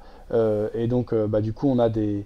[0.74, 2.24] et donc bah, du coup, on a des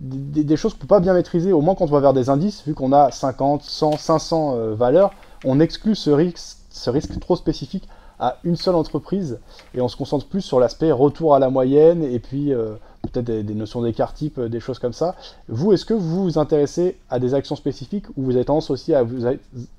[0.00, 2.30] des, choses qu'on ne peut pas bien maîtriser, au moins quand on va vers des
[2.30, 5.12] indices, vu qu'on a 50, 100, 500 valeurs,
[5.44, 9.38] on exclut ce risque, trop spécifique à une seule entreprise
[9.74, 13.26] et on se concentre plus sur l'aspect retour à la moyenne et puis euh, peut-être
[13.26, 15.14] des, notions d'écart type, des choses comme ça.
[15.48, 18.94] Vous, est-ce que vous vous intéressez à des actions spécifiques ou vous avez tendance aussi
[18.94, 19.24] à vous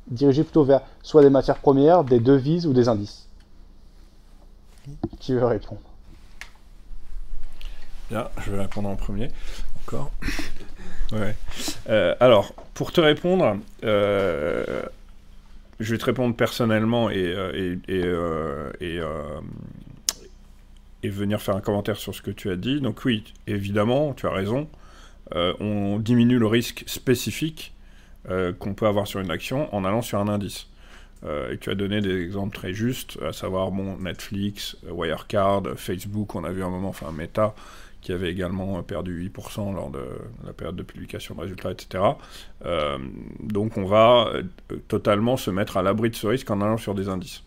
[0.08, 3.28] diriger plutôt vers soit des matières premières, des devises ou des indices?
[5.20, 5.82] Qui veut répondre?
[8.10, 9.30] Bien, je vais répondre en premier.
[11.90, 14.84] Euh, alors, pour te répondre, euh,
[15.80, 19.00] je vais te répondre personnellement et, euh, et,
[21.10, 22.82] venir faire un commentaire sur ce que tu as dit.
[22.82, 24.68] Donc oui, évidemment, tu as raison.
[25.34, 27.74] on diminue le risque spécifique
[28.60, 30.68] qu'on peut avoir sur une action en allant sur un indice.
[31.26, 36.44] et tu as donné des exemples très justes, à savoir bon, Netflix, Wirecard, Facebook, on
[36.44, 37.56] a vu un moment, enfin Meta,
[38.02, 40.06] qui avait également perdu 8% lors de
[40.46, 42.04] la période de publication de résultats, etc.
[42.66, 42.98] Euh,
[43.42, 44.44] donc on va euh,
[44.88, 47.44] totalement se mettre à l'abri de ce risque en allant sur des indices.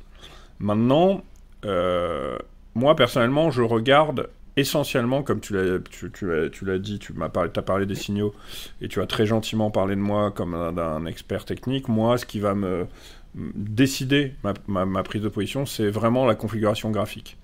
[0.59, 1.23] Maintenant,
[1.65, 2.37] euh,
[2.75, 7.95] moi, personnellement, je regarde essentiellement, comme tu l'as, dit, tu m'as parlé, as parlé des
[7.95, 8.35] signaux
[8.81, 11.89] et tu as très gentiment parlé de moi comme d'un expert technique.
[11.89, 12.87] Moi, ce qui va me
[13.35, 14.35] décider
[14.69, 17.39] ma, ma, prise de position, c'est vraiment la configuration graphique.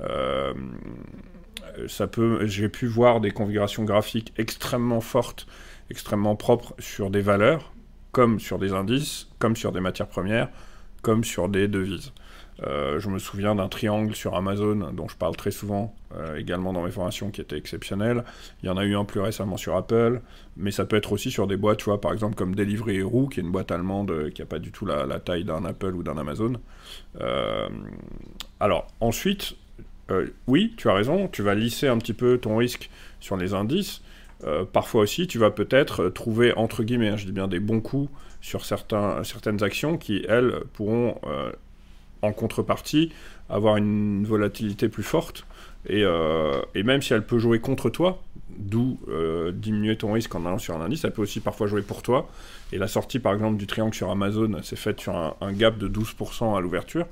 [0.00, 0.54] Euh,
[1.88, 5.46] ça peut, j'ai pu voir des configurations graphiques extrêmement fortes,
[5.90, 7.72] extrêmement propres sur des valeurs,
[8.12, 10.48] comme sur des indices, comme sur des matières premières,
[11.02, 12.12] comme sur des devises.
[12.64, 16.72] Euh, je me souviens d'un triangle sur Amazon dont je parle très souvent euh, également
[16.72, 18.24] dans mes formations qui était exceptionnel.
[18.62, 20.20] Il y en a eu un plus récemment sur Apple,
[20.56, 23.40] mais ça peut être aussi sur des boîtes, tu vois, par exemple comme Deliveroo, qui
[23.40, 26.02] est une boîte allemande euh, qui n'a pas du tout la, taille d'un Apple ou
[26.02, 26.54] d'un Amazon.
[28.60, 29.56] alors ensuite,
[30.46, 34.02] oui, tu as raison, tu vas lisser un petit peu ton risque sur les indices.
[34.72, 38.10] parfois aussi, tu vas peut-être trouver, entre guillemets, hein, je dis bien des bons coups
[38.40, 41.20] sur certaines actions qui, elles, pourront
[42.22, 43.12] en contrepartie,
[43.50, 45.44] avoir une volatilité plus forte.
[45.88, 48.22] Et, euh, même si elle peut jouer contre toi,
[48.56, 51.82] d'où euh, diminuer ton risque en allant sur un indice, elle peut aussi parfois jouer
[51.82, 52.28] pour toi.
[52.72, 55.88] Et la sortie, par exemple, du triangle sur Amazon s'est faite sur un, gap de
[55.88, 57.06] 12% à l'ouverture.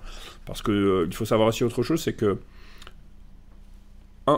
[0.46, 2.38] Parce qu'il euh, il faut savoir aussi autre chose, c'est que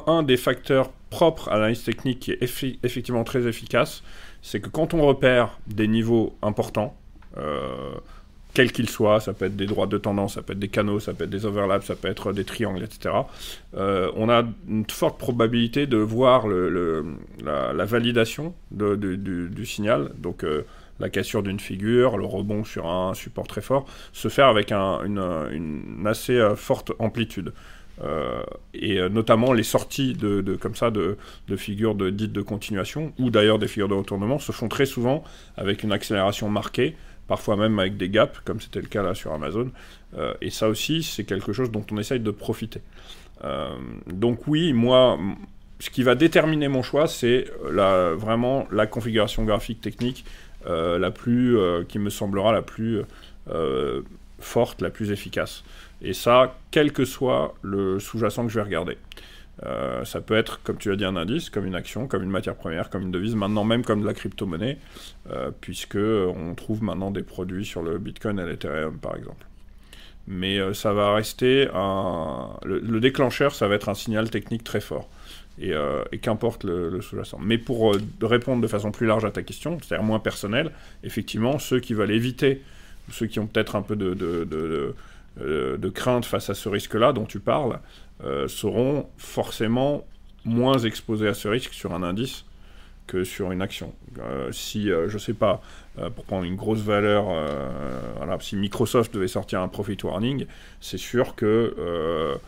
[0.06, 2.42] un, des facteurs propres à l'analyse technique qui est
[2.82, 4.02] effectivement très efficace,
[4.40, 6.96] c'est que quand on repère des niveaux importants,
[8.54, 11.00] quel qu'il soit, ça peut être des droits de tendance, ça peut être des canaux,
[11.00, 13.14] ça peut être des overlaps, ça peut être des triangles, etc.
[13.76, 20.62] Euh, on a une forte probabilité de voir la, validation du, signal, donc euh,
[21.00, 26.04] la cassure d'une figure, le rebond sur un support très fort, se faire avec une,
[26.06, 27.52] assez euh, forte amplitude.
[28.74, 31.16] Et notamment les sorties de, comme ça de,
[31.56, 35.22] figures dites de continuation, ou d'ailleurs des figures de retournement, se font très souvent
[35.56, 36.96] avec une accélération marquée,
[37.28, 39.70] parfois même avec des gaps, comme c'était le cas là sur Amazon.
[40.16, 42.80] Euh, et ça aussi, c'est quelque chose dont on essaye de profiter.
[43.44, 43.70] Euh,
[44.06, 45.18] donc oui, moi,
[45.78, 50.24] ce qui va déterminer mon choix, c'est vraiment la configuration graphique technique
[50.66, 51.56] euh, la plus,
[51.88, 53.02] qui me semblera la plus
[54.38, 55.64] forte, la plus efficace.
[56.02, 58.98] Et ça, quel que soit le sous-jacent que je vais regarder.
[59.64, 62.30] Euh, ça peut être, comme tu as dit, un indice, comme une action, comme une
[62.30, 64.78] matière première, comme une devise, maintenant même comme de la crypto-monnaie,
[65.30, 69.46] euh, puisque on trouve maintenant des produits sur le Bitcoin et l'Ethereum, par exemple.
[70.26, 72.50] Mais euh, ça va rester un...
[72.64, 75.08] Le, déclencheur, ça va être un signal technique très fort.
[75.60, 75.74] Et,
[76.22, 77.38] qu'importe le, sous-jacent.
[77.40, 80.72] Mais pour répondre de façon plus large à ta question, c'est-à-dire moins personnelle,
[81.04, 82.62] effectivement, ceux qui veulent éviter,
[83.10, 84.94] ceux qui ont peut-être un peu de
[85.94, 87.80] crainte face à ce risque-là dont tu parles,
[88.24, 90.06] euh, seront forcément
[90.44, 92.44] moins exposés à ce risque sur un indice
[93.08, 93.94] que sur une action.
[94.20, 95.60] Euh, si, euh, je sais pas,
[96.14, 97.26] pour prendre une grosse valeur,
[98.40, 100.46] si Microsoft devait sortir un profit warning,
[100.80, 102.38] c'est sûr que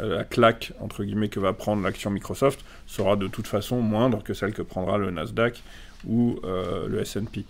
[0.00, 4.34] la claque entre guillemets que va prendre l'action Microsoft sera de toute façon moindre que
[4.34, 5.62] celle que prendra le Nasdaq
[6.08, 7.44] ou le S&P,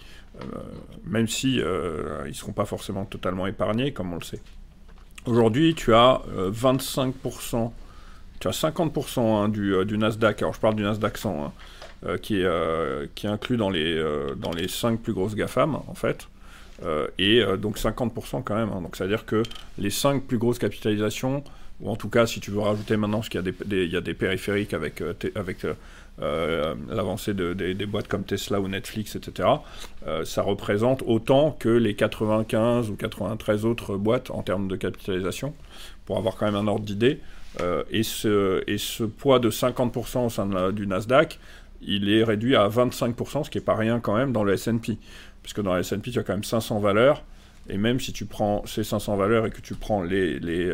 [1.04, 1.64] même si ils
[2.26, 4.40] ne seront pas forcément totalement épargnés, comme on le sait.
[5.26, 7.68] Aujourd'hui, tu as 25%, euh,
[8.38, 11.52] tu as 50% hein, euh, du, Nasdaq, alors je parle du Nasdaq 100, hein,
[12.06, 14.00] euh, qui, est, qui est inclus dans les,
[14.36, 16.28] dans les 5 plus grosses GAFAM, en fait.
[17.18, 18.70] et donc 50% quand même.
[18.72, 18.80] Hein.
[18.82, 19.42] donc c'est-à-dire que
[19.78, 21.42] les 5 plus grosses capitalisations,
[21.80, 23.92] ou en tout cas si tu veux rajouter maintenant, parce qu'il y, a des, il
[23.92, 25.02] y a des périphériques avec,
[25.34, 25.74] avec euh,
[26.18, 29.48] l'avancée de, des boîtes comme Tesla ou Netflix, etc.,
[30.06, 35.54] euh, ça représente autant que les 95 ou 93 autres boîtes en termes de capitalisation,
[36.04, 37.20] pour avoir quand même un ordre d'idée.
[37.60, 41.38] Euh, et, ce, et ce poids de 50% au sein du Nasdaq,
[41.82, 44.98] il est réduit à 25%, ce qui n'est pas rien quand même dans le S&P.
[45.42, 47.22] Puisque dans le S&P, tu as quand même 500 valeurs,
[47.68, 50.72] et même si tu prends ces 500 valeurs et que tu prends les, les,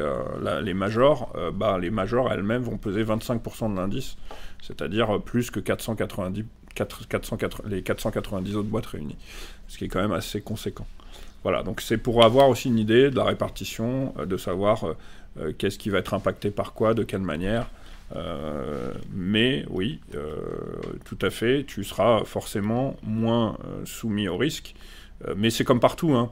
[0.62, 4.17] les majors, bah, les majors elles-mêmes vont peser 25% de l'indice
[4.62, 6.45] c'est-à-dire plus que 490,
[7.69, 9.17] les 490 autres boîtes réunies,
[9.69, 10.87] ce qui est quand même assez conséquent.
[11.43, 14.97] Voilà, donc c'est pour avoir aussi une idée de la répartition, euh, de savoir euh,
[15.41, 17.69] euh, qu'est-ce qui va être impacté par quoi, de quelle manière.
[19.15, 20.01] mais oui,
[21.07, 23.57] tout à fait, tu seras forcément moins
[23.87, 24.75] soumis au risque.
[25.36, 26.15] Mais c'est comme partout.
[26.15, 26.31] Hein.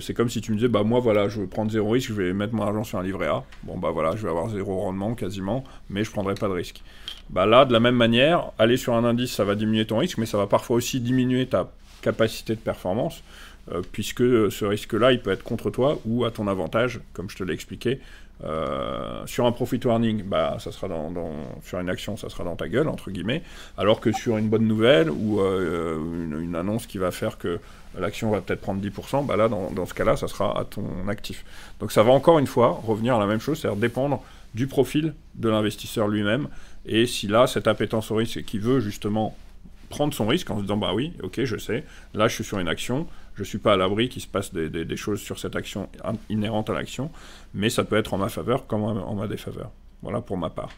[0.00, 2.14] c'est comme si tu me disais, bah moi voilà, je veux prendre zéro risque, je
[2.14, 3.44] vais mettre mon argent sur un livret A.
[3.62, 6.82] Bon bah voilà, je vais avoir zéro rendement quasiment, mais je prendrai pas de risque.
[7.30, 10.18] Bah là, de la même manière, aller sur un indice, ça va diminuer ton risque,
[10.18, 11.70] mais ça va parfois aussi diminuer ta
[12.02, 13.22] capacité de performance.
[13.92, 14.22] puisque
[14.52, 17.54] ce risque-là, il peut être contre toi ou à ton avantage, comme je te l'ai
[17.54, 17.98] expliqué.
[19.26, 21.12] Sur un profit warning, bah, ça sera dans,
[21.62, 23.42] sur une action, ça sera dans ta gueule, entre guillemets,
[23.78, 27.58] alors que sur une bonne nouvelle ou une, une, annonce qui va faire que
[27.98, 31.44] l'action va peut-être prendre 10%, bah là, dans, ce cas-là, ça sera à ton actif.
[31.80, 34.22] Donc ça va encore une fois revenir à la même chose, c'est-à-dire dépendre
[34.54, 36.48] du profil de l'investisseur lui-même,
[36.86, 39.36] et si là, cette appétence au risque qui veut justement
[39.88, 42.58] prendre son risque en se disant, bah oui, ok, je sais, là je suis sur
[42.58, 45.56] une action, je ne suis pas à l'abri qu'il se passe des, choses sur cette
[45.56, 45.88] action
[46.28, 47.10] inhérente à l'action,
[47.52, 49.70] mais ça peut être en ma faveur comme en ma défaveur.
[50.02, 50.70] Voilà pour ma part.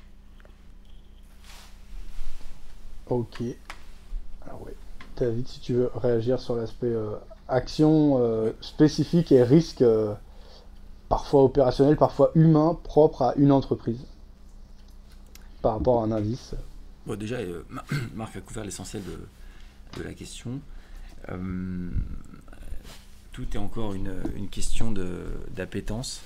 [3.08, 3.42] Ok.
[4.44, 4.72] Alors oui.
[5.16, 7.16] David, si tu veux réagir sur l'aspect euh,
[7.48, 10.14] action euh, spécifique et risque, euh,
[11.08, 14.04] parfois opérationnel, parfois humain, propre à une entreprise,
[15.62, 16.54] par rapport à un indice.
[17.06, 17.38] Bon, déjà,
[18.14, 20.60] Marc a couvert l'essentiel de, la question.
[23.32, 24.92] tout est encore une, question
[25.54, 26.22] d'appétence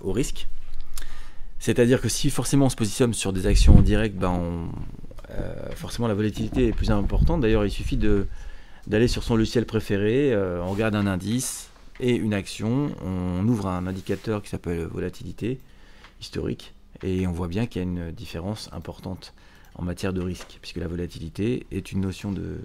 [0.00, 0.48] au risque.
[1.58, 4.70] C'est-à-dire que si forcément on se positionne sur des actions en direct, ben
[5.30, 7.40] euh, forcément la volatilité est plus importante.
[7.40, 7.98] D'ailleurs, il suffit
[8.86, 13.68] d'aller sur son logiciel préféré, euh, on regarde un indice et une action, on ouvre
[13.68, 15.58] un indicateur qui s'appelle volatilité
[16.20, 19.34] historique et on voit bien qu'il y a une différence importante
[19.78, 22.58] en matière de risque, puisque la volatilité est une notion de,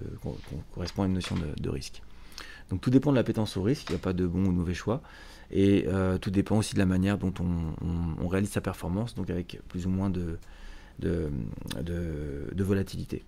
[0.74, 2.02] correspond à une notion de, risque.
[2.70, 4.56] Donc tout dépend de l'appétence au risque, il n'y a pas de bon ou de
[4.56, 5.02] mauvais choix,
[5.50, 9.60] et euh, tout dépend aussi de la manière dont on, réalise sa performance, donc avec
[9.68, 10.38] plus ou moins de,
[12.56, 13.24] volatilité.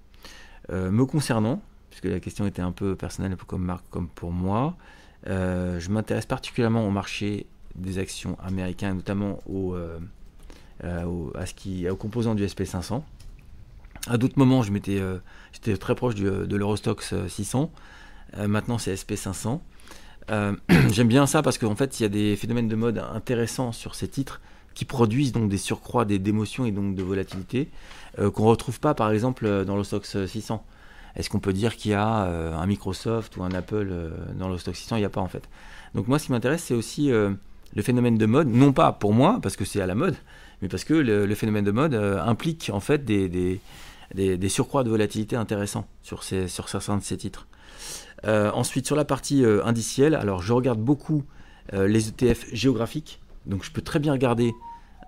[0.70, 4.08] Euh, me concernant, puisque la question était un peu personnelle, un peu comme Marc, comme
[4.08, 4.76] pour moi,
[5.26, 9.74] euh, je m'intéresse particulièrement au marché des actions américains, notamment au,
[10.82, 13.02] à ce qui, aux composants du SP500.
[14.08, 15.00] À d'autres moments, je m'étais,
[15.52, 17.72] j'étais très proche de l'Eurostox 600.
[18.46, 19.60] maintenant, c'est SP500.
[20.90, 23.94] J'aime bien ça parce qu'en fait, il y a des phénomènes de mode intéressants sur
[23.94, 24.40] ces titres
[24.74, 27.68] qui produisent donc des surcroîts d'émotions et donc de volatilité
[28.18, 30.64] euh, qu'on ne retrouve pas par exemple euh, dans le stock 600.
[31.16, 33.92] Est-ce qu'on peut dire qu'il y a euh, un Microsoft ou un Apple
[34.36, 35.48] dans le stock 600 Il n'y a pas en fait.
[35.94, 39.38] Donc moi ce qui m'intéresse c'est aussi le phénomène de mode, non pas pour moi
[39.40, 40.16] parce que c'est à la mode,
[40.60, 43.60] mais parce que le, phénomène de mode implique en fait des,
[44.14, 47.46] des, surcroîts de volatilité intéressants sur, ces, certains de ces titres.
[48.24, 51.24] ensuite sur la partie indicielle, alors je regarde beaucoup
[51.72, 54.54] les ETF géographiques donc je peux très bien regarder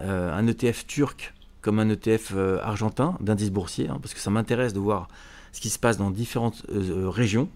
[0.02, 4.30] euh, un ETF turc comme un ETF euh, argentin d'indice boursier, hein, parce que ça
[4.30, 5.08] m'intéresse de voir
[5.52, 7.48] ce qui se passe dans différentes euh, régions,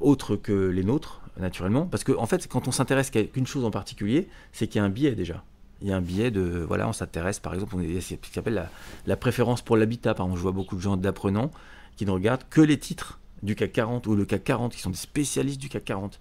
[0.00, 1.86] autres que les nôtres, naturellement.
[1.86, 4.82] Parce qu'en en fait, quand on s'intéresse qu'à une chose en particulier, c'est qu'il y
[4.82, 5.42] a un biais déjà.
[5.82, 8.30] Il y a un biais de, voilà, on s'intéresse, par exemple, y a ce qui
[8.32, 8.68] s'appelle
[9.06, 10.14] la, préférence pour l'habitat.
[10.14, 11.50] Par exemple, je vois beaucoup de gens d'apprenants
[11.96, 14.90] qui ne regardent que les titres du CAC 40 ou le CAC 40, qui sont
[14.90, 16.20] des spécialistes du CAC 40.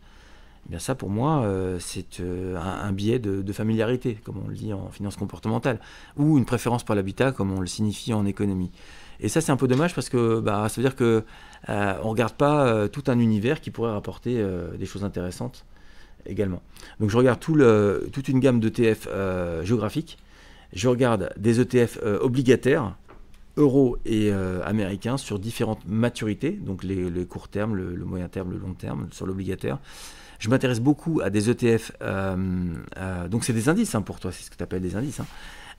[0.68, 4.56] Eh bien ça pour moi euh, c'est euh, un, biais de, familiarité comme on le
[4.56, 5.80] dit en finance comportementale
[6.18, 8.72] ou une préférence pour l'habitat comme on le signifie en économie
[9.20, 11.24] et ça c'est un peu dommage parce que bah, ça veut dire que
[11.70, 14.44] euh, on regarde pas tout un univers qui pourrait rapporter
[14.80, 15.66] des choses intéressantes
[16.26, 16.62] également
[17.00, 19.08] donc je regarde toute une gamme d'ETF
[19.64, 20.18] géographiques
[20.74, 22.96] je regarde des ETF obligataires
[23.58, 28.74] euros et américains sur différentes maturités, donc les, court terme, le, moyen terme, le long
[28.74, 29.80] terme, sur l'obligataire.
[30.40, 34.32] Je m'intéresse beaucoup à des ETF, euh, euh, donc c'est des indices hein, pour toi,
[34.32, 35.28] c'est ce que tu appelles des indices, hein.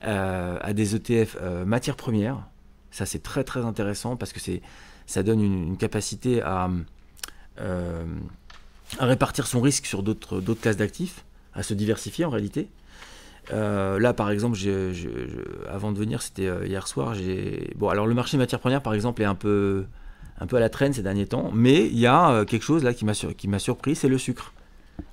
[0.05, 2.43] euh, à des ETF matières premières.
[2.91, 4.39] Ça c'est très très intéressant parce que
[5.05, 6.69] ça donne une, capacité à,
[8.99, 12.69] à répartir son risque sur d'autres classes d'actifs, à se diversifier en réalité.
[13.51, 14.57] là, par exemple,
[15.69, 17.15] avant de venir, c'était hier soir.
[17.75, 19.85] Bon, alors le marché matières premières, par exemple, est un peu,
[20.39, 23.05] à la traîne ces derniers temps, mais il y a euh, quelque chose là qui
[23.05, 24.53] m'a surpris, c'est le sucre.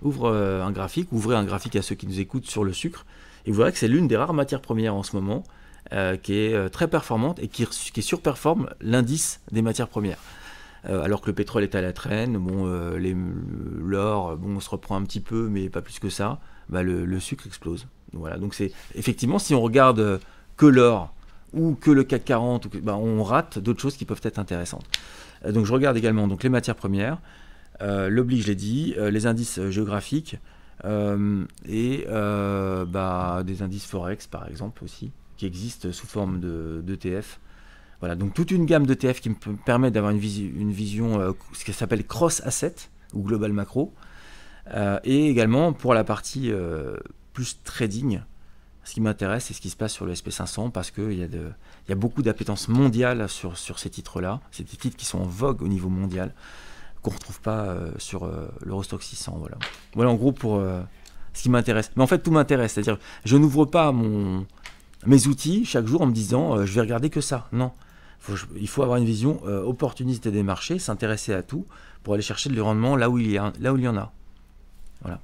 [0.03, 3.07] Ouvre euh, un graphique, ouvrez un graphique à ceux qui nous écoutent sur le sucre,
[3.47, 5.45] et vous verrez que c'est l'une des rares matières premières en ce moment
[5.93, 10.19] euh, qui est très performante et qui, qui surperforme l'indice des matières premières.
[10.85, 15.03] Alors que le pétrole est à la traîne, bon, l'or, bon, on se reprend un
[15.03, 16.41] petit peu, mais pas plus que ça.
[16.69, 17.87] Bah, le, sucre explose.
[18.13, 20.21] Voilà, donc c'est effectivement si on regarde
[20.57, 21.13] que l'or
[21.53, 24.87] ou que le CAC 40, bah, on rate d'autres choses qui peuvent être intéressantes.
[25.45, 27.19] Euh, donc je regarde également les matières premières,
[27.83, 30.37] euh, je l'ai dit, euh, les indices géographiques
[30.85, 36.41] et bah, des indices Forex par exemple aussi, qui existent sous forme
[36.83, 37.41] d'ETF.
[38.05, 41.73] Voilà, donc toute une gamme d'ETF qui me permet d'avoir une, une, vision, ce qui
[41.73, 42.75] s'appelle cross-asset
[43.15, 43.95] ou global macro.
[45.05, 46.53] et également pour la partie
[47.33, 48.21] plus trading,
[48.85, 51.29] ce qui m'intéresse, c'est ce qui se passe sur le SP500 parce qu'il y, a
[51.89, 54.43] y a beaucoup d'appétence mondiale sur, sur ces titres-là.
[54.51, 56.35] C'est des titres qui sont en vogue au niveau mondial,
[57.01, 58.31] qu'on ne retrouve pas sur
[58.63, 59.37] l'Eurostock 600.
[59.39, 59.57] Voilà.
[59.95, 60.63] voilà en gros pour
[61.33, 61.91] ce qui m'intéresse.
[61.97, 62.75] Mais en fait, tout m'intéresse.
[62.75, 64.47] C'est-à-dire, je n'ouvre pas mon,
[65.07, 67.49] mes outils chaque jour en me disant je vais regarder que ça.
[67.53, 67.73] Non.
[68.57, 71.67] Il faut avoir une vision opportuniste des marchés, s'intéresser à tout
[72.03, 73.97] pour aller chercher le rendement là où il y, a, là où il y en
[73.97, 74.13] a.
[75.03, 75.19] Voilà.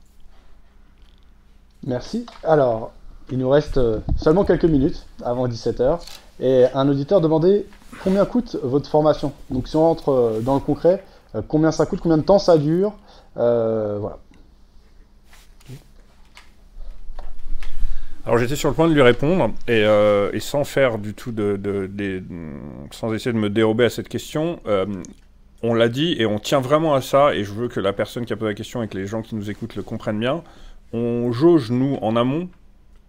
[1.86, 2.26] Merci.
[2.44, 2.92] Alors,
[3.30, 6.00] il nous reste euh, seulement quelques minutes avant 17h.
[6.40, 7.66] Et un auditeur demandait
[8.02, 9.32] combien coûte votre formation.
[9.50, 11.04] Donc si on rentre euh, dans le concret,
[11.34, 12.94] euh, combien ça coûte, combien de temps ça dure.
[13.34, 14.18] voilà.
[18.26, 21.58] Alors j'étais sur le point de lui répondre et, sans faire du tout de,
[22.90, 24.60] sans essayer de me dérober à cette question.
[25.62, 28.26] on l'a dit et on tient vraiment à ça et je veux que la personne
[28.26, 30.42] qui a posé la question et que les gens qui nous écoutent le comprennent bien.
[30.92, 32.48] On jauge nous en amont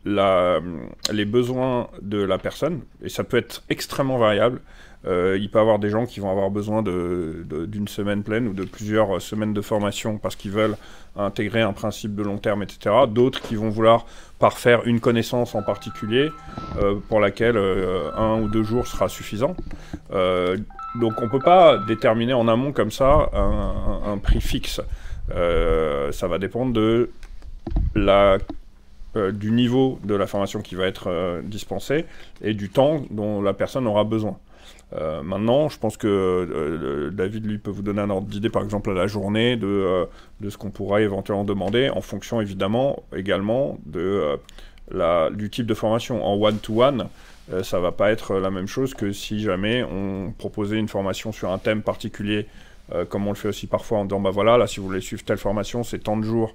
[0.05, 4.61] les besoins de la personne, et ça peut être extrêmement variable.
[5.05, 8.63] Euh, il peut avoir des gens qui vont avoir besoin d'une semaine pleine ou de
[8.63, 10.77] plusieurs semaines de formation parce qu'ils veulent
[11.15, 12.95] intégrer un principe de long terme, etc.
[13.07, 14.05] D'autres qui vont vouloir
[14.39, 16.29] parfaire une connaissance en particulier
[16.81, 19.55] euh, pour laquelle euh, un ou deux jours sera suffisant.
[20.11, 24.81] donc on ne peut pas déterminer en amont comme ça un, prix fixe.
[25.29, 26.73] ça va dépendre
[29.17, 32.05] euh, du niveau de la formation qui va être euh, dispensée
[32.41, 34.37] et du temps dont la personne aura besoin.
[34.93, 38.91] Euh, maintenant, je pense que David, lui, peut vous donner un ordre d'idée, par exemple,
[38.91, 40.07] à la journée, de,
[40.39, 44.37] de ce qu'on pourra éventuellement demander, en fonction, évidemment, également, de,
[44.91, 46.25] la, du type de formation.
[46.25, 47.07] En one-to-one,
[47.63, 51.51] ça va pas être la même chose que si jamais on proposait une formation sur
[51.51, 52.47] un thème particulier,
[53.09, 55.23] comme on le fait aussi parfois en disant, bah voilà, là, si vous voulez suivre
[55.23, 56.53] telle formation, c'est tant de jours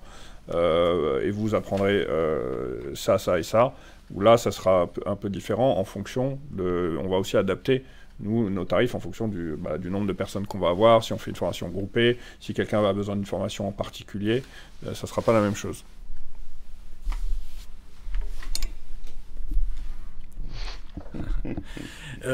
[0.55, 3.75] euh, et vous apprendrez euh, ça, ça et ça.
[4.15, 6.97] Ou là, ça sera un peu différent en fonction de.
[7.03, 7.85] On va aussi adapter
[8.21, 11.13] nous, nos tarifs en fonction du, bah, du nombre de personnes qu'on va avoir, si
[11.13, 14.43] on fait une formation groupée, si quelqu'un a besoin d'une formation en particulier,
[14.87, 15.85] euh, ça ne sera pas la même chose.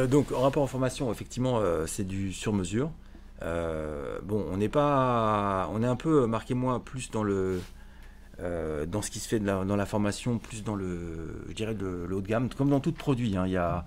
[0.09, 2.91] donc, en rapport en formation, effectivement, c'est du sur-mesure.
[3.41, 7.61] bon, on n'est pas, on est un peu marqué moins plus dans le,
[8.41, 12.13] euh, dans ce qui se fait dans la formation, plus dans le, je dirais, le,
[12.13, 13.37] haut de gamme, comme dans tout produit.
[13.37, 13.45] Hein.
[13.47, 13.85] Il, y a,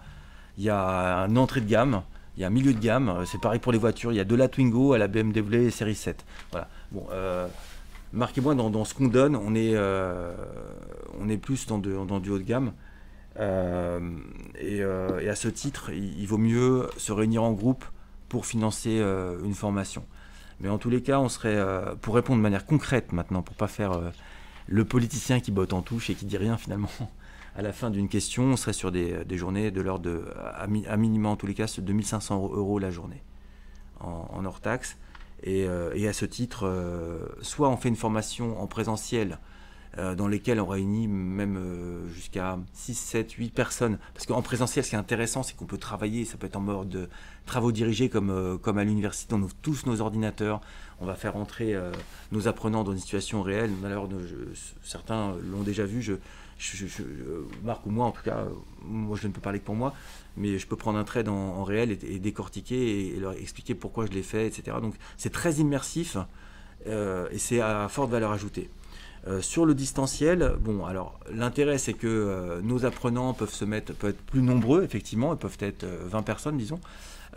[0.57, 2.01] il y a un entrée de gamme,
[2.37, 4.25] il y a un milieu de gamme, c'est pareil pour les voitures, il y a
[4.25, 6.25] de la Twingo à la BMW série 7.
[6.51, 6.67] Voilà.
[6.91, 7.47] Bon, euh,
[8.13, 10.33] marquez-moi dans, ce qu'on donne, on est, euh,
[11.19, 12.73] on est plus dans, du haut de gamme.
[13.37, 17.85] Et, à ce titre, il, il, vaut mieux se réunir en groupe
[18.29, 19.01] pour financer
[19.43, 20.05] une formation.
[20.61, 21.61] Mais en tous les cas, on serait,
[22.01, 23.99] pour répondre de manière concrète maintenant, pour pas faire
[24.67, 26.89] le politicien qui botte en touche et qui dit rien finalement
[27.55, 30.25] à la fin d'une question, on serait sur des, journées de l'ordre de,
[30.55, 30.67] à,
[30.97, 33.23] minima en tous les cas, 2500 euros la journée
[33.99, 34.97] en, hors taxe.
[35.47, 39.39] Euh, et, à ce titre, euh, soit on fait une formation en présentiel
[39.97, 43.99] euh, dans lesquelles on réunit même jusqu'à 6, 7, 8 personnes.
[44.13, 46.61] Parce qu'en présentiel, ce qui est intéressant, c'est qu'on peut travailler, ça peut être en
[46.61, 47.09] mode de
[47.45, 50.61] travaux dirigés comme, comme à l'université, on ouvre tous nos ordinateurs,
[50.99, 51.91] on va faire entrer euh,
[52.31, 53.71] nos apprenants dans une situation réelle.
[53.85, 54.07] Alors,
[54.83, 56.01] certains l'ont déjà vu.
[57.63, 58.45] Marc ou moi, en tout cas,
[58.81, 59.93] moi je ne peux parler que pour moi,
[60.37, 64.11] mais je peux prendre un trade en, réel et, décortiquer et, leur expliquer pourquoi je
[64.11, 64.77] l'ai fait, etc.
[64.81, 66.17] Donc c'est très immersif
[66.87, 68.69] euh, et c'est à forte valeur ajoutée.
[69.27, 74.11] Euh, sur le distanciel, bon, alors l'intérêt c'est que nos apprenants peuvent se mettre, peuvent
[74.11, 76.79] être plus nombreux, effectivement, ils peuvent être 20 personnes, disons.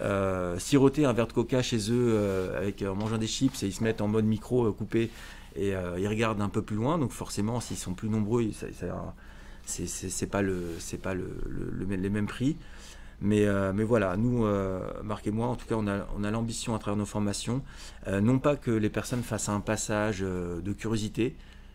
[0.01, 3.67] Euh, siroter un verre de coca chez eux euh, avec, en mangeant des chips et
[3.67, 5.11] ils se mettent en mode micro euh, coupé
[5.59, 6.99] et ils regardent un peu plus loin.
[6.99, 8.45] Donc forcément, s'ils sont plus nombreux,
[9.67, 11.27] c'est pas, le, pas le,
[11.89, 12.57] les mêmes prix.
[13.21, 14.47] Mais, mais voilà, nous,
[15.03, 17.63] Marc et moi, en tout cas, on a, on a l'ambition à travers nos formations,
[18.07, 21.35] non pas que les personnes fassent un passage de curiosité,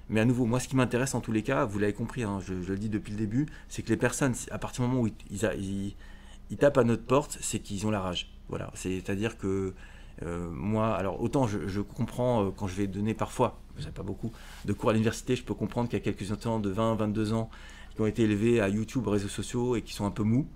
[0.09, 2.39] mais à nouveau, moi, ce qui m'intéresse en tous les cas, vous l'avez compris, hein,
[2.45, 5.09] je, le dis depuis le début, c'est que les personnes, à partir du moment où
[5.29, 8.31] ils, tapent à notre porte, c'est qu'ils ont la rage.
[8.49, 9.73] Voilà, c'est-à-dire que
[10.21, 14.31] euh, moi, alors autant je, comprends euh, quand je vais donner parfois, je pas beaucoup,
[14.65, 17.33] de cours à l'université, je peux comprendre qu'il y a quelques enfants de 20, 22
[17.33, 17.49] ans
[17.95, 20.47] qui ont été élevés à YouTube, réseaux sociaux et qui sont un peu mous,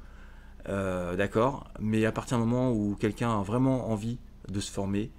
[0.69, 4.17] euh, d'accord, mais à partir du moment où quelqu'un a vraiment envie
[4.49, 5.11] de se former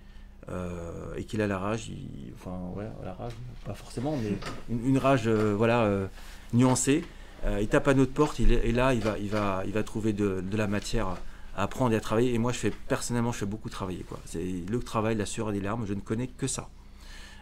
[1.19, 1.93] et qu'il a la rage,
[2.35, 3.35] enfin, ouais, la rage,
[3.67, 4.33] pas forcément, mais
[4.71, 6.09] une, rage, voilà,
[6.55, 7.05] nuancée,
[7.45, 9.83] euh, il tape à notre porte, il et là, il va, il va, il va
[9.83, 11.09] trouver de, la matière
[11.57, 12.35] à apprendre et à travailler.
[12.35, 14.05] Et moi, je fais personnellement, je fais beaucoup travailler.
[14.25, 16.69] C'est le travail, la sueur et les larmes, je ne connais que ça.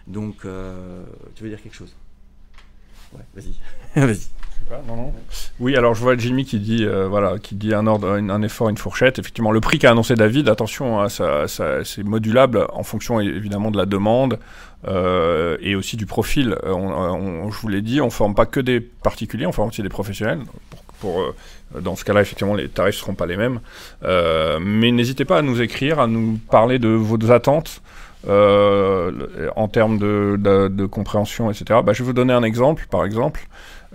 [0.06, 1.02] Donc, euh,
[1.34, 1.94] tu veux dire quelque chose?
[3.12, 4.06] Ouais, vas-y.
[4.06, 4.28] vas-y.
[5.60, 8.68] Oui, alors je vois Jimmy qui dit, euh, voilà, qui dit un ordre, un, effort,
[8.68, 9.18] une fourchette.
[9.18, 11.46] Effectivement, le prix qu'a annoncé David, attention, hein, ça,
[11.84, 14.40] c'est modulable en fonction évidemment de la demande
[14.88, 16.56] euh, et aussi du profil.
[16.64, 19.88] On, je vous l'ai dit, on forme pas que des particuliers, on forme aussi des
[19.88, 20.40] professionnels.
[21.00, 21.34] Pour,
[21.78, 23.60] dans ce cas-là, effectivement, les tarifs seront pas les mêmes.
[24.02, 27.82] mais n'hésitez pas à nous écrire, à nous parler de vos attentes.
[28.28, 31.80] En termes de, compréhension, etc.
[31.84, 33.46] Bah, je vais vous donner un exemple, par exemple.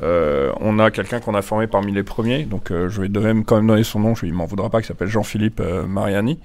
[0.02, 3.20] Euh, on a quelqu'un qu'on a formé parmi les premiers, donc euh, je vais de
[3.44, 6.40] quand même donner son nom, je, il m'en voudra pas, qui s'appelle Jean-Philippe euh, Mariani,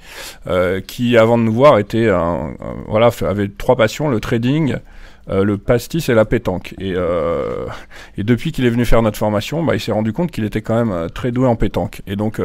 [0.86, 2.54] qui avant de nous voir était un,
[2.86, 4.76] voilà avait trois passions le trading,
[5.28, 6.74] le pastis et la pétanque.
[6.78, 6.94] Et,
[8.18, 10.62] et depuis qu'il est venu faire notre formation, bah, il s'est rendu compte qu'il était
[10.62, 12.02] quand même très doué en pétanque.
[12.06, 12.40] Et donc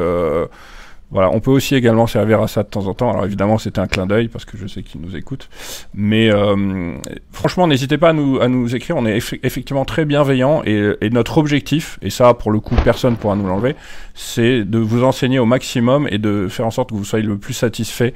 [1.11, 3.11] voilà, on peut aussi également servir à ça de temps en temps.
[3.11, 5.49] Alors évidemment, c'était un clin d'œil parce que je sais qu'il nous écoute.
[5.93, 6.95] Mais euh,
[7.31, 8.95] franchement, n'hésitez pas à nous, à nous écrire.
[8.95, 13.17] On est effectivement très bienveillants et, et, notre objectif, et ça pour le coup personne
[13.17, 13.75] pourra nous l'enlever,
[14.15, 17.37] c'est de vous enseigner au maximum et de faire en sorte que vous soyez le
[17.37, 18.13] plus satisfait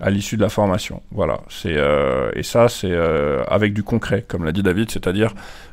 [0.00, 1.02] à l'issue de la formation.
[1.12, 5.32] Voilà, c'est euh, et ça c'est euh, avec du concret, comme l'a dit David, c'est-à-dire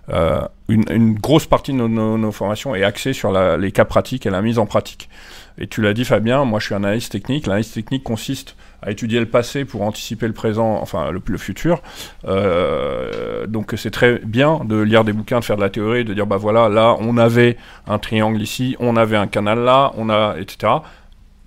[0.09, 3.72] euh, une, une, grosse partie de nos, nos, nos, formations est axée sur la, les
[3.72, 5.09] cas pratiques et la mise en pratique.
[5.57, 7.47] Et tu l'as dit, Fabien, moi je suis analyste technique.
[7.47, 11.81] L'analyse technique consiste à étudier le passé pour anticiper le présent, enfin le, futur.
[12.25, 16.13] Euh, donc c'est très bien de lire des bouquins, de faire de la théorie, de
[16.13, 17.57] dire bah voilà, là on avait
[17.88, 20.81] un triangle ici, on avait un canal là, on a etc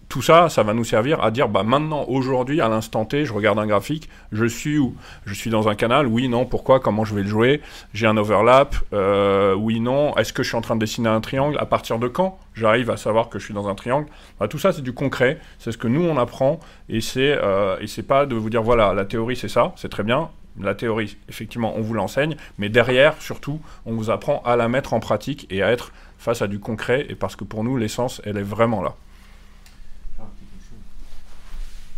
[0.08, 3.32] tout ça, ça va nous servir à dire, bah maintenant, aujourd'hui, à l'instant T, je
[3.32, 4.94] regarde un graphique, je suis où?
[5.26, 7.60] Je suis dans un canal, oui, non, pourquoi, comment je vais le jouer?
[7.92, 11.20] J'ai un overlap, euh, oui, non, est-ce que je suis en train de dessiner un
[11.20, 11.56] triangle?
[11.58, 14.06] À partir de quand j'arrive à savoir que je suis dans un triangle?
[14.38, 17.76] Bah, Tout ça, c'est du concret, c'est ce que nous, on apprend, et c'est euh,
[17.80, 20.28] et c'est pas de vous dire, voilà, la théorie, c'est ça, c'est très bien,
[20.60, 24.92] la théorie, effectivement, on vous l'enseigne, mais derrière, surtout, on vous apprend à la mettre
[24.94, 28.22] en pratique et à être face à du concret, et parce que pour nous, l'essence,
[28.24, 28.94] elle est vraiment là.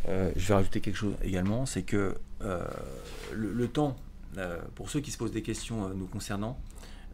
[0.08, 2.64] Euh, je vais rajouter quelque chose également, c'est que euh,
[3.32, 3.96] le, temps,
[4.38, 6.58] euh, pour ceux qui se posent des questions nous concernant,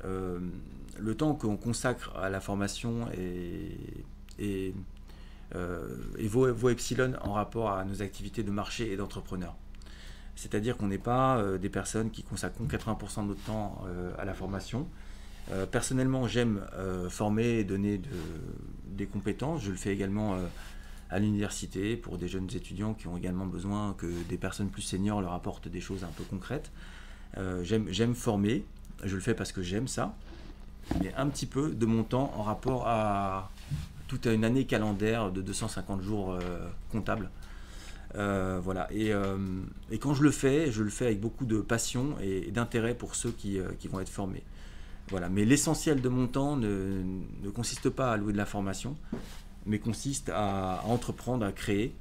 [0.04, 4.74] le temps qu'on consacre à la formation est,
[6.26, 9.54] vaut, epsilon en rapport à nos activités de marché et d'entrepreneur.
[10.34, 13.84] C'est-à-dire qu'on n'est pas des personnes qui consacrent 80% de notre temps
[14.18, 14.88] à la formation.
[15.70, 16.66] personnellement, j'aime
[17.08, 18.00] former et donner
[18.88, 19.62] des compétences.
[19.62, 20.36] Je le fais également
[21.12, 25.20] à l'université pour des jeunes étudiants qui ont également besoin que des personnes plus seniors
[25.20, 26.72] leur apportent des choses un peu concrètes.
[27.36, 28.64] Euh, j'aime former,
[29.04, 30.16] je le fais parce que j'aime ça,
[31.00, 33.50] mais un petit peu de mon temps en rapport à
[34.08, 37.30] toute une année calendaire de 250 jours euh, comptables.
[38.14, 38.88] Euh, voilà.
[38.92, 39.12] Et,
[39.90, 43.14] et, quand je le fais, je le fais avec beaucoup de passion et, d'intérêt pour
[43.14, 44.42] ceux qui, qui, vont être formés.
[45.08, 45.28] Voilà.
[45.28, 47.02] Mais l'essentiel de mon temps ne,
[47.42, 48.96] ne, consiste pas à louer de la formation,
[49.66, 51.94] mais consiste à, entreprendre, à créer.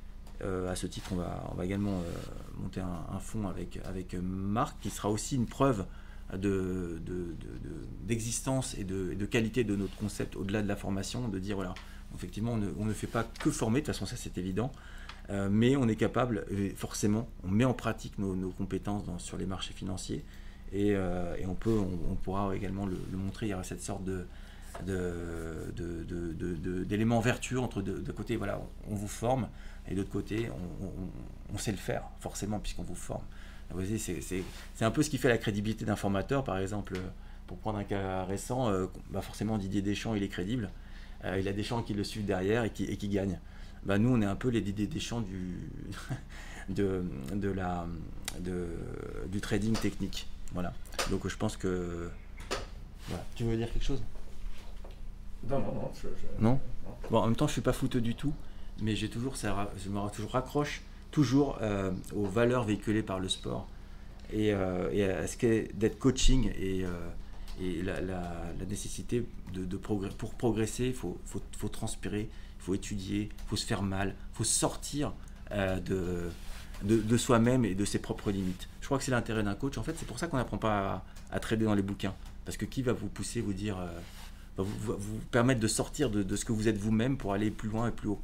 [0.44, 2.12] Euh, à ce titre, on va, également euh,
[2.58, 5.86] monter un, fonds avec, avec Marc, qui sera aussi une preuve
[8.08, 11.58] d'existence de, de, et, de, qualité de notre concept au-delà de la formation, de dire
[11.58, 11.76] voilà,
[12.16, 14.72] effectivement, on ne, fait pas que former, de toute façon, ça c'est évident,
[15.30, 19.74] euh, mais on est capable, forcément, on met en pratique nos, compétences sur les marchés
[19.74, 20.26] financiers
[20.74, 20.96] et,
[21.46, 21.78] on, peut,
[22.10, 23.48] on, pourra également le, le, montrer.
[23.48, 24.26] Il y aura cette sorte de,
[26.88, 29.48] d'éléments de, vertueux entre de, côté, voilà, on vous forme,
[29.88, 30.50] et d'autre côté,
[31.54, 33.24] on, sait le faire, forcément, puisqu'on vous forme.
[33.88, 36.98] C'est un peu ce qui fait la crédibilité d'un formateur, par exemple,
[37.48, 40.70] pour prendre un cas récent, euh, bah forcément Didier Deschamps, il est crédible,
[41.26, 43.40] euh, il a des champs qui le suivent derrière et qui, et gagnent.
[43.84, 45.70] Bah, nous, on est un peu les Didier Deschamps du,
[46.70, 47.88] de, de la,
[48.40, 48.68] de,
[49.28, 50.28] du trading technique.
[50.54, 50.74] Voilà.
[51.10, 52.10] Donc je pense que...
[53.36, 54.02] Tu veux dire quelque chose?
[55.50, 55.92] Non, non, non.
[56.40, 56.60] non,
[57.10, 58.34] Bon, en même temps, je suis pas fouteux du tout,
[58.82, 63.30] mais j'ai toujours, ça, je me toujours raccroche toujours euh, aux valeurs véhiculées par le
[63.30, 63.68] sport
[64.32, 66.90] et, euh, à ce qu'est d'être coaching et, euh,
[67.62, 68.00] et la,
[68.70, 73.58] nécessité de, de pour progresser, il faut, faut, faut, transpirer, il faut étudier, il faut
[73.58, 75.14] se faire mal, il faut sortir
[75.52, 76.30] de,
[76.84, 78.70] de, soi-même et de ses propres limites.
[78.80, 79.78] Je crois que c'est l'intérêt d'un coach.
[79.78, 82.16] En fait, c'est pour ça qu'on n'apprend pas à, à, trader dans les bouquins.
[82.46, 83.78] Parce que qui va vous pousser, vous dire
[84.58, 87.88] va vous, permettre de sortir de, ce que vous êtes vous-même pour aller plus loin
[87.88, 88.20] et plus haut.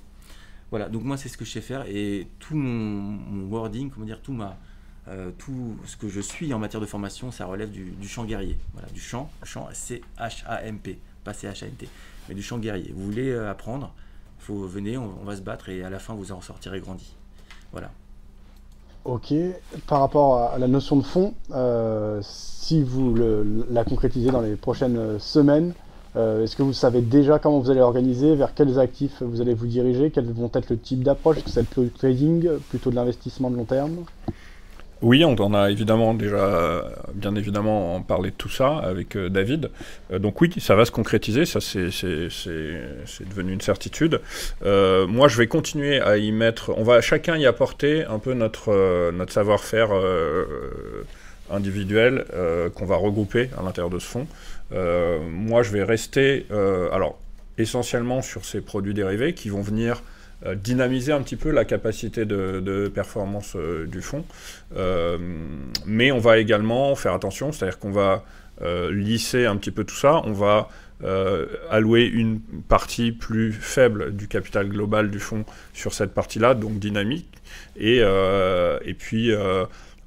[0.69, 4.21] Voilà, donc moi c'est ce que je sais faire et tout mon, wording, comment dire,
[4.21, 4.57] tout, ma,
[5.07, 8.57] euh, tout ce que je suis en matière de formation, ça relève du, champ guerrier.
[8.73, 11.87] Voilà, du champ, champ C-H-A-M-P, pas C-H-A-M-T,
[12.27, 12.91] mais du champ guerrier.
[12.93, 13.93] Vous voulez euh, apprendre,
[14.39, 17.15] faut venez, on, va se battre et à la fin vous en sortirez grandi.
[17.71, 17.91] Voilà.
[19.05, 19.33] Ok,
[19.87, 23.15] par rapport à la notion de fond, euh, si vous
[23.69, 25.73] la concrétisez dans les prochaines semaines,
[26.17, 29.67] Est-ce que vous savez déjà comment vous allez organiser, vers quels actifs vous allez vous
[29.67, 32.95] diriger, quels vont être le type d'approche Est-ce que c'est plutôt du trading, plutôt de
[32.95, 34.05] l'investissement de long terme?
[35.03, 39.69] Oui, on en a évidemment déjà, bien évidemment, parlé de tout ça avec euh, David.
[40.11, 44.21] Euh, donc oui, ça va se concrétiser, ça c'est devenu une certitude.
[44.65, 48.33] Euh, moi, je vais continuer à y mettre, on va chacun y apporter un peu
[48.33, 49.89] notre, notre savoir-faire
[51.51, 52.25] individuel
[52.75, 54.27] qu'on va regrouper à l'intérieur de ce fonds.
[54.71, 56.45] Moi, je vais rester,
[56.91, 57.19] alors,
[57.57, 60.01] essentiellement sur ces produits dérivés qui vont venir
[60.45, 64.23] euh, dynamiser un petit peu la capacité de, performance euh, du fonds.
[64.75, 65.17] Euh,
[65.87, 68.23] mais on va également faire attention, c'est-à-dire qu'on va
[68.91, 70.69] lisser un petit peu tout ça, on va
[71.69, 77.29] allouer une partie plus faible du capital global du fonds sur cette partie-là, donc dynamique.
[77.75, 79.31] Et, et puis,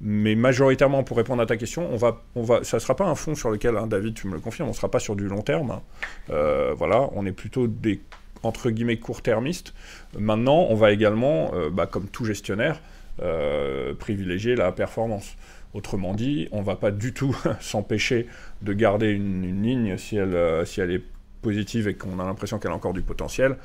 [0.01, 3.05] mais majoritairement, pour répondre à ta question, on va, on va, ça ne sera pas
[3.05, 5.15] un fonds sur lequel, hein, David, tu me le confirmes, on ne sera pas sur
[5.15, 5.79] du long terme.
[6.27, 8.01] voilà, on est plutôt des
[8.43, 9.73] entre guillemets court-termiste.
[10.17, 12.81] Maintenant, on va également, euh, bah, comme tout gestionnaire,
[13.21, 15.35] euh, privilégier la performance.
[15.73, 18.27] Autrement dit, on ne va pas du tout s'empêcher
[18.61, 21.03] de garder une, ligne si elle, euh, si elle est
[21.41, 23.57] positive et qu'on a l'impression qu'elle a encore du potentiel.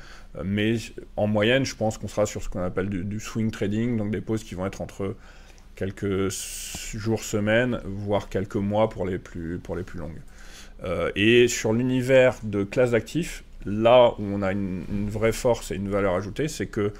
[0.43, 0.77] mais
[1.15, 4.21] en moyenne, je pense qu'on sera sur ce qu'on appelle du, swing trading, donc des
[4.21, 5.15] pauses qui vont être entre
[5.77, 6.29] quelques
[6.93, 10.19] jours, semaines, voire quelques mois pour les plus, pour les plus longues.
[11.15, 15.89] et sur l'univers de classe d'actifs, là où on a une, vraie force et une
[15.89, 16.93] valeur ajoutée, c'est que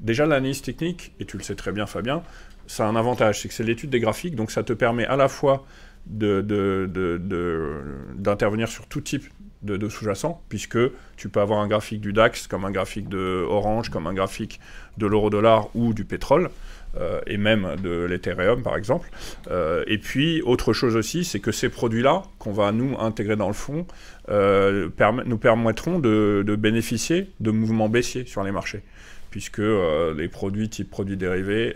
[0.00, 2.22] déjà l'analyse technique, et tu le sais très bien Fabien,
[2.66, 5.16] ça a un avantage, c'est que c'est l'étude des graphiques, donc ça te permet à
[5.16, 5.66] la fois
[6.06, 9.24] d'intervenir sur tout type
[9.62, 10.78] de, sous-jacent, puisque
[11.16, 14.60] tu peux avoir un graphique du DAX comme un graphique de Orange, comme un graphique
[14.98, 16.50] de l'euro-dollar ou du pétrole.
[16.96, 19.10] Euh, et même de l'Ethereum par exemple.
[19.50, 23.48] Euh, et puis autre chose aussi, c'est que ces produits-là qu'on va nous intégrer dans
[23.48, 23.86] le fond
[24.28, 24.88] euh,
[25.26, 28.82] nous permettront de, bénéficier de mouvements baissiers sur les marchés
[29.30, 31.74] puisque les produits type produits dérivés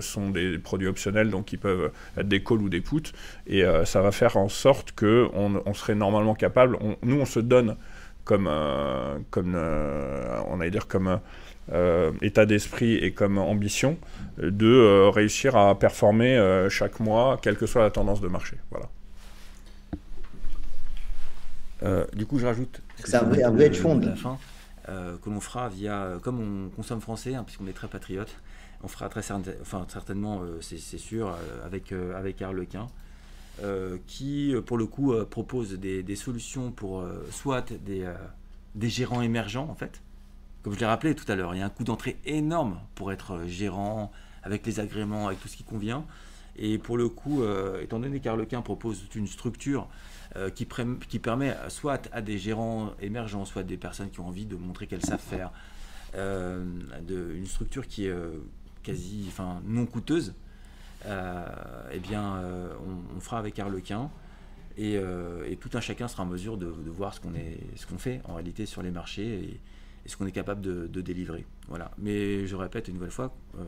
[0.00, 3.12] sont des produits optionnels, donc ils peuvent être des calls ou des puts,
[3.46, 7.76] et ça va faire en sorte qu'on on serait normalement capable, nous on se donne
[8.24, 11.20] comme, on va dire comme
[11.72, 13.96] euh, état d'esprit et comme ambition
[14.38, 18.56] de euh, réussir à performer euh, chaque mois, quelle que soit la tendance de marché.
[18.70, 18.88] Voilà.
[22.12, 22.82] du coup, je rajoute.
[23.04, 24.00] C'est un vrai, hedge fund.
[24.02, 24.38] La fin,
[24.86, 28.34] que l'on fera via, comme on consomme français, hein, puisqu'on est très patriote,
[28.82, 29.22] on fera très
[29.60, 31.34] enfin, certainement, c'est sûr,
[31.64, 32.88] avec, avec Arlequin.
[34.06, 38.06] qui pour le coup propose des, des solutions pour soit des,
[38.74, 40.02] des gérants émergents en fait,
[40.62, 43.12] comme je l'ai rappelé tout à l'heure, il y a un coût d'entrée énorme pour
[43.12, 46.04] être gérant, avec les agréments, avec tout ce qui convient.
[46.56, 49.88] Et pour le coup, euh, étant donné qu'Arlequin propose une structure
[50.36, 50.66] euh, qui,
[51.18, 55.04] permet soit à des gérants émergents, soit des personnes qui ont envie de montrer qu'elles
[55.04, 55.50] savent faire,
[56.14, 56.64] euh,
[57.08, 58.14] une structure qui est
[58.82, 60.34] quasi enfin, non coûteuse,
[61.06, 62.42] eh bien,
[63.16, 64.10] on, fera avec Arlequin.
[64.76, 65.00] Et,
[65.60, 68.90] tout un chacun sera en mesure de, voir ce qu'on fait en réalité sur les
[68.90, 69.60] marchés.
[70.10, 71.46] Et, ce qu'on est capable de, délivrer.
[71.68, 71.90] Voilà.
[71.98, 73.62] Mais je répète une nouvelle fois, euh,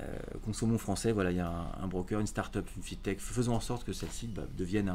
[0.00, 0.04] euh,
[0.44, 1.50] consommons français, voilà, il y a
[1.80, 4.92] un, broker, une start-up, une fintech, faisons en sorte que celle-ci bah, devienne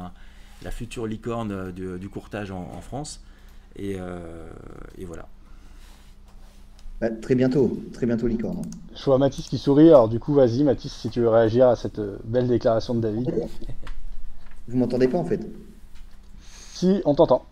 [0.62, 3.22] la future licorne euh, du, courtage en, France.
[3.76, 3.96] Et,
[5.06, 5.28] voilà.
[7.00, 8.62] Bah, très bientôt, très bientôt licorne.
[8.94, 11.76] Je vois Mathis qui sourit, alors du coup vas-y Mathis si tu veux réagir à
[11.76, 13.32] cette belle déclaration de David.
[14.68, 15.40] Vous m'entendez pas en fait?
[16.74, 17.46] Si, on t'entend.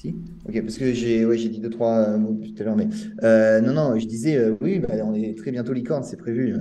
[0.00, 0.14] Si
[0.48, 2.88] Ok, parce que j'ai ouais, dit deux, trois euh, mots tout à l'heure, mais
[3.22, 6.56] euh, non, non, je disais, euh, oui, bah, on est très bientôt licorne, c'est prévu.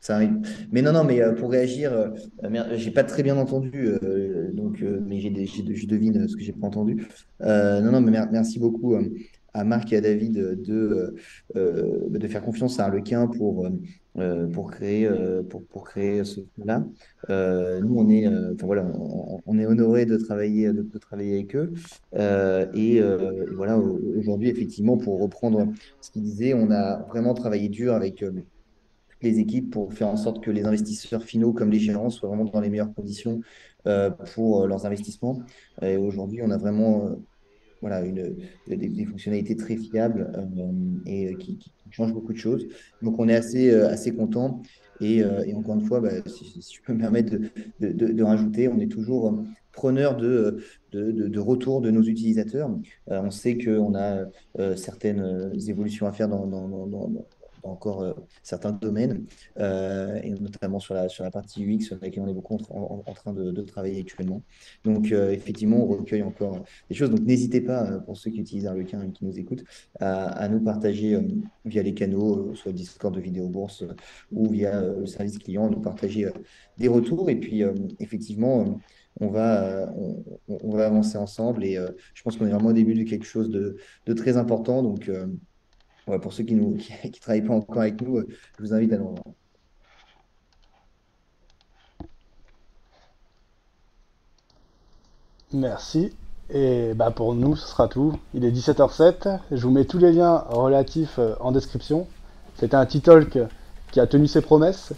[0.00, 0.36] ça arrive.
[0.70, 2.12] Mais non, non, mais pour réagir,
[2.76, 3.88] j'ai pas très bien entendu,
[4.52, 7.04] donc, mais j'ai, je devine ce que j'ai pas entendu.
[7.40, 8.94] non, non, mais merci beaucoup
[9.54, 11.16] à Marc et à David de,
[11.56, 13.68] de faire confiance à Arlequin pour,
[14.16, 16.84] euh, pour, créer, euh, pour, pour créer ce là
[17.28, 18.86] nous, on est, enfin, voilà,
[19.46, 21.72] on, est honoré de travailler, de, travailler avec eux.
[22.74, 23.00] et
[23.52, 25.66] voilà, aujourd'hui, effectivement, pour reprendre
[26.00, 30.16] ce qu'il disait, on a vraiment travaillé dur avec toutes les équipes pour faire en
[30.16, 33.40] sorte que les investisseurs finaux comme les gérants soient vraiment dans les meilleures conditions
[34.34, 35.40] pour leurs investissements.
[35.82, 37.16] Et aujourd'hui, on a vraiment
[37.84, 38.34] voilà, une,
[38.66, 40.72] des, fonctionnalités très fiables euh,
[41.04, 41.58] et euh, qui,
[41.90, 42.66] changent beaucoup de choses.
[43.02, 44.62] Donc on est assez, euh, assez content.
[45.00, 45.22] Et,
[45.54, 47.36] encore une fois, bah, si, je peux me permettre
[47.80, 52.70] de, rajouter, on est toujours preneur de, de, retour de nos utilisateurs.
[53.08, 54.24] on sait qu'on a
[54.76, 57.26] certaines évolutions à faire dans,
[57.64, 59.26] encore certains domaines,
[59.58, 63.32] et notamment sur la, sur la partie UX sur laquelle on est beaucoup en, train
[63.32, 64.42] de, travailler actuellement.
[64.84, 67.10] Donc, effectivement, on recueille encore des choses.
[67.10, 69.64] Donc, n'hésitez pas, pour ceux qui utilisent Arlequin et qui nous écoutent,
[70.00, 71.18] à, nous partager
[71.64, 73.84] via les canaux, soit Discord de Vidéo Bourse
[74.32, 76.28] ou via le service client, nous partager
[76.78, 77.30] des retours.
[77.30, 77.62] Et puis,
[78.00, 78.80] effectivement,
[79.20, 79.92] on va,
[80.48, 81.64] on, va avancer ensemble.
[81.64, 81.78] Et
[82.14, 84.82] je pense qu'on est vraiment au début de quelque chose de, très important.
[84.82, 85.10] Donc,
[86.20, 86.78] pour ceux qui ne
[87.20, 88.20] travaillent pas encore avec nous,
[88.58, 89.34] je vous invite à nous rejoindre.
[95.52, 96.12] Merci.
[96.50, 98.18] Et bah pour nous, ce sera tout.
[98.34, 99.38] Il est 17h07.
[99.50, 102.06] Je vous mets tous les liens relatifs en description.
[102.56, 103.38] C'était un T-Talk
[103.92, 104.92] qui a tenu ses promesses.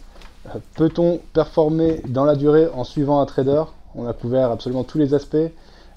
[0.75, 3.65] Peut-on performer dans la durée en suivant un trader?
[3.95, 5.37] On a couvert absolument tous les aspects,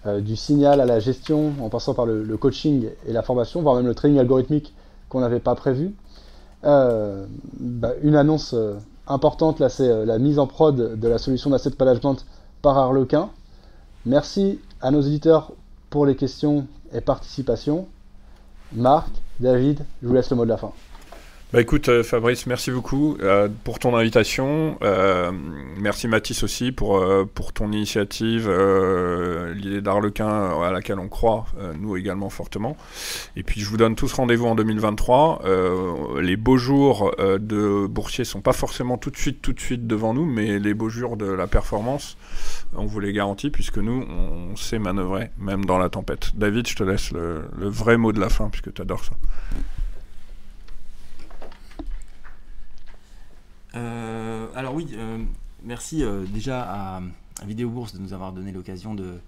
[0.06, 3.76] euh, du signal à la gestion, en passant par le, coaching et la formation, voire
[3.76, 4.74] même le training algorithmique
[5.10, 5.94] qu'on n'avait pas prévu.
[6.64, 7.26] Euh,
[7.60, 8.76] bah, une annonce euh,
[9.08, 12.26] importante, là, c'est la mise en prod de la solution d'asset management
[12.62, 13.30] par Arlequin.
[14.06, 15.52] Merci à nos éditeurs
[15.90, 17.88] pour les questions et participation.
[18.74, 20.72] Marc, David, je vous laisse le mot de la fin.
[21.52, 24.78] Bah écoute euh, Fabrice, merci beaucoup euh, pour ton invitation.
[24.84, 25.32] Euh,
[25.78, 27.04] merci Mathis aussi pour,
[27.34, 28.48] pour ton initiative,
[29.56, 31.48] l'idée d'Arlequin à laquelle on croit,
[31.80, 32.78] nous également fortement.
[33.36, 35.42] Et puis je vous donne tous rendez-vous en 2023.
[36.22, 40.14] les beaux jours de boursier sont pas forcément tout de suite tout de suite devant
[40.14, 42.16] nous, mais les beaux jours de la performance,
[42.76, 46.30] on vous les garantit puisque nous on sait manœuvrer même dans la tempête.
[46.36, 49.14] David, je te laisse le, le vrai mot de la fin puisque tu adores ça.
[53.76, 55.20] Euh, alors oui, euh,
[55.64, 57.02] merci euh, déjà à,
[57.46, 59.20] Vidéo Bourse de nous avoir donné l'occasion de,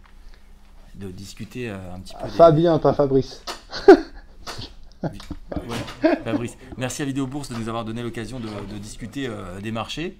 [0.95, 2.27] de discuter un petit peu.
[2.27, 3.43] Fabien, pas Fabrice.
[6.23, 6.57] Fabrice.
[6.77, 9.29] Merci à Vidéo Bourse de nous avoir donné l'occasion de, discuter
[9.61, 10.17] des marchés.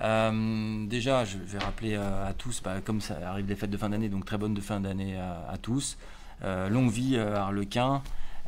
[0.00, 4.08] déjà, je vais rappeler à tous, bah, comme ça arrive des fêtes de fin d'année,
[4.08, 5.98] donc très bonne de fin d'année à, tous.
[6.42, 8.00] longue vie à Arlequin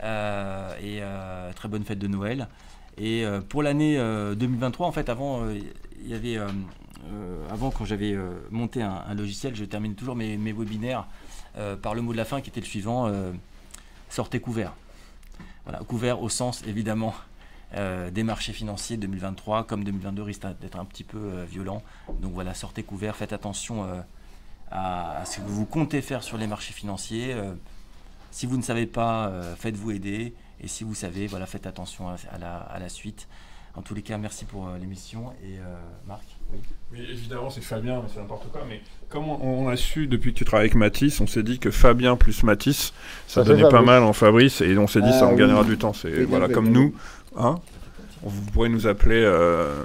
[0.03, 1.03] et
[1.57, 2.49] très bonne fête de Noël.
[2.99, 5.59] Et euh, pour l'année 2023, euh, en fait, avant, euh,
[6.01, 6.39] il y avait,
[7.51, 8.17] avant quand j'avais
[8.51, 11.07] monté un, logiciel, je termine toujours mes, webinaires
[11.83, 13.13] par le mot de la fin qui était le suivant
[14.09, 14.75] sortez couvert.
[15.65, 17.15] Voilà, couvert au sens évidemment
[17.75, 21.83] des marchés financiers 2023, comme 2022 risque d'être un petit peu violent.
[22.21, 23.87] Donc voilà, sortez couvert, faites attention
[24.71, 27.35] à, ce que vous comptez faire sur les marchés financiers.
[28.31, 30.35] si vous ne savez pas, faites-vous aider.
[30.61, 33.29] Et si vous savez, voilà, faites attention à, la, à la, suite.
[33.75, 35.33] En tous les cas, merci pour euh, l'émission.
[35.45, 36.59] Et euh, Marc oui.
[36.93, 37.07] oui.
[37.11, 38.63] évidemment, c'est Fabien, mais c'est n'importe quoi.
[38.69, 41.71] Mais comme on, a su depuis que tu travailles avec Mathis, on s'est dit que
[41.71, 42.93] Fabien plus Mathis,
[43.27, 45.79] ça, donnait pas mal en Fabrice, et on s'est dit ça en ah gagnera du
[45.79, 45.93] temps.
[45.93, 46.95] C'est voilà, comme nous.
[47.37, 47.57] Hein
[48.23, 49.85] vous pourrez nous appeler euh,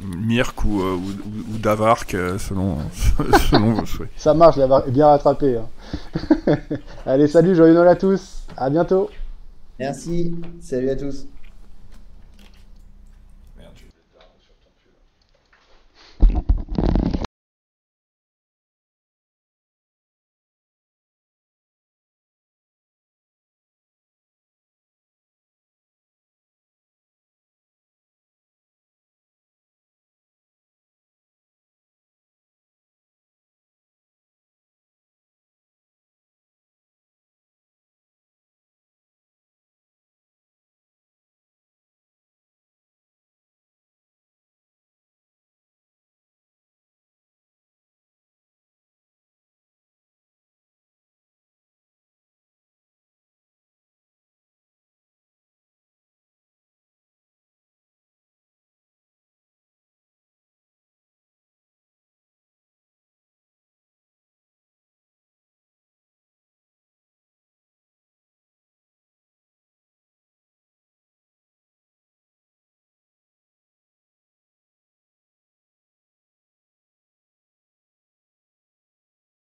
[0.00, 2.76] Mirk ou, euh, ou, Davark selon,
[3.50, 4.10] selon vos souhaits.
[4.16, 5.56] Ça marche, Davark est bien rattrapé.
[5.56, 6.56] Hein.
[7.06, 8.44] Allez, salut, joyeux Noël à tous.
[8.56, 9.08] À bientôt.
[9.80, 10.34] Merci.
[10.60, 11.26] Salut à tous.